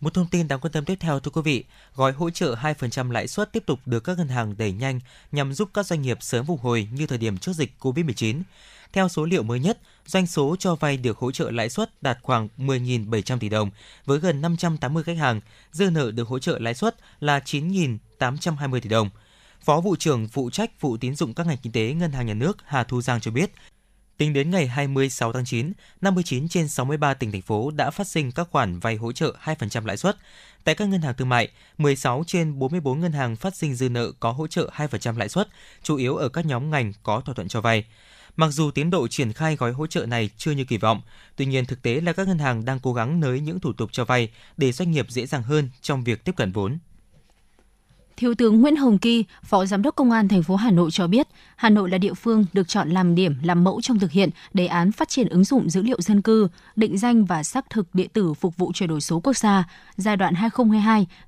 Một 0.00 0.14
thông 0.14 0.26
tin 0.26 0.48
đáng 0.48 0.60
quan 0.60 0.72
tâm 0.72 0.84
tiếp 0.84 0.94
theo 1.00 1.20
thưa 1.20 1.30
quý 1.30 1.42
vị, 1.44 1.64
gói 1.94 2.12
hỗ 2.12 2.30
trợ 2.30 2.54
2% 2.54 3.10
lãi 3.10 3.28
suất 3.28 3.52
tiếp 3.52 3.62
tục 3.66 3.80
được 3.86 4.00
các 4.00 4.18
ngân 4.18 4.28
hàng 4.28 4.54
đẩy 4.58 4.72
nhanh 4.72 5.00
nhằm 5.32 5.52
giúp 5.52 5.70
các 5.74 5.86
doanh 5.86 6.02
nghiệp 6.02 6.18
sớm 6.20 6.46
phục 6.46 6.60
hồi 6.60 6.88
như 6.92 7.06
thời 7.06 7.18
điểm 7.18 7.38
trước 7.38 7.52
dịch 7.52 7.72
COVID-19. 7.80 8.42
Theo 8.92 9.08
số 9.08 9.24
liệu 9.24 9.42
mới 9.42 9.60
nhất, 9.60 9.78
doanh 10.06 10.26
số 10.26 10.56
cho 10.58 10.74
vay 10.74 10.96
được 10.96 11.18
hỗ 11.18 11.32
trợ 11.32 11.50
lãi 11.50 11.68
suất 11.70 12.02
đạt 12.02 12.18
khoảng 12.22 12.48
10.700 12.58 13.38
tỷ 13.38 13.48
đồng 13.48 13.70
với 14.04 14.18
gần 14.18 14.40
580 14.40 15.02
khách 15.02 15.16
hàng, 15.16 15.40
dư 15.72 15.90
nợ 15.90 16.10
được 16.10 16.28
hỗ 16.28 16.38
trợ 16.38 16.58
lãi 16.58 16.74
suất 16.74 16.96
là 17.20 17.38
9.820 17.38 18.80
tỷ 18.80 18.88
đồng– 18.88 19.10
Phó 19.64 19.80
vụ 19.80 19.96
trưởng 19.96 20.28
phụ 20.28 20.50
trách 20.50 20.80
vụ 20.80 20.96
tín 20.96 21.14
dụng 21.14 21.34
các 21.34 21.46
ngành 21.46 21.56
kinh 21.62 21.72
tế 21.72 21.92
Ngân 21.92 22.12
hàng 22.12 22.26
Nhà 22.26 22.34
nước 22.34 22.56
Hà 22.64 22.84
Thu 22.84 23.02
Giang 23.02 23.20
cho 23.20 23.30
biết, 23.30 23.52
tính 24.16 24.32
đến 24.32 24.50
ngày 24.50 24.66
26 24.66 25.32
tháng 25.32 25.44
9, 25.44 25.72
59 26.00 26.48
trên 26.48 26.68
63 26.68 27.14
tỉnh 27.14 27.32
thành 27.32 27.42
phố 27.42 27.70
đã 27.70 27.90
phát 27.90 28.06
sinh 28.06 28.32
các 28.32 28.48
khoản 28.50 28.78
vay 28.78 28.96
hỗ 28.96 29.12
trợ 29.12 29.34
2% 29.44 29.86
lãi 29.86 29.96
suất. 29.96 30.16
Tại 30.64 30.74
các 30.74 30.88
ngân 30.88 31.02
hàng 31.02 31.14
thương 31.14 31.28
mại, 31.28 31.48
16 31.78 32.24
trên 32.26 32.58
44 32.58 33.00
ngân 33.00 33.12
hàng 33.12 33.36
phát 33.36 33.56
sinh 33.56 33.74
dư 33.74 33.88
nợ 33.88 34.12
có 34.20 34.32
hỗ 34.32 34.46
trợ 34.46 34.70
2% 34.76 35.18
lãi 35.18 35.28
suất, 35.28 35.48
chủ 35.82 35.96
yếu 35.96 36.16
ở 36.16 36.28
các 36.28 36.46
nhóm 36.46 36.70
ngành 36.70 36.92
có 37.02 37.20
thỏa 37.20 37.34
thuận 37.34 37.48
cho 37.48 37.60
vay. 37.60 37.84
Mặc 38.36 38.48
dù 38.48 38.70
tiến 38.70 38.90
độ 38.90 39.08
triển 39.08 39.32
khai 39.32 39.56
gói 39.56 39.72
hỗ 39.72 39.86
trợ 39.86 40.06
này 40.06 40.30
chưa 40.36 40.52
như 40.52 40.64
kỳ 40.64 40.76
vọng, 40.76 41.00
tuy 41.36 41.46
nhiên 41.46 41.66
thực 41.66 41.82
tế 41.82 42.00
là 42.00 42.12
các 42.12 42.28
ngân 42.28 42.38
hàng 42.38 42.64
đang 42.64 42.80
cố 42.80 42.92
gắng 42.92 43.20
nới 43.20 43.40
những 43.40 43.60
thủ 43.60 43.72
tục 43.72 43.92
cho 43.92 44.04
vay 44.04 44.30
để 44.56 44.72
doanh 44.72 44.90
nghiệp 44.90 45.06
dễ 45.08 45.26
dàng 45.26 45.42
hơn 45.42 45.70
trong 45.80 46.04
việc 46.04 46.24
tiếp 46.24 46.32
cận 46.36 46.52
vốn. 46.52 46.78
Thiếu 48.16 48.34
tướng 48.34 48.60
Nguyễn 48.60 48.76
Hồng 48.76 48.98
Kỳ, 48.98 49.24
Phó 49.42 49.64
Giám 49.64 49.82
đốc 49.82 49.96
Công 49.96 50.10
an 50.10 50.28
thành 50.28 50.42
phố 50.42 50.56
Hà 50.56 50.70
Nội 50.70 50.90
cho 50.90 51.06
biết, 51.06 51.28
Hà 51.56 51.70
Nội 51.70 51.90
là 51.90 51.98
địa 51.98 52.14
phương 52.14 52.44
được 52.52 52.68
chọn 52.68 52.90
làm 52.90 53.14
điểm 53.14 53.34
làm 53.42 53.64
mẫu 53.64 53.80
trong 53.80 53.98
thực 53.98 54.10
hiện 54.10 54.30
đề 54.52 54.66
án 54.66 54.92
phát 54.92 55.08
triển 55.08 55.28
ứng 55.28 55.44
dụng 55.44 55.70
dữ 55.70 55.82
liệu 55.82 56.00
dân 56.00 56.22
cư, 56.22 56.48
định 56.76 56.98
danh 56.98 57.24
và 57.24 57.42
xác 57.42 57.70
thực 57.70 57.94
điện 57.94 58.08
tử 58.12 58.34
phục 58.34 58.56
vụ 58.56 58.72
chuyển 58.74 58.88
đổi 58.88 59.00
số 59.00 59.20
quốc 59.20 59.36
gia 59.36 59.64
giai 59.96 60.16
đoạn 60.16 60.34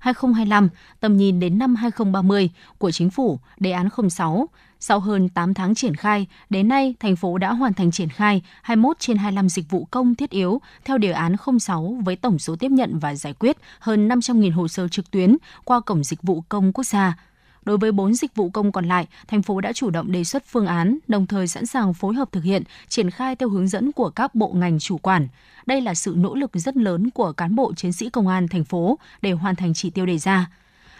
2022-2025, 0.02 0.68
tầm 1.00 1.16
nhìn 1.16 1.40
đến 1.40 1.58
năm 1.58 1.74
2030 1.74 2.50
của 2.78 2.90
Chính 2.90 3.10
phủ, 3.10 3.38
đề 3.58 3.70
án 3.70 3.88
06 4.10 4.48
sau 4.80 5.00
hơn 5.00 5.28
8 5.28 5.54
tháng 5.54 5.74
triển 5.74 5.94
khai, 5.94 6.26
đến 6.50 6.68
nay 6.68 6.94
thành 7.00 7.16
phố 7.16 7.38
đã 7.38 7.52
hoàn 7.52 7.74
thành 7.74 7.90
triển 7.90 8.08
khai 8.08 8.42
21 8.62 8.98
trên 8.98 9.16
25 9.16 9.48
dịch 9.48 9.70
vụ 9.70 9.88
công 9.90 10.14
thiết 10.14 10.30
yếu 10.30 10.60
theo 10.84 10.98
đề 10.98 11.12
án 11.12 11.36
06 11.60 11.96
với 12.04 12.16
tổng 12.16 12.38
số 12.38 12.56
tiếp 12.56 12.70
nhận 12.70 12.98
và 12.98 13.14
giải 13.14 13.34
quyết 13.38 13.56
hơn 13.78 14.08
500.000 14.08 14.52
hồ 14.52 14.68
sơ 14.68 14.88
trực 14.88 15.10
tuyến 15.10 15.36
qua 15.64 15.80
cổng 15.80 16.04
dịch 16.04 16.22
vụ 16.22 16.44
công 16.48 16.72
quốc 16.72 16.84
gia. 16.84 17.18
Đối 17.62 17.78
với 17.78 17.92
4 17.92 18.14
dịch 18.14 18.34
vụ 18.34 18.50
công 18.50 18.72
còn 18.72 18.88
lại, 18.88 19.06
thành 19.28 19.42
phố 19.42 19.60
đã 19.60 19.72
chủ 19.72 19.90
động 19.90 20.12
đề 20.12 20.24
xuất 20.24 20.44
phương 20.46 20.66
án, 20.66 20.98
đồng 21.08 21.26
thời 21.26 21.48
sẵn 21.48 21.66
sàng 21.66 21.94
phối 21.94 22.14
hợp 22.14 22.32
thực 22.32 22.44
hiện, 22.44 22.62
triển 22.88 23.10
khai 23.10 23.36
theo 23.36 23.48
hướng 23.48 23.68
dẫn 23.68 23.92
của 23.92 24.10
các 24.10 24.34
bộ 24.34 24.52
ngành 24.54 24.78
chủ 24.78 24.98
quản. 24.98 25.28
Đây 25.66 25.80
là 25.80 25.94
sự 25.94 26.14
nỗ 26.16 26.34
lực 26.34 26.50
rất 26.54 26.76
lớn 26.76 27.10
của 27.10 27.32
cán 27.32 27.56
bộ 27.56 27.74
chiến 27.74 27.92
sĩ 27.92 28.10
công 28.10 28.28
an 28.28 28.48
thành 28.48 28.64
phố 28.64 28.98
để 29.22 29.32
hoàn 29.32 29.56
thành 29.56 29.74
chỉ 29.74 29.90
tiêu 29.90 30.06
đề 30.06 30.18
ra. 30.18 30.50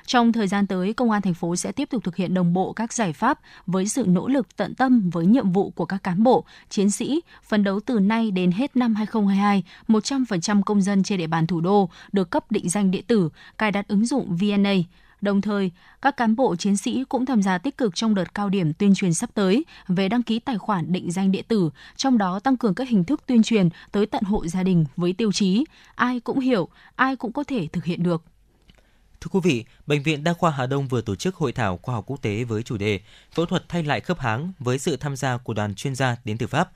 Trong 0.06 0.32
thời 0.32 0.48
gian 0.48 0.66
tới, 0.66 0.92
Công 0.92 1.10
an 1.10 1.22
thành 1.22 1.34
phố 1.34 1.56
sẽ 1.56 1.72
tiếp 1.72 1.90
tục 1.90 2.04
thực 2.04 2.16
hiện 2.16 2.34
đồng 2.34 2.52
bộ 2.52 2.72
các 2.72 2.92
giải 2.92 3.12
pháp 3.12 3.40
với 3.66 3.88
sự 3.88 4.04
nỗ 4.08 4.28
lực 4.28 4.56
tận 4.56 4.74
tâm 4.74 5.10
với 5.10 5.26
nhiệm 5.26 5.52
vụ 5.52 5.70
của 5.70 5.84
các 5.86 6.02
cán 6.02 6.22
bộ, 6.22 6.44
chiến 6.70 6.90
sĩ, 6.90 7.20
phấn 7.42 7.64
đấu 7.64 7.80
từ 7.80 7.98
nay 7.98 8.30
đến 8.30 8.52
hết 8.52 8.76
năm 8.76 8.94
2022, 8.94 9.62
100% 9.88 10.62
công 10.62 10.82
dân 10.82 11.02
trên 11.02 11.18
địa 11.18 11.26
bàn 11.26 11.46
thủ 11.46 11.60
đô 11.60 11.88
được 12.12 12.30
cấp 12.30 12.50
định 12.50 12.68
danh 12.68 12.90
điện 12.90 13.04
tử, 13.06 13.28
cài 13.58 13.72
đặt 13.72 13.88
ứng 13.88 14.06
dụng 14.06 14.36
VNA. 14.36 14.74
Đồng 15.20 15.40
thời, 15.40 15.70
các 16.02 16.16
cán 16.16 16.36
bộ 16.36 16.56
chiến 16.56 16.76
sĩ 16.76 17.04
cũng 17.08 17.26
tham 17.26 17.42
gia 17.42 17.58
tích 17.58 17.78
cực 17.78 17.94
trong 17.94 18.14
đợt 18.14 18.34
cao 18.34 18.48
điểm 18.48 18.72
tuyên 18.72 18.94
truyền 18.94 19.14
sắp 19.14 19.30
tới 19.34 19.64
về 19.88 20.08
đăng 20.08 20.22
ký 20.22 20.38
tài 20.38 20.58
khoản 20.58 20.92
định 20.92 21.10
danh 21.10 21.32
điện 21.32 21.44
tử, 21.48 21.70
trong 21.96 22.18
đó 22.18 22.40
tăng 22.40 22.56
cường 22.56 22.74
các 22.74 22.88
hình 22.88 23.04
thức 23.04 23.22
tuyên 23.26 23.42
truyền 23.42 23.68
tới 23.92 24.06
tận 24.06 24.22
hộ 24.22 24.46
gia 24.46 24.62
đình 24.62 24.84
với 24.96 25.12
tiêu 25.12 25.32
chí 25.32 25.64
ai 25.94 26.20
cũng 26.20 26.40
hiểu, 26.40 26.68
ai 26.96 27.16
cũng 27.16 27.32
có 27.32 27.44
thể 27.44 27.66
thực 27.72 27.84
hiện 27.84 28.02
được. 28.02 28.22
Thưa 29.20 29.28
quý 29.30 29.40
vị, 29.42 29.64
Bệnh 29.86 30.02
viện 30.02 30.24
Đa 30.24 30.32
khoa 30.32 30.50
Hà 30.50 30.66
Đông 30.66 30.88
vừa 30.88 31.00
tổ 31.00 31.14
chức 31.14 31.36
hội 31.36 31.52
thảo 31.52 31.78
khoa 31.82 31.94
học 31.94 32.04
quốc 32.06 32.22
tế 32.22 32.44
với 32.44 32.62
chủ 32.62 32.76
đề 32.76 33.00
Phẫu 33.32 33.46
thuật 33.46 33.68
thay 33.68 33.82
lại 33.82 34.00
khớp 34.00 34.18
háng 34.18 34.52
với 34.58 34.78
sự 34.78 34.96
tham 34.96 35.16
gia 35.16 35.36
của 35.36 35.54
đoàn 35.54 35.74
chuyên 35.74 35.94
gia 35.94 36.16
đến 36.24 36.38
từ 36.38 36.46
Pháp. 36.46 36.70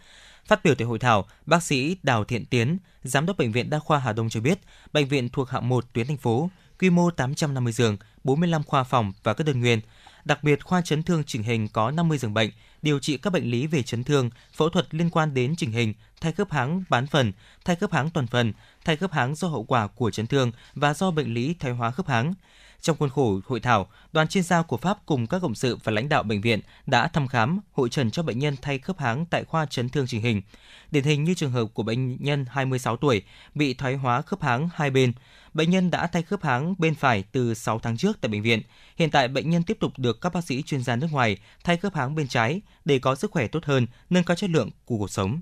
Phát 0.47 0.65
biểu 0.65 0.75
tại 0.75 0.87
hội 0.87 0.99
thảo, 0.99 1.27
bác 1.47 1.63
sĩ 1.63 1.97
Đào 2.03 2.25
Thiện 2.25 2.47
Tiến, 2.47 2.79
giám 3.03 3.27
đốc 3.27 3.37
bệnh 3.37 3.53
viện 3.53 3.71
Đa 3.71 3.79
khoa 3.79 3.99
Hà 3.99 4.13
Đông 4.13 4.29
cho 4.29 4.41
biết, 4.41 4.59
bệnh 4.93 5.09
viện 5.09 5.29
thuộc 5.29 5.51
hạng 5.51 5.69
1 5.69 5.85
tuyến 5.93 6.07
thành 6.07 6.17
phố, 6.17 6.51
quy 6.79 6.91
mô 6.91 7.11
850 7.11 7.73
giường, 7.73 7.97
45 8.25 8.63
khoa 8.63 8.85
phòng 8.85 9.13
và 9.23 9.35
các 9.35 9.45
đơn 9.45 9.61
nguyên. 9.61 9.81
Đặc 10.25 10.45
biệt, 10.45 10.65
khoa 10.65 10.81
chấn 10.81 11.03
thương 11.03 11.25
chỉnh 11.25 11.43
hình 11.43 11.69
có 11.69 11.91
50 11.91 12.19
giường 12.19 12.35
bệnh, 12.35 12.51
điều 12.83 12.99
trị 12.99 13.17
các 13.17 13.33
bệnh 13.33 13.51
lý 13.51 13.67
về 13.67 13.83
chấn 13.83 14.05
thương, 14.05 14.31
phẫu 14.53 14.69
thuật 14.69 14.95
liên 14.95 15.11
quan 15.11 15.35
đến 15.35 15.57
chỉnh 15.57 15.73
hình, 15.73 15.95
thay 16.21 16.33
khớp 16.33 16.51
háng 16.53 16.85
bán 16.89 17.07
phần, 17.07 17.33
thay 17.65 17.77
khớp 17.77 17.93
háng 17.93 18.11
toàn 18.11 18.27
phần, 18.27 18.53
thay 18.85 18.97
khớp 18.97 19.13
háng 19.13 19.35
do 19.35 19.49
hậu 19.49 19.65
quả 19.65 19.87
của 19.87 20.11
chấn 20.11 20.27
thương 20.27 20.53
và 20.75 20.95
do 20.95 21.11
bệnh 21.11 21.35
lý 21.35 21.55
thoái 21.55 21.75
hóa 21.75 21.91
khớp 21.91 22.09
háng. 22.09 22.35
Trong 22.81 22.97
khuôn 22.97 23.11
khổ 23.11 23.41
hội 23.47 23.61
thảo, 23.61 23.91
đoàn 24.13 24.29
chuyên 24.29 24.45
gia 24.45 24.63
của 24.63 24.77
Pháp 24.77 24.99
cùng 25.07 25.27
các 25.27 25.39
cộng 25.39 25.55
sự 25.55 25.79
và 25.85 25.93
lãnh 25.93 26.09
đạo 26.09 26.23
bệnh 26.23 26.41
viện 26.41 26.61
đã 26.87 27.09
thăm 27.09 27.29
khám, 27.29 27.61
hội 27.73 27.89
trần 27.89 28.11
cho 28.11 28.23
bệnh 28.23 28.39
nhân 28.39 28.57
thay 28.63 28.79
khớp 28.79 28.99
háng 28.99 29.27
tại 29.27 29.45
khoa 29.45 29.67
chấn 29.67 29.89
thương 29.89 30.07
chỉnh 30.07 30.23
hình. 30.23 30.43
Điển 30.91 31.05
hình 31.05 31.25
như 31.25 31.35
trường 31.35 31.53
hợp 31.53 31.67
của 31.75 31.83
bệnh 31.83 32.23
nhân 32.23 32.47
26 32.51 32.97
tuổi 32.97 33.23
bị 33.55 33.75
thoái 33.75 33.95
hóa 33.95 34.23
khớp 34.23 34.43
háng 34.43 34.69
hai 34.75 34.91
bên. 34.91 35.13
Bệnh 35.55 35.71
nhân 35.71 35.91
đã 35.91 36.07
thay 36.07 36.23
khớp 36.23 36.43
háng 36.43 36.75
bên 36.79 36.95
phải 36.95 37.25
từ 37.33 37.55
6 37.55 37.79
tháng 37.79 37.97
trước 37.97 38.21
tại 38.21 38.29
bệnh 38.29 38.43
viện. 38.43 38.63
Hiện 38.97 39.11
tại 39.11 39.29
bệnh 39.29 39.51
nhân 39.51 39.63
tiếp 39.63 39.77
tục 39.81 39.93
được 39.97 40.21
các 40.21 40.35
bác 40.35 40.45
sĩ 40.45 40.63
chuyên 40.63 40.83
gia 40.83 40.97
nước 40.97 41.07
ngoài 41.11 41.37
thay 41.65 41.77
khớp 41.77 41.95
háng 41.95 42.15
bên 42.15 42.29
trái 42.29 42.61
để 42.85 42.99
có 42.99 43.15
sức 43.15 43.31
khỏe 43.31 43.47
tốt 43.47 43.65
hơn, 43.65 43.87
nâng 44.11 44.25
cao 44.25 44.37
chất 44.37 44.51
lượng 44.51 44.71
của 44.85 44.99
cuộc 44.99 45.11
sống. 45.11 45.41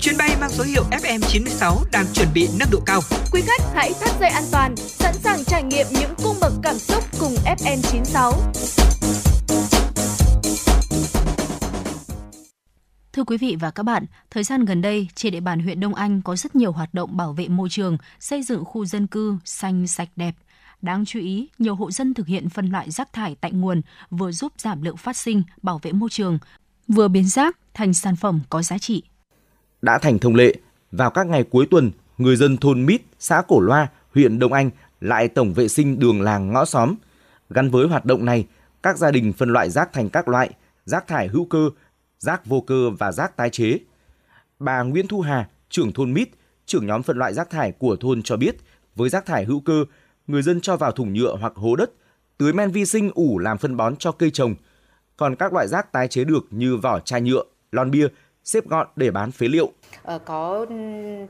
Chuyến 0.00 0.16
bay 0.18 0.36
mang 0.40 0.50
số 0.50 0.64
hiệu 0.64 0.84
FM96 0.90 1.84
đang 1.92 2.06
chuẩn 2.14 2.28
bị 2.34 2.48
nâng 2.58 2.68
độ 2.70 2.80
cao. 2.86 3.00
Quý 3.32 3.42
khách 3.46 3.62
hãy 3.74 3.92
thắt 4.00 4.20
dây 4.20 4.30
an 4.30 4.44
toàn, 4.52 4.76
sẵn 4.76 5.14
sàng 5.14 5.44
trải 5.44 5.62
nghiệm 5.62 5.86
những 5.90 6.14
cung 6.24 6.36
bậc 6.40 6.52
cảm 6.62 6.78
xúc 6.78 7.04
cùng 7.20 7.34
FN96. 7.44 9.33
Thưa 13.14 13.24
quý 13.24 13.38
vị 13.38 13.56
và 13.60 13.70
các 13.70 13.82
bạn, 13.82 14.04
thời 14.30 14.44
gian 14.44 14.64
gần 14.64 14.82
đây, 14.82 15.08
trên 15.14 15.32
địa 15.32 15.40
bàn 15.40 15.60
huyện 15.60 15.80
Đông 15.80 15.94
Anh 15.94 16.22
có 16.22 16.36
rất 16.36 16.56
nhiều 16.56 16.72
hoạt 16.72 16.94
động 16.94 17.16
bảo 17.16 17.32
vệ 17.32 17.48
môi 17.48 17.68
trường, 17.68 17.96
xây 18.20 18.42
dựng 18.42 18.64
khu 18.64 18.84
dân 18.84 19.06
cư 19.06 19.36
xanh 19.44 19.86
sạch 19.86 20.08
đẹp. 20.16 20.34
Đáng 20.82 21.04
chú 21.04 21.20
ý, 21.20 21.48
nhiều 21.58 21.74
hộ 21.74 21.90
dân 21.90 22.14
thực 22.14 22.26
hiện 22.26 22.48
phân 22.48 22.70
loại 22.70 22.90
rác 22.90 23.12
thải 23.12 23.36
tại 23.40 23.52
nguồn, 23.52 23.82
vừa 24.10 24.32
giúp 24.32 24.52
giảm 24.58 24.82
lượng 24.82 24.96
phát 24.96 25.16
sinh, 25.16 25.42
bảo 25.62 25.80
vệ 25.82 25.92
môi 25.92 26.10
trường, 26.10 26.38
vừa 26.88 27.08
biến 27.08 27.28
rác 27.28 27.58
thành 27.74 27.94
sản 27.94 28.16
phẩm 28.16 28.40
có 28.50 28.62
giá 28.62 28.78
trị. 28.78 29.02
Đã 29.82 29.98
thành 29.98 30.18
thông 30.18 30.34
lệ, 30.34 30.54
vào 30.92 31.10
các 31.10 31.26
ngày 31.26 31.44
cuối 31.44 31.66
tuần, 31.70 31.90
người 32.18 32.36
dân 32.36 32.56
thôn 32.56 32.86
Mít, 32.86 33.02
xã 33.18 33.42
Cổ 33.48 33.60
Loa, 33.60 33.88
huyện 34.14 34.38
Đông 34.38 34.52
Anh 34.52 34.70
lại 35.00 35.28
tổng 35.28 35.54
vệ 35.54 35.68
sinh 35.68 35.98
đường 35.98 36.20
làng 36.20 36.52
ngõ 36.52 36.64
xóm. 36.64 36.94
Gắn 37.50 37.70
với 37.70 37.88
hoạt 37.88 38.04
động 38.04 38.24
này, 38.24 38.46
các 38.82 38.98
gia 38.98 39.10
đình 39.10 39.32
phân 39.32 39.48
loại 39.48 39.70
rác 39.70 39.92
thành 39.92 40.08
các 40.08 40.28
loại, 40.28 40.50
rác 40.84 41.06
thải 41.06 41.28
hữu 41.28 41.44
cơ, 41.44 41.70
rác 42.24 42.46
vô 42.46 42.60
cơ 42.60 42.90
và 42.98 43.12
rác 43.12 43.36
tái 43.36 43.50
chế. 43.50 43.78
Bà 44.58 44.82
Nguyễn 44.82 45.06
Thu 45.08 45.20
Hà, 45.20 45.48
trưởng 45.68 45.92
thôn 45.92 46.12
Mít, 46.12 46.28
trưởng 46.66 46.86
nhóm 46.86 47.02
phân 47.02 47.18
loại 47.18 47.34
rác 47.34 47.50
thải 47.50 47.72
của 47.72 47.96
thôn 47.96 48.22
cho 48.22 48.36
biết, 48.36 48.56
với 48.94 49.08
rác 49.08 49.26
thải 49.26 49.44
hữu 49.44 49.60
cơ, 49.60 49.84
người 50.26 50.42
dân 50.42 50.60
cho 50.60 50.76
vào 50.76 50.92
thùng 50.92 51.12
nhựa 51.12 51.36
hoặc 51.40 51.52
hố 51.56 51.76
đất, 51.76 51.90
tưới 52.38 52.52
men 52.52 52.70
vi 52.70 52.84
sinh 52.86 53.10
ủ 53.14 53.38
làm 53.38 53.58
phân 53.58 53.76
bón 53.76 53.96
cho 53.96 54.12
cây 54.12 54.30
trồng. 54.30 54.54
Còn 55.16 55.36
các 55.36 55.52
loại 55.52 55.68
rác 55.68 55.92
tái 55.92 56.08
chế 56.08 56.24
được 56.24 56.46
như 56.50 56.76
vỏ 56.76 57.00
chai 57.00 57.20
nhựa, 57.20 57.42
lon 57.72 57.90
bia, 57.90 58.08
xếp 58.44 58.66
gọn 58.68 58.86
để 58.96 59.10
bán 59.10 59.30
phế 59.30 59.48
liệu. 59.48 59.72
Ờ, 60.02 60.18
có 60.18 60.66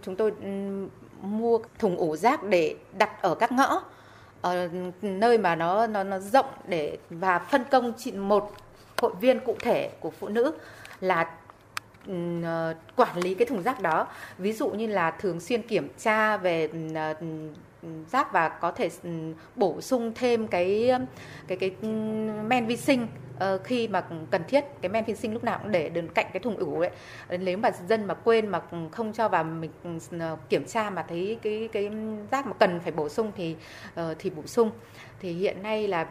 chúng 0.02 0.16
tôi 0.16 0.32
ừ, 0.42 0.48
mua 1.22 1.58
thùng 1.78 1.96
ủ 1.96 2.16
rác 2.16 2.44
để 2.44 2.76
đặt 2.98 3.10
ở 3.22 3.34
các 3.34 3.52
ngõ 3.52 3.82
ở 4.40 4.68
nơi 5.02 5.38
mà 5.38 5.56
nó 5.56 5.86
nó 5.86 6.04
nó 6.04 6.18
rộng 6.18 6.46
để 6.68 6.98
và 7.10 7.38
phân 7.38 7.64
công 7.70 7.92
chị 7.98 8.12
một 8.12 8.52
hội 9.02 9.12
viên 9.20 9.40
cụ 9.40 9.56
thể 9.60 9.90
của 10.00 10.12
phụ 10.20 10.28
nữ 10.28 10.52
là 11.04 11.30
ừ, 12.06 12.42
ờ, 12.44 12.74
quản 12.96 13.18
lý 13.18 13.34
cái 13.34 13.46
thùng 13.46 13.62
rác 13.62 13.80
đó. 13.82 14.06
Ví 14.38 14.52
dụ 14.52 14.70
như 14.70 14.86
là 14.86 15.10
thường 15.10 15.40
xuyên 15.40 15.62
kiểm 15.62 15.88
tra 15.98 16.36
về 16.36 16.68
ừ, 16.72 16.78
ờ, 16.94 17.14
ừ, 17.82 17.88
rác 18.12 18.32
và 18.32 18.48
có 18.48 18.70
thể 18.72 18.90
bổ 19.56 19.80
sung 19.80 20.12
thêm 20.14 20.46
cái 20.46 20.90
cái 21.48 21.58
cái 21.58 21.70
men 22.46 22.66
vi 22.66 22.76
sinh 22.76 23.06
ờ, 23.38 23.58
khi 23.64 23.88
mà 23.88 24.04
cần 24.30 24.42
thiết. 24.48 24.64
Cái 24.80 24.88
men 24.88 25.04
vi 25.04 25.14
sinh 25.14 25.32
lúc 25.32 25.44
nào 25.44 25.58
cũng 25.62 25.72
để 25.72 25.90
bên 25.90 26.08
cạnh 26.14 26.26
cái 26.32 26.40
thùng 26.40 26.56
ủ 26.56 26.80
ấy. 26.80 26.90
Nếu 27.38 27.58
mà 27.58 27.70
dân 27.88 28.04
mà 28.04 28.14
quên 28.14 28.48
mà 28.48 28.60
không 28.92 29.12
cho 29.12 29.28
vào 29.28 29.44
mình 29.44 29.70
kiểm 30.48 30.64
tra 30.64 30.90
mà 30.90 31.02
thấy 31.02 31.38
cái 31.42 31.68
cái 31.72 31.90
rác 32.30 32.46
mà 32.46 32.52
cần 32.58 32.80
phải 32.80 32.92
bổ 32.92 33.08
sung 33.08 33.32
thì 33.36 33.56
thì 34.18 34.30
bổ 34.30 34.42
sung. 34.46 34.70
Thì 35.20 35.32
hiện 35.32 35.62
nay 35.62 35.88
là 35.88 36.06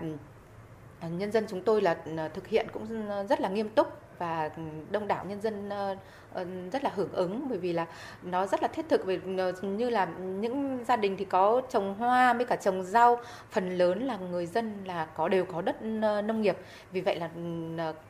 nhân 1.02 1.32
dân 1.32 1.45
chúng 1.49 1.61
tôi 1.61 1.82
là 1.82 1.98
thực 2.34 2.48
hiện 2.48 2.68
cũng 2.74 2.88
rất 3.30 3.41
là 3.41 3.49
nghiêm 3.49 3.70
túc 3.70 4.02
và 4.18 4.49
đông 4.91 5.07
đảo 5.07 5.26
nhân 5.26 5.41
dân 5.41 5.69
ờ, 5.69 5.95
ờ, 6.34 6.45
rất 6.72 6.84
là 6.84 6.91
hưởng 6.95 7.11
ứng 7.11 7.48
bởi 7.49 7.57
vì 7.57 7.73
là 7.73 7.85
nó 8.23 8.48
rất 8.48 8.61
là 8.61 8.68
thiết 8.68 8.85
thực 8.90 9.06
vì 9.06 9.19
ờ, 9.38 9.52
như 9.61 9.90
là 9.90 10.06
những 10.40 10.80
gia 10.88 10.95
đình 10.95 11.15
thì 11.18 11.26
có 11.26 11.61
trồng 11.72 11.95
hoa 11.95 12.34
với 12.34 12.45
cả 12.45 12.56
trồng 12.56 12.84
rau 12.84 13.19
phần 13.52 13.77
lớn 13.77 14.03
là 14.03 14.18
người 14.18 14.45
dân 14.45 14.84
là 14.85 15.06
có 15.06 15.27
đều 15.27 15.45
có 15.45 15.61
đất 15.61 15.81
nông 16.23 16.41
nghiệp 16.41 16.57
vì 16.91 17.02
vậy 17.02 17.19
là 17.19 17.30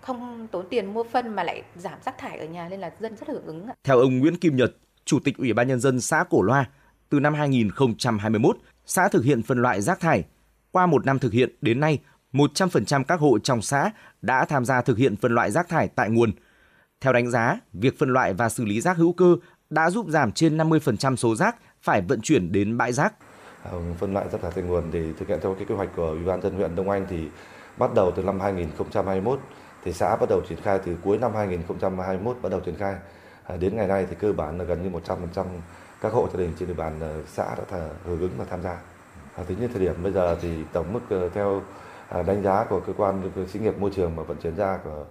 không 0.01 0.47
tốn 0.51 0.69
tiền 0.69 0.93
mua 0.93 1.03
phân 1.03 1.35
mà 1.35 1.43
lại 1.43 1.63
giảm 1.75 1.99
rác 2.05 2.17
thải 2.17 2.37
ở 2.37 2.45
nhà 2.45 2.69
nên 2.69 2.79
là 2.79 2.91
dân 2.99 3.15
rất 3.15 3.29
là 3.29 3.33
hưởng 3.33 3.45
ứng 3.45 3.67
Theo 3.83 3.99
ông 3.99 4.19
Nguyễn 4.19 4.37
Kim 4.37 4.55
Nhật, 4.55 4.75
Chủ 5.05 5.19
tịch 5.23 5.37
Ủy 5.37 5.53
ban 5.53 5.67
nhân 5.67 5.79
dân 5.79 6.01
xã 6.01 6.23
Cổ 6.29 6.41
Loa, 6.41 6.65
từ 7.09 7.19
năm 7.19 7.33
2021, 7.33 8.57
xã 8.85 9.07
thực 9.07 9.23
hiện 9.23 9.43
phân 9.43 9.61
loại 9.61 9.81
rác 9.81 9.99
thải. 9.99 10.23
Qua 10.71 10.85
một 10.85 11.05
năm 11.05 11.19
thực 11.19 11.33
hiện 11.33 11.49
đến 11.61 11.79
nay, 11.79 11.99
100% 12.33 13.03
các 13.03 13.19
hộ 13.19 13.39
trong 13.39 13.61
xã 13.61 13.91
đã 14.21 14.45
tham 14.45 14.65
gia 14.65 14.81
thực 14.81 14.97
hiện 14.97 15.15
phân 15.15 15.35
loại 15.35 15.51
rác 15.51 15.69
thải 15.69 15.87
tại 15.87 16.09
nguồn. 16.09 16.31
Theo 17.01 17.13
đánh 17.13 17.31
giá, 17.31 17.59
việc 17.73 17.99
phân 17.99 18.09
loại 18.09 18.33
và 18.33 18.49
xử 18.49 18.65
lý 18.65 18.81
rác 18.81 18.97
hữu 18.97 19.13
cơ 19.13 19.35
đã 19.69 19.89
giúp 19.89 20.05
giảm 20.09 20.31
trên 20.31 20.57
50% 20.57 21.15
số 21.15 21.35
rác 21.35 21.55
phải 21.81 22.01
vận 22.01 22.21
chuyển 22.21 22.51
đến 22.51 22.77
bãi 22.77 22.93
rác. 22.93 23.13
À, 23.63 23.71
vâng, 23.71 23.95
phân 23.99 24.13
loại 24.13 24.25
rác 24.31 24.41
thải 24.41 24.51
tại 24.55 24.63
nguồn 24.63 24.83
thì 24.91 24.99
thực 25.19 25.27
hiện 25.27 25.39
theo 25.41 25.53
cái 25.53 25.65
kế 25.65 25.75
hoạch 25.75 25.89
của 25.95 26.07
Ủy 26.07 26.23
ban 26.23 26.41
dân 26.41 26.53
huyện 26.55 26.75
Đông 26.75 26.89
Anh 26.89 27.05
thì 27.09 27.27
bắt 27.77 27.93
đầu 27.93 28.11
từ 28.15 28.23
năm 28.23 28.39
2021 28.39 29.39
thì 29.83 29.93
xã 29.93 30.15
bắt 30.15 30.29
đầu 30.29 30.41
triển 30.49 30.57
khai 30.63 30.79
từ 30.85 30.97
cuối 31.03 31.17
năm 31.17 31.31
2021 31.35 32.37
bắt 32.41 32.49
đầu 32.49 32.59
triển 32.59 32.75
khai. 32.75 32.95
À, 33.43 33.57
đến 33.57 33.75
ngày 33.75 33.87
nay 33.87 34.07
thì 34.09 34.15
cơ 34.19 34.33
bản 34.33 34.57
là 34.57 34.63
gần 34.63 34.83
như 34.83 34.89
100% 34.89 35.45
các 36.01 36.13
hộ 36.13 36.27
gia 36.33 36.39
đình 36.39 36.53
trên 36.59 36.67
địa 36.67 36.73
bàn 36.73 36.99
ờ, 36.99 37.21
xã 37.27 37.55
đã 37.55 37.79
hưởng 38.05 38.19
ứng 38.19 38.31
và 38.37 38.45
tham 38.49 38.61
gia. 38.63 38.77
À, 39.35 39.43
tính 39.47 39.59
đến 39.59 39.69
thời 39.73 39.81
điểm 39.81 40.03
bây 40.03 40.11
giờ 40.11 40.37
thì 40.41 40.49
tổng 40.73 40.93
mức 40.93 40.99
ờ, 41.09 41.29
theo 41.29 41.61
À, 42.09 42.23
đánh 42.23 42.43
giá 42.43 42.65
của 42.69 42.79
cơ 42.79 42.93
quan 42.97 43.31
xí 43.47 43.59
nghiệp 43.59 43.77
môi 43.79 43.91
trường 43.95 44.15
mà 44.15 44.23
vận 44.23 44.37
chuyển 44.37 44.55
ra 44.55 44.79
của 44.83 45.05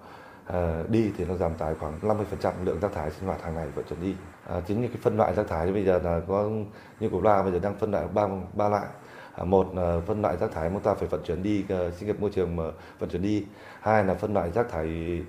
à, 0.46 0.82
đi 0.88 1.10
thì 1.18 1.24
nó 1.24 1.34
giảm 1.34 1.54
tải 1.54 1.74
khoảng 1.74 1.98
50% 2.02 2.52
lượng 2.64 2.80
rác 2.80 2.92
thải 2.92 3.10
sinh 3.10 3.26
hoạt 3.26 3.42
hàng 3.42 3.54
ngày 3.54 3.66
vận 3.74 3.84
chuyển 3.88 4.00
đi. 4.00 4.14
À, 4.48 4.60
chính 4.68 4.82
như 4.82 4.88
cái 4.88 4.96
phân 5.02 5.16
loại 5.16 5.34
rác 5.34 5.48
thải 5.48 5.72
bây 5.72 5.84
giờ 5.84 6.00
là 6.04 6.20
có 6.28 6.48
như 7.00 7.08
của 7.08 7.20
La 7.20 7.42
bây 7.42 7.52
giờ 7.52 7.58
đang 7.58 7.74
phân 7.74 7.90
loại 7.90 8.04
ba 8.14 8.28
ba 8.54 8.68
loại. 8.68 8.86
À, 9.34 9.44
một 9.44 9.74
là 9.74 10.00
phân 10.06 10.22
loại 10.22 10.36
rác 10.36 10.52
thải 10.52 10.70
chúng 10.70 10.80
ta 10.80 10.94
phải 10.94 11.08
vận 11.08 11.22
chuyển 11.24 11.42
đi 11.42 11.64
xí 11.98 12.06
nghiệp 12.06 12.20
môi 12.20 12.30
trường 12.30 12.56
mà 12.56 12.64
vận 12.98 13.10
chuyển 13.10 13.22
đi. 13.22 13.44
Hai 13.80 14.04
là 14.04 14.14
phân 14.14 14.34
loại 14.34 14.50
rác 14.50 14.70
thải 14.70 15.20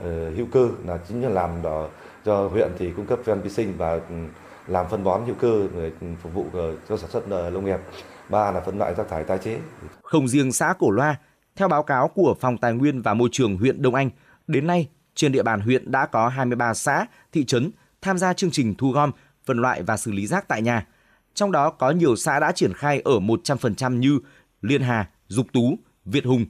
uh, 0.00 0.04
hữu 0.36 0.46
cơ 0.52 0.68
là 0.86 0.98
chính 1.08 1.22
là 1.22 1.28
làm 1.28 1.50
đó 1.62 1.88
cho 2.24 2.48
huyện 2.48 2.70
thì 2.78 2.90
cung 2.90 3.06
cấp 3.06 3.18
ven 3.24 3.40
vi 3.40 3.50
sinh 3.50 3.74
và 3.78 3.92
ừ, 3.92 4.14
làm 4.66 4.86
phân 4.88 5.04
bón 5.04 5.26
hữu 5.26 5.34
cơ 5.40 5.68
để 5.76 5.90
ừ, 6.00 6.06
phục 6.22 6.34
vụ 6.34 6.46
ờ, 6.52 6.74
cho 6.88 6.96
sản 6.96 7.10
xuất 7.10 7.30
ờ, 7.30 7.50
nông 7.50 7.64
nghiệp 7.64 7.80
ba 8.30 8.50
là 8.50 8.60
phân 8.60 8.78
loại 8.78 8.94
rác 8.94 9.08
thải 9.08 9.24
tái 9.24 9.38
chế. 9.44 9.60
Không 10.02 10.28
riêng 10.28 10.52
xã 10.52 10.74
Cổ 10.78 10.90
Loa, 10.90 11.16
theo 11.56 11.68
báo 11.68 11.82
cáo 11.82 12.08
của 12.08 12.36
Phòng 12.40 12.58
Tài 12.58 12.72
nguyên 12.72 13.02
và 13.02 13.14
Môi 13.14 13.28
trường 13.32 13.56
huyện 13.56 13.82
Đông 13.82 13.94
Anh, 13.94 14.10
đến 14.46 14.66
nay 14.66 14.88
trên 15.14 15.32
địa 15.32 15.42
bàn 15.42 15.60
huyện 15.60 15.90
đã 15.90 16.06
có 16.06 16.28
23 16.28 16.74
xã, 16.74 17.06
thị 17.32 17.44
trấn 17.44 17.70
tham 18.02 18.18
gia 18.18 18.32
chương 18.32 18.50
trình 18.50 18.74
thu 18.74 18.90
gom, 18.90 19.10
phân 19.44 19.58
loại 19.58 19.82
và 19.82 19.96
xử 19.96 20.12
lý 20.12 20.26
rác 20.26 20.48
tại 20.48 20.62
nhà. 20.62 20.86
Trong 21.34 21.52
đó 21.52 21.70
có 21.70 21.90
nhiều 21.90 22.16
xã 22.16 22.40
đã 22.40 22.52
triển 22.52 22.72
khai 22.74 23.00
ở 23.00 23.18
100% 23.18 23.98
như 23.98 24.20
Liên 24.62 24.82
Hà, 24.82 25.08
Dục 25.28 25.46
Tú, 25.52 25.78
Việt 26.04 26.24
Hùng. 26.24 26.46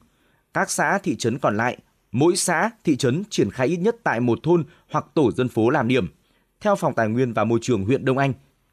Các 0.55 0.71
xã, 0.71 0.99
thị 0.99 1.17
trấn 1.17 1.39
còn 1.39 1.57
lại, 1.57 1.79
mỗi 2.13 2.37
xã, 2.37 2.71
thị 2.85 2.97
trấn 2.97 3.23
triển 3.31 3.51
khai 3.51 3.67
ít 3.67 3.77
nhất 3.77 3.97
tại 4.05 4.21
một 4.21 4.39
thôn 4.43 4.65
hoặc 4.91 5.05
tổ 5.15 5.33
dân 5.33 5.49
phố 5.49 5.71
làm 5.71 5.89
điểm. 5.89 6.07
Theo 6.61 6.77
Phòng 6.77 6.95
Tài 6.95 7.09
nguyên 7.09 7.33
và 7.33 7.45
Môi 7.45 7.59
trường 7.63 7.85
huyện 7.85 8.05
Đông 8.05 8.19
Anh, 8.19 8.33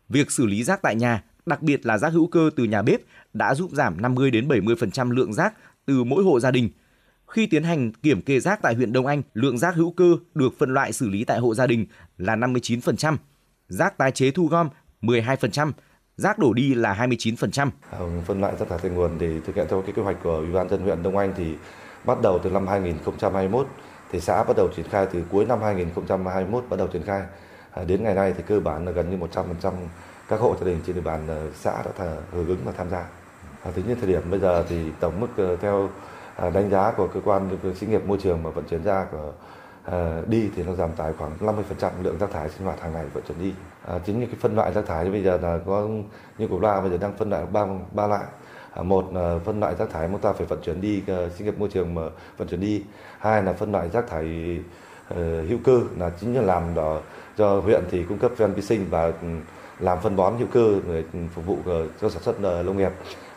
việc 0.09 0.31
xử 0.31 0.45
lý 0.45 0.63
rác 0.63 0.81
tại 0.81 0.95
nhà, 0.95 1.23
đặc 1.45 1.61
biệt 1.61 1.85
là 1.85 1.97
rác 1.97 2.13
hữu 2.13 2.27
cơ 2.27 2.49
từ 2.55 2.63
nhà 2.63 2.81
bếp 2.81 3.01
đã 3.33 3.55
giúp 3.55 3.71
giảm 3.73 4.01
50 4.01 4.31
đến 4.31 4.47
70% 4.47 5.11
lượng 5.11 5.33
rác 5.33 5.53
từ 5.85 6.03
mỗi 6.03 6.23
hộ 6.23 6.39
gia 6.39 6.51
đình. 6.51 6.69
Khi 7.27 7.47
tiến 7.47 7.63
hành 7.63 7.91
kiểm 7.91 8.21
kê 8.21 8.39
rác 8.39 8.61
tại 8.61 8.75
huyện 8.75 8.93
Đông 8.93 9.05
Anh, 9.05 9.21
lượng 9.33 9.57
rác 9.57 9.75
hữu 9.75 9.91
cơ 9.91 10.17
được 10.33 10.53
phân 10.59 10.73
loại 10.73 10.93
xử 10.93 11.09
lý 11.09 11.23
tại 11.23 11.39
hộ 11.39 11.55
gia 11.55 11.67
đình 11.67 11.85
là 12.17 12.35
59%, 12.35 13.17
rác 13.67 13.97
tái 13.97 14.11
chế 14.11 14.31
thu 14.31 14.47
gom 14.47 14.69
12%, 15.01 15.71
rác 16.17 16.39
đổ 16.39 16.53
đi 16.53 16.73
là 16.73 16.93
29%. 16.93 17.69
À, 17.91 17.99
vâng, 17.99 18.21
phân 18.25 18.41
loại 18.41 18.53
rác 18.59 18.69
thải 18.69 18.79
tại 18.81 18.91
nguồn 18.91 19.11
thì 19.19 19.27
thực 19.45 19.55
hiện 19.55 19.67
theo 19.69 19.81
cái 19.81 19.91
kế 19.95 20.01
hoạch 20.01 20.17
của 20.23 20.37
Ủy 20.37 20.51
ban 20.51 20.69
dân 20.69 20.81
huyện 20.81 21.03
Đông 21.03 21.17
Anh 21.17 21.33
thì 21.37 21.55
bắt 22.05 22.17
đầu 22.21 22.39
từ 22.43 22.49
năm 22.49 22.67
2021 22.67 23.67
thì 24.11 24.19
xã 24.19 24.43
bắt 24.43 24.57
đầu 24.57 24.69
triển 24.75 24.85
khai 24.89 25.07
từ 25.13 25.23
cuối 25.31 25.45
năm 25.45 25.61
2021 25.61 26.65
bắt 26.69 26.77
đầu 26.77 26.87
triển 26.87 27.03
khai. 27.03 27.21
À, 27.71 27.83
đến 27.83 28.03
ngày 28.03 28.15
nay 28.15 28.33
thì 28.37 28.43
cơ 28.47 28.59
bản 28.59 28.85
là 28.85 28.91
gần 28.91 29.09
như 29.09 29.17
100% 29.17 29.71
các 30.27 30.39
hộ 30.39 30.55
gia 30.59 30.65
đình 30.65 30.79
trên 30.85 30.95
địa 30.95 31.01
bàn 31.01 31.27
ờ, 31.27 31.47
xã 31.55 31.83
đã 31.83 32.05
hưởng 32.31 32.47
ứng 32.47 32.59
và 32.65 32.71
tham 32.77 32.89
gia. 32.89 33.05
À, 33.63 33.71
tính 33.75 33.85
đến 33.87 33.97
thời 33.99 34.09
điểm 34.09 34.21
bây 34.31 34.39
giờ 34.39 34.65
thì 34.69 34.91
tổng 34.99 35.19
mức 35.19 35.27
ờ, 35.37 35.55
theo 35.55 35.89
à, 36.35 36.49
đánh 36.49 36.69
giá 36.69 36.91
của 36.91 37.07
cơ 37.07 37.21
quan 37.25 37.57
xí 37.75 37.87
nghiệp 37.87 38.05
môi 38.05 38.17
trường 38.17 38.43
mà 38.43 38.49
vận 38.49 38.65
chuyển 38.69 38.83
ra 38.83 39.05
của 39.11 39.31
à, 39.83 40.21
đi 40.27 40.49
thì 40.55 40.63
nó 40.63 40.75
giảm 40.75 40.91
tải 40.91 41.13
khoảng 41.17 41.31
50% 41.39 41.89
lượng 42.01 42.17
rác 42.19 42.31
thải 42.31 42.49
sinh 42.49 42.65
hoạt 42.65 42.81
hàng 42.81 42.93
ngày 42.93 43.05
vận 43.13 43.23
chuyển 43.27 43.39
đi. 43.39 43.53
À, 43.87 43.99
chính 44.05 44.19
như 44.19 44.25
cái 44.25 44.35
phân 44.39 44.55
loại 44.55 44.73
rác 44.73 44.85
thải 44.85 45.09
bây 45.09 45.23
giờ 45.23 45.37
là 45.41 45.59
có 45.65 45.87
như 46.37 46.47
của 46.47 46.59
Loa 46.59 46.81
bây 46.81 46.89
giờ 46.89 46.97
đang 46.97 47.13
phân 47.17 47.29
loại 47.29 47.45
ba 47.45 47.65
ba 47.91 48.07
loại. 48.07 48.23
À, 48.73 48.83
một 48.83 49.13
là 49.13 49.39
phân 49.45 49.59
loại 49.59 49.75
rác 49.75 49.89
thải 49.89 50.07
chúng 50.11 50.19
ta 50.19 50.33
phải 50.33 50.47
vận 50.47 50.59
chuyển 50.63 50.81
đi 50.81 51.03
sinh 51.07 51.45
nghiệp 51.45 51.59
môi 51.59 51.69
trường 51.69 51.95
mà 51.95 52.01
vận 52.37 52.47
chuyển 52.47 52.59
đi. 52.59 52.83
Hai 53.19 53.43
là 53.43 53.53
phân 53.53 53.71
loại 53.71 53.89
rác 53.89 54.07
thải 54.07 54.59
uh, 55.13 55.17
hữu 55.49 55.59
cơ 55.63 55.81
là 55.97 56.11
chính 56.21 56.35
là 56.35 56.41
làm 56.41 56.75
đó 56.75 57.01
cho 57.37 57.59
huyện 57.59 57.83
thì 57.91 58.03
cung 58.03 58.17
cấp 58.17 58.31
ven 58.37 58.53
vi 58.53 58.61
sinh 58.61 58.85
và 58.89 59.05
ừ, 59.05 59.27
làm 59.79 59.97
phân 60.03 60.15
bón 60.15 60.37
hữu 60.37 60.47
cơ 60.47 60.81
để 60.87 61.03
phục 61.35 61.45
vụ 61.45 61.57
ờ, 61.65 61.87
cho 62.01 62.09
sản 62.09 62.23
xuất 62.23 62.35
ờ, 62.43 62.63
nông 62.63 62.77
nghiệp. 62.77 62.91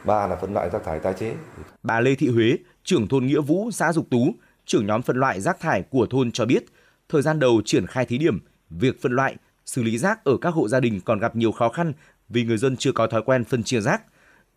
Ba 0.04 0.26
là 0.26 0.36
phân 0.36 0.54
loại 0.54 0.70
rác 0.70 0.84
thải 0.84 1.00
tái 1.00 1.14
chế. 1.18 1.34
Bà 1.82 2.00
Lê 2.00 2.14
Thị 2.14 2.28
Huế, 2.28 2.56
trưởng 2.84 3.08
thôn 3.08 3.26
Nghĩa 3.26 3.40
Vũ, 3.40 3.70
xã 3.70 3.92
Dục 3.92 4.06
Tú, 4.10 4.34
trưởng 4.66 4.86
nhóm 4.86 5.02
phân 5.02 5.16
loại 5.16 5.40
rác 5.40 5.60
thải 5.60 5.82
của 5.82 6.06
thôn 6.06 6.32
cho 6.32 6.46
biết, 6.46 6.64
thời 7.08 7.22
gian 7.22 7.38
đầu 7.38 7.62
triển 7.64 7.86
khai 7.86 8.04
thí 8.04 8.18
điểm, 8.18 8.40
việc 8.70 9.02
phân 9.02 9.12
loại, 9.12 9.36
xử 9.66 9.82
lý 9.82 9.98
rác 9.98 10.24
ở 10.24 10.36
các 10.40 10.50
hộ 10.50 10.68
gia 10.68 10.80
đình 10.80 11.00
còn 11.04 11.18
gặp 11.18 11.36
nhiều 11.36 11.52
khó 11.52 11.68
khăn 11.68 11.92
vì 12.28 12.44
người 12.44 12.58
dân 12.58 12.76
chưa 12.76 12.92
có 12.92 13.06
thói 13.06 13.22
quen 13.22 13.44
phân 13.44 13.62
chia 13.62 13.80
rác. 13.80 14.02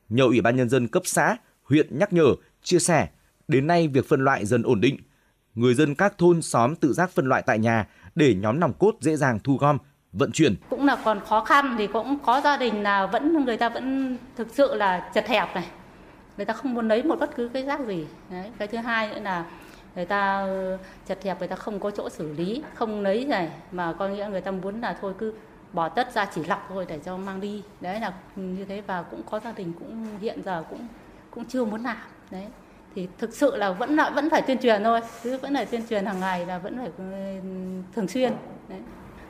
Nhờ 0.09 0.23
Ủy 0.23 0.41
ban 0.41 0.55
Nhân 0.55 0.69
dân 0.69 0.87
cấp 0.87 1.03
xã, 1.05 1.37
huyện 1.63 1.99
nhắc 1.99 2.13
nhở, 2.13 2.35
chia 2.63 2.79
sẻ, 2.79 3.07
đến 3.47 3.67
nay 3.67 3.87
việc 3.87 4.09
phân 4.09 4.23
loại 4.23 4.45
dần 4.45 4.63
ổn 4.63 4.81
định. 4.81 4.97
Người 5.55 5.73
dân 5.73 5.95
các 5.95 6.17
thôn 6.17 6.41
xóm 6.41 6.75
tự 6.75 6.93
giác 6.93 7.11
phân 7.11 7.25
loại 7.25 7.43
tại 7.45 7.59
nhà 7.59 7.87
để 8.15 8.35
nhóm 8.35 8.59
nòng 8.59 8.73
cốt 8.73 8.95
dễ 9.01 9.15
dàng 9.15 9.39
thu 9.43 9.57
gom, 9.57 9.77
vận 10.13 10.31
chuyển. 10.31 10.55
Cũng 10.69 10.85
là 10.85 10.97
còn 11.03 11.19
khó 11.25 11.43
khăn 11.43 11.75
thì 11.77 11.87
cũng 11.87 12.19
có 12.19 12.41
gia 12.41 12.57
đình 12.57 12.83
là 12.83 13.05
vẫn, 13.05 13.45
người 13.45 13.57
ta 13.57 13.69
vẫn 13.69 14.17
thực 14.35 14.47
sự 14.51 14.75
là 14.75 15.09
chật 15.13 15.27
hẹp 15.27 15.55
này. 15.55 15.65
Người 16.37 16.45
ta 16.45 16.53
không 16.53 16.73
muốn 16.73 16.87
lấy 16.87 17.03
một 17.03 17.19
bất 17.19 17.35
cứ 17.35 17.49
cái 17.53 17.63
rác 17.63 17.79
gì. 17.87 18.05
Đấy, 18.29 18.51
cái 18.57 18.67
thứ 18.67 18.77
hai 18.77 19.09
nữa 19.09 19.19
là 19.19 19.45
người 19.95 20.05
ta 20.05 20.47
chật 21.07 21.23
hẹp, 21.23 21.39
người 21.39 21.47
ta 21.47 21.55
không 21.55 21.79
có 21.79 21.91
chỗ 21.91 22.09
xử 22.09 22.33
lý, 22.33 22.63
không 22.73 23.01
lấy 23.01 23.25
này, 23.25 23.49
mà 23.71 23.93
có 23.93 24.07
nghĩa 24.07 24.27
người 24.31 24.41
ta 24.41 24.51
muốn 24.51 24.81
là 24.81 24.97
thôi 25.01 25.13
cứ 25.17 25.33
bỏ 25.73 25.89
tất 25.89 26.13
ra 26.13 26.25
chỉ 26.25 26.43
lọc 26.43 26.65
thôi 26.69 26.85
để 26.89 26.99
cho 27.05 27.17
mang 27.17 27.41
đi. 27.41 27.63
Đấy 27.81 27.99
là 27.99 28.13
như 28.35 28.65
thế 28.65 28.81
và 28.87 29.01
cũng 29.01 29.21
có 29.29 29.39
gia 29.39 29.51
đình 29.51 29.73
cũng 29.79 30.05
hiện 30.21 30.41
giờ 30.45 30.63
cũng 30.69 30.87
cũng 31.31 31.45
chưa 31.45 31.65
muốn 31.65 31.83
làm. 31.83 31.97
Đấy, 32.31 32.45
thì 32.95 33.07
thực 33.17 33.33
sự 33.33 33.55
là 33.55 33.71
vẫn 33.71 33.95
là, 33.95 34.09
vẫn 34.09 34.29
phải 34.29 34.41
tuyên 34.41 34.57
truyền 34.57 34.83
thôi, 34.83 35.01
cứ 35.23 35.37
vẫn 35.37 35.53
phải 35.53 35.65
tuyên 35.65 35.81
truyền 35.89 36.05
hàng 36.05 36.19
ngày 36.19 36.45
là 36.45 36.57
vẫn 36.57 36.77
phải 36.77 36.89
ừ, 36.97 37.03
thường 37.95 38.07
xuyên. 38.07 38.33
Đấy 38.69 38.79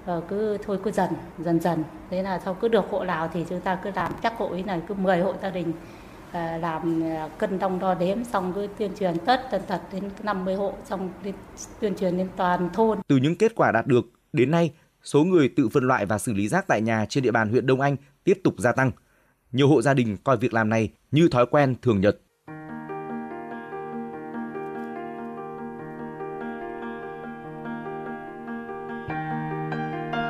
ờ, 0.06 0.22
cứ 0.28 0.58
thôi 0.66 0.80
cứ 0.84 0.92
dần 0.92 1.10
dần 1.40 1.60
dần 1.60 1.84
thế 2.10 2.24
là 2.24 2.40
sau 2.46 2.54
cứ 2.54 2.68
được 2.68 2.86
hộ 2.90 3.04
nào 3.04 3.30
thì 3.34 3.46
chúng 3.50 3.62
ta 3.62 3.76
cứ 3.84 3.92
làm 3.96 4.12
chắc 4.24 4.38
hộ 4.38 4.48
ấy 4.48 4.64
này 4.64 4.82
cứ 4.88 4.94
10 4.94 5.20
hộ 5.20 5.34
gia 5.42 5.50
đình 5.50 5.74
ờ, 6.32 6.58
làm 6.58 7.02
ờ, 7.02 7.30
cân 7.38 7.60
đong 7.60 7.80
đo 7.80 7.94
đếm 7.94 8.24
xong 8.24 8.52
cứ 8.56 8.68
tuyên 8.78 8.92
truyền 9.00 9.18
tất 9.26 9.42
tần 9.52 9.62
tật 9.68 9.82
đến 9.94 10.04
50 10.24 10.56
hộ 10.56 10.74
xong 10.86 11.10
đến 11.24 11.36
tuyên 11.80 11.96
truyền 11.96 12.18
đến 12.18 12.28
toàn 12.36 12.70
thôn. 12.74 13.00
Từ 13.08 13.18
những 13.18 13.36
kết 13.36 13.56
quả 13.56 13.72
đạt 13.72 13.88
được, 13.88 14.06
đến 14.34 14.52
nay 14.52 14.72
số 15.04 15.24
người 15.24 15.50
tự 15.50 15.70
phân 15.70 15.84
loại 15.84 16.06
và 16.06 16.18
xử 16.18 16.34
lý 16.34 16.48
rác 16.48 16.68
tại 16.68 16.82
nhà 16.82 17.06
trên 17.10 17.24
địa 17.24 17.32
bàn 17.32 17.50
huyện 17.50 17.66
Đông 17.66 17.82
Anh 17.82 17.96
tiếp 18.24 18.40
tục 18.44 18.54
gia 18.58 18.72
tăng. 18.72 18.92
Nhiều 19.52 19.68
hộ 19.68 19.82
gia 19.82 19.94
đình 19.94 20.18
coi 20.24 20.38
việc 20.38 20.54
làm 20.54 20.70
này 20.70 20.90
như 21.12 21.28
thói 21.32 21.46
quen 21.46 21.76
thường 21.82 22.02
nhật. 22.02 22.18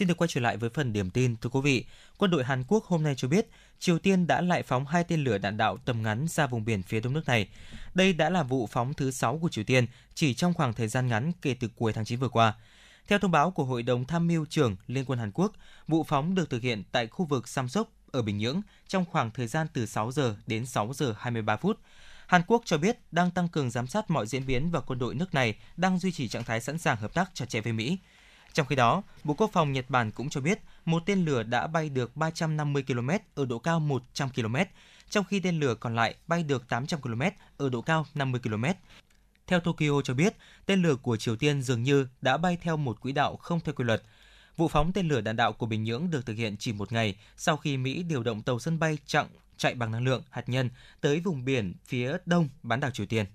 Xin 0.00 0.08
được 0.08 0.16
quay 0.16 0.28
trở 0.28 0.40
lại 0.40 0.56
với 0.56 0.70
phần 0.70 0.92
điểm 0.92 1.10
tin 1.10 1.36
thưa 1.36 1.50
quý 1.50 1.60
vị. 1.60 1.84
Quân 2.18 2.30
đội 2.30 2.44
Hàn 2.44 2.64
Quốc 2.68 2.84
hôm 2.84 3.02
nay 3.02 3.14
cho 3.16 3.28
biết 3.28 3.46
Triều 3.78 3.98
Tiên 3.98 4.26
đã 4.26 4.40
lại 4.40 4.62
phóng 4.62 4.86
hai 4.86 5.04
tên 5.04 5.24
lửa 5.24 5.38
đạn 5.38 5.56
đạo 5.56 5.76
tầm 5.84 6.02
ngắn 6.02 6.26
ra 6.28 6.46
vùng 6.46 6.64
biển 6.64 6.82
phía 6.82 7.00
đông 7.00 7.12
nước 7.12 7.26
này. 7.26 7.48
Đây 7.94 8.12
đã 8.12 8.30
là 8.30 8.42
vụ 8.42 8.66
phóng 8.66 8.94
thứ 8.94 9.10
6 9.10 9.38
của 9.38 9.48
Triều 9.48 9.64
Tiên 9.64 9.86
chỉ 10.14 10.34
trong 10.34 10.54
khoảng 10.54 10.72
thời 10.72 10.88
gian 10.88 11.08
ngắn 11.08 11.32
kể 11.42 11.54
từ 11.60 11.68
cuối 11.76 11.92
tháng 11.92 12.04
9 12.04 12.18
vừa 12.18 12.28
qua. 12.28 12.54
Theo 13.08 13.18
thông 13.18 13.30
báo 13.30 13.50
của 13.50 13.64
Hội 13.64 13.82
đồng 13.82 14.04
Tham 14.04 14.26
mưu 14.26 14.46
trưởng 14.46 14.76
Liên 14.86 15.04
quân 15.04 15.18
Hàn 15.18 15.30
Quốc, 15.34 15.52
vụ 15.88 16.04
phóng 16.04 16.34
được 16.34 16.50
thực 16.50 16.62
hiện 16.62 16.82
tại 16.92 17.06
khu 17.06 17.24
vực 17.24 17.48
Samsok 17.48 17.88
ở 18.12 18.22
Bình 18.22 18.38
Nhưỡng 18.38 18.62
trong 18.88 19.04
khoảng 19.04 19.30
thời 19.30 19.46
gian 19.46 19.66
từ 19.72 19.86
6 19.86 20.12
giờ 20.12 20.36
đến 20.46 20.66
6 20.66 20.92
giờ 20.94 21.14
23 21.18 21.56
phút. 21.56 21.80
Hàn 22.26 22.42
Quốc 22.46 22.62
cho 22.64 22.78
biết 22.78 22.98
đang 23.12 23.30
tăng 23.30 23.48
cường 23.48 23.70
giám 23.70 23.86
sát 23.86 24.10
mọi 24.10 24.26
diễn 24.26 24.46
biến 24.46 24.70
và 24.70 24.80
quân 24.80 24.98
đội 24.98 25.14
nước 25.14 25.34
này 25.34 25.54
đang 25.76 25.98
duy 25.98 26.12
trì 26.12 26.28
trạng 26.28 26.44
thái 26.44 26.60
sẵn 26.60 26.78
sàng 26.78 26.96
hợp 26.96 27.14
tác 27.14 27.30
chặt 27.34 27.48
chẽ 27.48 27.60
với 27.60 27.72
Mỹ. 27.72 27.98
Trong 28.52 28.66
khi 28.66 28.76
đó, 28.76 29.02
Bộ 29.24 29.34
Quốc 29.34 29.50
phòng 29.52 29.72
Nhật 29.72 29.84
Bản 29.88 30.10
cũng 30.10 30.28
cho 30.28 30.40
biết 30.40 30.58
một 30.84 31.02
tên 31.06 31.24
lửa 31.24 31.42
đã 31.42 31.66
bay 31.66 31.88
được 31.88 32.16
350 32.16 32.82
km 32.82 33.10
ở 33.34 33.46
độ 33.46 33.58
cao 33.58 33.80
100 33.80 34.28
km, 34.30 34.56
trong 35.10 35.24
khi 35.24 35.40
tên 35.40 35.60
lửa 35.60 35.74
còn 35.74 35.94
lại 35.94 36.14
bay 36.26 36.42
được 36.42 36.68
800 36.68 37.00
km 37.00 37.22
ở 37.56 37.68
độ 37.68 37.82
cao 37.82 38.06
50 38.14 38.40
km. 38.44 38.64
Theo 39.46 39.60
Tokyo 39.60 40.02
cho 40.04 40.14
biết, 40.14 40.36
tên 40.66 40.82
lửa 40.82 40.96
của 40.96 41.16
Triều 41.16 41.36
Tiên 41.36 41.62
dường 41.62 41.82
như 41.82 42.06
đã 42.22 42.36
bay 42.36 42.58
theo 42.60 42.76
một 42.76 43.00
quỹ 43.00 43.12
đạo 43.12 43.36
không 43.36 43.60
theo 43.60 43.74
quy 43.74 43.84
luật. 43.84 44.02
Vụ 44.56 44.68
phóng 44.68 44.92
tên 44.92 45.08
lửa 45.08 45.20
đạn 45.20 45.36
đạo 45.36 45.52
của 45.52 45.66
Bình 45.66 45.84
Nhưỡng 45.84 46.10
được 46.10 46.26
thực 46.26 46.36
hiện 46.36 46.56
chỉ 46.56 46.72
một 46.72 46.92
ngày 46.92 47.16
sau 47.36 47.56
khi 47.56 47.76
Mỹ 47.76 48.02
điều 48.02 48.22
động 48.22 48.42
tàu 48.42 48.58
sân 48.58 48.78
bay 48.78 48.98
chặng 49.06 49.28
chạy 49.56 49.74
bằng 49.74 49.90
năng 49.90 50.04
lượng 50.04 50.22
hạt 50.30 50.48
nhân 50.48 50.70
tới 51.00 51.20
vùng 51.20 51.44
biển 51.44 51.74
phía 51.84 52.16
đông 52.26 52.48
bán 52.62 52.80
đảo 52.80 52.90
Triều 52.90 53.06
Tiên. 53.06 53.26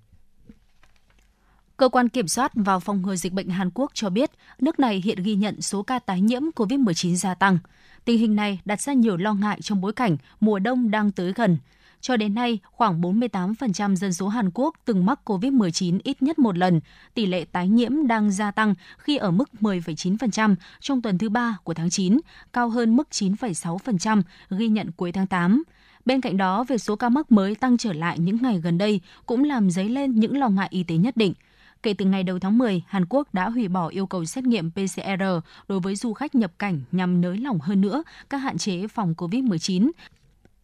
Cơ 1.77 1.89
quan 1.89 2.09
kiểm 2.09 2.27
soát 2.27 2.51
và 2.55 2.79
phòng 2.79 3.01
ngừa 3.01 3.15
dịch 3.15 3.33
bệnh 3.33 3.49
Hàn 3.49 3.69
Quốc 3.73 3.91
cho 3.93 4.09
biết 4.09 4.31
nước 4.59 4.79
này 4.79 5.01
hiện 5.05 5.23
ghi 5.23 5.35
nhận 5.35 5.61
số 5.61 5.83
ca 5.83 5.99
tái 5.99 6.21
nhiễm 6.21 6.41
COVID-19 6.55 7.15
gia 7.15 7.33
tăng. 7.33 7.57
Tình 8.05 8.19
hình 8.19 8.35
này 8.35 8.59
đặt 8.65 8.81
ra 8.81 8.93
nhiều 8.93 9.17
lo 9.17 9.33
ngại 9.33 9.61
trong 9.61 9.81
bối 9.81 9.93
cảnh 9.93 10.17
mùa 10.39 10.59
đông 10.59 10.91
đang 10.91 11.11
tới 11.11 11.33
gần. 11.35 11.57
Cho 12.01 12.17
đến 12.17 12.35
nay, 12.35 12.59
khoảng 12.71 13.01
48% 13.01 13.95
dân 13.95 14.13
số 14.13 14.27
Hàn 14.27 14.49
Quốc 14.53 14.75
từng 14.85 15.05
mắc 15.05 15.19
COVID-19 15.25 15.99
ít 16.03 16.21
nhất 16.21 16.39
một 16.39 16.57
lần. 16.57 16.79
Tỷ 17.13 17.25
lệ 17.25 17.45
tái 17.51 17.67
nhiễm 17.67 18.07
đang 18.07 18.31
gia 18.31 18.51
tăng 18.51 18.73
khi 18.97 19.17
ở 19.17 19.31
mức 19.31 19.49
10,9% 19.61 20.55
trong 20.79 21.01
tuần 21.01 21.17
thứ 21.17 21.29
ba 21.29 21.57
của 21.63 21.73
tháng 21.73 21.89
9, 21.89 22.19
cao 22.53 22.69
hơn 22.69 22.95
mức 22.95 23.07
9,6% 23.11 24.21
ghi 24.49 24.67
nhận 24.67 24.91
cuối 24.91 25.11
tháng 25.11 25.27
8. 25.27 25.63
Bên 26.05 26.21
cạnh 26.21 26.37
đó, 26.37 26.63
việc 26.63 26.81
số 26.81 26.95
ca 26.95 27.09
mắc 27.09 27.31
mới 27.31 27.55
tăng 27.55 27.77
trở 27.77 27.93
lại 27.93 28.19
những 28.19 28.37
ngày 28.41 28.59
gần 28.63 28.77
đây 28.77 29.01
cũng 29.25 29.43
làm 29.43 29.69
dấy 29.69 29.89
lên 29.89 30.19
những 30.19 30.37
lo 30.37 30.49
ngại 30.49 30.67
y 30.71 30.83
tế 30.83 30.95
nhất 30.95 31.17
định– 31.17 31.33
Kể 31.85 31.93
từ 31.93 32.05
ngày 32.05 32.23
đầu 32.23 32.39
tháng 32.39 32.57
10, 32.57 32.83
Hàn 32.87 33.05
Quốc 33.09 33.33
đã 33.33 33.49
hủy 33.49 33.67
bỏ 33.67 33.87
yêu 33.87 34.07
cầu 34.07 34.25
xét 34.25 34.43
nghiệm 34.43 34.71
PCR 34.71 35.23
đối 35.67 35.79
với 35.79 35.95
du 35.95 36.13
khách 36.13 36.35
nhập 36.35 36.51
cảnh 36.59 36.81
nhằm 36.91 37.21
nới 37.21 37.37
lỏng 37.37 37.59
hơn 37.59 37.81
nữa 37.81 38.03
các 38.29 38.37
hạn 38.37 38.57
chế 38.57 38.87
phòng 38.87 39.13
COVID-19 39.17 39.91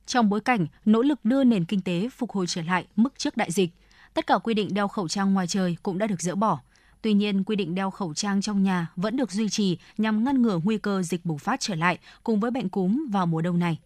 trong 0.05 0.29
bối 0.29 0.41
cảnh 0.41 0.67
nỗ 0.85 1.01
lực 1.01 1.25
đưa 1.25 1.43
nền 1.43 1.65
kinh 1.65 1.81
tế 1.81 2.09
phục 2.17 2.31
hồi 2.31 2.45
trở 2.47 2.61
lại 2.61 2.85
mức 2.95 3.13
trước 3.17 3.37
đại 3.37 3.51
dịch. 3.51 3.69
Tất 4.13 4.27
cả 4.27 4.37
quy 4.37 4.53
định 4.53 4.73
đeo 4.73 4.87
khẩu 4.87 5.07
trang 5.07 5.33
ngoài 5.33 5.47
trời 5.47 5.77
cũng 5.83 5.97
đã 5.97 6.07
được 6.07 6.21
dỡ 6.21 6.35
bỏ. 6.35 6.59
Tuy 7.01 7.13
nhiên, 7.13 7.43
quy 7.43 7.55
định 7.55 7.75
đeo 7.75 7.91
khẩu 7.91 8.13
trang 8.13 8.41
trong 8.41 8.63
nhà 8.63 8.87
vẫn 8.95 9.17
được 9.17 9.31
duy 9.31 9.49
trì 9.49 9.77
nhằm 9.97 10.23
ngăn 10.23 10.41
ngừa 10.41 10.59
nguy 10.63 10.77
cơ 10.77 11.01
dịch 11.01 11.25
bùng 11.25 11.39
phát 11.39 11.59
trở 11.59 11.75
lại 11.75 11.97
cùng 12.23 12.39
với 12.39 12.51
bệnh 12.51 12.69
cúm 12.69 13.05
vào 13.11 13.25
mùa 13.25 13.41
đông 13.41 13.59
này. 13.59 13.79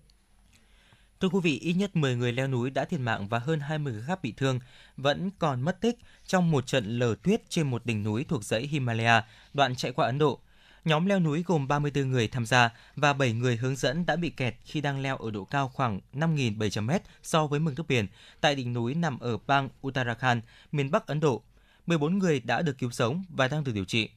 Thưa 1.20 1.30
quý 1.30 1.40
vị, 1.44 1.60
ít 1.60 1.74
nhất 1.74 1.96
10 1.96 2.16
người 2.16 2.32
leo 2.32 2.48
núi 2.48 2.70
đã 2.70 2.86
thiệt 2.86 3.00
mạng 3.00 3.28
và 3.28 3.40
hơn 3.40 3.60
20 3.60 3.94
người 3.94 4.04
khác 4.08 4.20
bị 4.24 4.34
thương 4.38 4.60
vẫn 4.98 5.30
còn 5.40 5.62
mất 5.62 5.82
tích 5.82 6.00
trong 6.26 6.52
một 6.52 6.68
trận 6.68 7.00
lở 7.00 7.16
tuyết 7.24 7.50
trên 7.50 7.70
một 7.70 7.86
đỉnh 7.86 8.04
núi 8.04 8.26
thuộc 8.30 8.44
dãy 8.44 8.62
Himalaya, 8.62 9.24
đoạn 9.54 9.76
chạy 9.76 9.92
qua 9.92 10.06
Ấn 10.06 10.18
Độ. 10.18 10.40
Nhóm 10.86 11.06
leo 11.06 11.20
núi 11.20 11.44
gồm 11.48 11.68
34 11.68 12.12
người 12.12 12.28
tham 12.28 12.46
gia 12.46 12.70
và 12.96 13.14
7 13.14 13.34
người 13.34 13.56
hướng 13.56 13.76
dẫn 13.76 14.06
đã 14.06 14.16
bị 14.16 14.30
kẹt 14.30 14.56
khi 14.66 14.82
đang 14.82 15.02
leo 15.02 15.18
ở 15.18 15.32
độ 15.32 15.46
cao 15.46 15.72
khoảng 15.74 16.00
5.700m 16.14 17.00
so 17.24 17.48
với 17.48 17.60
mực 17.60 17.74
nước 17.78 17.88
biển 17.88 18.08
tại 18.42 18.56
đỉnh 18.56 18.74
núi 18.74 18.96
nằm 18.96 19.20
ở 19.20 19.38
bang 19.48 19.70
Uttarakhand, 19.88 20.44
miền 20.72 20.92
Bắc 20.92 21.08
Ấn 21.08 21.20
Độ. 21.20 21.42
14 21.86 22.20
người 22.20 22.40
đã 22.40 22.62
được 22.62 22.78
cứu 22.78 22.92
sống 22.92 23.24
và 23.30 23.48
đang 23.48 23.64
được 23.64 23.72
điều 23.76 23.86
trị. 23.86 24.10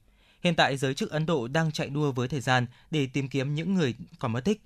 Hiện 0.43 0.55
tại 0.55 0.77
giới 0.77 0.95
chức 0.95 1.11
Ấn 1.11 1.27
Độ 1.27 1.49
đang 1.49 1.73
chạy 1.73 1.89
đua 1.89 2.13
với 2.13 2.29
thời 2.29 2.41
gian 2.41 2.67
để 2.91 3.07
tìm 3.07 3.29
kiếm 3.29 3.55
những 3.55 3.75
người 3.75 3.95
còn 4.19 4.33
mất 4.33 4.45
tích. 4.45 4.63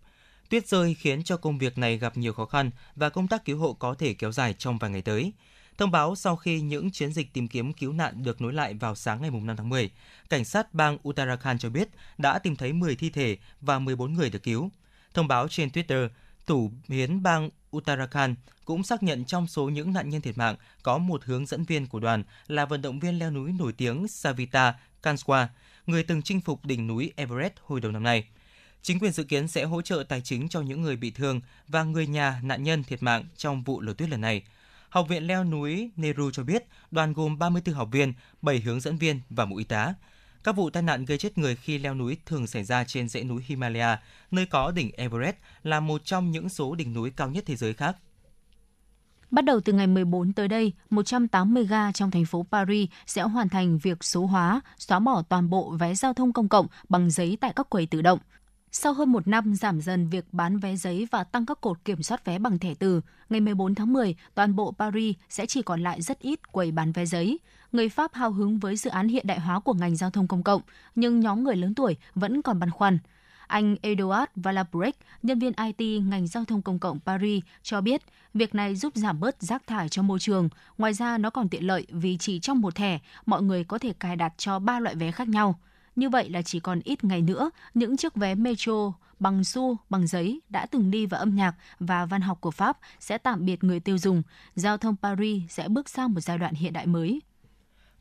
Tuyết 0.52 0.68
rơi 0.68 0.94
khiến 0.94 1.22
cho 1.22 1.36
công 1.36 1.58
việc 1.58 1.78
này 1.78 1.98
gặp 1.98 2.16
nhiều 2.16 2.32
khó 2.32 2.44
khăn 2.44 2.70
và 2.96 3.08
công 3.08 3.28
tác 3.28 3.44
cứu 3.44 3.58
hộ 3.58 3.72
có 3.72 3.94
thể 3.94 4.14
kéo 4.14 4.32
dài 4.32 4.54
trong 4.58 4.78
vài 4.78 4.90
ngày 4.90 5.02
tới. 5.02 5.32
Thông 5.78 5.90
báo 5.90 6.16
sau 6.16 6.36
khi 6.36 6.60
những 6.60 6.90
chiến 6.90 7.12
dịch 7.12 7.32
tìm 7.32 7.48
kiếm 7.48 7.72
cứu 7.72 7.92
nạn 7.92 8.22
được 8.22 8.40
nối 8.40 8.52
lại 8.52 8.74
vào 8.74 8.94
sáng 8.94 9.22
ngày 9.22 9.30
5 9.30 9.56
tháng 9.56 9.68
10, 9.68 9.90
cảnh 10.28 10.44
sát 10.44 10.74
bang 10.74 10.98
Uttarakhand 11.08 11.60
cho 11.62 11.70
biết 11.70 11.88
đã 12.18 12.38
tìm 12.38 12.56
thấy 12.56 12.72
10 12.72 12.96
thi 12.96 13.10
thể 13.10 13.36
và 13.60 13.78
14 13.78 14.14
người 14.14 14.30
được 14.30 14.42
cứu. 14.42 14.70
Thông 15.14 15.28
báo 15.28 15.48
trên 15.48 15.68
Twitter, 15.68 16.08
Thủ 16.46 16.72
hiến 16.88 17.22
bang 17.22 17.50
Uttarakhand 17.76 18.36
cũng 18.64 18.82
xác 18.82 19.02
nhận 19.02 19.24
trong 19.24 19.46
số 19.46 19.68
những 19.68 19.92
nạn 19.92 20.08
nhân 20.08 20.20
thiệt 20.20 20.38
mạng 20.38 20.56
có 20.82 20.98
một 20.98 21.24
hướng 21.24 21.46
dẫn 21.46 21.64
viên 21.64 21.86
của 21.86 22.00
đoàn 22.00 22.24
là 22.46 22.64
vận 22.64 22.82
động 22.82 23.00
viên 23.00 23.18
leo 23.18 23.30
núi 23.30 23.52
nổi 23.52 23.72
tiếng 23.72 24.08
Savita 24.08 24.74
Kanswa, 25.02 25.46
người 25.86 26.02
từng 26.02 26.22
chinh 26.22 26.40
phục 26.40 26.64
đỉnh 26.64 26.86
núi 26.86 27.12
Everest 27.16 27.52
hồi 27.62 27.80
đầu 27.80 27.92
năm 27.92 28.02
nay. 28.02 28.24
Chính 28.82 28.98
quyền 28.98 29.12
dự 29.12 29.24
kiến 29.24 29.48
sẽ 29.48 29.64
hỗ 29.64 29.82
trợ 29.82 30.04
tài 30.08 30.20
chính 30.20 30.48
cho 30.48 30.60
những 30.60 30.82
người 30.82 30.96
bị 30.96 31.10
thương 31.10 31.40
và 31.68 31.82
người 31.82 32.06
nhà 32.06 32.40
nạn 32.42 32.62
nhân 32.62 32.84
thiệt 32.84 33.02
mạng 33.02 33.24
trong 33.36 33.62
vụ 33.62 33.80
lở 33.80 33.92
tuyết 33.92 34.08
lần 34.08 34.20
này. 34.20 34.42
Học 34.88 35.08
viện 35.08 35.26
leo 35.26 35.44
núi 35.44 35.90
Nehru 35.96 36.30
cho 36.30 36.42
biết 36.42 36.66
đoàn 36.90 37.12
gồm 37.12 37.38
34 37.38 37.74
học 37.74 37.88
viên, 37.92 38.12
7 38.42 38.60
hướng 38.60 38.80
dẫn 38.80 38.96
viên 38.96 39.20
và 39.30 39.44
một 39.44 39.56
y 39.56 39.64
tá. 39.64 39.94
Các 40.44 40.56
vụ 40.56 40.70
tai 40.70 40.82
nạn 40.82 41.04
gây 41.04 41.18
chết 41.18 41.38
người 41.38 41.56
khi 41.56 41.78
leo 41.78 41.94
núi 41.94 42.16
thường 42.26 42.46
xảy 42.46 42.64
ra 42.64 42.84
trên 42.84 43.08
dãy 43.08 43.24
núi 43.24 43.42
Himalaya, 43.46 44.00
nơi 44.30 44.46
có 44.46 44.70
đỉnh 44.70 44.90
Everest 44.96 45.36
là 45.62 45.80
một 45.80 46.04
trong 46.04 46.30
những 46.30 46.48
số 46.48 46.74
đỉnh 46.74 46.94
núi 46.94 47.10
cao 47.10 47.30
nhất 47.30 47.44
thế 47.46 47.56
giới 47.56 47.74
khác. 47.74 47.96
Bắt 49.30 49.44
đầu 49.44 49.60
từ 49.60 49.72
ngày 49.72 49.86
14 49.86 50.32
tới 50.32 50.48
đây, 50.48 50.72
180 50.90 51.66
ga 51.66 51.92
trong 51.92 52.10
thành 52.10 52.24
phố 52.24 52.46
Paris 52.50 52.88
sẽ 53.06 53.22
hoàn 53.22 53.48
thành 53.48 53.78
việc 53.78 54.04
số 54.04 54.26
hóa, 54.26 54.60
xóa 54.78 54.98
bỏ 54.98 55.22
toàn 55.28 55.50
bộ 55.50 55.70
vé 55.70 55.94
giao 55.94 56.14
thông 56.14 56.32
công 56.32 56.48
cộng 56.48 56.66
bằng 56.88 57.10
giấy 57.10 57.38
tại 57.40 57.52
các 57.56 57.70
quầy 57.70 57.86
tự 57.86 58.02
động. 58.02 58.18
Sau 58.74 58.92
hơn 58.92 59.12
một 59.12 59.28
năm 59.28 59.54
giảm 59.54 59.80
dần 59.80 60.08
việc 60.08 60.24
bán 60.32 60.58
vé 60.58 60.76
giấy 60.76 61.08
và 61.10 61.24
tăng 61.24 61.46
các 61.46 61.60
cột 61.60 61.84
kiểm 61.84 62.02
soát 62.02 62.24
vé 62.24 62.38
bằng 62.38 62.58
thẻ 62.58 62.74
từ, 62.74 63.00
ngày 63.30 63.40
14 63.40 63.74
tháng 63.74 63.92
10, 63.92 64.14
toàn 64.34 64.56
bộ 64.56 64.74
Paris 64.78 65.16
sẽ 65.28 65.46
chỉ 65.46 65.62
còn 65.62 65.80
lại 65.82 66.02
rất 66.02 66.18
ít 66.18 66.52
quầy 66.52 66.72
bán 66.72 66.92
vé 66.92 67.06
giấy. 67.06 67.38
Người 67.72 67.88
Pháp 67.88 68.14
hào 68.14 68.32
hứng 68.32 68.58
với 68.58 68.76
dự 68.76 68.90
án 68.90 69.08
hiện 69.08 69.26
đại 69.26 69.40
hóa 69.40 69.60
của 69.60 69.74
ngành 69.74 69.96
giao 69.96 70.10
thông 70.10 70.28
công 70.28 70.42
cộng, 70.42 70.62
nhưng 70.94 71.20
nhóm 71.20 71.44
người 71.44 71.56
lớn 71.56 71.74
tuổi 71.74 71.96
vẫn 72.14 72.42
còn 72.42 72.58
băn 72.58 72.70
khoăn. 72.70 72.98
Anh 73.46 73.76
Edouard 73.82 74.32
Valabrec, 74.36 74.96
nhân 75.22 75.38
viên 75.38 75.52
IT 75.66 76.02
ngành 76.02 76.26
giao 76.26 76.44
thông 76.44 76.62
công 76.62 76.78
cộng 76.78 77.00
Paris, 77.00 77.44
cho 77.62 77.80
biết 77.80 78.02
việc 78.34 78.54
này 78.54 78.76
giúp 78.76 78.92
giảm 78.96 79.20
bớt 79.20 79.42
rác 79.42 79.66
thải 79.66 79.88
cho 79.88 80.02
môi 80.02 80.18
trường. 80.18 80.48
Ngoài 80.78 80.94
ra, 80.94 81.18
nó 81.18 81.30
còn 81.30 81.48
tiện 81.48 81.66
lợi 81.66 81.86
vì 81.88 82.16
chỉ 82.20 82.40
trong 82.40 82.60
một 82.60 82.74
thẻ, 82.74 82.98
mọi 83.26 83.42
người 83.42 83.64
có 83.64 83.78
thể 83.78 83.92
cài 83.92 84.16
đặt 84.16 84.32
cho 84.36 84.58
ba 84.58 84.80
loại 84.80 84.94
vé 84.94 85.10
khác 85.10 85.28
nhau. 85.28 85.58
Như 85.96 86.08
vậy 86.08 86.30
là 86.30 86.42
chỉ 86.42 86.60
còn 86.60 86.80
ít 86.84 87.04
ngày 87.04 87.22
nữa, 87.22 87.50
những 87.74 87.96
chiếc 87.96 88.14
vé 88.14 88.34
metro 88.34 88.92
bằng 89.18 89.44
xu, 89.44 89.76
bằng 89.90 90.06
giấy 90.06 90.40
đã 90.48 90.66
từng 90.66 90.90
đi 90.90 91.06
vào 91.06 91.20
âm 91.20 91.34
nhạc 91.34 91.54
và 91.78 92.06
văn 92.06 92.20
học 92.20 92.38
của 92.40 92.50
Pháp 92.50 92.78
sẽ 93.00 93.18
tạm 93.18 93.44
biệt 93.44 93.64
người 93.64 93.80
tiêu 93.80 93.98
dùng. 93.98 94.22
Giao 94.54 94.78
thông 94.78 94.96
Paris 95.02 95.42
sẽ 95.48 95.68
bước 95.68 95.88
sang 95.88 96.14
một 96.14 96.20
giai 96.20 96.38
đoạn 96.38 96.54
hiện 96.54 96.72
đại 96.72 96.86
mới. 96.86 97.20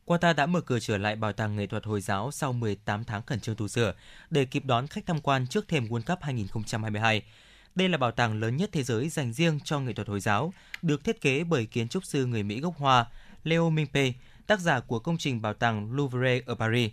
Qatar 0.06 0.36
đã 0.36 0.46
mở 0.46 0.62
cửa 0.62 0.80
trở 0.80 0.98
lại 0.98 1.16
bảo 1.16 1.34
tàng 1.34 1.56
nghệ 1.56 1.68
thuật 1.68 1.86
Hồi 1.86 2.02
giáo 2.02 2.32
sau 2.32 2.54
18 2.54 3.04
tháng 3.04 3.22
khẩn 3.22 3.40
trương 3.40 3.56
tu 3.56 3.68
sửa 3.68 3.94
để 4.30 4.46
kịp 4.46 4.66
đón 4.66 4.88
khách 4.88 5.06
tham 5.06 5.22
quan 5.22 5.48
trước 5.48 5.68
thềm 5.68 5.88
World 5.88 6.02
Cup 6.02 6.20
2022. 6.22 7.24
Đây 7.76 7.90
là 7.90 7.98
bảo 7.98 8.12
tàng 8.12 8.40
lớn 8.40 8.58
nhất 8.58 8.70
thế 8.74 8.84
giới 8.84 9.10
dành 9.10 9.34
riêng 9.34 9.60
cho 9.64 9.80
nghệ 9.80 9.94
thuật 9.94 10.08
Hồi 10.08 10.20
giáo, 10.20 10.54
được 10.82 11.04
thiết 11.04 11.22
kế 11.22 11.44
bởi 11.44 11.66
kiến 11.66 11.88
trúc 11.88 12.06
sư 12.06 12.26
người 12.26 12.44
Mỹ 12.44 12.60
gốc 12.60 12.78
Hoa 12.78 13.06
Leo 13.44 13.70
Mingpe, 13.70 14.12
tác 14.48 14.60
giả 14.60 14.80
của 14.80 15.00
công 15.00 15.18
trình 15.18 15.42
bảo 15.42 15.54
tàng 15.54 15.94
Louvre 15.94 16.42
ở 16.46 16.56
Paris. 16.56 16.92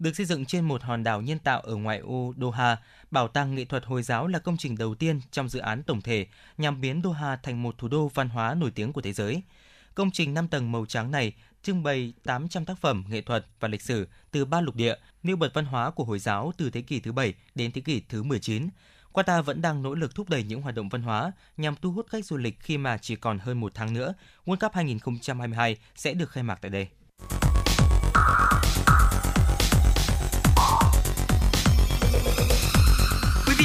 Được 0.00 0.16
xây 0.16 0.26
dựng 0.26 0.46
trên 0.46 0.64
một 0.64 0.82
hòn 0.82 1.02
đảo 1.02 1.20
nhân 1.20 1.38
tạo 1.38 1.60
ở 1.60 1.76
ngoại 1.76 1.98
ô 1.98 2.34
Doha, 2.40 2.76
Bảo 3.10 3.28
tàng 3.28 3.54
nghệ 3.54 3.64
thuật 3.64 3.84
Hồi 3.84 4.02
giáo 4.02 4.26
là 4.26 4.38
công 4.38 4.56
trình 4.56 4.78
đầu 4.78 4.94
tiên 4.94 5.20
trong 5.30 5.48
dự 5.48 5.60
án 5.60 5.82
tổng 5.82 6.02
thể 6.02 6.26
nhằm 6.58 6.80
biến 6.80 7.00
Doha 7.04 7.36
thành 7.36 7.62
một 7.62 7.78
thủ 7.78 7.88
đô 7.88 8.08
văn 8.14 8.28
hóa 8.28 8.54
nổi 8.54 8.70
tiếng 8.70 8.92
của 8.92 9.00
thế 9.00 9.12
giới. 9.12 9.42
Công 9.94 10.10
trình 10.10 10.34
5 10.34 10.48
tầng 10.48 10.72
màu 10.72 10.86
trắng 10.86 11.10
này 11.10 11.32
trưng 11.62 11.82
bày 11.82 12.12
800 12.24 12.64
tác 12.64 12.78
phẩm 12.78 13.04
nghệ 13.08 13.20
thuật 13.20 13.46
và 13.60 13.68
lịch 13.68 13.82
sử 13.82 14.08
từ 14.30 14.44
ba 14.44 14.60
lục 14.60 14.74
địa, 14.74 14.94
nêu 15.22 15.36
bật 15.36 15.54
văn 15.54 15.64
hóa 15.64 15.90
của 15.90 16.04
Hồi 16.04 16.18
giáo 16.18 16.52
từ 16.56 16.70
thế 16.70 16.82
kỷ 16.82 17.00
thứ 17.00 17.12
7 17.12 17.34
đến 17.54 17.72
thế 17.72 17.80
kỷ 17.80 18.02
thứ 18.08 18.22
19. 18.22 18.68
Qatar 19.12 19.42
vẫn 19.42 19.62
đang 19.62 19.82
nỗ 19.82 19.94
lực 19.94 20.14
thúc 20.14 20.28
đẩy 20.28 20.42
những 20.42 20.62
hoạt 20.62 20.74
động 20.74 20.88
văn 20.88 21.02
hóa 21.02 21.32
nhằm 21.56 21.74
thu 21.82 21.92
hút 21.92 22.06
khách 22.10 22.24
du 22.24 22.36
lịch 22.36 22.60
khi 22.60 22.78
mà 22.78 22.98
chỉ 22.98 23.16
còn 23.16 23.38
hơn 23.38 23.60
một 23.60 23.72
tháng 23.74 23.92
nữa, 23.94 24.14
World 24.44 24.56
Cup 24.56 24.72
2022 24.72 25.76
sẽ 25.96 26.14
được 26.14 26.30
khai 26.30 26.42
mạc 26.42 26.58
tại 26.62 26.70
đây. 26.70 26.88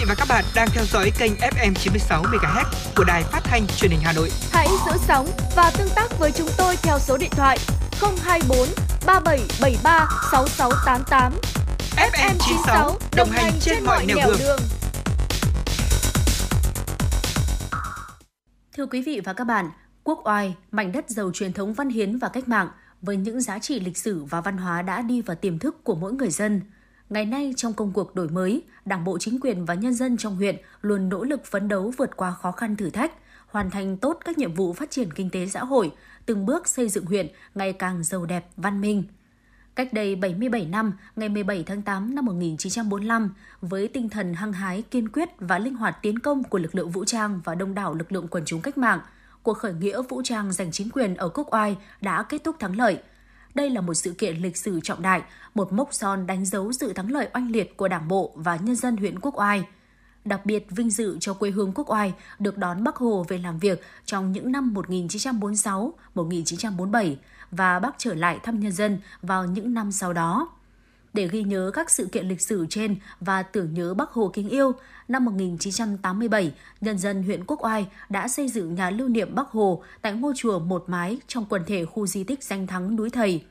Và 0.08 0.16
các 0.16 0.28
bạn 0.30 0.44
đang 0.56 0.68
theo 0.72 0.84
dõi 0.86 1.12
kênh 1.20 1.32
FM 1.34 1.74
96 1.74 2.24
MHz 2.24 2.66
của 2.98 3.04
đài 3.04 3.24
phát 3.24 3.40
thanh 3.44 3.68
truyền 3.68 3.92
hình 3.92 4.00
Hà 4.04 4.14
Nội. 4.14 4.30
Hãy 4.52 4.68
giữ 4.86 4.92
sóng 5.08 5.28
và 5.56 5.72
tương 5.78 5.90
tác 5.96 6.20
với 6.20 6.32
chúng 6.32 6.48
tôi 6.58 6.76
theo 6.76 7.00
số 7.00 7.18
điện 7.18 7.30
thoại 7.32 7.58
024 8.24 8.68
3773 9.06 10.08
6688. 10.32 11.34
FM 11.96 12.36
96 12.40 12.98
đồng 13.16 13.30
hành 13.30 13.54
trên 13.62 13.84
mọi 13.84 14.06
nẻo 14.06 14.18
đường. 14.28 14.38
đường. 14.40 14.60
Thưa 18.78 18.86
quý 18.86 19.02
vị 19.02 19.22
và 19.26 19.34
các 19.34 19.44
bạn, 19.44 19.70
Quốc 20.04 20.22
oai, 20.26 20.56
mảnh 20.72 20.92
đất 20.92 21.10
giàu 21.10 21.32
truyền 21.34 21.54
thống 21.54 21.74
văn 21.74 21.90
hiến 21.90 22.18
và 22.18 22.30
cách 22.30 22.48
mạng 22.48 22.68
với 23.02 23.18
những 23.18 23.42
giá 23.42 23.60
trị 23.60 23.80
lịch 23.80 23.98
sử 23.98 24.24
và 24.24 24.42
văn 24.42 24.58
hóa 24.58 24.82
đã 24.82 25.02
đi 25.02 25.22
vào 25.22 25.36
tiềm 25.36 25.60
thức 25.60 25.84
của 25.84 25.96
mỗi 25.96 26.14
người 26.14 26.30
dân– 26.30 26.62
Ngày 27.10 27.26
nay 27.26 27.54
trong 27.58 27.74
công 27.74 27.92
cuộc 27.92 28.16
đổi 28.16 28.30
mới, 28.30 28.62
Đảng 28.86 29.04
bộ 29.04 29.18
chính 29.18 29.40
quyền 29.40 29.66
và 29.66 29.74
nhân 29.74 29.94
dân 29.94 30.18
trong 30.18 30.36
huyện 30.36 30.58
luôn 30.82 31.10
nỗ 31.10 31.24
lực 31.24 31.46
phấn 31.46 31.68
đấu 31.68 31.94
vượt 31.98 32.18
qua 32.18 32.32
khó 32.32 32.52
khăn 32.52 32.76
thử 32.76 32.90
thách, 32.90 33.12
hoàn 33.48 33.70
thành 33.70 33.98
tốt 33.98 34.18
các 34.26 34.38
nhiệm 34.38 34.54
vụ 34.54 34.74
phát 34.74 34.92
triển 34.92 35.14
kinh 35.14 35.30
tế 35.30 35.48
xã 35.48 35.64
hội, 35.64 35.92
từng 36.26 36.46
bước 36.46 36.68
xây 36.68 36.90
dựng 36.90 37.06
huyện 37.06 37.28
ngày 37.56 37.74
càng 37.74 38.04
giàu 38.04 38.26
đẹp, 38.26 38.46
văn 38.58 38.82
minh. 38.82 39.04
Cách 39.76 39.94
đây 39.94 40.16
77 40.16 40.66
năm, 40.66 40.94
ngày 41.16 41.30
17 41.30 41.64
tháng 41.64 41.82
8 41.82 42.16
năm 42.16 42.26
1945, 42.26 43.34
với 43.62 43.88
tinh 43.88 44.10
thần 44.10 44.34
hăng 44.34 44.54
hái, 44.54 44.82
kiên 44.82 45.10
quyết 45.10 45.30
và 45.40 45.60
linh 45.60 45.76
hoạt 45.76 45.98
tiến 46.02 46.20
công 46.20 46.44
của 46.44 46.58
lực 46.58 46.76
lượng 46.76 46.92
vũ 46.92 47.06
trang 47.06 47.42
và 47.44 47.56
đông 47.56 47.76
đảo 47.76 47.94
lực 47.94 48.12
lượng 48.12 48.28
quần 48.28 48.44
chúng 48.46 48.62
cách 48.62 48.78
mạng, 48.78 49.00
cuộc 49.44 49.54
khởi 49.54 49.74
nghĩa 49.74 50.02
vũ 50.10 50.22
trang 50.24 50.52
giành 50.52 50.72
chính 50.72 50.90
quyền 50.90 51.16
ở 51.16 51.30
Cúc 51.30 51.54
Oai 51.54 51.78
đã 52.02 52.24
kết 52.24 52.44
thúc 52.44 52.56
thắng 52.60 52.78
lợi– 52.78 53.00
đây 53.56 53.70
là 53.70 53.82
một 53.82 53.94
sự 53.94 54.14
kiện 54.18 54.38
lịch 54.38 54.58
sử 54.58 54.80
trọng 54.84 55.02
đại, 55.02 55.22
một 55.54 55.74
mốc 55.74 55.94
son 55.94 56.28
đánh 56.28 56.46
dấu 56.46 56.72
sự 56.72 56.94
thắng 56.94 57.12
lợi 57.12 57.28
oanh 57.34 57.52
liệt 57.52 57.78
của 57.78 57.88
Đảng 57.88 58.08
bộ 58.08 58.32
và 58.36 58.56
nhân 58.56 58.76
dân 58.76 58.98
huyện 58.98 59.20
Quốc 59.20 59.40
Oai. 59.40 59.64
Đặc 60.26 60.46
biệt 60.46 60.66
vinh 60.70 60.90
dự 60.90 61.18
cho 61.20 61.34
quê 61.34 61.52
hương 61.52 61.72
Quốc 61.76 61.92
Oai 61.92 62.14
được 62.40 62.58
đón 62.58 62.84
Bác 62.84 62.96
Hồ 62.96 63.26
về 63.28 63.38
làm 63.38 63.60
việc 63.60 63.82
trong 64.06 64.32
những 64.32 64.52
năm 64.52 64.74
1946, 64.74 65.94
1947 66.16 67.18
và 67.52 67.80
bác 67.80 67.96
trở 67.98 68.14
lại 68.14 68.40
thăm 68.44 68.60
nhân 68.60 68.72
dân 68.72 69.00
vào 69.22 69.46
những 69.46 69.74
năm 69.74 69.92
sau 69.92 70.14
đó. 70.14 70.50
Để 71.16 71.28
ghi 71.28 71.44
nhớ 71.44 71.72
các 71.74 71.90
sự 71.90 72.06
kiện 72.12 72.28
lịch 72.28 72.42
sử 72.42 72.66
trên 72.70 72.96
và 73.20 73.44
tưởng 73.44 73.74
nhớ 73.74 73.94
Bác 73.94 74.10
Hồ 74.10 74.32
kính 74.34 74.50
yêu, 74.50 74.72
năm 75.08 75.26
1987, 75.26 76.54
nhân 76.82 76.98
dân 76.98 77.24
huyện 77.24 77.46
Quốc 77.46 77.64
Oai 77.64 77.88
đã 78.10 78.28
xây 78.28 78.50
dựng 78.50 78.76
nhà 78.76 78.90
lưu 78.90 79.08
niệm 79.08 79.36
Bác 79.36 79.50
Hồ 79.50 79.84
tại 80.02 80.14
ngôi 80.14 80.34
chùa 80.36 80.60
một 80.60 80.84
mái 80.88 81.18
trong 81.28 81.46
quần 81.50 81.64
thể 81.68 81.86
khu 81.86 82.08
di 82.08 82.24
tích 82.24 82.44
danh 82.44 82.68
thắng 82.68 82.96
núi 82.96 83.10
Thầy. 83.10 83.44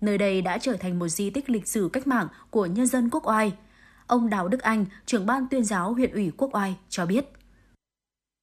Nơi 0.00 0.18
đây 0.18 0.42
đã 0.42 0.58
trở 0.58 0.76
thành 0.76 0.98
một 0.98 1.08
di 1.08 1.30
tích 1.30 1.50
lịch 1.50 1.68
sử 1.68 1.90
cách 1.92 2.06
mạng 2.06 2.28
của 2.50 2.66
nhân 2.66 2.86
dân 2.86 3.10
Quốc 3.10 3.28
Oai. 3.28 3.52
Ông 4.06 4.30
Đào 4.30 4.48
Đức 4.48 4.62
Anh, 4.62 4.84
trưởng 5.06 5.26
ban 5.26 5.46
tuyên 5.50 5.64
giáo 5.64 5.92
huyện 5.92 6.12
ủy 6.12 6.32
Quốc 6.36 6.54
Oai 6.54 6.76
cho 6.88 7.06
biết. 7.06 7.24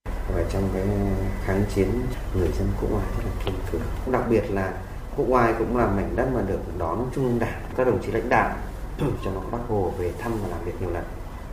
Và 0.05 0.43
trong 0.51 0.69
cái 0.73 0.87
kháng 1.45 1.63
chiến, 1.75 1.89
người 2.37 2.49
dân 2.59 2.67
Quốc 2.81 2.89
Oai 2.91 3.05
rất 3.17 3.23
là 3.25 3.31
kiên 3.45 3.55
cường. 3.71 4.11
Đặc 4.11 4.23
biệt 4.29 4.43
là 4.49 4.73
Quốc 5.15 5.25
Oai 5.29 5.53
cũng 5.57 5.77
là 5.77 5.87
mảnh 5.87 6.13
đất 6.15 6.27
mà 6.33 6.41
được 6.41 6.59
đón 6.79 7.09
Trung 7.15 7.23
ương 7.23 7.39
Đảng, 7.39 7.61
các 7.77 7.87
đồng 7.87 8.01
chí 8.05 8.11
lãnh 8.11 8.29
đạo 8.29 8.57
cho 8.99 9.31
nó 9.31 9.41
Bác 9.51 9.57
Hồ 9.67 9.93
về 9.97 10.11
thăm 10.19 10.31
và 10.43 10.49
làm 10.49 10.65
việc 10.65 10.81
nhiều 10.81 10.89
lần. 10.89 11.03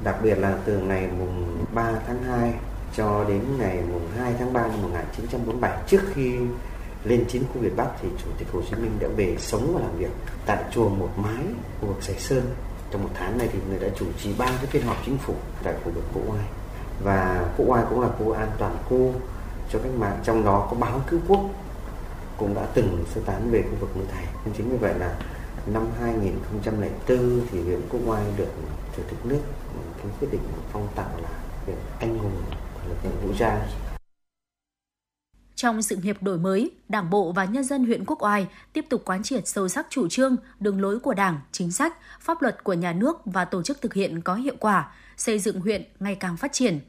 Đặc 0.05 0.17
biệt 0.23 0.39
là 0.39 0.59
từ 0.65 0.79
ngày 0.79 1.09
mùng 1.19 1.65
3 1.75 1.93
tháng 2.07 2.23
2 2.23 2.55
cho 2.97 3.25
đến 3.29 3.43
ngày 3.59 3.79
mùng 3.93 4.09
2 4.19 4.35
tháng 4.39 4.53
3 4.53 4.63
năm 4.63 4.83
1947 4.83 5.79
trước 5.87 6.01
khi 6.15 6.39
lên 7.05 7.25
chiến 7.29 7.43
khu 7.53 7.61
Việt 7.61 7.77
Bắc 7.77 7.87
thì 8.03 8.09
Chủ 8.25 8.31
tịch 8.39 8.49
Hồ 8.53 8.61
Chí 8.71 8.77
Minh 8.77 8.97
đã 9.01 9.09
về 9.17 9.37
sống 9.39 9.73
và 9.75 9.81
làm 9.81 9.97
việc 9.99 10.11
tại 10.47 10.65
chùa 10.71 10.89
Một 10.89 11.11
Mái, 11.17 11.45
khu 11.81 11.89
vực 11.89 12.03
Sài 12.03 12.19
Sơn. 12.19 12.55
Trong 12.91 13.03
một 13.03 13.11
tháng 13.15 13.39
này 13.39 13.49
thì 13.53 13.59
người 13.69 13.79
đã 13.79 13.89
chủ 13.97 14.07
trì 14.23 14.35
ba 14.39 14.47
cái 14.47 14.67
phiên 14.67 14.83
họp 14.83 14.97
chính 15.05 15.19
phủ 15.19 15.35
tại 15.63 15.75
khu 15.85 15.91
vực 15.93 16.05
Quốc 16.15 16.23
Oai 16.29 16.45
và 17.03 17.49
Quốc 17.57 17.67
Oai 17.69 17.85
cũng 17.91 18.01
là 18.01 18.09
khu 18.19 18.33
an 18.33 18.49
toàn 18.59 18.77
khu 18.89 19.13
cho 19.73 19.79
cách 19.79 19.93
mạng 19.99 20.21
trong 20.25 20.45
đó 20.45 20.67
có 20.71 20.77
báo 20.77 21.01
cứu 21.07 21.21
quốc 21.29 21.41
cũng 22.37 22.55
đã 22.55 22.67
từng 22.75 23.05
sơ 23.15 23.21
tán 23.27 23.51
về 23.51 23.63
khu 23.63 23.77
vực 23.81 23.97
núi 23.97 24.07
Nên 24.45 24.55
Chính 24.57 24.71
vì 24.71 24.77
vậy 24.77 24.95
là 24.99 25.15
năm 25.67 25.87
2004 26.01 27.41
thì 27.51 27.61
huyện 27.61 27.81
Quốc 27.91 28.01
Oai 28.07 28.25
được 28.37 28.51
Chủ 28.97 29.03
tịch 29.11 29.27
nước 29.27 29.41
cái 29.97 30.07
quyết 30.21 30.29
định 30.33 30.43
phong 30.73 30.89
tặng 30.97 31.23
là 31.23 31.29
huyện 31.65 31.79
anh 32.01 32.19
hùng 32.19 32.43
lực 32.89 32.97
lượng 33.05 33.21
vũ 33.23 33.35
trang 33.39 33.61
trong 35.57 35.83
sự 35.83 35.97
nghiệp 35.97 36.23
đổi 36.23 36.39
mới, 36.39 36.71
Đảng 36.89 37.11
bộ 37.11 37.33
và 37.33 37.45
nhân 37.45 37.65
dân 37.65 37.85
huyện 37.85 38.05
Quốc 38.05 38.23
Oai 38.23 38.47
tiếp 38.73 38.85
tục 38.89 39.03
quán 39.05 39.23
triệt 39.23 39.49
sâu 39.49 39.69
sắc 39.69 39.87
chủ 39.91 40.09
trương, 40.09 40.37
đường 40.61 40.81
lối 40.81 40.99
của 40.99 41.15
Đảng, 41.15 41.41
chính 41.53 41.73
sách, 41.73 41.97
pháp 42.21 42.43
luật 42.43 42.65
của 42.65 42.73
nhà 42.73 42.93
nước 42.93 43.17
và 43.25 43.45
tổ 43.45 43.63
chức 43.63 43.83
thực 43.83 43.95
hiện 43.95 44.21
có 44.21 44.35
hiệu 44.35 44.55
quả, 44.61 44.93
xây 45.17 45.39
dựng 45.39 45.61
huyện 45.61 45.85
ngày 46.01 46.15
càng 46.15 46.37
phát 46.37 46.53
triển. 46.53 46.81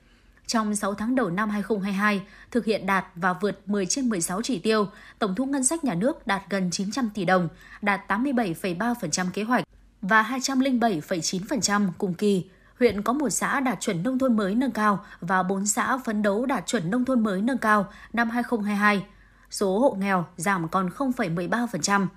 Trong 0.48 0.76
6 0.76 0.94
tháng 0.94 1.16
đầu 1.16 1.30
năm 1.30 1.50
2022, 1.50 2.22
thực 2.52 2.66
hiện 2.66 2.86
đạt 2.86 3.06
và 3.16 3.34
vượt 3.34 3.60
10 3.66 3.86
trên 3.86 4.10
16 4.10 4.42
chỉ 4.42 4.60
tiêu, 4.60 4.88
tổng 5.20 5.36
thu 5.36 5.46
ngân 5.46 5.64
sách 5.64 5.84
nhà 5.84 5.94
nước 5.94 6.28
đạt 6.28 6.42
gần 6.50 6.72
900 6.72 7.10
tỷ 7.14 7.26
đồng, 7.26 7.48
đạt 7.82 8.02
87,3% 8.08 9.26
kế 9.34 9.44
hoạch 9.44 9.64
và 10.02 10.24
207,9% 10.24 11.90
cùng 11.98 12.14
kỳ, 12.14 12.46
huyện 12.80 13.02
có 13.02 13.14
một 13.14 13.30
xã 13.30 13.60
đạt 13.60 13.80
chuẩn 13.80 14.04
nông 14.04 14.20
thôn 14.20 14.38
mới 14.38 14.56
nâng 14.56 14.72
cao 14.72 15.06
và 15.22 15.44
4 15.44 15.66
xã 15.66 15.98
phấn 15.98 16.22
đấu 16.22 16.46
đạt 16.46 16.68
chuẩn 16.68 16.92
nông 16.92 17.06
thôn 17.06 17.24
mới 17.24 17.42
nâng 17.42 17.58
cao 17.58 17.92
năm 18.14 18.30
2022. 18.30 19.06
Số 19.52 19.80
hộ 19.80 19.96
nghèo 20.00 20.26
giảm 20.38 20.68
còn 20.68 20.90
0,13%. 20.98 22.08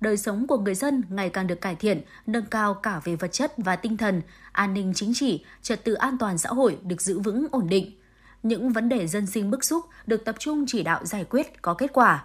Đời 0.00 0.16
sống 0.16 0.46
của 0.46 0.58
người 0.58 0.74
dân 0.74 1.02
ngày 1.10 1.30
càng 1.30 1.46
được 1.46 1.60
cải 1.60 1.74
thiện, 1.74 2.00
nâng 2.26 2.44
cao 2.44 2.74
cả 2.74 3.00
về 3.04 3.16
vật 3.16 3.32
chất 3.32 3.52
và 3.56 3.76
tinh 3.76 3.96
thần, 3.96 4.22
an 4.52 4.74
ninh 4.74 4.92
chính 4.94 5.14
trị, 5.14 5.44
trật 5.62 5.84
tự 5.84 5.94
an 5.94 6.18
toàn 6.18 6.38
xã 6.38 6.50
hội 6.50 6.78
được 6.82 7.02
giữ 7.02 7.20
vững 7.20 7.46
ổn 7.50 7.68
định. 7.68 7.92
Những 8.42 8.72
vấn 8.72 8.88
đề 8.88 9.06
dân 9.06 9.26
sinh 9.26 9.50
bức 9.50 9.64
xúc 9.64 9.84
được 10.06 10.24
tập 10.24 10.36
trung 10.38 10.64
chỉ 10.66 10.82
đạo 10.82 11.04
giải 11.04 11.24
quyết 11.24 11.62
có 11.62 11.74
kết 11.74 11.92
quả. 11.92 12.24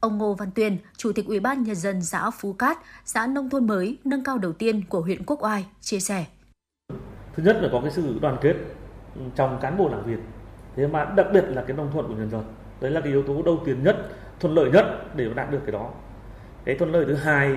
Ông 0.00 0.18
Ngô 0.18 0.34
Văn 0.34 0.50
Tuyên, 0.54 0.78
Chủ 0.96 1.12
tịch 1.12 1.26
Ủy 1.26 1.40
ban 1.40 1.62
nhân 1.62 1.76
dân 1.76 2.02
xã 2.02 2.30
Phú 2.30 2.52
Cát, 2.52 2.78
xã 3.04 3.26
nông 3.26 3.50
thôn 3.50 3.66
mới 3.66 3.98
nâng 4.04 4.24
cao 4.24 4.38
đầu 4.38 4.52
tiên 4.52 4.84
của 4.88 5.00
huyện 5.00 5.24
Quốc 5.26 5.44
Oai 5.44 5.66
chia 5.80 6.00
sẻ 6.00 6.26
thứ 7.38 7.44
nhất 7.44 7.58
là 7.62 7.68
có 7.72 7.80
cái 7.80 7.90
sự 7.90 8.18
đoàn 8.20 8.36
kết 8.40 8.54
ừ, 9.14 9.20
trong 9.34 9.58
cán 9.60 9.78
bộ 9.78 9.88
đảng 9.88 10.04
viên 10.06 10.18
thế 10.76 10.86
mà 10.86 11.04
đặc 11.04 11.26
biệt 11.32 11.44
là 11.48 11.62
cái 11.62 11.76
đồng 11.76 11.90
thuận 11.92 12.08
của 12.08 12.14
nhân 12.14 12.30
dân 12.30 12.42
đấy 12.80 12.90
là 12.90 13.00
cái 13.00 13.12
yếu 13.12 13.22
tố 13.22 13.42
đầu 13.42 13.62
tiên 13.64 13.84
nhất 13.84 13.96
thuận 14.40 14.54
lợi 14.54 14.70
nhất 14.70 15.16
để 15.16 15.30
đạt 15.34 15.50
được 15.50 15.60
cái 15.66 15.72
đó 15.72 15.90
cái 16.64 16.74
thuận 16.74 16.92
lợi 16.92 17.04
thứ 17.04 17.14
hai 17.14 17.56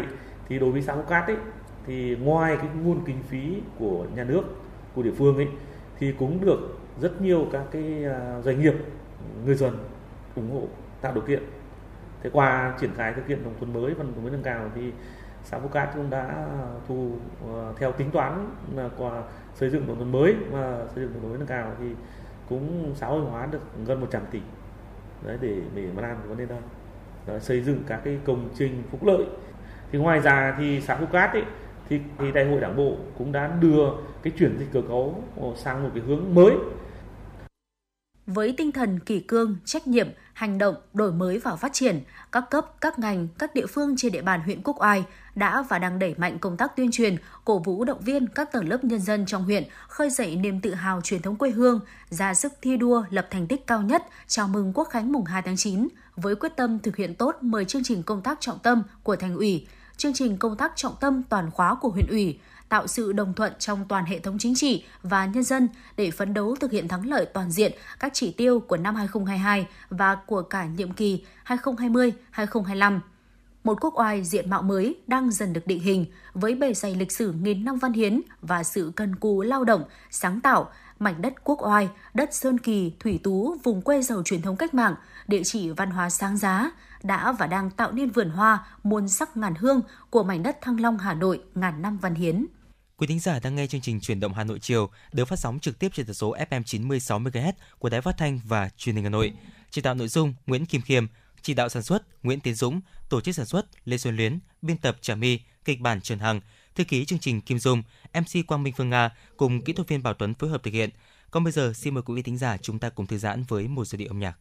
thì 0.50 0.60
đối 0.60 0.72
với 0.72 0.82
xã 0.82 0.96
Phú 0.96 1.02
Cát 1.02 1.28
ấy, 1.28 1.38
thì 1.86 2.16
ngoài 2.16 2.58
cái 2.58 2.68
nguồn 2.84 3.02
kinh 3.06 3.24
phí 3.24 3.62
của 3.80 4.06
nhà 4.16 4.24
nước, 4.24 4.44
của 4.96 5.04
địa 5.04 5.12
phương 5.18 5.36
ấy, 5.36 5.48
thì 6.00 6.12
cũng 6.12 6.46
được 6.46 6.78
rất 7.02 7.22
nhiều 7.22 7.48
các 7.52 7.64
cái 7.72 8.06
à, 8.06 8.42
doanh 8.42 8.62
nghiệp, 8.62 8.74
người 9.46 9.56
dân 9.56 9.78
ủng 10.36 10.52
hộ, 10.52 10.68
tạo 11.02 11.14
điều 11.14 11.24
kiện. 11.24 11.44
Thế 12.24 12.30
qua 12.34 12.78
triển 12.80 12.90
khai 12.96 13.14
thực 13.14 13.28
hiện 13.28 13.44
nông 13.44 13.54
thôn 13.60 13.74
mới 13.74 13.94
và 13.94 14.04
nông 14.04 14.14
thôn 14.14 14.24
mới 14.24 14.32
nâng 14.32 14.44
cao 14.44 14.70
thì 14.76 14.92
xã 15.44 15.60
Phú 15.60 15.68
Cát 15.68 15.90
cũng 15.96 16.10
đã 16.10 16.48
thu 16.88 17.12
à, 17.48 17.74
theo 17.78 17.92
tính 17.92 18.12
toán 18.12 18.50
là 18.76 18.90
qua 18.98 19.24
xây 19.56 19.70
dựng 19.70 19.88
nông 19.88 20.00
thôn 20.00 20.12
mới 20.12 20.36
và 20.52 20.86
xây 20.96 21.04
dựng 21.04 21.14
nông 21.14 21.22
thôn 21.22 21.30
mới 21.30 21.40
nâng 21.40 21.48
cao 21.48 21.72
thì 21.80 21.86
cũng 22.50 22.94
xã 22.96 23.08
hội 23.08 23.22
hóa 23.22 23.46
được 23.52 23.62
gần 23.86 24.00
100 24.00 24.22
tỷ. 24.32 24.42
Đấy, 25.26 25.38
để 25.42 25.62
để 25.76 25.90
mà 25.96 26.02
làm 26.02 26.18
vấn 26.28 26.38
đề 26.38 26.46
đó 26.46 26.56
xây 27.42 27.62
dựng 27.62 27.84
các 27.88 28.02
cái 28.06 28.20
công 28.26 28.50
trình 28.58 28.84
phúc 28.92 29.04
lợi. 29.04 29.26
Thì 29.92 30.00
ngoài 30.00 30.20
ra 30.20 30.56
thì 30.58 30.82
xã 30.82 30.98
Phú 30.98 31.06
Cát 31.06 31.34
ấy 31.34 31.44
thì, 31.90 32.00
thì 32.20 32.32
đại 32.32 32.46
hội 32.46 32.62
đảng 32.62 32.76
bộ 32.76 32.96
cũng 33.18 33.32
đã 33.32 33.48
đưa 33.62 33.86
cái 34.24 34.34
chuyển 34.40 34.58
dịch 34.60 34.68
cơ 34.74 34.82
cấu 34.88 35.24
sang 35.58 35.84
một 35.84 35.90
cái 35.94 36.04
hướng 36.08 36.36
mới. 36.36 36.54
Với 38.28 38.54
tinh 38.58 38.72
thần 38.72 39.00
kỷ 39.00 39.20
cương, 39.20 39.56
trách 39.66 39.88
nhiệm, 39.88 40.08
hành 40.34 40.58
động, 40.58 40.76
đổi 40.94 41.12
mới 41.12 41.40
và 41.40 41.56
phát 41.56 41.74
triển, 41.74 42.00
các 42.32 42.44
cấp, 42.50 42.66
các 42.82 43.00
ngành, 43.00 43.28
các 43.40 43.54
địa 43.54 43.66
phương 43.66 43.96
trên 43.98 44.12
địa 44.12 44.22
bàn 44.22 44.42
huyện 44.42 44.62
Quốc 44.64 44.82
Oai 44.82 45.04
đã 45.36 45.64
và 45.70 45.80
đang 45.80 46.00
đẩy 46.00 46.16
mạnh 46.18 46.40
công 46.40 46.58
tác 46.58 46.76
tuyên 46.76 46.92
truyền, 46.92 47.16
cổ 47.46 47.60
vũ 47.60 47.84
động 47.84 48.02
viên 48.02 48.28
các 48.28 48.52
tầng 48.52 48.70
lớp 48.70 48.84
nhân 48.84 49.00
dân 49.00 49.26
trong 49.26 49.44
huyện 49.44 49.64
khơi 49.88 50.10
dậy 50.10 50.36
niềm 50.36 50.62
tự 50.62 50.74
hào 50.74 51.02
truyền 51.02 51.22
thống 51.22 51.36
quê 51.36 51.50
hương, 51.50 51.80
ra 52.10 52.34
sức 52.34 52.54
thi 52.62 52.78
đua 52.78 53.04
lập 53.10 53.28
thành 53.30 53.48
tích 53.48 53.68
cao 53.68 53.82
nhất 53.82 54.04
chào 54.28 54.48
mừng 54.48 54.74
Quốc 54.74 54.90
khánh 54.90 55.12
mùng 55.12 55.26
2 55.26 55.42
tháng 55.42 55.58
9 55.58 55.88
với 56.16 56.36
quyết 56.36 56.56
tâm 56.56 56.80
thực 56.80 56.96
hiện 56.96 57.16
tốt 57.16 57.36
10 57.42 57.66
chương 57.66 57.84
trình 57.84 58.04
công 58.04 58.22
tác 58.22 58.42
trọng 58.42 58.60
tâm 58.60 58.84
của 59.04 59.16
thành 59.16 59.36
ủy, 59.36 59.68
chương 59.98 60.14
trình 60.14 60.38
công 60.38 60.58
tác 60.58 60.72
trọng 60.76 60.96
tâm 61.00 61.24
toàn 61.30 61.52
khóa 61.52 61.76
của 61.76 61.90
huyện 61.90 62.08
ủy, 62.10 62.40
tạo 62.70 62.88
sự 62.88 63.12
đồng 63.12 63.34
thuận 63.34 63.54
trong 63.60 63.86
toàn 63.90 64.06
hệ 64.06 64.20
thống 64.20 64.38
chính 64.38 64.56
trị 64.56 64.84
và 65.04 65.26
nhân 65.26 65.44
dân 65.44 65.68
để 65.98 66.12
phấn 66.12 66.34
đấu 66.34 66.56
thực 66.60 66.72
hiện 66.72 66.88
thắng 66.88 67.10
lợi 67.10 67.26
toàn 67.26 67.52
diện 67.52 67.72
các 68.00 68.12
chỉ 68.14 68.32
tiêu 68.32 68.60
của 68.60 68.78
năm 68.78 68.96
2022 68.96 69.68
và 69.90 70.16
của 70.16 70.42
cả 70.42 70.66
nhiệm 70.66 70.94
kỳ 70.94 71.24
2020-2025. 71.48 73.00
Một 73.64 73.78
quốc 73.82 74.00
oai 74.00 74.24
diện 74.24 74.50
mạo 74.50 74.62
mới 74.62 74.96
đang 75.08 75.32
dần 75.32 75.54
được 75.54 75.68
định 75.68 75.80
hình 75.80 76.06
với 76.34 76.56
bề 76.56 76.74
dày 76.74 76.96
lịch 76.96 77.12
sử 77.12 77.32
nghìn 77.32 77.66
năm 77.66 77.78
văn 77.78 77.94
hiến 77.94 78.22
và 78.42 78.64
sự 78.64 78.92
cần 78.96 79.16
cù 79.16 79.42
lao 79.42 79.64
động, 79.64 79.84
sáng 80.10 80.42
tạo, 80.42 80.70
mảnh 81.00 81.22
đất 81.22 81.34
quốc 81.44 81.60
oai, 81.62 81.90
đất 82.14 82.34
Sơn 82.34 82.58
Kỳ, 82.58 82.94
Thủy 83.00 83.20
Tú, 83.24 83.56
vùng 83.64 83.82
quê 83.82 84.02
giàu 84.02 84.22
truyền 84.26 84.42
thống 84.42 84.56
cách 84.56 84.74
mạng, 84.74 84.96
địa 85.28 85.42
chỉ 85.44 85.70
văn 85.70 85.92
hóa 85.92 86.10
sáng 86.10 86.38
giá, 86.38 86.72
đã 87.04 87.32
và 87.32 87.48
đang 87.48 87.70
tạo 87.70 87.92
nên 87.92 88.10
vườn 88.10 88.30
hoa 88.30 88.66
muôn 88.84 89.08
sắc 89.08 89.38
ngàn 89.38 89.56
hương 89.56 89.82
của 90.10 90.24
mảnh 90.24 90.44
đất 90.44 90.62
Thăng 90.62 90.82
Long 90.82 90.98
Hà 90.98 91.14
Nội 91.14 91.42
ngàn 91.56 91.82
năm 91.82 91.98
văn 91.98 92.16
hiến. 92.16 92.46
Quý 92.98 93.08
thính 93.08 93.20
giả 93.20 93.40
đang 93.40 93.56
nghe 93.56 93.68
chương 93.68 93.82
trình 93.82 94.00
Truyền 94.00 94.20
động 94.20 94.34
Hà 94.34 94.44
Nội 94.44 94.60
chiều 94.60 94.90
được 95.14 95.26
phát 95.26 95.40
sóng 95.40 95.60
trực 95.60 95.80
tiếp 95.80 95.90
trên 95.94 96.06
tần 96.06 96.14
số 96.14 96.36
FM 96.50 96.64
96 96.64 97.20
MHz 97.20 97.54
của 97.80 97.90
Đài 97.90 98.02
Phát 98.02 98.18
thanh 98.18 98.40
và 98.48 98.70
Truyền 98.78 98.96
hình 98.96 99.04
Hà 99.04 99.10
Nội. 99.10 99.34
Chỉ 99.70 99.82
đạo 99.82 99.94
nội 99.94 100.08
dung 100.08 100.34
Nguyễn 100.46 100.66
Kim 100.66 100.82
Khiêm, 100.82 101.06
chỉ 101.42 101.54
đạo 101.54 101.70
sản 101.70 101.84
xuất 101.84 102.24
Nguyễn 102.24 102.40
Tiến 102.40 102.56
Dũng, 102.56 102.82
tổ 103.10 103.22
chức 103.22 103.36
sản 103.36 103.46
xuất 103.46 103.66
Lê 103.86 103.98
Xuân 103.98 104.16
Luyến, 104.16 104.40
biên 104.62 104.78
tập 104.78 104.98
Trà 105.02 105.16
My, 105.16 105.40
kịch 105.66 105.80
bản 105.80 106.02
Trần 106.02 106.20
Hằng, 106.20 106.42
thư 106.76 106.84
ký 106.84 107.06
chương 107.06 107.20
trình 107.20 107.42
Kim 107.42 107.60
Dung, 107.60 107.84
MC 108.14 108.48
Quang 108.48 108.64
Minh 108.64 108.74
Phương 108.78 108.90
Nga 108.90 109.10
cùng 109.38 109.62
kỹ 109.62 109.74
thuật 109.74 109.88
viên 109.88 110.04
Bảo 110.04 110.14
Tuấn 110.14 110.34
phối 110.34 110.50
hợp 110.50 110.64
thực 110.64 110.74
hiện. 110.74 110.90
Còn 111.32 111.44
bây 111.44 111.54
giờ 111.54 111.74
xin 111.76 111.94
mời 111.94 112.04
quý 112.04 112.16
vị 112.16 112.22
thính 112.22 112.38
giả 112.38 112.58
chúng 112.58 112.80
ta 112.80 112.90
cùng 112.90 113.08
thư 113.08 113.18
giãn 113.18 113.44
với 113.44 113.68
một 113.68 113.86
giai 113.86 113.98
điệu 113.98 114.08
âm 114.08 114.20
nhạc. 114.20 114.38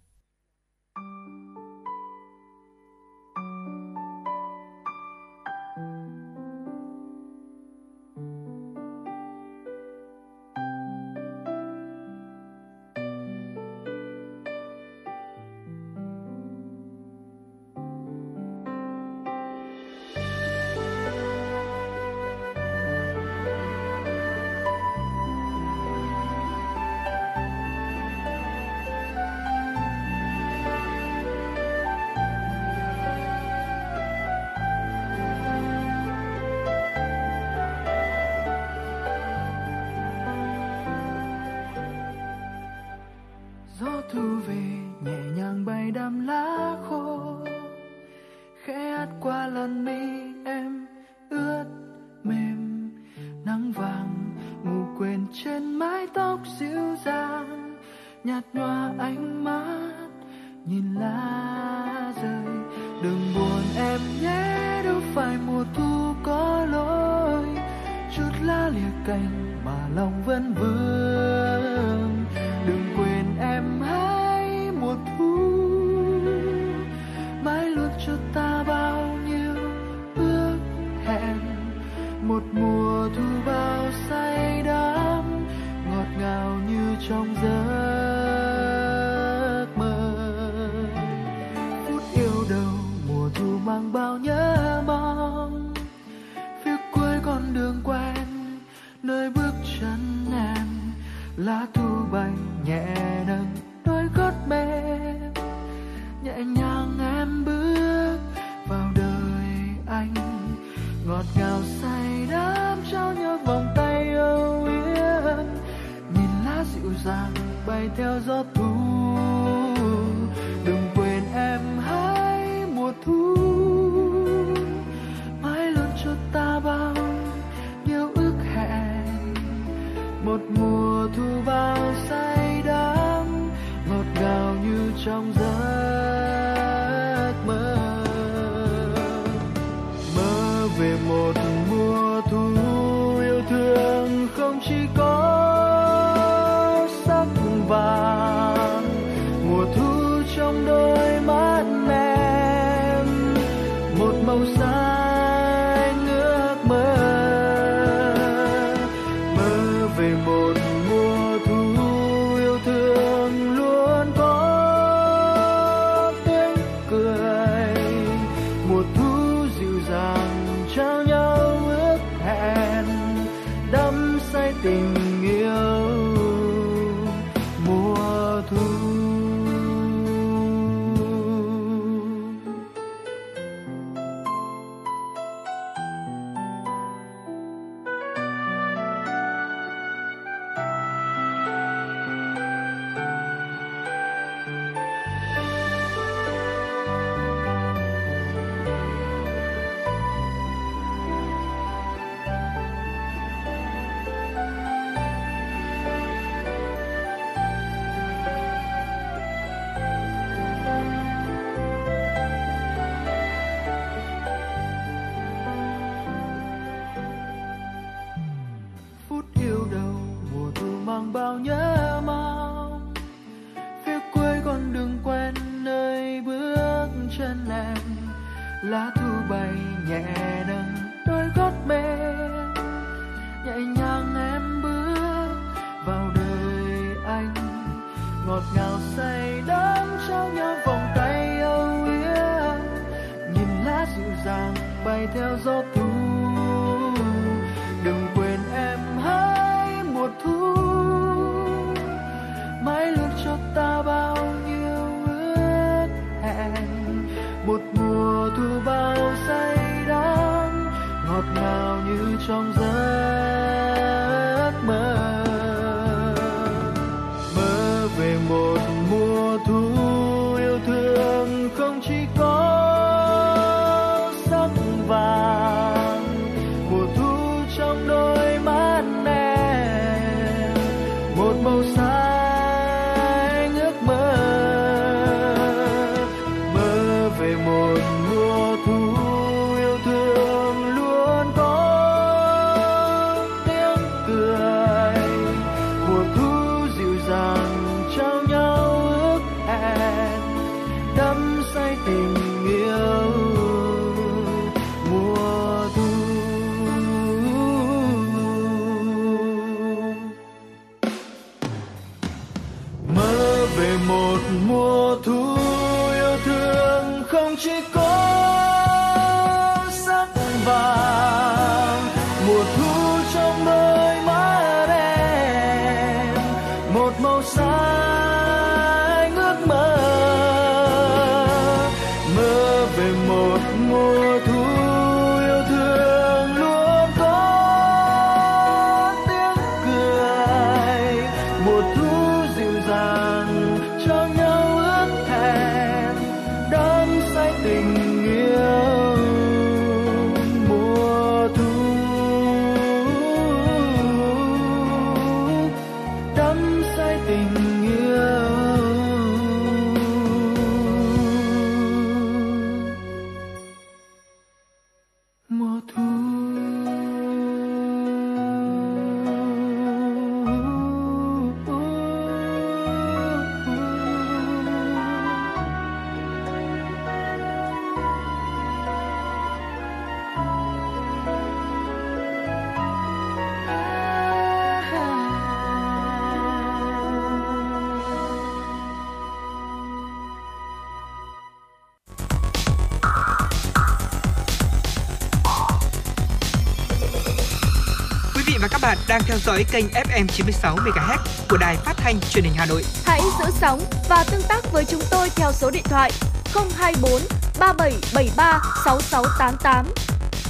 Theo 399.11 399.19
dõi 399.19 399.45
kênh 399.53 399.67
FM 399.67 400.07
96 400.07 400.57
MHz 400.57 400.99
của 401.31 401.37
đài 401.37 401.57
phát 401.57 401.77
thanh 401.77 402.01
truyền 402.01 402.25
hình 402.25 402.33
Hà 402.37 402.47
Nội. 402.47 402.65
Hãy 402.85 403.01
giữ 403.19 403.25
sóng 403.41 403.61
và 403.89 404.05
tương 404.11 404.23
tác 404.29 404.53
với 404.53 404.65
chúng 404.65 404.81
tôi 404.91 405.09
theo 405.17 405.33
số 405.33 405.51
điện 405.51 405.63
thoại 405.65 405.91
024 406.35 406.93
3773 407.41 408.41
6688. 408.65 409.67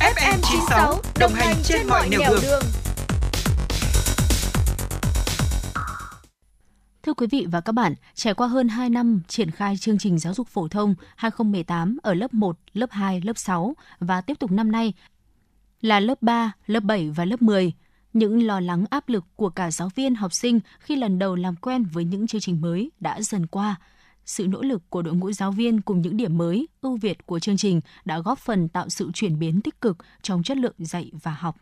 FM 0.00 0.38
96 0.42 1.00
đồng 1.18 1.32
hành 1.34 1.56
trên 1.64 1.86
mọi 1.88 2.08
nẻo 2.08 2.20
đường. 2.30 2.40
đường. 2.42 2.62
Thưa 7.02 7.14
quý 7.14 7.26
vị 7.30 7.46
và 7.50 7.60
các 7.60 7.72
bạn, 7.72 7.94
trải 8.14 8.34
qua 8.34 8.46
hơn 8.46 8.68
2 8.68 8.90
năm 8.90 9.20
triển 9.28 9.50
khai 9.50 9.76
chương 9.76 9.98
trình 9.98 10.18
giáo 10.18 10.34
dục 10.34 10.48
phổ 10.48 10.68
thông 10.68 10.94
2018 11.16 11.98
ở 12.02 12.14
lớp 12.14 12.34
1, 12.34 12.58
lớp 12.72 12.90
2, 12.90 13.20
lớp 13.24 13.38
6 13.38 13.74
và 13.98 14.20
tiếp 14.20 14.38
tục 14.38 14.50
năm 14.50 14.72
nay 14.72 14.92
là 15.80 16.00
lớp 16.00 16.22
3, 16.22 16.52
lớp 16.66 16.82
7 16.82 17.10
và 17.10 17.24
lớp 17.24 17.42
10, 17.42 17.72
những 18.12 18.46
lo 18.46 18.60
lắng 18.60 18.84
áp 18.90 19.08
lực 19.08 19.24
của 19.36 19.50
cả 19.50 19.70
giáo 19.70 19.90
viên, 19.94 20.14
học 20.14 20.32
sinh 20.32 20.60
khi 20.80 20.96
lần 20.96 21.18
đầu 21.18 21.36
làm 21.36 21.56
quen 21.56 21.84
với 21.92 22.04
những 22.04 22.26
chương 22.26 22.40
trình 22.40 22.60
mới 22.60 22.90
đã 23.00 23.20
dần 23.20 23.46
qua. 23.46 23.76
Sự 24.24 24.46
nỗ 24.46 24.62
lực 24.62 24.82
của 24.88 25.02
đội 25.02 25.14
ngũ 25.14 25.32
giáo 25.32 25.52
viên 25.52 25.80
cùng 25.80 26.00
những 26.00 26.16
điểm 26.16 26.38
mới, 26.38 26.68
ưu 26.80 26.96
việt 26.96 27.26
của 27.26 27.38
chương 27.38 27.56
trình 27.56 27.80
đã 28.04 28.18
góp 28.18 28.38
phần 28.38 28.68
tạo 28.68 28.88
sự 28.88 29.10
chuyển 29.14 29.38
biến 29.38 29.60
tích 29.60 29.80
cực 29.80 29.96
trong 30.22 30.42
chất 30.42 30.56
lượng 30.56 30.74
dạy 30.78 31.10
và 31.22 31.30
học. 31.30 31.56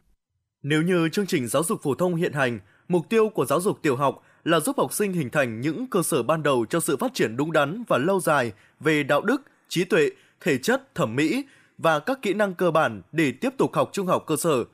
Nếu 0.63 0.83
như 0.83 1.09
chương 1.13 1.27
trình 1.27 1.49
giáo 1.49 1.65
dục 1.65 1.83
phổ 1.83 1.95
thông 1.95 2.15
hiện 2.15 2.33
hành, 2.33 2.61
mục 2.89 3.09
tiêu 3.09 3.29
của 3.29 3.45
giáo 3.45 3.61
dục 3.61 3.79
tiểu 3.83 3.97
học 3.97 4.23
là 4.45 4.61
giúp 4.61 4.79
học 4.79 4.93
sinh 4.93 5.13
hình 5.13 5.31
thành 5.31 5.61
những 5.61 5.87
cơ 5.87 6.03
sở 6.03 6.23
ban 6.23 6.43
đầu 6.43 6.67
cho 6.71 6.81
sự 6.81 6.97
phát 6.97 7.15
triển 7.15 7.37
đúng 7.37 7.53
đắn 7.53 7.85
và 7.89 7.99
lâu 7.99 8.21
dài 8.21 8.53
về 8.81 9.03
đạo 9.03 9.23
đức, 9.23 9.43
trí 9.69 9.85
tuệ, 9.85 10.11
thể 10.41 10.59
chất, 10.59 10.95
thẩm 10.95 11.17
mỹ 11.17 11.45
và 11.79 11.99
các 11.99 12.23
kỹ 12.23 12.35
năng 12.35 12.55
cơ 12.55 12.71
bản 12.71 13.03
để 13.13 13.33
tiếp 13.33 13.51
tục 13.59 13.75
học 13.75 13.91
trung 13.93 14.07
học 14.07 14.25
cơ 14.27 14.37
sở, 14.37 14.65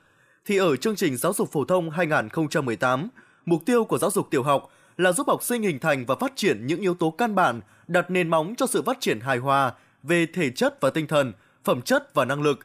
thì 0.45 0.57
ở 0.57 0.75
chương 0.75 0.95
trình 0.95 1.17
giáo 1.17 1.33
dục 1.33 1.51
phổ 1.51 1.65
thông 1.65 1.89
2018, 1.89 3.07
mục 3.45 3.65
tiêu 3.65 3.83
của 3.83 3.97
giáo 3.97 4.11
dục 4.11 4.27
tiểu 4.31 4.43
học 4.43 4.71
là 4.97 5.11
giúp 5.11 5.27
học 5.27 5.43
sinh 5.43 5.61
hình 5.61 5.79
thành 5.79 6.05
và 6.05 6.15
phát 6.15 6.33
triển 6.35 6.67
những 6.67 6.81
yếu 6.81 6.93
tố 6.93 7.09
căn 7.11 7.35
bản 7.35 7.61
đặt 7.87 8.11
nền 8.11 8.29
móng 8.29 8.53
cho 8.57 8.67
sự 8.67 8.81
phát 8.81 8.97
triển 8.99 9.19
hài 9.19 9.37
hòa 9.37 9.73
về 10.03 10.25
thể 10.25 10.49
chất 10.49 10.81
và 10.81 10.89
tinh 10.89 11.07
thần, 11.07 11.33
phẩm 11.63 11.81
chất 11.81 12.13
và 12.13 12.25
năng 12.25 12.41
lực, 12.41 12.59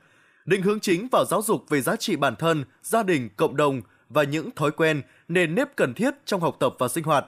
định 0.44 0.62
hướng 0.62 0.81
chính 0.81 1.09
vào 1.12 1.24
giáo 1.24 1.43
dục 1.43 1.65
về 1.69 1.81
giá 1.81 1.97
trị 1.97 2.16
bản 2.16 2.36
thân, 2.36 2.65
gia 2.82 3.02
đình, 3.02 3.28
cộng 3.36 3.57
đồng 3.57 3.81
và 4.09 4.23
những 4.23 4.51
thói 4.51 4.70
quen, 4.70 5.02
nền 5.28 5.55
nếp 5.55 5.77
cần 5.77 5.94
thiết 5.94 6.15
trong 6.24 6.40
học 6.40 6.57
tập 6.61 6.74
và 6.78 6.89
sinh 6.89 7.05
hoạt. 7.05 7.27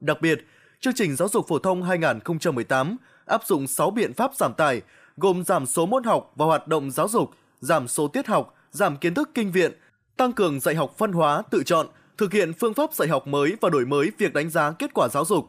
Đặc 0.00 0.20
biệt, 0.20 0.46
chương 0.80 0.94
trình 0.94 1.16
giáo 1.16 1.28
dục 1.28 1.48
phổ 1.48 1.58
thông 1.58 1.82
2018 1.82 2.96
áp 3.26 3.44
dụng 3.46 3.66
6 3.66 3.90
biện 3.90 4.14
pháp 4.14 4.34
giảm 4.34 4.54
tải, 4.54 4.82
gồm 5.16 5.44
giảm 5.44 5.66
số 5.66 5.86
môn 5.86 6.04
học 6.04 6.32
và 6.36 6.46
hoạt 6.46 6.68
động 6.68 6.90
giáo 6.90 7.08
dục, 7.08 7.30
giảm 7.60 7.88
số 7.88 8.08
tiết 8.08 8.26
học, 8.26 8.54
giảm 8.70 8.96
kiến 8.96 9.14
thức 9.14 9.30
kinh 9.34 9.52
viện, 9.52 9.72
tăng 10.20 10.32
cường 10.32 10.60
dạy 10.60 10.74
học 10.74 10.94
phân 10.98 11.12
hóa, 11.12 11.42
tự 11.50 11.62
chọn, 11.62 11.86
thực 12.18 12.32
hiện 12.32 12.52
phương 12.52 12.74
pháp 12.74 12.94
dạy 12.94 13.08
học 13.08 13.26
mới 13.26 13.56
và 13.60 13.68
đổi 13.68 13.86
mới 13.86 14.10
việc 14.18 14.32
đánh 14.32 14.50
giá 14.50 14.72
kết 14.72 14.94
quả 14.94 15.08
giáo 15.08 15.24
dục. 15.24 15.48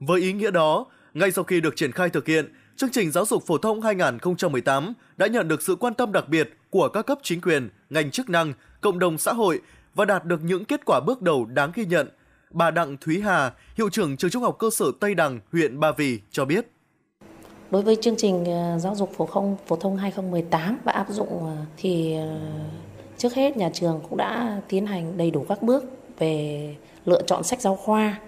Với 0.00 0.20
ý 0.20 0.32
nghĩa 0.32 0.50
đó, 0.50 0.86
ngay 1.14 1.30
sau 1.30 1.44
khi 1.44 1.60
được 1.60 1.76
triển 1.76 1.92
khai 1.92 2.08
thực 2.08 2.26
hiện, 2.26 2.52
chương 2.76 2.90
trình 2.92 3.10
giáo 3.10 3.26
dục 3.26 3.46
phổ 3.46 3.58
thông 3.58 3.80
2018 3.80 4.92
đã 5.16 5.26
nhận 5.26 5.48
được 5.48 5.62
sự 5.62 5.76
quan 5.76 5.94
tâm 5.94 6.12
đặc 6.12 6.28
biệt 6.28 6.50
của 6.70 6.88
các 6.88 7.06
cấp 7.06 7.18
chính 7.22 7.40
quyền, 7.40 7.68
ngành 7.90 8.10
chức 8.10 8.30
năng, 8.30 8.52
cộng 8.80 8.98
đồng 8.98 9.18
xã 9.18 9.32
hội 9.32 9.60
và 9.94 10.04
đạt 10.04 10.24
được 10.24 10.42
những 10.42 10.64
kết 10.64 10.80
quả 10.84 11.00
bước 11.06 11.22
đầu 11.22 11.44
đáng 11.44 11.72
ghi 11.74 11.84
nhận. 11.86 12.08
Bà 12.50 12.70
Đặng 12.70 12.96
Thúy 13.00 13.20
Hà, 13.20 13.52
hiệu 13.76 13.88
trưởng 13.90 14.16
trường 14.16 14.30
trung 14.30 14.42
học 14.42 14.56
cơ 14.58 14.70
sở 14.72 14.86
Tây 15.00 15.14
Đằng, 15.14 15.40
huyện 15.52 15.80
Ba 15.80 15.92
Vì 15.92 16.20
cho 16.30 16.44
biết. 16.44 16.66
Đối 17.70 17.82
với 17.82 17.96
chương 17.96 18.16
trình 18.16 18.44
ờ, 18.44 18.78
giáo 18.78 18.94
dục 18.94 19.12
phổ 19.16 19.28
thông 19.32 19.56
phổ 19.66 19.76
thông 19.76 19.96
2018 19.96 20.78
và 20.84 20.92
áp 20.92 21.06
dụng 21.10 21.46
ờ, 21.46 21.56
thì 21.76 22.14
ờ, 22.14 22.38
trước 23.18 23.34
hết 23.34 23.56
nhà 23.56 23.70
trường 23.72 24.00
cũng 24.08 24.16
đã 24.16 24.60
tiến 24.68 24.86
hành 24.86 25.16
đầy 25.16 25.30
đủ 25.30 25.44
các 25.48 25.62
bước 25.62 25.84
về 26.18 26.74
lựa 27.04 27.22
chọn 27.22 27.44
sách 27.44 27.60
giáo 27.60 27.76
khoa. 27.76 28.20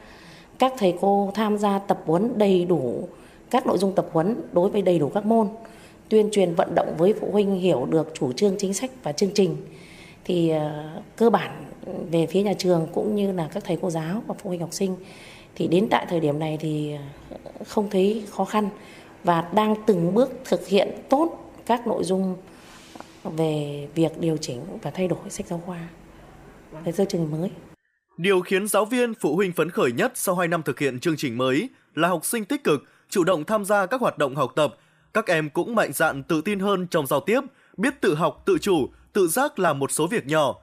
Các 0.59 0.73
thầy 0.79 0.95
cô 1.01 1.31
tham 1.35 1.59
gia 1.59 1.79
tập 1.79 2.03
huấn 2.07 2.39
đầy 2.39 2.65
đủ 2.65 3.09
các 3.51 3.67
nội 3.67 3.79
dung 3.79 3.95
tập 3.95 4.07
huấn 4.13 4.37
đối 4.53 4.71
với 4.71 4.83
đầy 4.83 4.99
đủ 4.99 5.09
các 5.15 5.27
môn, 5.27 5.49
tuyên 6.09 6.29
truyền 6.33 6.55
vận 6.55 6.75
động 6.75 6.95
với 6.99 7.15
phụ 7.21 7.31
huynh 7.33 7.55
hiểu 7.55 7.87
được 7.91 8.11
chủ 8.15 8.33
trương 8.33 8.55
chính 8.59 8.75
sách 8.75 8.91
và 9.03 9.13
chương 9.13 9.31
trình. 9.35 9.57
Thì 10.25 10.51
ờ, 10.51 10.91
cơ 11.17 11.31
bản 11.31 11.65
về 12.11 12.27
phía 12.27 12.43
nhà 12.43 12.55
trường 12.59 12.87
cũng 12.93 13.17
như 13.17 13.33
là 13.33 13.49
các 13.53 13.65
thầy 13.65 13.79
cô 13.83 13.91
giáo 13.91 14.23
và 14.27 14.35
phụ 14.39 14.49
huynh 14.49 14.61
học 14.61 14.73
sinh 14.73 14.97
thì 15.55 15.69
đến 15.69 15.87
tại 15.91 16.07
thời 16.09 16.21
điểm 16.21 16.39
này 16.39 16.59
thì 16.61 16.93
ờ, 16.93 17.65
không 17.67 17.91
thấy 17.91 18.23
khó 18.31 18.45
khăn 18.45 18.69
và 19.25 19.49
đang 19.55 19.75
từng 19.87 20.15
bước 20.15 20.33
thực 20.45 20.69
hiện 20.69 20.89
tốt 21.09 21.53
các 21.67 21.87
nội 21.87 22.05
dung 22.05 22.37
về 23.25 23.89
việc 23.95 24.19
điều 24.21 24.37
chỉnh 24.37 24.61
và 24.83 24.91
thay 24.91 25.09
đổi 25.09 25.31
sách 25.31 25.47
giáo 25.47 25.63
khoa 25.67 25.89
về 26.85 26.93
chương 26.93 27.07
trình 27.09 27.31
mới. 27.31 27.51
Điều 28.17 28.41
khiến 28.41 28.69
giáo 28.69 28.85
viên, 28.85 29.15
phụ 29.15 29.37
huynh 29.37 29.53
phấn 29.53 29.71
khởi 29.71 29.93
nhất 29.93 30.13
sau 30.15 30.35
2 30.35 30.49
năm 30.49 30.63
thực 30.63 30.79
hiện 30.79 31.01
chương 31.01 31.17
trình 31.17 31.39
mới 31.39 31.69
là 31.95 32.09
học 32.09 32.25
sinh 32.25 32.45
tích 32.45 32.65
cực, 32.65 32.85
chủ 33.09 33.25
động 33.25 33.45
tham 33.45 33.65
gia 33.65 33.87
các 33.87 34.01
hoạt 34.01 34.19
động 34.19 34.37
học 34.37 34.53
tập. 34.57 34.77
Các 35.15 35.27
em 35.27 35.51
cũng 35.51 35.75
mạnh 35.75 35.93
dạn 35.93 36.23
tự 36.23 36.41
tin 36.41 36.59
hơn 36.59 36.87
trong 36.87 37.07
giao 37.07 37.21
tiếp, 37.21 37.41
biết 37.77 38.01
tự 38.01 38.15
học, 38.15 38.43
tự 38.47 38.59
chủ, 38.59 38.89
tự 39.13 39.29
giác 39.29 39.59
làm 39.59 39.79
một 39.79 39.91
số 39.91 40.07
việc 40.07 40.27
nhỏ. 40.27 40.55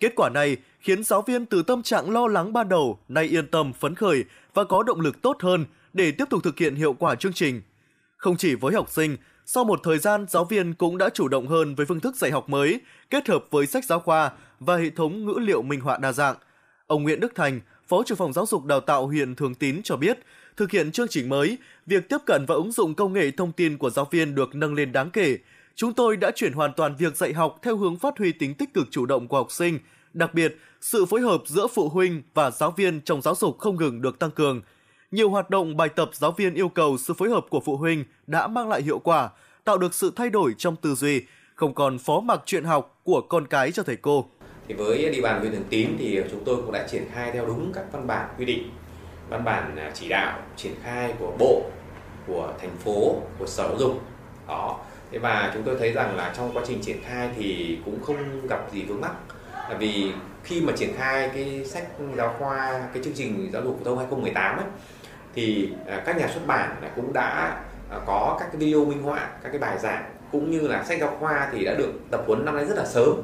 Kết 0.00 0.12
quả 0.16 0.28
này 0.28 0.56
khiến 0.80 1.04
giáo 1.04 1.22
viên 1.22 1.46
từ 1.46 1.62
tâm 1.62 1.82
trạng 1.82 2.10
lo 2.10 2.26
lắng 2.26 2.52
ban 2.52 2.68
đầu 2.68 2.98
nay 3.08 3.24
yên 3.24 3.46
tâm, 3.46 3.72
phấn 3.72 3.94
khởi 3.94 4.24
và 4.54 4.64
có 4.64 4.82
động 4.82 5.00
lực 5.00 5.22
tốt 5.22 5.36
hơn 5.40 5.64
để 5.92 6.10
tiếp 6.10 6.24
tục 6.30 6.40
thực 6.44 6.58
hiện 6.58 6.74
hiệu 6.74 6.92
quả 6.92 7.14
chương 7.14 7.32
trình. 7.32 7.62
Không 8.16 8.36
chỉ 8.36 8.54
với 8.54 8.74
học 8.74 8.90
sinh, 8.90 9.16
sau 9.48 9.64
một 9.64 9.80
thời 9.82 9.98
gian 9.98 10.26
giáo 10.28 10.44
viên 10.44 10.74
cũng 10.74 10.98
đã 10.98 11.08
chủ 11.14 11.28
động 11.28 11.46
hơn 11.46 11.74
với 11.74 11.86
phương 11.86 12.00
thức 12.00 12.16
dạy 12.16 12.30
học 12.30 12.48
mới, 12.48 12.80
kết 13.10 13.28
hợp 13.28 13.44
với 13.50 13.66
sách 13.66 13.84
giáo 13.84 14.00
khoa 14.00 14.30
và 14.60 14.76
hệ 14.76 14.90
thống 14.90 15.26
ngữ 15.26 15.34
liệu 15.38 15.62
minh 15.62 15.80
họa 15.80 15.98
đa 15.98 16.12
dạng. 16.12 16.36
Ông 16.86 17.02
Nguyễn 17.02 17.20
Đức 17.20 17.34
Thành, 17.34 17.60
Phó 17.88 18.02
trưởng 18.06 18.18
phòng 18.18 18.32
giáo 18.32 18.46
dục 18.46 18.64
đào 18.64 18.80
tạo 18.80 19.06
huyện 19.06 19.34
Thường 19.34 19.54
Tín 19.54 19.80
cho 19.84 19.96
biết, 19.96 20.18
thực 20.56 20.70
hiện 20.70 20.92
chương 20.92 21.08
trình 21.08 21.28
mới, 21.28 21.58
việc 21.86 22.08
tiếp 22.08 22.18
cận 22.26 22.44
và 22.48 22.54
ứng 22.54 22.72
dụng 22.72 22.94
công 22.94 23.12
nghệ 23.12 23.30
thông 23.30 23.52
tin 23.52 23.78
của 23.78 23.90
giáo 23.90 24.08
viên 24.10 24.34
được 24.34 24.54
nâng 24.54 24.74
lên 24.74 24.92
đáng 24.92 25.10
kể. 25.10 25.38
Chúng 25.74 25.94
tôi 25.94 26.16
đã 26.16 26.30
chuyển 26.34 26.52
hoàn 26.52 26.72
toàn 26.72 26.96
việc 26.96 27.16
dạy 27.16 27.32
học 27.32 27.58
theo 27.62 27.76
hướng 27.76 27.98
phát 27.98 28.18
huy 28.18 28.32
tính 28.32 28.54
tích 28.54 28.74
cực 28.74 28.88
chủ 28.90 29.06
động 29.06 29.28
của 29.28 29.36
học 29.36 29.52
sinh, 29.52 29.78
đặc 30.12 30.34
biệt, 30.34 30.56
sự 30.80 31.04
phối 31.04 31.20
hợp 31.20 31.42
giữa 31.46 31.66
phụ 31.66 31.88
huynh 31.88 32.22
và 32.34 32.50
giáo 32.50 32.70
viên 32.70 33.00
trong 33.00 33.22
giáo 33.22 33.34
dục 33.34 33.58
không 33.58 33.76
ngừng 33.76 34.02
được 34.02 34.18
tăng 34.18 34.30
cường– 34.30 34.60
nhiều 35.10 35.30
hoạt 35.30 35.50
động 35.50 35.76
bài 35.76 35.88
tập 35.88 36.10
giáo 36.12 36.32
viên 36.32 36.54
yêu 36.54 36.68
cầu 36.68 36.96
sự 36.98 37.14
phối 37.14 37.30
hợp 37.30 37.46
của 37.50 37.60
phụ 37.60 37.76
huynh 37.76 38.04
đã 38.26 38.46
mang 38.46 38.68
lại 38.68 38.82
hiệu 38.82 38.98
quả, 38.98 39.28
tạo 39.64 39.78
được 39.78 39.94
sự 39.94 40.12
thay 40.16 40.30
đổi 40.30 40.54
trong 40.58 40.76
tư 40.76 40.94
duy, 40.94 41.22
không 41.54 41.74
còn 41.74 41.98
phó 41.98 42.20
mặc 42.20 42.42
chuyện 42.46 42.64
học 42.64 43.00
của 43.04 43.20
con 43.20 43.46
cái 43.46 43.72
cho 43.72 43.82
thầy 43.82 43.96
cô. 43.96 44.26
Thì 44.68 44.74
với 44.74 45.10
địa 45.10 45.20
bàn 45.20 45.40
huyện 45.40 45.52
Thường 45.52 45.64
Tín 45.70 45.96
thì 45.98 46.20
chúng 46.30 46.44
tôi 46.44 46.56
cũng 46.56 46.72
đã 46.72 46.86
triển 46.88 47.04
khai 47.12 47.30
theo 47.32 47.46
đúng 47.46 47.72
các 47.72 47.84
văn 47.92 48.06
bản 48.06 48.28
quy 48.38 48.44
định, 48.44 48.70
văn 49.28 49.44
bản 49.44 49.76
à, 49.76 49.90
chỉ 49.94 50.08
đạo 50.08 50.38
triển 50.56 50.72
khai 50.82 51.14
của 51.18 51.32
bộ, 51.38 51.62
của 52.26 52.52
thành 52.60 52.76
phố, 52.76 53.16
của 53.38 53.46
sở 53.46 53.68
giáo 53.68 53.78
dục. 53.78 54.02
Đó. 54.48 54.80
Thế 55.12 55.18
và 55.18 55.50
chúng 55.54 55.62
tôi 55.62 55.76
thấy 55.78 55.92
rằng 55.92 56.16
là 56.16 56.34
trong 56.36 56.50
quá 56.54 56.62
trình 56.66 56.80
triển 56.82 56.96
khai 57.04 57.30
thì 57.36 57.78
cũng 57.84 58.02
không 58.02 58.46
gặp 58.46 58.72
gì 58.72 58.82
vướng 58.82 59.00
mắc. 59.00 59.12
Là 59.52 59.76
vì 59.78 60.12
khi 60.44 60.60
mà 60.60 60.72
triển 60.76 60.92
khai 60.96 61.30
cái 61.34 61.64
sách 61.64 61.86
giáo 62.16 62.34
khoa, 62.38 62.88
cái 62.94 63.02
chương 63.04 63.14
trình 63.14 63.50
giáo 63.52 63.62
dục 63.62 63.76
phổ 63.78 63.84
thông 63.84 63.98
2018 63.98 64.56
ấy, 64.56 64.66
thì 65.36 65.68
à, 65.86 66.02
các 66.06 66.16
nhà 66.16 66.28
xuất 66.28 66.46
bản 66.46 66.76
cũng 66.96 67.12
đã 67.12 67.56
à, 67.90 67.98
có 68.06 68.36
các 68.40 68.48
cái 68.52 68.56
video 68.56 68.84
minh 68.84 69.02
họa, 69.02 69.28
các 69.42 69.48
cái 69.48 69.58
bài 69.58 69.78
giảng, 69.78 70.04
cũng 70.32 70.50
như 70.50 70.68
là 70.68 70.84
sách 70.84 71.00
giáo 71.00 71.16
khoa 71.20 71.48
thì 71.52 71.64
đã 71.64 71.74
được 71.74 71.92
tập 72.10 72.20
huấn 72.26 72.44
năm 72.44 72.56
nay 72.56 72.64
rất 72.64 72.76
là 72.76 72.84
sớm. 72.84 73.22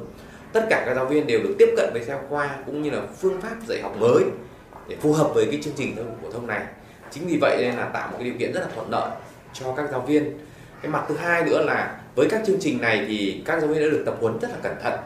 Tất 0.53 0.65
cả 0.69 0.83
các 0.85 0.95
giáo 0.95 1.05
viên 1.05 1.27
đều 1.27 1.39
được 1.43 1.55
tiếp 1.59 1.69
cận 1.77 1.89
với 1.93 2.01
sách 2.01 2.09
giáo 2.09 2.23
khoa 2.29 2.49
cũng 2.65 2.81
như 2.81 2.89
là 2.89 3.01
phương 3.17 3.41
pháp 3.41 3.55
dạy 3.67 3.81
học 3.81 3.95
mới 3.99 4.23
để 4.87 4.95
phù 5.01 5.13
hợp 5.13 5.31
với 5.33 5.47
cái 5.51 5.59
chương 5.63 5.73
trình 5.77 5.95
giáo 5.95 6.05
dục 6.05 6.17
phổ 6.21 6.31
thông 6.31 6.47
này. 6.47 6.61
Chính 7.11 7.27
vì 7.27 7.37
vậy 7.41 7.57
nên 7.61 7.75
là 7.75 7.85
tạo 7.85 8.07
một 8.07 8.17
cái 8.19 8.29
điều 8.29 8.39
kiện 8.39 8.53
rất 8.53 8.61
là 8.61 8.67
thuận 8.75 8.89
lợi 8.91 9.11
cho 9.53 9.73
các 9.77 9.85
giáo 9.91 10.01
viên. 10.01 10.37
Cái 10.81 10.91
mặt 10.91 11.05
thứ 11.07 11.15
hai 11.17 11.43
nữa 11.43 11.63
là 11.65 11.99
với 12.15 12.27
các 12.29 12.41
chương 12.45 12.59
trình 12.59 12.81
này 12.81 13.05
thì 13.07 13.43
các 13.45 13.59
giáo 13.59 13.67
viên 13.67 13.79
đã 13.79 13.89
được 13.91 14.03
tập 14.05 14.15
huấn 14.21 14.39
rất 14.39 14.47
là 14.51 14.57
cẩn 14.63 14.75
thận. 14.83 14.99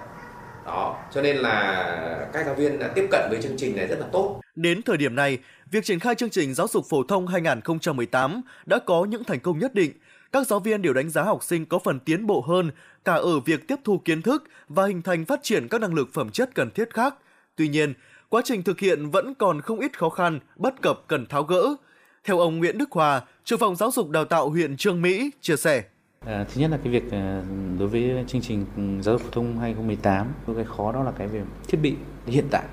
Đó, 0.66 1.00
cho 1.14 1.22
nên 1.22 1.38
là 1.38 2.30
các 2.34 2.46
giáo 2.46 2.56
viên 2.56 2.80
đã 2.80 2.88
tiếp 2.88 3.08
cận 3.12 3.22
với 3.30 3.42
chương 3.42 3.58
trình 3.58 3.76
này 3.76 3.88
rất 3.88 4.00
là 4.00 4.06
tốt 4.12 4.42
đến 4.58 4.82
thời 4.82 4.98
điểm 4.98 5.16
này 5.16 5.38
việc 5.72 5.86
triển 5.86 6.00
khai 6.00 6.16
chương 6.16 6.30
trình 6.30 6.54
giáo 6.54 6.68
dục 6.68 6.86
phổ 6.90 7.04
thông 7.04 7.28
2018 7.28 8.42
đã 8.66 8.80
có 8.80 9.06
những 9.06 9.24
thành 9.24 9.40
công 9.40 9.60
nhất 9.60 9.76
định. 9.76 9.92
Các 10.32 10.48
giáo 10.48 10.60
viên 10.60 10.82
đều 10.82 10.94
đánh 10.94 11.10
giá 11.10 11.24
học 11.24 11.44
sinh 11.44 11.66
có 11.66 11.80
phần 11.80 12.00
tiến 12.00 12.28
bộ 12.28 12.42
hơn 12.42 12.72
cả 13.06 13.14
ở 13.14 13.40
việc 13.40 13.68
tiếp 13.68 13.76
thu 13.84 13.98
kiến 13.98 14.22
thức 14.22 14.44
và 14.70 14.86
hình 14.86 15.02
thành 15.02 15.26
phát 15.26 15.40
triển 15.44 15.68
các 15.68 15.82
năng 15.82 15.94
lực 15.94 16.10
phẩm 16.14 16.30
chất 16.30 16.50
cần 16.56 16.72
thiết 16.72 16.94
khác. 16.94 17.16
Tuy 17.56 17.68
nhiên, 17.68 17.94
quá 18.30 18.42
trình 18.46 18.64
thực 18.64 18.80
hiện 18.80 19.10
vẫn 19.10 19.34
còn 19.34 19.62
không 19.62 19.80
ít 19.80 20.00
khó 20.00 20.10
khăn, 20.10 20.40
bất 20.56 20.82
cập 20.82 21.00
cần 21.08 21.26
tháo 21.26 21.44
gỡ. 21.44 21.76
Theo 22.24 22.40
ông 22.40 22.58
Nguyễn 22.58 22.78
Đức 22.78 22.92
Hòa, 22.92 23.22
trưởng 23.44 23.60
phòng 23.60 23.76
giáo 23.76 23.92
dục 23.92 24.10
đào 24.10 24.26
tạo 24.26 24.50
huyện 24.50 24.78
Trương 24.78 25.02
Mỹ 25.02 25.32
chia 25.42 25.56
sẻ. 25.56 25.84
À, 26.26 26.46
thứ 26.54 26.62
nhất 26.62 26.72
là 26.72 26.78
cái 26.84 26.94
việc 26.94 27.12
à, 27.12 27.44
đối 27.80 27.88
với 27.88 28.26
chương 28.28 28.42
trình 28.42 28.66
ừ, 28.78 29.02
giáo 29.02 29.16
dục 29.16 29.22
phổ 29.22 29.30
thông 29.32 29.60
2018, 29.60 30.28
cái 30.56 30.66
khó 30.66 30.92
đó 30.92 31.04
là 31.04 31.12
cái 31.12 31.28
về 31.28 31.42
thiết 31.68 31.78
bị 31.82 31.96
hiện 32.26 32.46
tại 32.52 32.64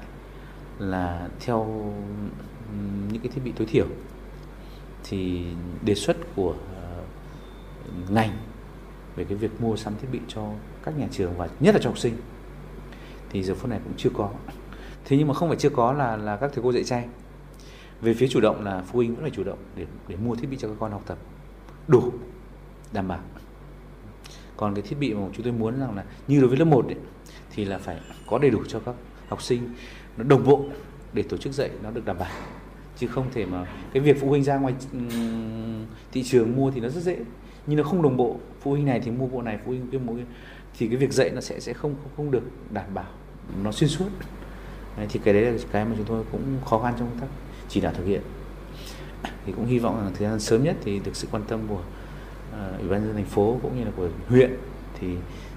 là 0.79 1.29
theo 1.41 1.93
những 3.13 3.23
cái 3.23 3.33
thiết 3.35 3.41
bị 3.45 3.53
tối 3.57 3.67
thiểu. 3.67 3.87
Thì 5.05 5.45
đề 5.85 5.95
xuất 5.95 6.17
của 6.37 6.55
ờ, 6.75 7.03
ngành 8.09 8.31
về 9.17 9.25
cái 9.25 9.39
việc 9.39 9.61
mua 9.61 9.77
sắm 9.77 9.93
thiết 10.01 10.09
bị 10.13 10.21
cho 10.29 10.51
các 10.83 10.99
nhà 10.99 11.09
trường 11.11 11.37
và 11.37 11.49
nhất 11.61 11.75
là 11.75 11.81
cho 11.83 11.91
học 11.91 11.99
sinh 11.99 12.15
thì 13.31 13.43
giờ 13.43 13.55
phút 13.55 13.71
này 13.71 13.81
cũng 13.85 13.93
chưa 13.97 14.11
có. 14.15 14.31
Thế 15.05 15.17
nhưng 15.17 15.29
mà 15.29 15.35
không 15.35 15.49
phải 15.49 15.59
chưa 15.59 15.71
có 15.71 15.93
là 15.93 16.17
là 16.17 16.37
các 16.37 16.51
thầy 16.55 16.63
cô 16.63 16.73
dạy 16.73 16.85
trai 16.85 17.05
về 18.01 18.15
phía 18.15 18.29
chủ 18.29 18.41
động 18.41 18.65
là 18.65 18.83
phụ 18.87 18.99
huynh 18.99 19.15
vẫn 19.15 19.23
phải 19.23 19.31
chủ 19.31 19.45
động 19.45 19.59
để 19.77 19.87
để 20.09 20.17
mua 20.17 20.35
thiết 20.35 20.51
bị 20.51 20.57
cho 20.57 20.69
các 20.69 20.75
con 20.81 20.93
học 20.93 21.03
tập 21.07 21.19
đủ 21.89 22.13
đảm 22.93 23.09
bảo. 23.09 23.21
Còn 24.57 24.75
cái 24.75 24.83
thiết 24.83 24.97
bị 24.99 25.15
mà 25.15 25.21
chúng 25.33 25.45
tôi 25.45 25.53
muốn 25.53 25.81
rằng 25.81 25.97
là 25.97 26.05
như 26.29 26.41
đối 26.41 26.49
với 26.49 26.59
lớp 26.59 26.65
1 26.65 26.87
ấy, 26.87 26.97
thì 27.51 27.65
là 27.65 27.79
phải 27.79 28.01
có 28.27 28.39
đầy 28.39 28.51
đủ 28.51 28.63
cho 28.69 28.81
các 28.81 28.95
học 29.29 29.43
sinh 29.43 29.69
nó 30.17 30.25
đồng 30.25 30.45
bộ 30.45 30.65
để 31.13 31.23
tổ 31.23 31.37
chức 31.37 31.53
dạy 31.53 31.71
nó 31.83 31.91
được 31.91 32.05
đảm 32.05 32.19
bảo. 32.19 32.31
Chứ 32.99 33.07
không 33.07 33.27
thể 33.35 33.47
mà 33.47 33.67
cái 33.93 34.03
việc 34.03 34.21
phụ 34.21 34.29
huynh 34.29 34.45
ra 34.45 34.59
ngoài 34.59 34.75
ừ, 34.93 34.99
thị 36.13 36.23
trường 36.23 36.57
mua 36.57 36.71
thì 36.71 36.81
nó 36.81 36.89
rất 36.89 37.03
dễ 37.03 37.19
nhưng 37.67 37.77
nó 37.77 37.85
không 37.85 38.03
đồng 38.03 38.17
bộ. 38.17 38.37
Phụ 38.61 38.71
huynh 38.71 38.87
này 38.87 39.01
thì 39.01 39.11
mua 39.11 39.27
bộ 39.27 39.43
này 39.43 39.59
phụ 39.65 39.71
huynh 39.71 39.87
kia 39.91 39.99
mua 39.99 40.15
thì 40.79 40.89
cái 40.89 40.97
việc 40.97 41.13
dạy 41.13 41.31
nó 41.31 41.41
sẽ 41.41 41.61
sẽ 41.61 41.73
không 41.73 41.95
không, 42.03 42.13
không 42.17 42.31
được 42.31 42.43
đảm 42.71 42.95
bảo 42.95 43.09
nó 43.63 43.73
xuyên 43.73 43.91
suốt. 43.91 44.09
Đấy, 44.97 45.07
thì 45.11 45.21
cái 45.25 45.35
đấy 45.35 45.43
là 45.43 45.59
cái 45.73 45.85
mà 45.85 45.91
chúng 45.97 46.07
tôi 46.07 46.25
cũng 46.33 46.59
khó 46.65 46.79
khăn 46.79 46.95
trong 46.99 47.09
công 47.09 47.21
tác 47.21 47.27
chỉ 47.69 47.81
đạo 47.81 47.93
thực 47.97 48.05
hiện. 48.05 48.21
Thì 49.47 49.53
cũng 49.53 49.67
hy 49.67 49.79
vọng 49.79 50.01
rằng 50.01 50.13
thời 50.19 50.29
gian 50.29 50.41
sớm 50.41 50.65
nhất 50.65 50.77
thì 50.85 50.99
được 50.99 51.17
sự 51.17 51.29
quan 51.31 51.43
tâm 51.49 51.61
của 51.69 51.75
uh, 52.51 52.81
ủy 52.81 52.89
ban 52.89 52.99
nhân 53.01 53.07
dân 53.07 53.17
thành 53.17 53.25
phố 53.25 53.59
cũng 53.63 53.79
như 53.79 53.85
là 53.85 53.91
của 53.97 54.09
huyện 54.29 54.51
thì 55.01 55.09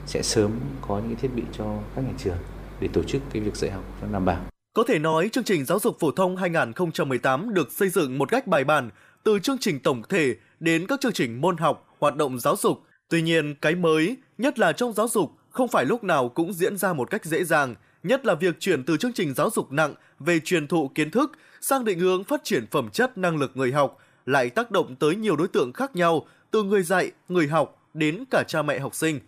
sẽ 0.05 0.21
sớm 0.21 0.51
có 0.87 0.99
những 0.99 1.15
thiết 1.15 1.35
bị 1.35 1.43
cho 1.51 1.65
các 1.95 2.01
nhà 2.01 2.13
trường 2.17 2.37
để 2.79 2.87
tổ 2.93 3.03
chức 3.03 3.21
cái 3.33 3.41
việc 3.41 3.55
dạy 3.55 3.71
học 3.71 3.83
cho 4.01 4.07
đảm 4.07 4.25
bảo 4.25 4.45
Có 4.73 4.83
thể 4.87 4.99
nói 4.99 5.29
chương 5.31 5.43
trình 5.43 5.65
giáo 5.65 5.79
dục 5.79 5.99
phổ 5.99 6.11
thông 6.11 6.37
2018 6.37 7.53
được 7.53 7.71
xây 7.71 7.89
dựng 7.89 8.17
một 8.17 8.29
cách 8.29 8.47
bài 8.47 8.63
bản 8.63 8.89
từ 9.23 9.39
chương 9.39 9.57
trình 9.57 9.79
tổng 9.79 10.01
thể 10.09 10.35
đến 10.59 10.87
các 10.87 11.01
chương 11.01 11.13
trình 11.13 11.41
môn 11.41 11.57
học, 11.57 11.95
hoạt 11.99 12.15
động 12.15 12.39
giáo 12.39 12.55
dục. 12.55 12.83
Tuy 13.09 13.21
nhiên, 13.21 13.55
cái 13.61 13.75
mới, 13.75 14.17
nhất 14.37 14.59
là 14.59 14.71
trong 14.71 14.93
giáo 14.93 15.07
dục, 15.07 15.31
không 15.49 15.67
phải 15.67 15.85
lúc 15.85 16.03
nào 16.03 16.29
cũng 16.29 16.53
diễn 16.53 16.77
ra 16.77 16.93
một 16.93 17.09
cách 17.09 17.25
dễ 17.25 17.43
dàng, 17.43 17.75
nhất 18.03 18.25
là 18.25 18.35
việc 18.35 18.59
chuyển 18.59 18.83
từ 18.83 18.97
chương 18.97 19.13
trình 19.13 19.33
giáo 19.33 19.49
dục 19.49 19.71
nặng 19.71 19.93
về 20.19 20.39
truyền 20.39 20.67
thụ 20.67 20.91
kiến 20.95 21.11
thức 21.11 21.31
sang 21.61 21.85
định 21.85 21.99
hướng 21.99 22.23
phát 22.23 22.41
triển 22.43 22.65
phẩm 22.71 22.89
chất 22.89 23.17
năng 23.17 23.37
lực 23.37 23.51
người 23.57 23.71
học 23.71 23.97
lại 24.25 24.49
tác 24.49 24.71
động 24.71 24.95
tới 24.95 25.15
nhiều 25.15 25.35
đối 25.35 25.47
tượng 25.47 25.73
khác 25.73 25.95
nhau, 25.95 26.27
từ 26.51 26.63
người 26.63 26.83
dạy, 26.83 27.11
người 27.29 27.47
học 27.47 27.89
đến 27.93 28.23
cả 28.31 28.43
cha 28.47 28.61
mẹ 28.61 28.79
học 28.79 28.95
sinh. 28.95 29.19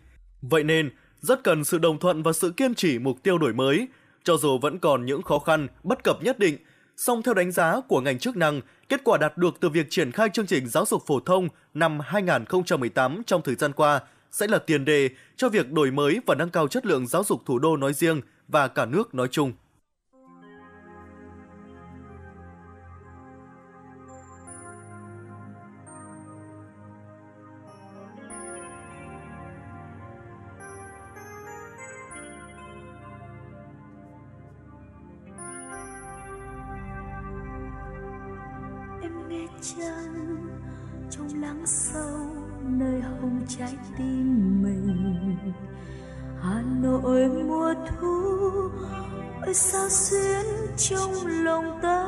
Vậy 0.41 0.63
nên, 0.63 0.89
rất 1.21 1.43
cần 1.43 1.63
sự 1.63 1.77
đồng 1.77 1.99
thuận 1.99 2.23
và 2.23 2.33
sự 2.33 2.53
kiên 2.57 2.75
trì 2.75 2.99
mục 2.99 3.23
tiêu 3.23 3.37
đổi 3.37 3.53
mới, 3.53 3.87
cho 4.23 4.37
dù 4.37 4.57
vẫn 4.57 4.79
còn 4.79 5.05
những 5.05 5.21
khó 5.21 5.39
khăn, 5.39 5.67
bất 5.83 6.03
cập 6.03 6.23
nhất 6.23 6.39
định, 6.39 6.57
song 6.97 7.21
theo 7.23 7.33
đánh 7.33 7.51
giá 7.51 7.81
của 7.87 8.01
ngành 8.01 8.19
chức 8.19 8.37
năng, 8.37 8.61
kết 8.89 9.01
quả 9.03 9.17
đạt 9.17 9.37
được 9.37 9.59
từ 9.59 9.69
việc 9.69 9.87
triển 9.89 10.11
khai 10.11 10.29
chương 10.33 10.47
trình 10.47 10.67
giáo 10.67 10.85
dục 10.85 11.03
phổ 11.07 11.19
thông 11.19 11.47
năm 11.73 11.99
2018 11.99 13.21
trong 13.25 13.41
thời 13.41 13.55
gian 13.55 13.73
qua 13.73 13.99
sẽ 14.31 14.47
là 14.47 14.57
tiền 14.57 14.85
đề 14.85 15.09
cho 15.37 15.49
việc 15.49 15.71
đổi 15.71 15.91
mới 15.91 16.19
và 16.25 16.35
nâng 16.35 16.49
cao 16.49 16.67
chất 16.67 16.85
lượng 16.85 17.07
giáo 17.07 17.23
dục 17.23 17.41
thủ 17.45 17.59
đô 17.59 17.77
nói 17.77 17.93
riêng 17.93 18.21
và 18.47 18.67
cả 18.67 18.85
nước 18.85 19.15
nói 19.15 19.27
chung. 19.31 19.53
Sâu 41.69 42.27
nơi 42.63 43.01
hồng 43.01 43.41
trái 43.47 43.77
tim 43.97 44.61
mình. 44.63 45.37
Hà 46.41 46.61
nội 46.81 47.29
mùa 47.29 47.73
thu 47.87 48.49
ơi 49.41 49.53
sao 49.53 49.89
xuyến 49.89 50.45
trong 50.77 51.27
lòng 51.43 51.79
ta? 51.81 52.05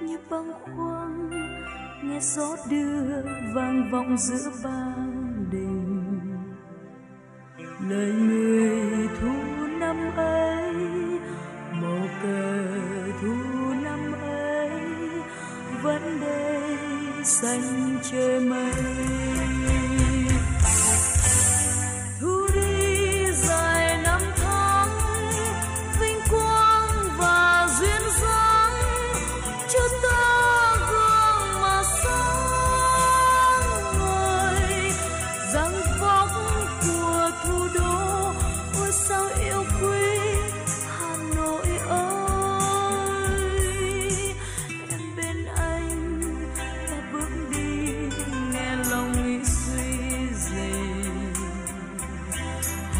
Như 0.00 0.18
băng 0.30 0.52
khoang 0.52 1.30
nghe 2.02 2.20
gió 2.20 2.56
đưa 2.70 3.22
vang 3.54 3.90
vọng 3.92 4.16
giữa 4.18 4.50
ba 4.64 4.94
đình. 5.50 6.10
Lời 7.88 8.12
người 8.12 9.08
thu 9.20 9.32
năm 9.80 9.96
ấy 10.16 10.47
xanh 17.24 17.98
trời 18.10 18.40
mây. 18.40 19.17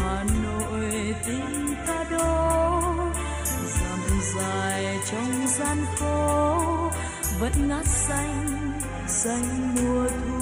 Hà 0.09 0.23
nội 0.43 1.15
tình 1.27 1.75
ta 1.87 2.03
đâu 2.11 2.81
dặm 3.65 4.19
dài 4.35 4.97
trong 5.11 5.47
gian 5.47 5.77
phố 5.97 6.37
vẫn 7.39 7.51
ngát 7.67 7.85
xanh 7.85 8.71
xanh 9.07 9.75
mùa 9.75 10.07
thu. 10.09 10.38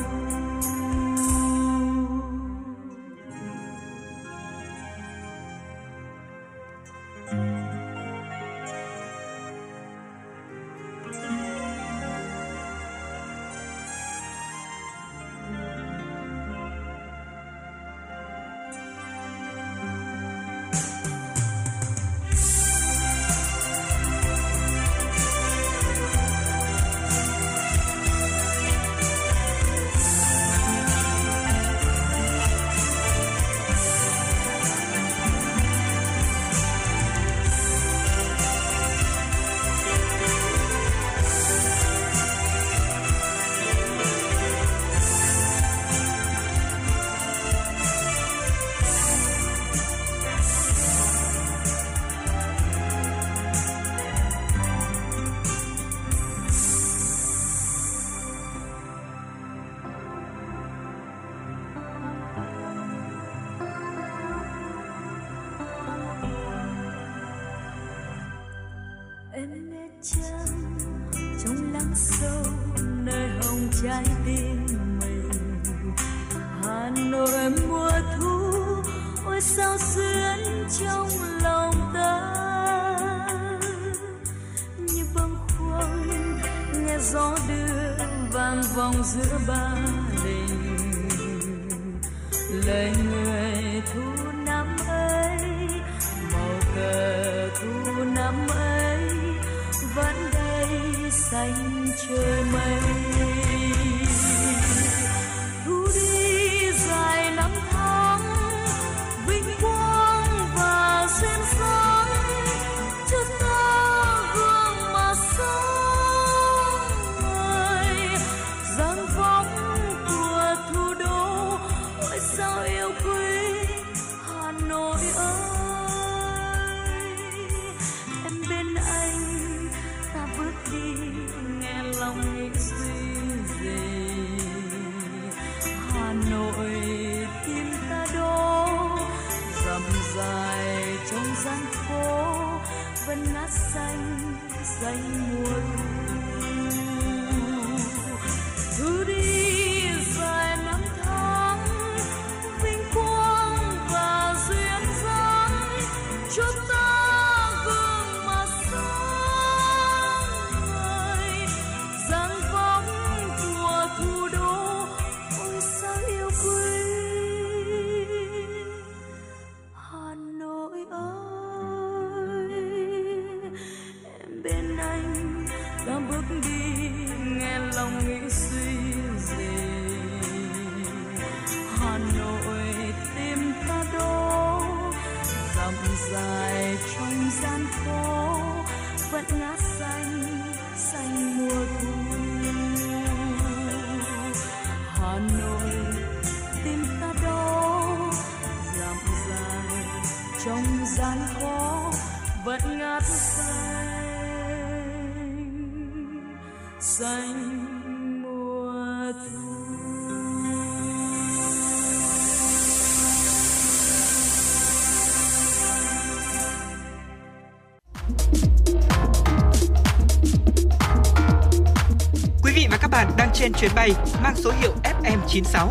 Trên 223.39 223.53
chuyến 223.53 223.71
bay 223.75 223.89
mang 224.23 224.35
số 224.35 224.51
hiệu 224.61 224.73
FM96. 224.83 225.67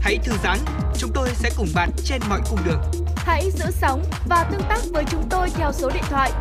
Hãy 0.00 0.18
thư 0.24 0.32
giãn, 0.42 0.58
chúng 0.98 1.10
tôi 1.14 1.28
sẽ 1.34 1.50
cùng 1.56 1.68
bạn 1.74 1.90
trên 2.04 2.20
mọi 2.28 2.40
cung 2.50 2.58
đường. 2.64 2.80
Hãy 3.16 3.50
giữ 3.50 3.64
sóng 3.70 4.04
và 4.28 4.48
tương 4.50 4.60
tác 4.68 4.78
với 4.92 5.04
chúng 5.10 5.22
tôi 5.30 5.50
theo 5.50 5.72
số 5.72 5.90
điện 5.94 6.02
thoại 6.10 6.32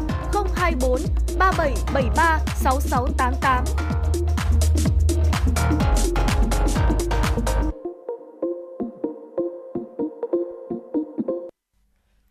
024 0.56 1.02
3773 1.40 2.40
6688. 2.56 3.64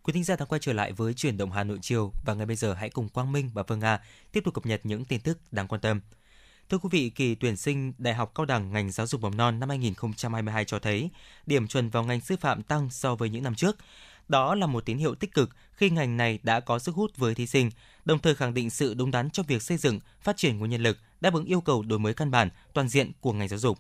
Quý 0.03 0.13
thính 0.13 0.25
giả 0.25 0.37
đang 0.37 0.49
quay 0.49 0.59
trở 0.59 0.73
lại 0.73 0.93
với 0.93 1.15
chuyển 1.15 1.37
động 1.37 1.51
Hà 1.53 1.65
Nội 1.65 1.79
chiều 1.83 2.13
và 2.25 2.35
ngay 2.35 2.47
bây 2.47 2.57
giờ 2.57 2.75
hãy 2.75 2.91
cùng 2.91 3.09
Quang 3.09 3.33
Minh 3.33 3.51
và 3.55 3.63
Phương 3.69 3.79
Nga 3.79 3.99
tiếp 4.33 4.41
tục 4.45 4.55
cập 4.55 4.67
nhật 4.67 4.81
những 4.85 5.05
tin 5.05 5.21
tức 5.21 5.39
đáng 5.51 5.69
quan 5.69 5.81
tâm. 5.81 6.01
Thưa 6.71 6.79
quý 6.79 6.89
vị, 6.93 7.11
kỳ 7.11 7.35
tuyển 7.35 7.57
sinh 7.57 7.93
Đại 7.99 8.15
học 8.15 8.33
Cao 8.35 8.47
đẳng 8.47 8.73
ngành 8.73 8.91
giáo 8.91 9.07
dục 9.07 9.21
mầm 9.21 9.37
non 9.37 9.61
năm 9.61 9.69
2022 9.69 10.65
cho 10.65 10.79
thấy 10.79 11.11
điểm 11.47 11.67
chuẩn 11.67 11.91
vào 11.91 12.05
ngành 12.05 12.21
sư 12.21 12.37
phạm 12.41 12.63
tăng 12.63 12.91
so 12.91 13.15
với 13.15 13.29
những 13.29 13.43
năm 13.43 13.55
trước. 13.55 13.77
Đó 14.29 14.55
là 14.55 14.67
một 14.67 14.87
tín 14.87 14.99
hiệu 14.99 15.15
tích 15.15 15.35
cực 15.35 15.51
khi 15.73 15.91
ngành 15.91 16.17
này 16.17 16.39
đã 16.43 16.61
có 16.61 16.79
sức 16.79 16.95
hút 16.95 17.17
với 17.17 17.35
thí 17.35 17.47
sinh, 17.47 17.71
đồng 18.05 18.19
thời 18.19 18.35
khẳng 18.35 18.55
định 18.55 18.71
sự 18.71 18.95
đúng 18.95 19.11
đắn 19.11 19.31
trong 19.31 19.47
việc 19.47 19.63
xây 19.63 19.77
dựng, 19.77 20.01
phát 20.21 20.37
triển 20.37 20.59
nguồn 20.59 20.71
nhân 20.71 20.83
lực, 20.83 20.99
đáp 21.21 21.35
ứng 21.35 21.45
yêu 21.45 21.61
cầu 21.61 21.83
đổi 21.83 21.99
mới 21.99 22.15
căn 22.15 22.31
bản, 22.31 22.49
toàn 22.73 22.89
diện 22.89 23.13
của 23.21 23.33
ngành 23.33 23.49
giáo 23.49 23.59
dục. 23.59 23.79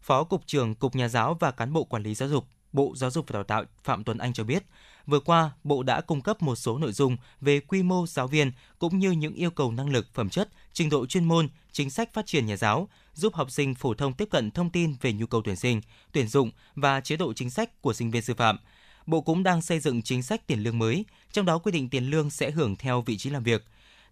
Phó 0.00 0.24
Cục 0.24 0.46
trưởng 0.46 0.74
Cục 0.74 0.96
Nhà 0.96 1.08
giáo 1.08 1.36
và 1.40 1.50
Cán 1.50 1.72
bộ 1.72 1.84
Quản 1.84 2.02
lý 2.02 2.14
Giáo 2.14 2.28
dục, 2.28 2.46
Bộ 2.72 2.92
Giáo 2.96 3.10
dục 3.10 3.24
và 3.28 3.32
Đào 3.32 3.44
tạo 3.44 3.64
Phạm 3.84 4.04
Tuấn 4.04 4.18
Anh 4.18 4.32
cho 4.32 4.44
biết, 4.44 4.64
vừa 5.06 5.20
qua, 5.20 5.50
Bộ 5.64 5.82
đã 5.82 6.00
cung 6.00 6.20
cấp 6.20 6.42
một 6.42 6.56
số 6.56 6.78
nội 6.78 6.92
dung 6.92 7.16
về 7.40 7.60
quy 7.60 7.82
mô 7.82 8.06
giáo 8.06 8.26
viên 8.26 8.52
cũng 8.78 8.98
như 8.98 9.10
những 9.10 9.34
yêu 9.34 9.50
cầu 9.50 9.72
năng 9.72 9.90
lực, 9.90 10.06
phẩm 10.14 10.28
chất, 10.28 10.48
trình 10.72 10.90
độ 10.90 11.06
chuyên 11.06 11.24
môn, 11.24 11.48
chính 11.72 11.90
sách 11.90 12.12
phát 12.12 12.26
triển 12.26 12.46
nhà 12.46 12.56
giáo, 12.56 12.88
giúp 13.14 13.34
học 13.34 13.50
sinh 13.50 13.74
phổ 13.74 13.94
thông 13.94 14.12
tiếp 14.12 14.28
cận 14.30 14.50
thông 14.50 14.70
tin 14.70 14.94
về 15.00 15.12
nhu 15.12 15.26
cầu 15.26 15.42
tuyển 15.44 15.56
sinh, 15.56 15.80
tuyển 16.12 16.28
dụng 16.28 16.50
và 16.74 17.00
chế 17.00 17.16
độ 17.16 17.32
chính 17.32 17.50
sách 17.50 17.82
của 17.82 17.92
sinh 17.92 18.10
viên 18.10 18.22
sư 18.22 18.34
phạm. 18.34 18.58
Bộ 19.06 19.20
cũng 19.20 19.42
đang 19.42 19.62
xây 19.62 19.80
dựng 19.80 20.02
chính 20.02 20.22
sách 20.22 20.46
tiền 20.46 20.62
lương 20.62 20.78
mới, 20.78 21.04
trong 21.32 21.46
đó 21.46 21.58
quy 21.58 21.72
định 21.72 21.88
tiền 21.88 22.10
lương 22.10 22.30
sẽ 22.30 22.50
hưởng 22.50 22.76
theo 22.76 23.02
vị 23.02 23.16
trí 23.16 23.30
làm 23.30 23.42
việc. 23.42 23.64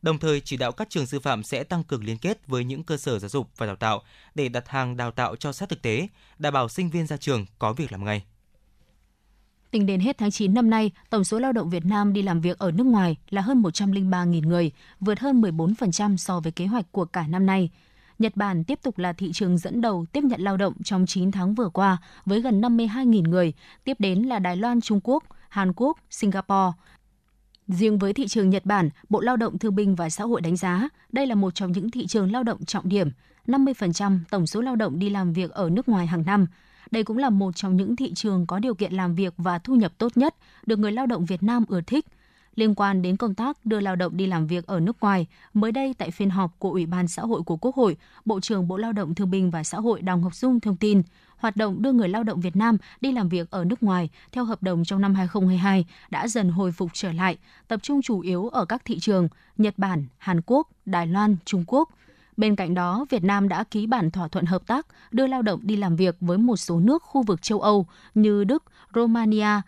Đồng 0.03 0.19
thời 0.19 0.41
chỉ 0.41 0.57
đạo 0.57 0.73
các 0.73 0.91
trường 0.91 1.07
sư 1.07 1.21
phạm 1.21 1.43
sẽ 1.43 1.65
tăng 1.65 1.85
cường 1.85 2.05
liên 2.05 2.19
kết 2.19 2.47
với 2.47 2.65
những 2.65 2.85
cơ 2.85 2.97
sở 2.97 3.19
giáo 3.19 3.29
dục 3.29 3.49
và 3.57 3.67
đào 3.67 3.77
tạo 3.77 4.03
để 4.35 4.49
đặt 4.49 4.69
hàng 4.69 4.97
đào 4.97 5.11
tạo 5.11 5.37
cho 5.37 5.53
sát 5.53 5.69
thực 5.69 5.83
tế, 5.83 6.09
đảm 6.39 6.55
bảo 6.55 6.69
sinh 6.69 6.91
viên 6.91 7.07
ra 7.07 7.17
trường 7.17 7.47
có 7.59 7.73
việc 7.73 7.93
làm 7.93 8.05
ngay. 8.05 8.23
Tính 9.73 9.87
đến 9.87 10.01
hết 10.01 10.19
tháng 10.19 10.31
9 10.31 10.55
năm 10.55 10.71
nay, 10.71 10.91
tổng 11.11 11.25
số 11.25 11.39
lao 11.39 11.53
động 11.53 11.71
Việt 11.71 11.85
Nam 11.85 12.13
đi 12.13 12.23
làm 12.23 12.41
việc 12.41 12.59
ở 12.59 12.71
nước 12.71 12.87
ngoài 12.87 13.17
là 13.31 13.43
hơn 13.43 13.63
103.000 13.63 14.49
người, 14.49 14.71
vượt 15.01 15.21
hơn 15.21 15.41
14% 15.41 16.17
so 16.17 16.41
với 16.41 16.53
kế 16.53 16.67
hoạch 16.67 16.93
của 16.93 17.05
cả 17.05 17.27
năm 17.27 17.47
nay. 17.47 17.71
Nhật 18.19 18.37
Bản 18.37 18.65
tiếp 18.65 18.79
tục 18.83 18.99
là 18.99 19.13
thị 19.13 19.31
trường 19.33 19.59
dẫn 19.59 19.81
đầu 19.81 20.07
tiếp 20.13 20.25
nhận 20.25 20.41
lao 20.41 20.57
động 20.57 20.75
trong 20.85 21.07
9 21.07 21.31
tháng 21.31 21.55
vừa 21.55 21.69
qua 21.69 21.97
với 22.27 22.41
gần 22.41 22.61
52.000 22.61 23.29
người, 23.29 23.53
tiếp 23.85 23.97
đến 24.01 24.23
là 24.23 24.39
Đài 24.39 24.57
Loan, 24.57 24.81
Trung 24.81 25.01
Quốc, 25.05 25.25
Hàn 25.49 25.73
Quốc, 25.77 25.99
Singapore. 26.11 26.73
Riêng 27.69 27.99
với 27.99 28.13
thị 28.13 28.29
trường 28.29 28.51
Nhật 28.51 28.67
Bản, 28.67 28.91
Bộ 29.09 29.21
Lao 29.21 29.37
động 29.37 29.59
Thương 29.59 29.75
binh 29.75 29.95
và 29.95 30.11
Xã 30.11 30.25
hội 30.25 30.41
đánh 30.41 30.57
giá 30.57 30.89
đây 31.13 31.27
là 31.27 31.35
một 31.35 31.55
trong 31.55 31.73
những 31.73 31.91
thị 31.91 32.07
trường 32.07 32.33
lao 32.33 32.43
động 32.43 32.65
trọng 32.65 32.89
điểm. 32.89 33.11
50% 33.47 34.19
tổng 34.31 34.47
số 34.47 34.61
lao 34.61 34.77
động 34.77 34.99
đi 34.99 35.11
làm 35.11 35.33
việc 35.33 35.51
ở 35.51 35.71
nước 35.71 35.89
ngoài 35.89 36.07
hàng 36.07 36.25
năm. 36.27 36.47
Đây 36.93 37.05
cũng 37.05 37.19
là 37.19 37.31
một 37.31 37.57
trong 37.57 37.77
những 37.77 37.97
thị 37.97 38.13
trường 38.15 38.47
có 38.47 38.59
điều 38.59 38.75
kiện 38.75 38.93
làm 38.93 39.15
việc 39.15 39.35
và 39.37 39.59
thu 39.59 39.75
nhập 39.75 39.93
tốt 39.99 40.17
nhất, 40.17 40.35
được 40.67 40.79
người 40.79 40.93
lao 40.93 41.07
động 41.07 41.25
Việt 41.25 41.43
Nam 41.43 41.65
ưa 41.69 41.81
thích. 41.81 42.07
Liên 42.55 42.75
quan 42.75 43.03
đến 43.03 43.17
công 43.17 43.35
tác 43.35 43.67
đưa 43.67 43.81
lao 43.81 43.97
động 43.97 44.17
đi 44.17 44.27
làm 44.27 44.47
việc 44.47 44.67
ở 44.67 44.81
nước 44.81 44.97
ngoài, 45.01 45.27
mới 45.55 45.73
đây 45.73 45.95
tại 45.99 46.11
phiên 46.11 46.31
họp 46.31 46.59
của 46.59 46.71
Ủy 46.71 46.87
ban 46.87 47.09
Xã 47.09 47.23
hội 47.23 47.43
của 47.43 47.57
Quốc 47.57 47.75
hội, 47.75 47.97
Bộ 48.25 48.41
trưởng 48.41 48.69
Bộ 48.69 48.77
Lao 48.77 48.93
động 48.93 49.15
Thương 49.15 49.31
binh 49.31 49.51
và 49.51 49.65
Xã 49.65 49.81
hội 49.81 50.03
Đào 50.03 50.19
Ngọc 50.19 50.35
Dung 50.35 50.61
thông 50.61 50.77
tin, 50.77 51.03
hoạt 51.37 51.57
động 51.57 51.83
đưa 51.83 51.93
người 51.93 52.09
lao 52.09 52.25
động 52.25 52.41
Việt 52.41 52.57
Nam 52.57 52.77
đi 53.01 53.13
làm 53.13 53.29
việc 53.29 53.51
ở 53.51 53.65
nước 53.65 53.83
ngoài 53.83 54.09
theo 54.33 54.45
hợp 54.45 54.63
đồng 54.63 54.85
trong 54.85 55.01
năm 55.01 55.15
2022 55.15 55.85
đã 56.11 56.29
dần 56.29 56.51
hồi 56.51 56.73
phục 56.73 56.91
trở 56.93 57.13
lại, 57.13 57.39
tập 57.69 57.81
trung 57.83 58.03
chủ 58.03 58.21
yếu 58.21 58.49
ở 58.49 58.65
các 58.65 58.83
thị 58.85 58.99
trường 58.99 59.29
Nhật 59.57 59.75
Bản, 59.79 60.07
Hàn 60.19 60.41
Quốc, 60.47 60.69
Đài 60.87 61.07
Loan, 61.07 61.37
Trung 61.45 61.65
Quốc. 61.67 61.89
Bên 62.37 62.57
cạnh 62.57 62.75
đó, 62.75 63.07
Việt 63.11 63.25
Nam 63.25 63.49
đã 63.49 63.65
ký 63.65 63.87
bản 63.87 64.11
thỏa 64.11 64.29
thuận 64.29 64.45
hợp 64.45 64.67
tác 64.67 64.87
đưa 65.11 65.27
lao 65.27 65.43
động 65.43 65.61
đi 65.63 65.77
làm 65.77 65.97
việc 65.97 66.17
với 66.21 66.39
một 66.39 66.57
số 66.57 66.81
nước 66.81 67.03
khu 67.03 67.23
vực 67.23 67.43
châu 67.43 67.61
Âu 67.61 67.87
như 68.15 68.45
Đức, 68.45 68.65
Romania, 68.95 69.61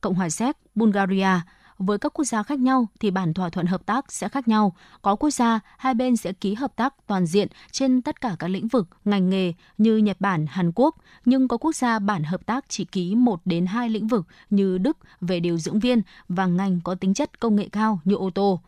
Cộng 0.00 0.14
hòa 0.14 0.28
Séc, 0.28 0.56
Bulgaria. 0.74 1.40
Với 1.78 1.98
các 1.98 2.12
quốc 2.14 2.24
gia 2.24 2.42
khác 2.42 2.58
nhau 2.58 2.86
thì 3.00 3.10
bản 3.10 3.34
thỏa 3.34 3.50
thuận 3.50 3.66
hợp 3.66 3.86
tác 3.86 4.12
sẽ 4.12 4.28
khác 4.28 4.48
nhau. 4.48 4.76
Có 5.02 5.16
quốc 5.16 5.30
gia, 5.30 5.60
hai 5.78 5.94
bên 5.94 6.16
sẽ 6.16 6.32
ký 6.32 6.54
hợp 6.54 6.76
tác 6.76 6.94
toàn 7.06 7.26
diện 7.26 7.48
trên 7.70 8.02
tất 8.02 8.20
cả 8.20 8.36
các 8.38 8.48
lĩnh 8.48 8.68
vực, 8.68 8.88
ngành 9.04 9.30
nghề 9.30 9.52
như 9.78 9.96
Nhật 9.96 10.16
Bản, 10.20 10.46
Hàn 10.46 10.72
Quốc, 10.74 10.96
nhưng 11.24 11.48
có 11.48 11.56
quốc 11.56 11.74
gia 11.74 11.98
bản 11.98 12.24
hợp 12.24 12.46
tác 12.46 12.64
chỉ 12.68 12.84
ký 12.84 13.14
một 13.14 13.40
đến 13.44 13.66
hai 13.66 13.90
lĩnh 13.90 14.06
vực 14.06 14.26
như 14.50 14.78
Đức 14.78 14.98
về 15.20 15.40
điều 15.40 15.58
dưỡng 15.58 15.80
viên 15.80 16.02
và 16.28 16.46
ngành 16.46 16.80
có 16.84 16.94
tính 16.94 17.14
chất 17.14 17.40
công 17.40 17.56
nghệ 17.56 17.68
cao 17.72 18.00
như 18.04 18.14
ô 18.14 18.30
tô. 18.30 18.60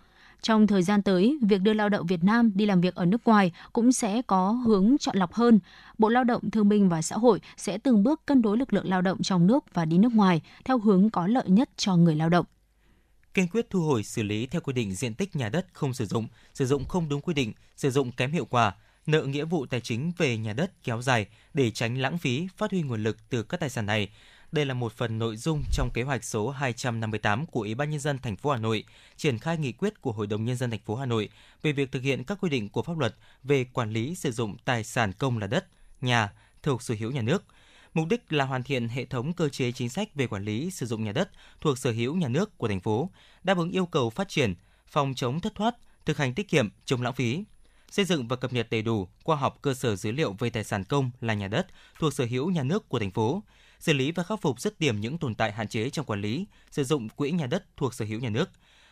Trong 0.42 0.66
thời 0.66 0.82
gian 0.82 1.02
tới, 1.02 1.38
việc 1.42 1.60
đưa 1.60 1.72
lao 1.74 1.88
động 1.88 2.06
Việt 2.06 2.24
Nam 2.24 2.50
đi 2.54 2.66
làm 2.66 2.80
việc 2.80 2.94
ở 2.94 3.06
nước 3.06 3.24
ngoài 3.24 3.52
cũng 3.72 3.92
sẽ 3.92 4.22
có 4.22 4.50
hướng 4.52 4.96
chọn 5.00 5.16
lọc 5.16 5.32
hơn. 5.32 5.60
Bộ 5.98 6.08
Lao 6.08 6.24
động 6.24 6.50
Thương 6.50 6.68
binh 6.68 6.88
và 6.88 7.02
Xã 7.02 7.16
hội 7.16 7.40
sẽ 7.56 7.78
từng 7.78 8.02
bước 8.02 8.26
cân 8.26 8.42
đối 8.42 8.58
lực 8.58 8.72
lượng 8.72 8.88
lao 8.88 9.02
động 9.02 9.22
trong 9.22 9.46
nước 9.46 9.64
và 9.74 9.84
đi 9.84 9.98
nước 9.98 10.12
ngoài 10.12 10.40
theo 10.64 10.78
hướng 10.78 11.10
có 11.10 11.26
lợi 11.26 11.48
nhất 11.48 11.70
cho 11.76 11.96
người 11.96 12.14
lao 12.14 12.28
động. 12.28 12.46
Kiên 13.34 13.48
quyết 13.48 13.70
thu 13.70 13.80
hồi 13.80 14.02
xử 14.02 14.22
lý 14.22 14.46
theo 14.46 14.60
quy 14.60 14.72
định 14.72 14.94
diện 14.94 15.14
tích 15.14 15.36
nhà 15.36 15.48
đất 15.48 15.66
không 15.72 15.94
sử 15.94 16.06
dụng, 16.06 16.26
sử 16.54 16.66
dụng 16.66 16.84
không 16.84 17.08
đúng 17.08 17.20
quy 17.20 17.34
định, 17.34 17.52
sử 17.76 17.90
dụng 17.90 18.12
kém 18.12 18.32
hiệu 18.32 18.44
quả, 18.44 18.74
nợ 19.06 19.22
nghĩa 19.22 19.44
vụ 19.44 19.66
tài 19.66 19.80
chính 19.80 20.12
về 20.18 20.38
nhà 20.38 20.52
đất 20.52 20.72
kéo 20.84 21.02
dài 21.02 21.26
để 21.54 21.70
tránh 21.70 21.98
lãng 21.98 22.18
phí, 22.18 22.48
phát 22.56 22.70
huy 22.70 22.82
nguồn 22.82 23.02
lực 23.02 23.16
từ 23.28 23.42
các 23.42 23.60
tài 23.60 23.70
sản 23.70 23.86
này. 23.86 24.08
Đây 24.52 24.64
là 24.64 24.74
một 24.74 24.92
phần 24.92 25.18
nội 25.18 25.36
dung 25.36 25.62
trong 25.72 25.90
kế 25.90 26.02
hoạch 26.02 26.24
số 26.24 26.50
258 26.50 27.46
của 27.46 27.60
Ủy 27.60 27.74
ban 27.74 27.90
nhân 27.90 28.00
dân 28.00 28.18
thành 28.18 28.36
phố 28.36 28.50
Hà 28.50 28.58
Nội, 28.58 28.84
triển 29.16 29.38
khai 29.38 29.58
nghị 29.58 29.72
quyết 29.72 30.00
của 30.00 30.12
Hội 30.12 30.26
đồng 30.26 30.44
nhân 30.44 30.56
dân 30.56 30.70
thành 30.70 30.80
phố 30.80 30.96
Hà 30.96 31.06
Nội 31.06 31.28
về 31.62 31.72
việc 31.72 31.92
thực 31.92 32.02
hiện 32.02 32.24
các 32.24 32.38
quy 32.40 32.50
định 32.50 32.68
của 32.68 32.82
pháp 32.82 32.98
luật 32.98 33.14
về 33.42 33.64
quản 33.64 33.90
lý 33.90 34.14
sử 34.14 34.32
dụng 34.32 34.56
tài 34.64 34.84
sản 34.84 35.12
công 35.12 35.38
là 35.38 35.46
đất, 35.46 35.66
nhà 36.00 36.32
thuộc 36.62 36.82
sở 36.82 36.94
hữu 36.98 37.10
nhà 37.10 37.22
nước. 37.22 37.44
Mục 37.94 38.08
đích 38.08 38.32
là 38.32 38.44
hoàn 38.44 38.62
thiện 38.62 38.88
hệ 38.88 39.04
thống 39.04 39.32
cơ 39.32 39.48
chế 39.48 39.72
chính 39.72 39.88
sách 39.88 40.14
về 40.14 40.26
quản 40.26 40.44
lý 40.44 40.70
sử 40.70 40.86
dụng 40.86 41.04
nhà 41.04 41.12
đất 41.12 41.30
thuộc 41.60 41.78
sở 41.78 41.92
hữu 41.92 42.16
nhà 42.16 42.28
nước 42.28 42.58
của 42.58 42.68
thành 42.68 42.80
phố, 42.80 43.10
đáp 43.44 43.58
ứng 43.58 43.70
yêu 43.70 43.86
cầu 43.86 44.10
phát 44.10 44.28
triển, 44.28 44.54
phòng 44.86 45.14
chống 45.16 45.40
thất 45.40 45.54
thoát, 45.54 45.74
thực 46.06 46.16
hành 46.16 46.34
tiết 46.34 46.48
kiệm, 46.48 46.68
chống 46.84 47.02
lãng 47.02 47.14
phí, 47.14 47.44
xây 47.90 48.04
dựng 48.04 48.28
và 48.28 48.36
cập 48.36 48.52
nhật 48.52 48.66
đầy 48.70 48.82
đủ 48.82 49.08
khoa 49.24 49.36
học 49.36 49.58
cơ 49.62 49.74
sở 49.74 49.96
dữ 49.96 50.12
liệu 50.12 50.32
về 50.32 50.50
tài 50.50 50.64
sản 50.64 50.84
công 50.84 51.10
là 51.20 51.34
nhà 51.34 51.48
đất 51.48 51.66
thuộc 51.98 52.14
sở 52.14 52.24
hữu 52.24 52.50
nhà 52.50 52.62
nước 52.62 52.88
của 52.88 52.98
thành 52.98 53.10
phố, 53.10 53.42
xử 53.80 53.92
lý 53.92 54.12
và 54.12 54.22
khắc 54.22 54.40
phục 54.40 54.60
dứt 54.60 54.80
điểm 54.80 55.00
những 55.00 55.18
tồn 55.18 55.34
tại 55.34 55.52
hạn 55.52 55.68
chế 55.68 55.90
trong 55.90 56.06
quản 56.06 56.20
lý, 56.20 56.46
sử 56.70 56.84
dụng 56.84 57.08
quỹ 57.08 57.30
nhà 57.30 57.46
đất 57.46 57.64
thuộc 57.76 57.94
sở 57.94 58.04
hữu 58.04 58.20
nhà 58.20 58.28
nước, 58.28 58.50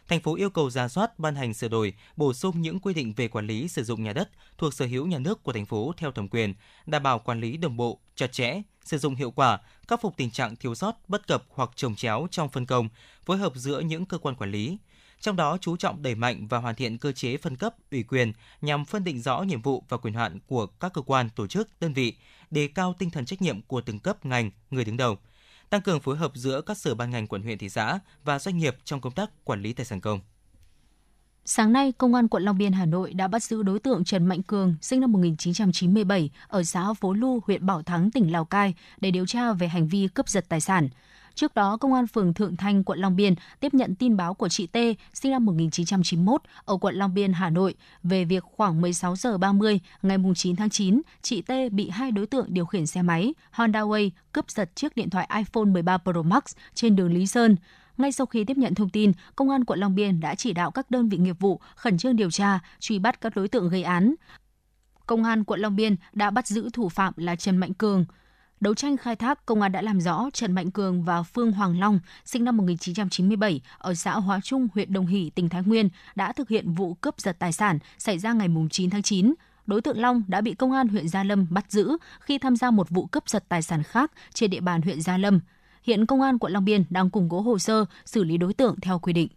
Thành 0.08 0.20
phố 0.20 0.36
yêu 0.36 0.50
cầu 0.50 0.70
ra 0.70 0.88
soát, 0.88 1.18
ban 1.18 1.34
hành 1.34 1.54
sửa 1.54 1.68
đổi, 1.68 1.94
bổ 2.16 2.32
sung 2.32 2.62
những 2.62 2.80
quy 2.80 2.94
định 2.94 3.12
về 3.16 3.28
quản 3.28 3.46
lý 3.46 3.68
sử 3.68 3.84
dụng 3.84 4.02
nhà 4.02 4.12
đất 4.12 4.30
thuộc 4.58 4.74
sở 4.74 4.86
hữu 4.86 5.06
nhà 5.06 5.18
nước 5.18 5.42
của 5.42 5.52
thành 5.52 5.66
phố 5.66 5.92
theo 5.96 6.12
thẩm 6.12 6.28
quyền, 6.28 6.54
đảm 6.86 7.02
bảo 7.02 7.18
quản 7.18 7.40
lý 7.40 7.56
đồng 7.56 7.76
bộ, 7.76 8.00
chặt 8.14 8.32
chẽ, 8.32 8.62
sử 8.84 8.98
dụng 8.98 9.14
hiệu 9.14 9.30
quả, 9.30 9.58
khắc 9.88 10.00
phục 10.00 10.16
tình 10.16 10.30
trạng 10.30 10.56
thiếu 10.56 10.74
sót, 10.74 11.08
bất 11.08 11.26
cập 11.26 11.44
hoặc 11.48 11.70
trồng 11.74 11.94
chéo 11.94 12.26
trong 12.30 12.48
phân 12.48 12.66
công, 12.66 12.88
phối 13.24 13.36
hợp 13.36 13.52
giữa 13.56 13.80
những 13.80 14.06
cơ 14.06 14.18
quan 14.18 14.34
quản 14.34 14.50
lý. 14.50 14.78
Trong 15.20 15.36
đó 15.36 15.58
chú 15.60 15.76
trọng 15.76 16.02
đẩy 16.02 16.14
mạnh 16.14 16.46
và 16.48 16.58
hoàn 16.58 16.74
thiện 16.74 16.98
cơ 16.98 17.12
chế 17.12 17.36
phân 17.36 17.56
cấp, 17.56 17.74
ủy 17.90 18.02
quyền 18.02 18.32
nhằm 18.60 18.84
phân 18.84 19.04
định 19.04 19.20
rõ 19.20 19.42
nhiệm 19.42 19.62
vụ 19.62 19.84
và 19.88 19.96
quyền 19.96 20.14
hạn 20.14 20.38
của 20.46 20.66
các 20.66 20.92
cơ 20.92 21.02
quan, 21.02 21.30
tổ 21.30 21.46
chức, 21.46 21.68
đơn 21.80 21.92
vị, 21.92 22.16
đề 22.50 22.68
cao 22.68 22.94
tinh 22.98 23.10
thần 23.10 23.24
trách 23.24 23.42
nhiệm 23.42 23.62
của 23.62 23.80
từng 23.80 23.98
cấp 23.98 24.26
ngành, 24.26 24.50
người 24.70 24.84
đứng 24.84 24.96
đầu 24.96 25.16
tăng 25.70 25.82
cường 25.82 26.00
phối 26.00 26.16
hợp 26.16 26.32
giữa 26.34 26.60
các 26.60 26.78
sở 26.78 26.94
ban 26.94 27.10
ngành 27.10 27.26
quận 27.26 27.42
huyện 27.42 27.58
thị 27.58 27.68
xã 27.68 27.98
và 28.24 28.38
doanh 28.38 28.58
nghiệp 28.58 28.76
trong 28.84 29.00
công 29.00 29.12
tác 29.12 29.30
quản 29.44 29.62
lý 29.62 29.72
tài 29.72 29.86
sản 29.86 30.00
công. 30.00 30.20
Sáng 31.44 31.72
nay, 31.72 31.92
Công 31.92 32.14
an 32.14 32.28
quận 32.28 32.42
Long 32.42 32.58
Biên, 32.58 32.72
Hà 32.72 32.86
Nội 32.86 33.14
đã 33.14 33.28
bắt 33.28 33.42
giữ 33.42 33.62
đối 33.62 33.78
tượng 33.78 34.04
Trần 34.04 34.26
Mạnh 34.26 34.42
Cường, 34.42 34.74
sinh 34.80 35.00
năm 35.00 35.12
1997, 35.12 36.30
ở 36.48 36.62
xã 36.62 36.92
Phố 36.92 37.12
Lu, 37.12 37.40
huyện 37.46 37.66
Bảo 37.66 37.82
Thắng, 37.82 38.10
tỉnh 38.10 38.32
Lào 38.32 38.44
Cai, 38.44 38.74
để 39.00 39.10
điều 39.10 39.26
tra 39.26 39.52
về 39.52 39.68
hành 39.68 39.88
vi 39.88 40.08
cướp 40.14 40.28
giật 40.28 40.44
tài 40.48 40.60
sản. 40.60 40.88
Trước 41.36 41.54
đó, 41.54 41.76
Công 41.76 41.92
an 41.92 42.06
phường 42.06 42.34
Thượng 42.34 42.56
Thanh, 42.56 42.84
quận 42.84 42.98
Long 42.98 43.16
Biên 43.16 43.34
tiếp 43.60 43.74
nhận 43.74 43.94
tin 43.94 44.16
báo 44.16 44.34
của 44.34 44.48
chị 44.48 44.66
T, 44.66 44.76
sinh 45.14 45.32
năm 45.32 45.44
1991, 45.44 46.42
ở 46.64 46.76
quận 46.76 46.94
Long 46.94 47.14
Biên, 47.14 47.32
Hà 47.32 47.50
Nội, 47.50 47.74
về 48.02 48.24
việc 48.24 48.44
khoảng 48.44 48.80
16 48.80 49.16
giờ 49.16 49.38
30 49.38 49.80
ngày 50.02 50.18
9 50.36 50.56
tháng 50.56 50.70
9, 50.70 51.00
chị 51.22 51.42
T 51.42 51.52
bị 51.72 51.88
hai 51.88 52.10
đối 52.10 52.26
tượng 52.26 52.46
điều 52.48 52.66
khiển 52.66 52.86
xe 52.86 53.02
máy 53.02 53.34
Honda 53.50 53.80
Way 53.80 54.10
cướp 54.32 54.50
giật 54.50 54.76
chiếc 54.76 54.96
điện 54.96 55.10
thoại 55.10 55.28
iPhone 55.36 55.64
13 55.64 55.98
Pro 55.98 56.22
Max 56.22 56.42
trên 56.74 56.96
đường 56.96 57.12
Lý 57.12 57.26
Sơn. 57.26 57.56
Ngay 57.96 58.12
sau 58.12 58.26
khi 58.26 58.44
tiếp 58.44 58.56
nhận 58.56 58.74
thông 58.74 58.90
tin, 58.90 59.12
Công 59.36 59.50
an 59.50 59.64
quận 59.64 59.78
Long 59.78 59.94
Biên 59.94 60.20
đã 60.20 60.34
chỉ 60.34 60.52
đạo 60.52 60.70
các 60.70 60.90
đơn 60.90 61.08
vị 61.08 61.18
nghiệp 61.18 61.36
vụ 61.40 61.60
khẩn 61.74 61.98
trương 61.98 62.16
điều 62.16 62.30
tra, 62.30 62.60
truy 62.80 62.98
bắt 62.98 63.20
các 63.20 63.36
đối 63.36 63.48
tượng 63.48 63.68
gây 63.68 63.82
án. 63.82 64.14
Công 65.06 65.24
an 65.24 65.44
quận 65.44 65.60
Long 65.60 65.76
Biên 65.76 65.96
đã 66.12 66.30
bắt 66.30 66.46
giữ 66.46 66.70
thủ 66.72 66.88
phạm 66.88 67.12
là 67.16 67.36
Trần 67.36 67.56
Mạnh 67.56 67.74
Cường. 67.74 68.04
Đấu 68.60 68.74
tranh 68.74 68.96
khai 68.96 69.16
thác, 69.16 69.46
công 69.46 69.62
an 69.62 69.72
đã 69.72 69.82
làm 69.82 70.00
rõ 70.00 70.30
Trần 70.32 70.52
Mạnh 70.52 70.70
Cường 70.70 71.02
và 71.02 71.22
Phương 71.22 71.52
Hoàng 71.52 71.80
Long, 71.80 72.00
sinh 72.24 72.44
năm 72.44 72.56
1997, 72.56 73.60
ở 73.78 73.94
xã 73.94 74.12
Hóa 74.12 74.40
Trung, 74.40 74.68
huyện 74.74 74.92
Đồng 74.92 75.06
Hỷ, 75.06 75.30
tỉnh 75.30 75.48
Thái 75.48 75.62
Nguyên, 75.62 75.88
đã 76.14 76.32
thực 76.32 76.48
hiện 76.48 76.72
vụ 76.72 76.94
cướp 76.94 77.20
giật 77.20 77.36
tài 77.38 77.52
sản 77.52 77.78
xảy 77.98 78.18
ra 78.18 78.32
ngày 78.32 78.48
9 78.70 78.90
tháng 78.90 79.02
9. 79.02 79.34
Đối 79.66 79.80
tượng 79.80 79.98
Long 79.98 80.22
đã 80.28 80.40
bị 80.40 80.54
công 80.54 80.72
an 80.72 80.88
huyện 80.88 81.08
Gia 81.08 81.24
Lâm 81.24 81.46
bắt 81.50 81.70
giữ 81.70 81.96
khi 82.20 82.38
tham 82.38 82.56
gia 82.56 82.70
một 82.70 82.90
vụ 82.90 83.06
cướp 83.06 83.28
giật 83.28 83.44
tài 83.48 83.62
sản 83.62 83.82
khác 83.82 84.12
trên 84.34 84.50
địa 84.50 84.60
bàn 84.60 84.82
huyện 84.82 85.00
Gia 85.00 85.18
Lâm. 85.18 85.40
Hiện 85.82 86.06
công 86.06 86.22
an 86.22 86.38
quận 86.38 86.52
Long 86.52 86.64
Biên 86.64 86.84
đang 86.90 87.10
củng 87.10 87.28
cố 87.28 87.40
hồ 87.40 87.58
sơ 87.58 87.84
xử 88.04 88.24
lý 88.24 88.36
đối 88.36 88.54
tượng 88.54 88.80
theo 88.80 88.98
quy 88.98 89.12
định. 89.12 89.28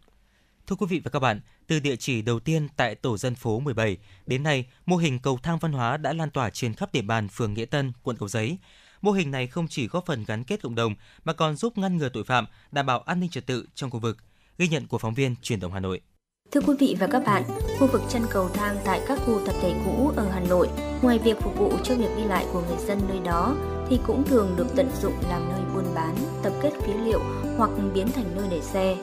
Thưa 0.67 0.75
quý 0.75 0.85
vị 0.89 1.01
và 1.03 1.09
các 1.09 1.19
bạn, 1.19 1.41
từ 1.67 1.79
địa 1.79 1.95
chỉ 1.95 2.21
đầu 2.21 2.39
tiên 2.39 2.67
tại 2.75 2.95
tổ 2.95 3.17
dân 3.17 3.35
phố 3.35 3.59
17 3.59 3.97
đến 4.25 4.43
nay, 4.43 4.65
mô 4.85 4.97
hình 4.97 5.19
cầu 5.19 5.39
thang 5.43 5.57
văn 5.59 5.71
hóa 5.71 5.97
đã 5.97 6.13
lan 6.13 6.29
tỏa 6.29 6.49
trên 6.49 6.73
khắp 6.73 6.93
địa 6.93 7.01
bàn 7.01 7.27
phường 7.27 7.53
Nghĩa 7.53 7.65
Tân, 7.65 7.91
quận 8.03 8.17
Cầu 8.17 8.27
Giấy. 8.27 8.57
Mô 9.01 9.11
hình 9.11 9.31
này 9.31 9.47
không 9.47 9.67
chỉ 9.67 9.87
góp 9.87 10.05
phần 10.05 10.23
gắn 10.27 10.43
kết 10.43 10.61
cộng 10.63 10.75
đồng 10.75 10.95
mà 11.23 11.33
còn 11.33 11.55
giúp 11.55 11.77
ngăn 11.77 11.97
ngừa 11.97 12.09
tội 12.09 12.23
phạm, 12.23 12.45
đảm 12.71 12.85
bảo 12.85 12.99
an 12.99 13.19
ninh 13.19 13.29
trật 13.29 13.45
tự 13.45 13.65
trong 13.75 13.89
khu 13.89 13.99
vực. 13.99 14.17
Ghi 14.57 14.67
nhận 14.67 14.87
của 14.87 14.97
phóng 14.97 15.13
viên 15.13 15.35
Truyền 15.41 15.59
động 15.59 15.73
Hà 15.73 15.79
Nội. 15.79 16.01
Thưa 16.51 16.61
quý 16.61 16.73
vị 16.79 16.95
và 16.99 17.07
các 17.07 17.23
bạn, 17.25 17.43
khu 17.79 17.87
vực 17.87 18.01
chân 18.09 18.21
cầu 18.31 18.49
thang 18.49 18.77
tại 18.85 19.01
các 19.07 19.19
khu 19.25 19.41
tập 19.45 19.55
thể 19.61 19.73
cũ 19.85 20.11
ở 20.15 20.29
Hà 20.33 20.39
Nội, 20.39 20.69
ngoài 21.01 21.19
việc 21.19 21.37
phục 21.41 21.57
vụ 21.57 21.73
cho 21.83 21.95
việc 21.95 22.09
đi 22.17 22.23
lại 22.23 22.45
của 22.53 22.61
người 22.61 22.77
dân 22.87 22.99
nơi 23.09 23.19
đó, 23.25 23.55
thì 23.89 23.99
cũng 24.07 24.23
thường 24.23 24.55
được 24.57 24.67
tận 24.75 24.89
dụng 25.01 25.13
làm 25.29 25.49
nơi 25.49 25.61
buôn 25.73 25.95
bán, 25.95 26.15
tập 26.43 26.53
kết 26.61 26.71
phế 26.81 26.93
liệu 26.93 27.19
hoặc 27.57 27.69
biến 27.93 28.11
thành 28.11 28.35
nơi 28.35 28.47
để 28.51 28.61
xe. 28.61 28.97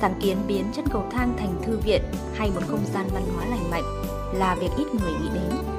Sáng 0.00 0.20
kiến 0.22 0.38
biến 0.46 0.64
chân 0.74 0.84
cầu 0.92 1.08
thang 1.12 1.36
thành 1.38 1.62
thư 1.62 1.78
viện 1.78 2.02
hay 2.34 2.50
một 2.50 2.62
không 2.68 2.86
gian 2.94 3.08
văn 3.14 3.22
hóa 3.34 3.46
lành 3.46 3.70
mạnh 3.70 3.84
là 4.34 4.54
việc 4.54 4.70
ít 4.78 4.86
người 5.00 5.12
nghĩ 5.12 5.28
đến. 5.34 5.73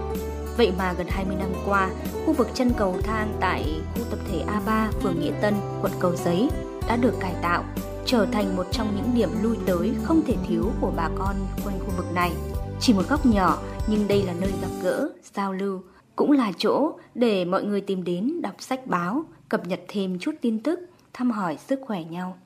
Vậy 0.57 0.71
mà 0.77 0.93
gần 0.93 1.07
20 1.09 1.35
năm 1.35 1.49
qua, 1.65 1.89
khu 2.25 2.33
vực 2.33 2.47
chân 2.53 2.71
cầu 2.77 2.95
thang 3.03 3.37
tại 3.39 3.81
khu 3.95 4.03
tập 4.09 4.19
thể 4.31 4.43
A3, 4.47 4.91
phường 4.91 5.19
Nghĩa 5.19 5.33
Tân, 5.41 5.53
quận 5.81 5.91
Cầu 5.99 6.15
Giấy 6.15 6.49
đã 6.87 6.95
được 6.95 7.13
cải 7.19 7.33
tạo, 7.41 7.63
trở 8.05 8.25
thành 8.31 8.55
một 8.55 8.65
trong 8.71 8.95
những 8.95 9.15
điểm 9.15 9.29
lui 9.41 9.57
tới 9.65 9.93
không 10.03 10.21
thể 10.27 10.35
thiếu 10.47 10.71
của 10.81 10.93
bà 10.95 11.09
con 11.17 11.35
quanh 11.65 11.79
khu 11.79 11.91
vực 11.97 12.13
này. 12.13 12.31
Chỉ 12.79 12.93
một 12.93 13.03
góc 13.09 13.25
nhỏ, 13.25 13.57
nhưng 13.87 14.07
đây 14.07 14.23
là 14.23 14.33
nơi 14.41 14.51
gặp 14.61 14.67
gỡ, 14.83 15.09
giao 15.33 15.53
lưu, 15.53 15.81
cũng 16.15 16.31
là 16.31 16.51
chỗ 16.57 16.91
để 17.15 17.45
mọi 17.45 17.63
người 17.63 17.81
tìm 17.81 18.03
đến 18.03 18.41
đọc 18.41 18.55
sách 18.59 18.87
báo, 18.87 19.23
cập 19.49 19.67
nhật 19.67 19.79
thêm 19.87 20.19
chút 20.19 20.35
tin 20.41 20.63
tức, 20.63 20.79
thăm 21.13 21.31
hỏi 21.31 21.57
sức 21.67 21.79
khỏe 21.87 22.03
nhau. 22.03 22.37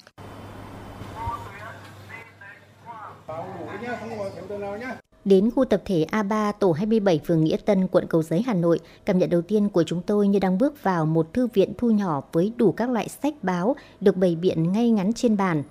Đến 5.26 5.52
khu 5.52 5.66
tập 5.66 5.82
thể 5.86 6.06
A3 6.12 6.54
tổ 6.60 6.72
27 6.72 7.20
phường 7.26 7.44
Nghĩa 7.44 7.58
Tân, 7.58 7.88
quận 7.88 8.06
Cầu 8.10 8.24
Giấy, 8.24 8.42
Hà 8.42 8.54
Nội, 8.54 8.80
cảm 9.06 9.20
nhận 9.20 9.30
đầu 9.30 9.42
tiên 9.42 9.70
của 9.70 9.84
chúng 9.84 10.02
tôi 10.02 10.28
như 10.28 10.40
đang 10.40 10.58
bước 10.58 10.84
vào 10.84 11.06
một 11.06 11.34
thư 11.34 11.48
viện 11.48 11.74
thu 11.78 11.92
nhỏ 11.92 12.22
với 12.34 12.54
đủ 12.58 12.72
các 12.72 12.90
loại 12.90 13.10
sách 13.10 13.34
báo 13.44 13.76
được 14.02 14.18
bày 14.18 14.36
biện 14.36 14.72
ngay 14.72 14.90
ngắn 14.90 15.14
trên 15.14 15.38
bàn. 15.38 15.64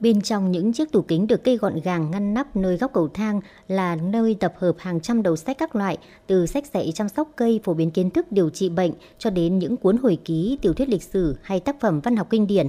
Bên 0.00 0.20
trong 0.20 0.52
những 0.52 0.72
chiếc 0.72 0.92
tủ 0.92 1.02
kính 1.02 1.26
được 1.26 1.44
cây 1.44 1.56
gọn 1.56 1.80
gàng 1.80 2.10
ngăn 2.10 2.34
nắp 2.34 2.56
nơi 2.56 2.76
góc 2.76 2.90
cầu 2.94 3.08
thang 3.08 3.40
là 3.68 3.96
nơi 3.96 4.36
tập 4.40 4.54
hợp 4.58 4.76
hàng 4.78 5.00
trăm 5.00 5.22
đầu 5.22 5.36
sách 5.36 5.58
các 5.58 5.76
loại, 5.76 5.98
từ 6.26 6.46
sách 6.46 6.64
dạy 6.74 6.92
chăm 6.94 7.08
sóc 7.08 7.28
cây 7.36 7.60
phổ 7.64 7.74
biến 7.74 7.90
kiến 7.90 8.10
thức 8.10 8.32
điều 8.32 8.50
trị 8.50 8.68
bệnh 8.68 8.92
cho 9.18 9.30
đến 9.30 9.58
những 9.58 9.76
cuốn 9.76 9.96
hồi 9.96 10.18
ký, 10.24 10.58
tiểu 10.62 10.74
thuyết 10.74 10.88
lịch 10.88 11.02
sử 11.02 11.36
hay 11.42 11.60
tác 11.60 11.80
phẩm 11.80 12.00
văn 12.00 12.16
học 12.16 12.26
kinh 12.30 12.46
điển. 12.46 12.68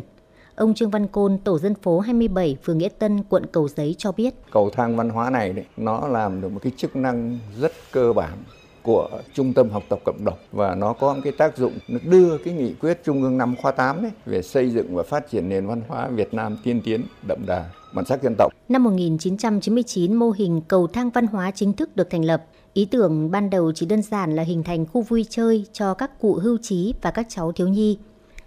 Ông 0.58 0.74
Trương 0.74 0.90
Văn 0.90 1.08
Côn, 1.08 1.38
tổ 1.38 1.60
dân 1.60 1.76
phố 1.76 2.00
27, 2.00 2.58
phường 2.64 2.78
Nghĩa 2.78 2.90
Tân, 2.90 3.24
quận 3.30 3.46
Cầu 3.52 3.68
Giấy 3.68 3.96
cho 3.98 4.12
biết. 4.12 4.34
Cầu 4.52 4.70
thang 4.70 4.98
văn 4.98 5.10
hóa 5.10 5.30
này 5.30 5.54
đấy, 5.54 5.66
nó 5.78 6.08
làm 6.08 6.42
được 6.42 6.52
một 6.52 6.60
cái 6.64 6.72
chức 6.78 6.96
năng 6.96 7.40
rất 7.60 7.72
cơ 7.92 8.14
bản 8.14 8.38
của 8.84 9.10
trung 9.34 9.54
tâm 9.54 9.70
học 9.70 9.84
tập 9.90 10.00
cộng 10.06 10.26
đồng 10.26 10.38
và 10.52 10.76
nó 10.76 10.94
có 10.94 11.14
một 11.14 11.20
cái 11.24 11.34
tác 11.38 11.58
dụng 11.58 11.74
nó 11.88 12.00
đưa 12.04 12.38
cái 12.38 12.54
nghị 12.54 12.74
quyết 12.74 13.04
trung 13.04 13.24
ương 13.24 13.38
năm 13.38 13.56
khóa 13.62 13.72
8 13.72 14.04
ấy 14.04 14.12
về 14.26 14.42
xây 14.42 14.70
dựng 14.70 14.96
và 14.96 15.04
phát 15.04 15.30
triển 15.32 15.50
nền 15.50 15.68
văn 15.68 15.82
hóa 15.88 16.08
Việt 16.08 16.34
Nam 16.34 16.58
tiên 16.64 16.82
tiến 16.86 17.02
đậm 17.28 17.46
đà 17.48 17.70
bản 17.94 18.06
sắc 18.06 18.24
dân 18.24 18.36
tộc. 18.38 18.54
Năm 18.70 18.84
1999, 18.84 20.14
mô 20.14 20.32
hình 20.32 20.62
cầu 20.68 20.88
thang 20.88 21.10
văn 21.10 21.28
hóa 21.28 21.52
chính 21.52 21.74
thức 21.74 21.96
được 21.96 22.10
thành 22.10 22.26
lập. 22.26 22.46
Ý 22.74 22.86
tưởng 22.86 23.32
ban 23.32 23.50
đầu 23.50 23.72
chỉ 23.76 23.86
đơn 23.86 24.02
giản 24.02 24.36
là 24.36 24.44
hình 24.44 24.64
thành 24.64 24.86
khu 24.86 25.02
vui 25.02 25.26
chơi 25.30 25.66
cho 25.74 25.94
các 25.94 26.20
cụ 26.20 26.34
hưu 26.34 26.58
trí 26.62 26.94
và 27.02 27.12
các 27.12 27.26
cháu 27.30 27.52
thiếu 27.52 27.68
nhi. 27.68 27.98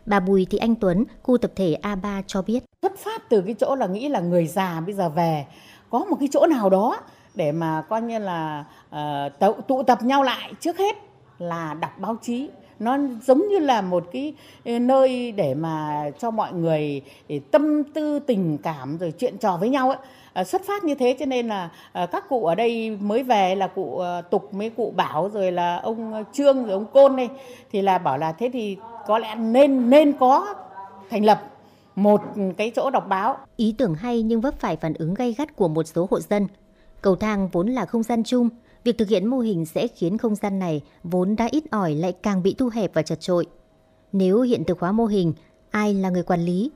Bà 0.06 0.20
Bùi 0.20 0.46
Thị 0.50 0.58
Anh 0.58 0.74
Tuấn, 0.74 1.04
khu 1.22 1.38
tập 1.38 1.50
thể 1.56 1.76
A3 1.82 2.22
cho 2.26 2.42
biết. 2.42 2.64
Xuất 2.82 2.98
phát 2.98 3.28
từ 3.28 3.40
cái 3.40 3.54
chỗ 3.58 3.74
là 3.74 3.86
nghĩ 3.86 4.08
là 4.08 4.20
người 4.20 4.46
già 4.46 4.80
bây 4.80 4.94
giờ 4.94 5.08
về 5.08 5.46
có 5.90 5.98
một 5.98 6.16
cái 6.20 6.28
chỗ 6.32 6.46
nào 6.46 6.70
đó 6.70 7.00
để 7.34 7.52
mà 7.52 7.82
coi 7.88 8.02
như 8.02 8.18
là 8.18 8.64
uh, 8.88 9.66
tụ 9.68 9.82
tập 9.82 10.02
nhau 10.02 10.22
lại 10.22 10.52
trước 10.60 10.78
hết 10.78 10.96
là 11.38 11.74
đọc 11.74 11.90
báo 11.98 12.16
chí. 12.22 12.48
Nó 12.78 12.98
giống 13.26 13.48
như 13.48 13.58
là 13.58 13.82
một 13.82 14.04
cái 14.12 14.34
ờ, 14.64 14.78
nơi 14.78 15.32
để 15.32 15.54
mà 15.54 16.04
cho 16.18 16.30
mọi 16.30 16.52
người 16.52 17.02
ờ, 17.28 17.36
tâm 17.50 17.84
tư 17.84 18.18
tình 18.18 18.58
cảm 18.58 18.98
rồi 18.98 19.12
chuyện 19.18 19.38
trò 19.38 19.56
với 19.56 19.68
nhau 19.68 19.88
ấy 19.88 19.98
à, 20.32 20.44
xuất 20.44 20.62
phát 20.66 20.84
như 20.84 20.94
thế 20.94 21.16
cho 21.18 21.26
nên 21.26 21.48
là 21.48 21.70
à, 21.92 22.06
các 22.06 22.28
cụ 22.28 22.46
ở 22.46 22.54
đây 22.54 22.96
mới 23.00 23.22
về 23.22 23.54
là 23.54 23.66
cụ 23.66 23.98
à, 23.98 24.20
tục 24.20 24.54
mấy 24.54 24.70
cụ 24.70 24.92
bảo 24.96 25.28
rồi 25.28 25.52
là 25.52 25.76
ông 25.76 26.24
trương 26.32 26.64
rồi 26.64 26.72
ông 26.72 26.86
côn 26.86 27.16
đây. 27.16 27.28
Thì 27.72 27.82
là 27.82 27.98
bảo 27.98 28.18
là 28.18 28.32
thế 28.32 28.50
thì 28.52 28.76
có 29.06 29.18
lẽ 29.18 29.34
nên 29.34 29.90
nên 29.90 30.12
có 30.12 30.54
thành 31.10 31.24
lập 31.24 31.42
một 31.94 32.20
cái 32.56 32.72
chỗ 32.76 32.90
đọc 32.90 33.08
báo 33.08 33.36
ý 33.56 33.74
tưởng 33.78 33.94
hay 33.94 34.22
nhưng 34.22 34.40
vấp 34.40 34.54
phải 34.60 34.76
phản 34.76 34.94
ứng 34.94 35.14
gay 35.14 35.34
gắt 35.38 35.56
của 35.56 35.68
một 35.68 35.82
số 35.82 36.08
hộ 36.10 36.20
dân 36.20 36.46
cầu 37.02 37.16
thang 37.16 37.48
vốn 37.52 37.68
là 37.68 37.86
không 37.86 38.02
gian 38.02 38.24
chung 38.24 38.48
Việc 38.84 38.98
thực 38.98 39.08
hiện 39.08 39.26
mô 39.26 39.38
hình 39.38 39.66
sẽ 39.66 39.88
khiến 39.88 40.18
không 40.18 40.34
gian 40.34 40.58
này 40.58 40.82
vốn 41.02 41.36
đã 41.36 41.48
ít 41.50 41.64
ỏi 41.70 41.94
lại 41.94 42.12
càng 42.12 42.42
bị 42.42 42.54
thu 42.58 42.68
hẹp 42.68 42.94
và 42.94 43.02
chật 43.02 43.20
trội. 43.20 43.46
Nếu 44.12 44.40
hiện 44.40 44.64
thực 44.64 44.80
hóa 44.80 44.92
mô 44.92 45.06
hình, 45.06 45.32
ai 45.70 45.94
là 45.94 46.10
người 46.10 46.22
quản 46.22 46.40
lý? 46.40 46.70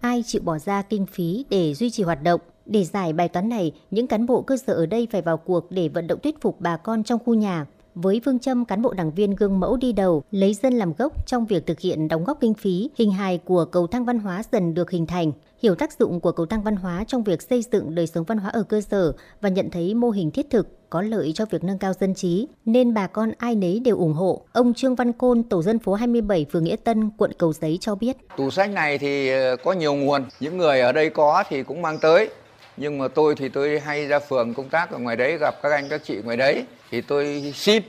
Ai 0.00 0.24
chịu 0.26 0.42
bỏ 0.44 0.58
ra 0.58 0.82
kinh 0.82 1.06
phí 1.06 1.44
để 1.50 1.74
duy 1.74 1.90
trì 1.90 2.02
hoạt 2.02 2.22
động? 2.22 2.40
Để 2.66 2.84
giải 2.84 3.12
bài 3.12 3.28
toán 3.28 3.48
này, 3.48 3.72
những 3.90 4.06
cán 4.06 4.26
bộ 4.26 4.42
cơ 4.42 4.56
sở 4.56 4.74
ở 4.74 4.86
đây 4.86 5.08
phải 5.10 5.22
vào 5.22 5.36
cuộc 5.36 5.70
để 5.70 5.88
vận 5.88 6.06
động 6.06 6.20
thuyết 6.22 6.40
phục 6.40 6.60
bà 6.60 6.76
con 6.76 7.04
trong 7.04 7.20
khu 7.24 7.34
nhà. 7.34 7.66
Với 7.98 8.20
phương 8.24 8.38
châm 8.38 8.64
cán 8.64 8.82
bộ 8.82 8.92
đảng 8.92 9.10
viên 9.10 9.34
gương 9.34 9.60
mẫu 9.60 9.76
đi 9.76 9.92
đầu, 9.92 10.22
lấy 10.30 10.54
dân 10.54 10.74
làm 10.74 10.92
gốc 10.98 11.26
trong 11.26 11.46
việc 11.46 11.66
thực 11.66 11.80
hiện 11.80 12.08
đóng 12.08 12.24
góp 12.24 12.40
kinh 12.40 12.54
phí, 12.54 12.90
hình 12.94 13.12
hài 13.12 13.38
của 13.38 13.64
cầu 13.64 13.86
thang 13.86 14.04
văn 14.04 14.18
hóa 14.18 14.42
dần 14.52 14.74
được 14.74 14.90
hình 14.90 15.06
thành, 15.06 15.32
hiểu 15.62 15.74
tác 15.74 15.98
dụng 15.98 16.20
của 16.20 16.32
cầu 16.32 16.46
thang 16.46 16.62
văn 16.62 16.76
hóa 16.76 17.04
trong 17.06 17.24
việc 17.24 17.42
xây 17.42 17.62
dựng 17.72 17.94
đời 17.94 18.06
sống 18.06 18.24
văn 18.24 18.38
hóa 18.38 18.50
ở 18.50 18.62
cơ 18.62 18.80
sở 18.80 19.12
và 19.40 19.48
nhận 19.48 19.70
thấy 19.70 19.94
mô 19.94 20.10
hình 20.10 20.30
thiết 20.30 20.46
thực 20.50 20.90
có 20.90 21.02
lợi 21.02 21.32
cho 21.34 21.44
việc 21.50 21.64
nâng 21.64 21.78
cao 21.78 21.92
dân 22.00 22.14
trí, 22.14 22.48
nên 22.64 22.94
bà 22.94 23.06
con 23.06 23.32
ai 23.38 23.54
nấy 23.54 23.80
đều 23.80 23.98
ủng 23.98 24.12
hộ. 24.12 24.42
Ông 24.52 24.74
Trương 24.74 24.94
Văn 24.94 25.12
Côn, 25.12 25.42
tổ 25.42 25.62
dân 25.62 25.78
phố 25.78 25.94
27, 25.94 26.46
phường 26.52 26.64
Nghĩa 26.64 26.76
Tân, 26.76 27.10
quận 27.18 27.32
Cầu 27.38 27.52
Giấy 27.52 27.78
cho 27.80 27.94
biết. 27.94 28.16
Tủ 28.36 28.50
sách 28.50 28.70
này 28.70 28.98
thì 28.98 29.30
ờ, 29.30 29.56
có 29.56 29.72
nhiều 29.72 29.94
nguồn, 29.94 30.24
những 30.40 30.58
người 30.58 30.80
ở 30.80 30.92
đây 30.92 31.10
có 31.10 31.44
thì 31.48 31.62
cũng 31.62 31.82
mang 31.82 31.98
tới. 31.98 32.30
Nhưng 32.76 32.98
mà 32.98 33.08
tôi 33.08 33.34
thì 33.34 33.48
tôi 33.48 33.80
hay 33.80 34.06
ra 34.06 34.18
phường 34.18 34.54
công 34.54 34.68
tác 34.68 34.90
ở 34.90 34.98
ngoài 34.98 35.16
đấy 35.16 35.38
gặp 35.38 35.54
các 35.62 35.72
anh 35.72 35.88
các 35.88 36.00
chị 36.04 36.16
ngoài 36.24 36.36
đấy 36.36 36.64
thì 36.90 37.00
tôi 37.00 37.52
ship 37.54 37.82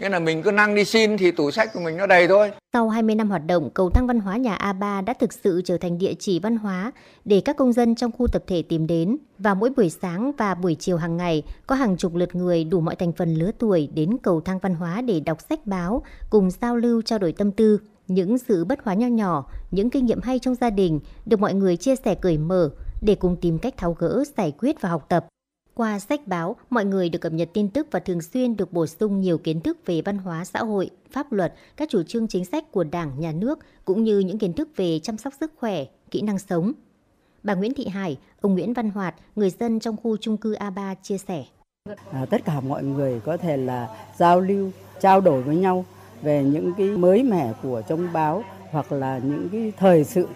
nghĩa 0.00 0.08
là 0.08 0.18
mình 0.18 0.42
cứ 0.42 0.50
năng 0.50 0.74
đi 0.74 0.84
xin 0.84 1.16
thì 1.16 1.30
tủ 1.30 1.50
sách 1.50 1.70
của 1.74 1.80
mình 1.80 1.96
nó 1.96 2.06
đầy 2.06 2.28
thôi 2.28 2.50
Sau 2.72 2.88
20 2.88 3.14
năm 3.14 3.30
hoạt 3.30 3.46
động, 3.46 3.70
cầu 3.74 3.90
thang 3.90 4.06
văn 4.06 4.20
hóa 4.20 4.36
nhà 4.36 4.56
A3 4.56 5.04
đã 5.04 5.12
thực 5.12 5.32
sự 5.32 5.62
trở 5.64 5.76
thành 5.78 5.98
địa 5.98 6.14
chỉ 6.18 6.38
văn 6.38 6.56
hóa 6.56 6.92
để 7.24 7.42
các 7.44 7.56
công 7.56 7.72
dân 7.72 7.94
trong 7.94 8.12
khu 8.12 8.26
tập 8.26 8.42
thể 8.46 8.62
tìm 8.62 8.86
đến. 8.86 9.16
Và 9.38 9.54
mỗi 9.54 9.70
buổi 9.76 9.90
sáng 9.90 10.32
và 10.38 10.54
buổi 10.54 10.76
chiều 10.80 10.96
hàng 10.96 11.16
ngày, 11.16 11.42
có 11.66 11.74
hàng 11.74 11.96
chục 11.96 12.14
lượt 12.14 12.34
người 12.34 12.64
đủ 12.64 12.80
mọi 12.80 12.96
thành 12.96 13.12
phần 13.12 13.34
lứa 13.34 13.50
tuổi 13.58 13.88
đến 13.94 14.16
cầu 14.22 14.40
thang 14.40 14.58
văn 14.58 14.74
hóa 14.74 15.00
để 15.00 15.20
đọc 15.20 15.38
sách 15.48 15.66
báo, 15.66 16.02
cùng 16.30 16.50
giao 16.50 16.76
lưu 16.76 17.02
trao 17.02 17.18
đổi 17.18 17.32
tâm 17.32 17.52
tư. 17.52 17.78
Những 18.08 18.38
sự 18.38 18.64
bất 18.64 18.84
hóa 18.84 18.94
nho 18.94 19.06
nhỏ, 19.06 19.50
những 19.70 19.90
kinh 19.90 20.06
nghiệm 20.06 20.20
hay 20.22 20.38
trong 20.38 20.54
gia 20.54 20.70
đình 20.70 21.00
được 21.26 21.40
mọi 21.40 21.54
người 21.54 21.76
chia 21.76 21.96
sẻ 21.96 22.14
cởi 22.14 22.38
mở 22.38 22.70
để 23.02 23.14
cùng 23.14 23.36
tìm 23.40 23.58
cách 23.58 23.74
tháo 23.76 23.92
gỡ, 23.92 24.24
giải 24.36 24.52
quyết 24.58 24.80
và 24.80 24.88
học 24.88 25.06
tập. 25.08 25.26
Qua 25.74 25.98
sách 25.98 26.26
báo, 26.26 26.56
mọi 26.70 26.84
người 26.84 27.08
được 27.08 27.18
cập 27.18 27.32
nhật 27.32 27.48
tin 27.52 27.68
tức 27.68 27.86
và 27.90 28.00
thường 28.00 28.22
xuyên 28.22 28.56
được 28.56 28.72
bổ 28.72 28.86
sung 28.86 29.20
nhiều 29.20 29.38
kiến 29.38 29.60
thức 29.60 29.78
về 29.86 30.02
văn 30.02 30.18
hóa 30.18 30.44
xã 30.44 30.58
hội, 30.58 30.90
pháp 31.10 31.32
luật, 31.32 31.54
các 31.76 31.88
chủ 31.88 32.02
trương 32.02 32.28
chính 32.28 32.44
sách 32.44 32.72
của 32.72 32.84
Đảng, 32.84 33.20
Nhà 33.20 33.32
nước, 33.32 33.58
cũng 33.84 34.04
như 34.04 34.18
những 34.18 34.38
kiến 34.38 34.52
thức 34.52 34.68
về 34.76 34.98
chăm 34.98 35.16
sóc 35.16 35.32
sức 35.40 35.52
khỏe, 35.56 35.84
kỹ 36.10 36.22
năng 36.22 36.38
sống. 36.38 36.72
Bà 37.42 37.54
Nguyễn 37.54 37.74
Thị 37.74 37.86
Hải, 37.86 38.18
ông 38.40 38.54
Nguyễn 38.54 38.72
Văn 38.72 38.90
Hoạt, 38.90 39.14
người 39.36 39.50
dân 39.50 39.80
trong 39.80 39.96
khu 39.96 40.16
chung 40.16 40.36
cư 40.36 40.54
A3 40.54 40.94
chia 41.02 41.18
sẻ. 41.18 41.44
À, 42.12 42.26
tất 42.30 42.44
cả 42.44 42.60
mọi 42.60 42.84
người 42.84 43.20
có 43.20 43.36
thể 43.36 43.56
là 43.56 43.88
giao 44.18 44.40
lưu, 44.40 44.70
trao 45.00 45.20
đổi 45.20 45.42
với 45.42 45.56
nhau 45.56 45.84
về 46.22 46.44
những 46.44 46.72
cái 46.78 46.86
mới 46.86 47.22
mẻ 47.22 47.52
của 47.62 47.82
trong 47.88 48.12
báo 48.12 48.44
hoặc 48.70 48.92
là 48.92 49.20
những 49.24 49.48
cái 49.52 49.72
thời 49.78 50.04
sự 50.04 50.28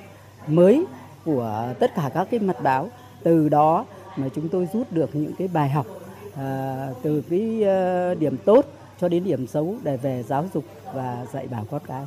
mới 0.47 0.85
của 1.25 1.75
tất 1.79 1.95
cả 1.95 2.11
các 2.15 2.29
cái 2.31 2.41
mặt 2.41 2.57
báo. 2.63 2.91
Từ 3.23 3.49
đó 3.49 3.87
mà 4.17 4.29
chúng 4.35 4.49
tôi 4.49 4.69
rút 4.73 4.93
được 4.93 5.11
những 5.13 5.33
cái 5.39 5.49
bài 5.49 5.69
học 5.69 5.87
à, 6.37 6.89
từ 7.03 7.23
cái 7.31 7.65
à, 7.65 8.15
điểm 8.15 8.37
tốt 8.45 8.65
cho 9.01 9.09
đến 9.09 9.25
điểm 9.25 9.47
xấu 9.47 9.75
để 9.83 9.97
về 9.97 10.23
giáo 10.23 10.45
dục 10.55 10.65
và 10.95 11.27
dạy 11.33 11.47
bảo 11.47 11.67
con 11.71 11.83
cái. 11.87 12.03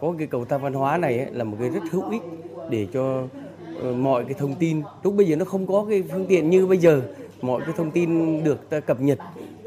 có 0.00 0.14
cái 0.18 0.26
cầu 0.26 0.44
thang 0.44 0.62
văn 0.62 0.72
hóa 0.72 0.96
này 0.96 1.18
ấy, 1.18 1.28
là 1.32 1.44
một 1.44 1.56
cái 1.60 1.68
rất 1.68 1.82
hữu 1.90 2.10
ích 2.10 2.22
để 2.70 2.86
cho 2.92 3.22
ờ, 3.82 3.92
mọi 3.92 4.24
cái 4.24 4.34
thông 4.34 4.54
tin 4.54 4.82
lúc 5.02 5.14
bây 5.14 5.26
giờ 5.26 5.36
nó 5.36 5.44
không 5.44 5.66
có 5.66 5.86
cái 5.88 6.02
phương 6.12 6.26
tiện 6.26 6.50
như 6.50 6.66
bây 6.66 6.78
giờ 6.78 7.02
mọi 7.42 7.60
cái 7.60 7.74
thông 7.76 7.90
tin 7.90 8.44
được 8.44 8.70
ta 8.70 8.80
cập 8.80 9.00
nhật. 9.00 9.18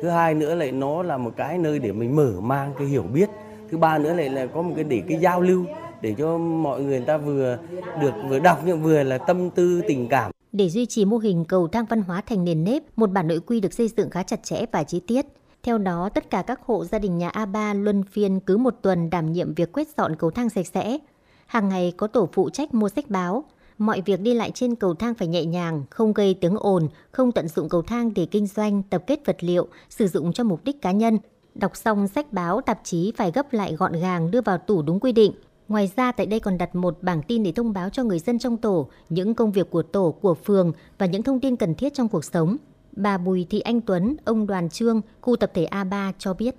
Thứ 0.01 0.09
hai 0.09 0.33
nữa 0.33 0.55
lại 0.55 0.71
nó 0.71 1.03
là 1.03 1.17
một 1.17 1.31
cái 1.37 1.57
nơi 1.57 1.79
để 1.79 1.91
mình 1.91 2.15
mở 2.15 2.33
mang 2.41 2.71
cái 2.77 2.87
hiểu 2.87 3.03
biết. 3.13 3.29
Thứ 3.71 3.77
ba 3.77 3.97
nữa 3.97 4.13
lại 4.13 4.29
là 4.29 4.45
có 4.45 4.61
một 4.61 4.73
cái 4.75 4.83
để 4.83 5.01
cái 5.07 5.17
giao 5.17 5.41
lưu 5.41 5.65
để 6.01 6.15
cho 6.17 6.37
mọi 6.37 6.81
người, 6.81 6.97
người 6.97 7.05
ta 7.07 7.17
vừa 7.17 7.57
được 8.01 8.11
vừa 8.29 8.39
đọc 8.39 8.61
nhưng 8.65 8.81
vừa 8.81 9.03
là 9.03 9.17
tâm 9.17 9.49
tư 9.49 9.81
tình 9.87 10.07
cảm. 10.07 10.31
Để 10.55 10.69
duy 10.69 10.85
trì 10.85 11.05
mô 11.05 11.17
hình 11.17 11.45
cầu 11.45 11.67
thang 11.67 11.85
văn 11.89 12.01
hóa 12.01 12.21
thành 12.21 12.43
nền 12.43 12.63
nếp, 12.63 12.83
một 12.95 13.11
bản 13.11 13.27
nội 13.27 13.39
quy 13.45 13.59
được 13.59 13.73
xây 13.73 13.87
dựng 13.97 14.09
khá 14.09 14.23
chặt 14.23 14.43
chẽ 14.43 14.65
và 14.71 14.83
chi 14.83 14.99
tiết. 15.07 15.25
Theo 15.63 15.77
đó, 15.77 16.09
tất 16.09 16.29
cả 16.29 16.41
các 16.41 16.61
hộ 16.65 16.85
gia 16.85 16.99
đình 16.99 17.17
nhà 17.17 17.29
A3 17.29 17.83
luân 17.83 18.03
phiên 18.03 18.39
cứ 18.39 18.57
một 18.57 18.75
tuần 18.81 19.09
đảm 19.09 19.31
nhiệm 19.33 19.53
việc 19.53 19.71
quét 19.71 19.87
dọn 19.97 20.15
cầu 20.15 20.31
thang 20.31 20.49
sạch 20.49 20.67
sẽ. 20.73 20.97
Hàng 21.45 21.69
ngày 21.69 21.93
có 21.97 22.07
tổ 22.07 22.29
phụ 22.33 22.49
trách 22.49 22.73
mua 22.73 22.89
sách 22.89 23.09
báo. 23.09 23.43
Mọi 23.77 24.01
việc 24.05 24.21
đi 24.21 24.33
lại 24.33 24.51
trên 24.53 24.75
cầu 24.75 24.93
thang 24.93 25.13
phải 25.13 25.27
nhẹ 25.27 25.45
nhàng, 25.45 25.83
không 25.89 26.13
gây 26.13 26.33
tiếng 26.33 26.55
ồn, 26.59 26.87
không 27.11 27.31
tận 27.31 27.47
dụng 27.47 27.69
cầu 27.69 27.81
thang 27.81 28.13
để 28.15 28.25
kinh 28.25 28.47
doanh, 28.47 28.83
tập 28.83 29.03
kết 29.07 29.25
vật 29.25 29.37
liệu, 29.39 29.67
sử 29.89 30.07
dụng 30.07 30.33
cho 30.33 30.43
mục 30.43 30.63
đích 30.63 30.81
cá 30.81 30.91
nhân. 30.91 31.17
Đọc 31.55 31.75
xong 31.75 32.07
sách 32.07 32.33
báo, 32.33 32.61
tạp 32.61 32.79
chí 32.83 33.13
phải 33.17 33.31
gấp 33.31 33.53
lại 33.53 33.75
gọn 33.75 33.93
gàng 33.93 34.31
đưa 34.31 34.41
vào 34.41 34.57
tủ 34.57 34.81
đúng 34.81 34.99
quy 34.99 35.11
định. 35.11 35.31
Ngoài 35.67 35.91
ra 35.95 36.11
tại 36.11 36.25
đây 36.25 36.39
còn 36.39 36.57
đặt 36.57 36.75
một 36.75 36.97
bảng 37.01 37.21
tin 37.23 37.43
để 37.43 37.51
thông 37.51 37.73
báo 37.73 37.89
cho 37.89 38.03
người 38.03 38.19
dân 38.19 38.39
trong 38.39 38.57
tổ 38.57 38.87
những 39.09 39.35
công 39.35 39.51
việc 39.51 39.71
của 39.71 39.81
tổ, 39.81 40.15
của 40.21 40.33
phường 40.33 40.71
và 40.97 41.05
những 41.05 41.23
thông 41.23 41.39
tin 41.39 41.55
cần 41.55 41.75
thiết 41.75 41.93
trong 41.93 42.07
cuộc 42.07 42.25
sống. 42.25 42.57
Bà 42.91 43.17
Bùi 43.17 43.47
Thị 43.49 43.59
Anh 43.59 43.81
Tuấn, 43.81 44.15
ông 44.25 44.47
Đoàn 44.47 44.69
Trương, 44.69 45.01
khu 45.21 45.35
tập 45.35 45.51
thể 45.53 45.67
A3 45.71 46.11
cho 46.19 46.33
biết. 46.33 46.55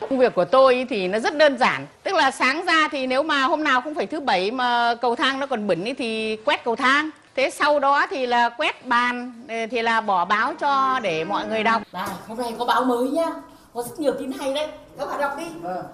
Công 0.00 0.18
việc 0.18 0.34
của 0.34 0.44
tôi 0.44 0.86
thì 0.88 1.08
nó 1.08 1.18
rất 1.18 1.36
đơn 1.36 1.58
giản. 1.58 1.86
Tức 2.02 2.14
là 2.14 2.30
sáng 2.30 2.66
ra 2.66 2.88
thì 2.90 3.06
nếu 3.06 3.22
mà 3.22 3.42
hôm 3.42 3.64
nào 3.64 3.80
không 3.80 3.94
phải 3.94 4.06
thứ 4.06 4.20
bảy 4.20 4.50
mà 4.50 4.94
cầu 4.94 5.16
thang 5.16 5.40
nó 5.40 5.46
còn 5.46 5.66
bẩn 5.66 5.84
thì 5.98 6.36
quét 6.36 6.64
cầu 6.64 6.76
thang. 6.76 7.10
Thế 7.36 7.50
sau 7.50 7.80
đó 7.80 8.06
thì 8.10 8.26
là 8.26 8.48
quét 8.48 8.86
bàn 8.86 9.32
thì 9.70 9.82
là 9.82 10.00
bỏ 10.00 10.24
báo 10.24 10.54
cho 10.60 11.00
để 11.02 11.24
mọi 11.24 11.46
người 11.48 11.62
đọc. 11.62 11.82
Này, 11.92 12.08
hôm 12.28 12.38
nay 12.38 12.54
có 12.58 12.64
báo 12.64 12.84
mới 12.84 13.10
nhá. 13.10 13.26
Có 13.74 13.82
rất 13.82 14.00
nhiều 14.00 14.12
tin 14.18 14.32
hay 14.32 14.54
đấy. 14.54 14.68
Các 14.98 15.06
bạn 15.06 15.20
đọc 15.20 15.32
đi. 15.38 15.44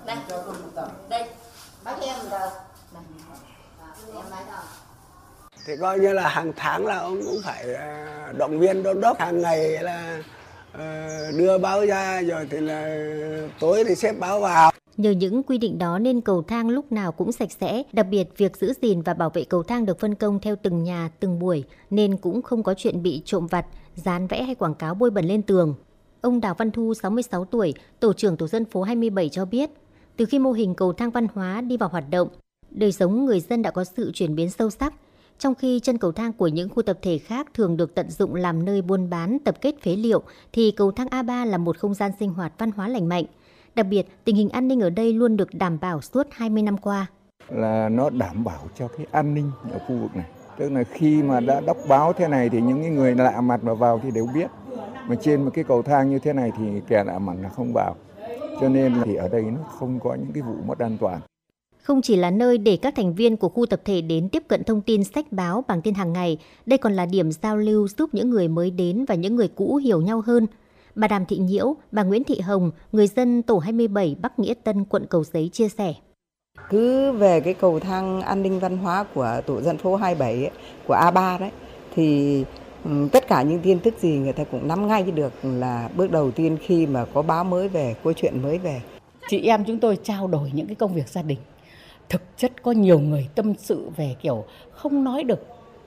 Này, 0.07 0.17
đây. 0.29 0.29
giờ 0.29 0.43
Này, 1.11 1.21
em 1.21 1.27
nói 1.29 1.29
nào 1.29 1.48
thì 5.67 5.77
coi 5.81 5.99
như 5.99 6.13
là 6.13 6.29
hàng 6.29 6.53
tháng 6.57 6.87
là 6.87 6.99
ông 6.99 7.23
cũng 7.25 7.41
phải 7.45 7.75
à, 7.75 8.33
động 8.37 8.59
viên 8.59 8.83
đôn 8.83 9.01
đốc. 9.01 9.19
Hàng 9.19 9.43
ngày 9.43 9.83
là 9.83 10.23
ờ, 10.73 11.09
đưa 11.39 11.59
báo 11.59 11.87
ra 11.87 12.23
rồi 12.23 12.47
thì 12.51 12.61
là 12.61 12.99
tối 13.61 13.85
thì 13.89 13.95
xếp 13.95 14.13
báo 14.19 14.41
vào. 14.41 14.71
Nhờ 14.97 15.11
những 15.11 15.43
quy 15.43 15.59
định 15.59 15.79
đó 15.79 15.99
nên 15.99 16.21
cầu 16.21 16.43
thang 16.43 16.69
lúc 16.69 16.93
nào 16.93 17.13
cũng 17.13 17.33
sạch 17.33 17.53
sẽ, 17.61 17.83
đặc 17.93 18.07
biệt 18.11 18.29
việc 18.37 18.57
giữ 18.57 18.73
gìn 18.83 19.03
và 19.03 19.15
bảo 19.15 19.31
vệ 19.31 19.45
cầu 19.45 19.63
thang 19.63 19.87
được 19.87 20.01
phân 20.01 20.15
công 20.15 20.41
theo 20.41 20.57
từng 20.63 20.85
nhà, 20.85 21.11
từng 21.21 21.39
buổi 21.39 21.65
nên 21.91 22.17
cũng 22.17 22.43
không 22.43 22.63
có 22.63 22.75
chuyện 22.75 23.03
bị 23.03 23.23
trộm 23.25 23.47
vặt, 23.47 23.67
dán 23.95 24.27
vẽ 24.27 24.43
hay 24.43 24.55
quảng 24.55 24.75
cáo 24.75 24.95
bôi 24.95 25.11
bẩn 25.11 25.25
lên 25.25 25.43
tường. 25.43 25.75
Ông 26.21 26.41
Đào 26.41 26.55
Văn 26.55 26.71
Thu, 26.71 26.95
66 26.95 27.45
tuổi, 27.45 27.75
tổ 28.01 28.13
trưởng 28.13 28.37
tổ 28.37 28.47
dân 28.47 28.65
phố 28.65 28.83
27 28.83 29.29
cho 29.29 29.45
biết, 29.45 29.71
từ 30.19 30.25
khi 30.25 30.39
mô 30.39 30.53
hình 30.53 30.75
cầu 30.75 30.93
thang 30.93 31.11
văn 31.11 31.27
hóa 31.35 31.61
đi 31.61 31.77
vào 31.77 31.89
hoạt 31.89 32.05
động, 32.11 32.29
đời 32.71 32.93
sống 32.93 33.25
người 33.25 33.41
dân 33.41 33.63
đã 33.63 33.71
có 33.71 33.85
sự 33.85 34.11
chuyển 34.15 34.35
biến 34.35 34.51
sâu 34.51 34.71
sắc. 34.71 34.95
Trong 35.39 35.55
khi 35.55 35.81
chân 35.81 35.99
cầu 35.99 36.13
thang 36.13 36.33
của 36.33 36.49
những 36.49 36.69
khu 36.69 36.83
tập 36.83 36.99
thể 37.03 37.19
khác 37.19 37.47
thường 37.55 37.77
được 37.77 37.95
tận 37.95 38.11
dụng 38.11 38.35
làm 38.35 38.65
nơi 38.65 38.83
buôn 38.83 39.11
bán, 39.11 39.39
tập 39.45 39.57
kết 39.61 39.75
phế 39.83 39.97
liệu, 39.97 40.23
thì 40.53 40.71
cầu 40.71 40.93
thang 40.93 41.07
A3 41.07 41.47
là 41.47 41.59
một 41.59 41.79
không 41.79 41.95
gian 41.95 42.11
sinh 42.21 42.31
hoạt 42.31 42.53
văn 42.59 42.71
hóa 42.71 42.89
lành 42.89 43.09
mạnh. 43.09 43.25
Đặc 43.75 43.87
biệt, 43.87 44.07
tình 44.25 44.37
hình 44.37 44.49
an 44.49 44.69
ninh 44.69 44.81
ở 44.81 44.91
đây 44.91 45.13
luôn 45.13 45.37
được 45.37 45.55
đảm 45.55 45.81
bảo 45.81 46.01
suốt 46.01 46.27
20 46.31 46.63
năm 46.63 46.79
qua. 46.79 47.07
là 47.49 47.89
nó 47.89 48.11
đảm 48.11 48.45
bảo 48.45 48.69
cho 48.79 48.89
cái 48.89 49.07
an 49.11 49.35
ninh 49.35 49.51
ở 49.73 49.79
khu 49.79 49.97
vực 49.97 50.17
này 50.17 50.27
tức 50.59 50.73
là 50.73 50.85
khi 50.85 51.23
mà 51.23 51.41
đã 51.41 51.61
đọc 51.61 51.77
báo 51.89 52.13
thế 52.13 52.29
này 52.29 52.49
thì 52.49 52.61
những 52.61 52.95
người 52.95 53.15
lạ 53.15 53.41
mặt 53.41 53.65
mà 53.65 53.75
vào 53.75 54.01
thì 54.03 54.11
đều 54.11 54.27
biết 54.35 54.51
mà 55.09 55.15
trên 55.21 55.45
một 55.45 55.51
cái 55.55 55.65
cầu 55.65 55.83
thang 55.83 56.11
như 56.11 56.19
thế 56.19 56.33
này 56.33 56.53
thì 56.59 56.65
kẻ 56.89 57.05
lạ 57.05 57.19
mặt 57.19 57.35
là 57.43 57.49
không 57.49 57.73
vào 57.73 57.97
cho 58.61 58.69
nên 58.69 58.95
thì 59.05 59.15
ở 59.15 59.29
đây 59.29 59.43
nó 59.43 59.61
không 59.79 60.01
có 60.01 60.15
những 60.15 60.33
cái 60.35 60.43
vụ 60.43 60.55
mất 60.67 60.79
an 60.79 60.97
toàn 61.01 61.21
Không 61.83 62.03
chỉ 62.03 62.17
là 62.17 62.31
nơi 62.31 62.59
để 62.59 62.79
các 62.83 62.95
thành 62.97 63.15
viên 63.15 63.37
của 63.37 63.49
khu 63.49 63.67
tập 63.67 63.81
thể 63.85 64.01
đến 64.01 64.29
tiếp 64.29 64.43
cận 64.49 64.65
thông 64.65 64.81
tin 64.81 65.05
sách 65.05 65.33
báo 65.33 65.65
bằng 65.69 65.83
tin 65.83 65.95
hàng 65.95 66.13
ngày, 66.13 66.39
đây 66.67 66.79
còn 66.79 66.93
là 66.93 67.07
điểm 67.07 67.33
giao 67.33 67.57
lưu 67.57 67.89
giúp 67.89 68.11
những 68.13 68.31
người 68.31 68.49
mới 68.49 68.71
đến 68.71 69.05
và 69.09 69.15
những 69.15 69.37
người 69.37 69.49
cũ 69.49 69.77
hiểu 69.77 70.01
nhau 70.01 70.23
hơn. 70.27 70.47
Bà 70.95 71.09
Đàm 71.09 71.27
Thị 71.27 71.39
Nhiễu, 71.39 71.77
bà 71.93 72.03
Nguyễn 72.03 72.25
Thị 72.25 72.41
Hồng, 72.41 72.71
người 72.93 73.07
dân 73.07 73.43
tổ 73.43 73.59
27 73.59 74.17
Bắc 74.23 74.39
Nghĩa 74.39 74.55
Tân, 74.55 74.85
quận 74.85 75.07
Cầu 75.11 75.25
Giấy 75.25 75.51
chia 75.53 75.69
sẻ. 75.69 75.95
Cứ 76.71 77.13
về 77.13 77.41
cái 77.41 77.55
cầu 77.55 77.81
thang 77.81 78.23
an 78.23 78.43
ninh 78.43 78.59
văn 78.59 78.79
hóa 78.79 79.05
của 79.15 79.41
tổ 79.47 79.61
dân 79.61 79.79
phố 79.79 79.97
27 79.97 80.35
ấy, 80.35 80.51
của 80.87 80.95
A3 80.95 81.39
đấy 81.41 81.51
thì 81.95 82.45
tất 83.13 83.29
cả 83.29 83.43
những 83.43 83.61
tin 83.63 83.81
tức 83.81 83.95
gì 84.01 84.09
người 84.09 84.33
ta 84.33 84.45
cũng 84.45 84.69
nắm 84.69 84.89
ngay 84.89 85.03
được 85.03 85.33
là 85.43 85.89
bước 85.95 86.11
đầu 86.11 86.31
tiên 86.31 86.59
khi 86.63 86.87
mà 86.87 87.05
có 87.15 87.23
báo 87.23 87.45
mới 87.45 87.69
về, 87.69 87.97
có 88.05 88.13
chuyện 88.13 88.43
mới 88.43 88.59
về. 88.59 88.83
Chị 89.29 89.47
em 89.47 89.65
chúng 89.65 89.81
tôi 89.81 89.99
trao 90.03 90.27
đổi 90.27 90.51
những 90.55 90.67
cái 90.67 90.75
công 90.75 90.95
việc 90.95 91.09
gia 91.09 91.23
đình. 91.23 91.39
Thực 92.09 92.23
chất 92.37 92.53
có 92.63 92.73
nhiều 92.73 92.99
người 92.99 93.29
tâm 93.35 93.55
sự 93.59 93.91
về 93.97 94.17
kiểu 94.23 94.45
không 94.73 95.05
nói 95.05 95.25
được 95.25 95.47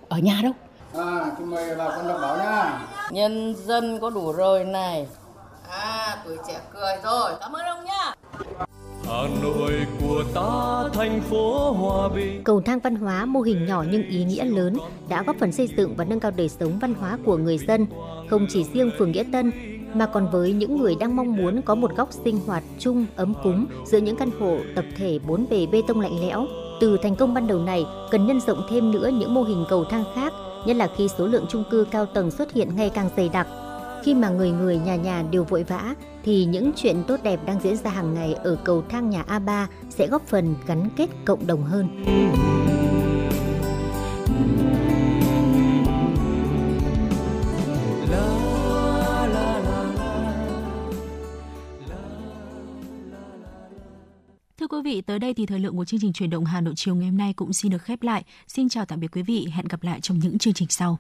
ở 0.10 0.18
nhà 0.18 0.40
đâu. 0.44 0.54
à 0.94 1.32
chúng 1.38 1.50
mời 1.50 1.76
bà 1.76 1.90
con 1.90 2.08
đọc 2.08 2.18
báo 2.22 2.38
nhá 2.38 2.88
Nhân 3.12 3.56
dân 3.66 4.00
có 4.00 4.10
đủ 4.10 4.32
rồi 4.32 4.66
này 4.66 5.08
À, 5.70 6.18
tuổi 6.26 6.38
trẻ 6.48 6.60
cười 6.74 6.94
rồi 7.04 7.32
Cảm 7.40 7.52
ơn 7.56 7.66
ông 7.66 7.86
nhá 7.86 8.14
Hà 9.12 9.28
Nội 9.44 9.72
của 10.02 10.24
ta 10.34 10.84
thành 10.94 11.22
phố 11.22 11.72
hòa 11.72 12.10
bình 12.10 12.44
Cầu 12.44 12.62
thang 12.62 12.80
văn 12.80 12.96
hóa 12.96 13.26
mô 13.26 13.42
hình 13.42 13.66
nhỏ 13.66 13.86
nhưng 13.92 14.04
ý 14.04 14.24
nghĩa 14.24 14.46
lớn 14.46 14.78
đã 15.10 15.24
góp 15.24 15.36
phần 15.40 15.52
xây 15.52 15.70
dựng 15.78 15.94
và 15.98 16.06
nâng 16.06 16.20
cao 16.20 16.32
đời 16.36 16.50
sống 16.50 16.80
văn 16.80 16.94
hóa 16.94 17.18
của 17.26 17.38
người 17.38 17.58
dân, 17.58 17.86
không 18.30 18.48
chỉ 18.50 18.64
riêng 18.64 18.92
phường 18.98 19.12
Nghĩa 19.12 19.24
Tân 19.32 19.52
mà 19.94 20.06
còn 20.06 20.30
với 20.32 20.54
những 20.54 20.78
người 20.78 20.96
đang 21.00 21.16
mong 21.16 21.36
muốn 21.36 21.62
có 21.62 21.76
một 21.76 21.96
góc 21.96 22.10
sinh 22.26 22.40
hoạt 22.46 22.64
chung 22.80 23.06
ấm 23.16 23.34
cúng 23.44 23.66
giữa 23.86 23.98
những 23.98 24.16
căn 24.16 24.30
hộ 24.40 24.58
tập 24.76 24.86
thể 24.98 25.20
bốn 25.28 25.46
bề 25.50 25.66
bê 25.66 25.82
tông 25.88 26.02
lạnh 26.02 26.20
lẽo. 26.22 26.46
Từ 26.82 26.98
thành 27.04 27.16
công 27.16 27.34
ban 27.34 27.48
đầu 27.48 27.60
này, 27.60 27.86
cần 28.12 28.28
nhân 28.28 28.40
rộng 28.42 28.62
thêm 28.70 28.92
nữa 28.92 29.10
những 29.14 29.34
mô 29.34 29.44
hình 29.44 29.66
cầu 29.70 29.86
thang 29.86 30.04
khác, 30.16 30.34
nhất 30.66 30.76
là 30.76 30.88
khi 30.98 31.08
số 31.18 31.28
lượng 31.28 31.46
chung 31.50 31.64
cư 31.72 31.86
cao 31.92 32.06
tầng 32.06 32.32
xuất 32.32 32.54
hiện 32.54 32.76
ngày 32.76 32.90
càng 32.90 33.10
dày 33.18 33.30
đặc. 33.30 33.48
Khi 34.04 34.14
mà 34.14 34.30
người 34.30 34.52
người 34.52 34.78
nhà 34.78 34.96
nhà 34.96 35.24
đều 35.32 35.44
vội 35.44 35.64
vã 35.64 35.96
thì 36.24 36.46
những 36.46 36.72
chuyện 36.76 37.04
tốt 37.08 37.20
đẹp 37.24 37.40
đang 37.46 37.60
diễn 37.60 37.78
ra 37.78 37.92
hàng 37.92 38.14
ngày 38.14 38.34
ở 38.34 38.58
cầu 38.64 38.84
thang 38.90 39.10
nhà 39.10 39.24
A3 39.28 39.66
sẽ 39.90 40.08
góp 40.08 40.28
phần 40.28 40.56
gắn 40.68 40.90
kết 40.96 41.10
cộng 41.26 41.48
đồng 41.48 41.64
hơn. 41.64 42.04
Thưa 54.60 54.68
quý 54.68 54.78
vị, 54.84 55.02
tới 55.02 55.20
đây 55.20 55.34
thì 55.34 55.46
thời 55.46 55.60
lượng 55.60 55.78
của 55.78 55.86
chương 55.86 56.00
trình 56.00 56.14
truyền 56.14 56.30
động 56.30 56.46
Hà 56.46 56.62
Nội 56.62 56.74
chiều 56.78 56.96
ngày 56.96 57.10
hôm 57.10 57.18
nay 57.18 57.34
cũng 57.34 57.54
xin 57.54 57.72
được 57.72 57.82
khép 57.82 58.04
lại. 58.04 58.24
Xin 58.48 58.70
chào 58.70 58.86
tạm 58.86 59.00
biệt 59.00 59.08
quý 59.12 59.22
vị, 59.22 59.48
hẹn 59.52 59.66
gặp 59.68 59.84
lại 59.84 60.02
trong 60.02 60.20
những 60.20 60.38
chương 60.38 60.54
trình 60.54 60.68
sau. 60.70 61.00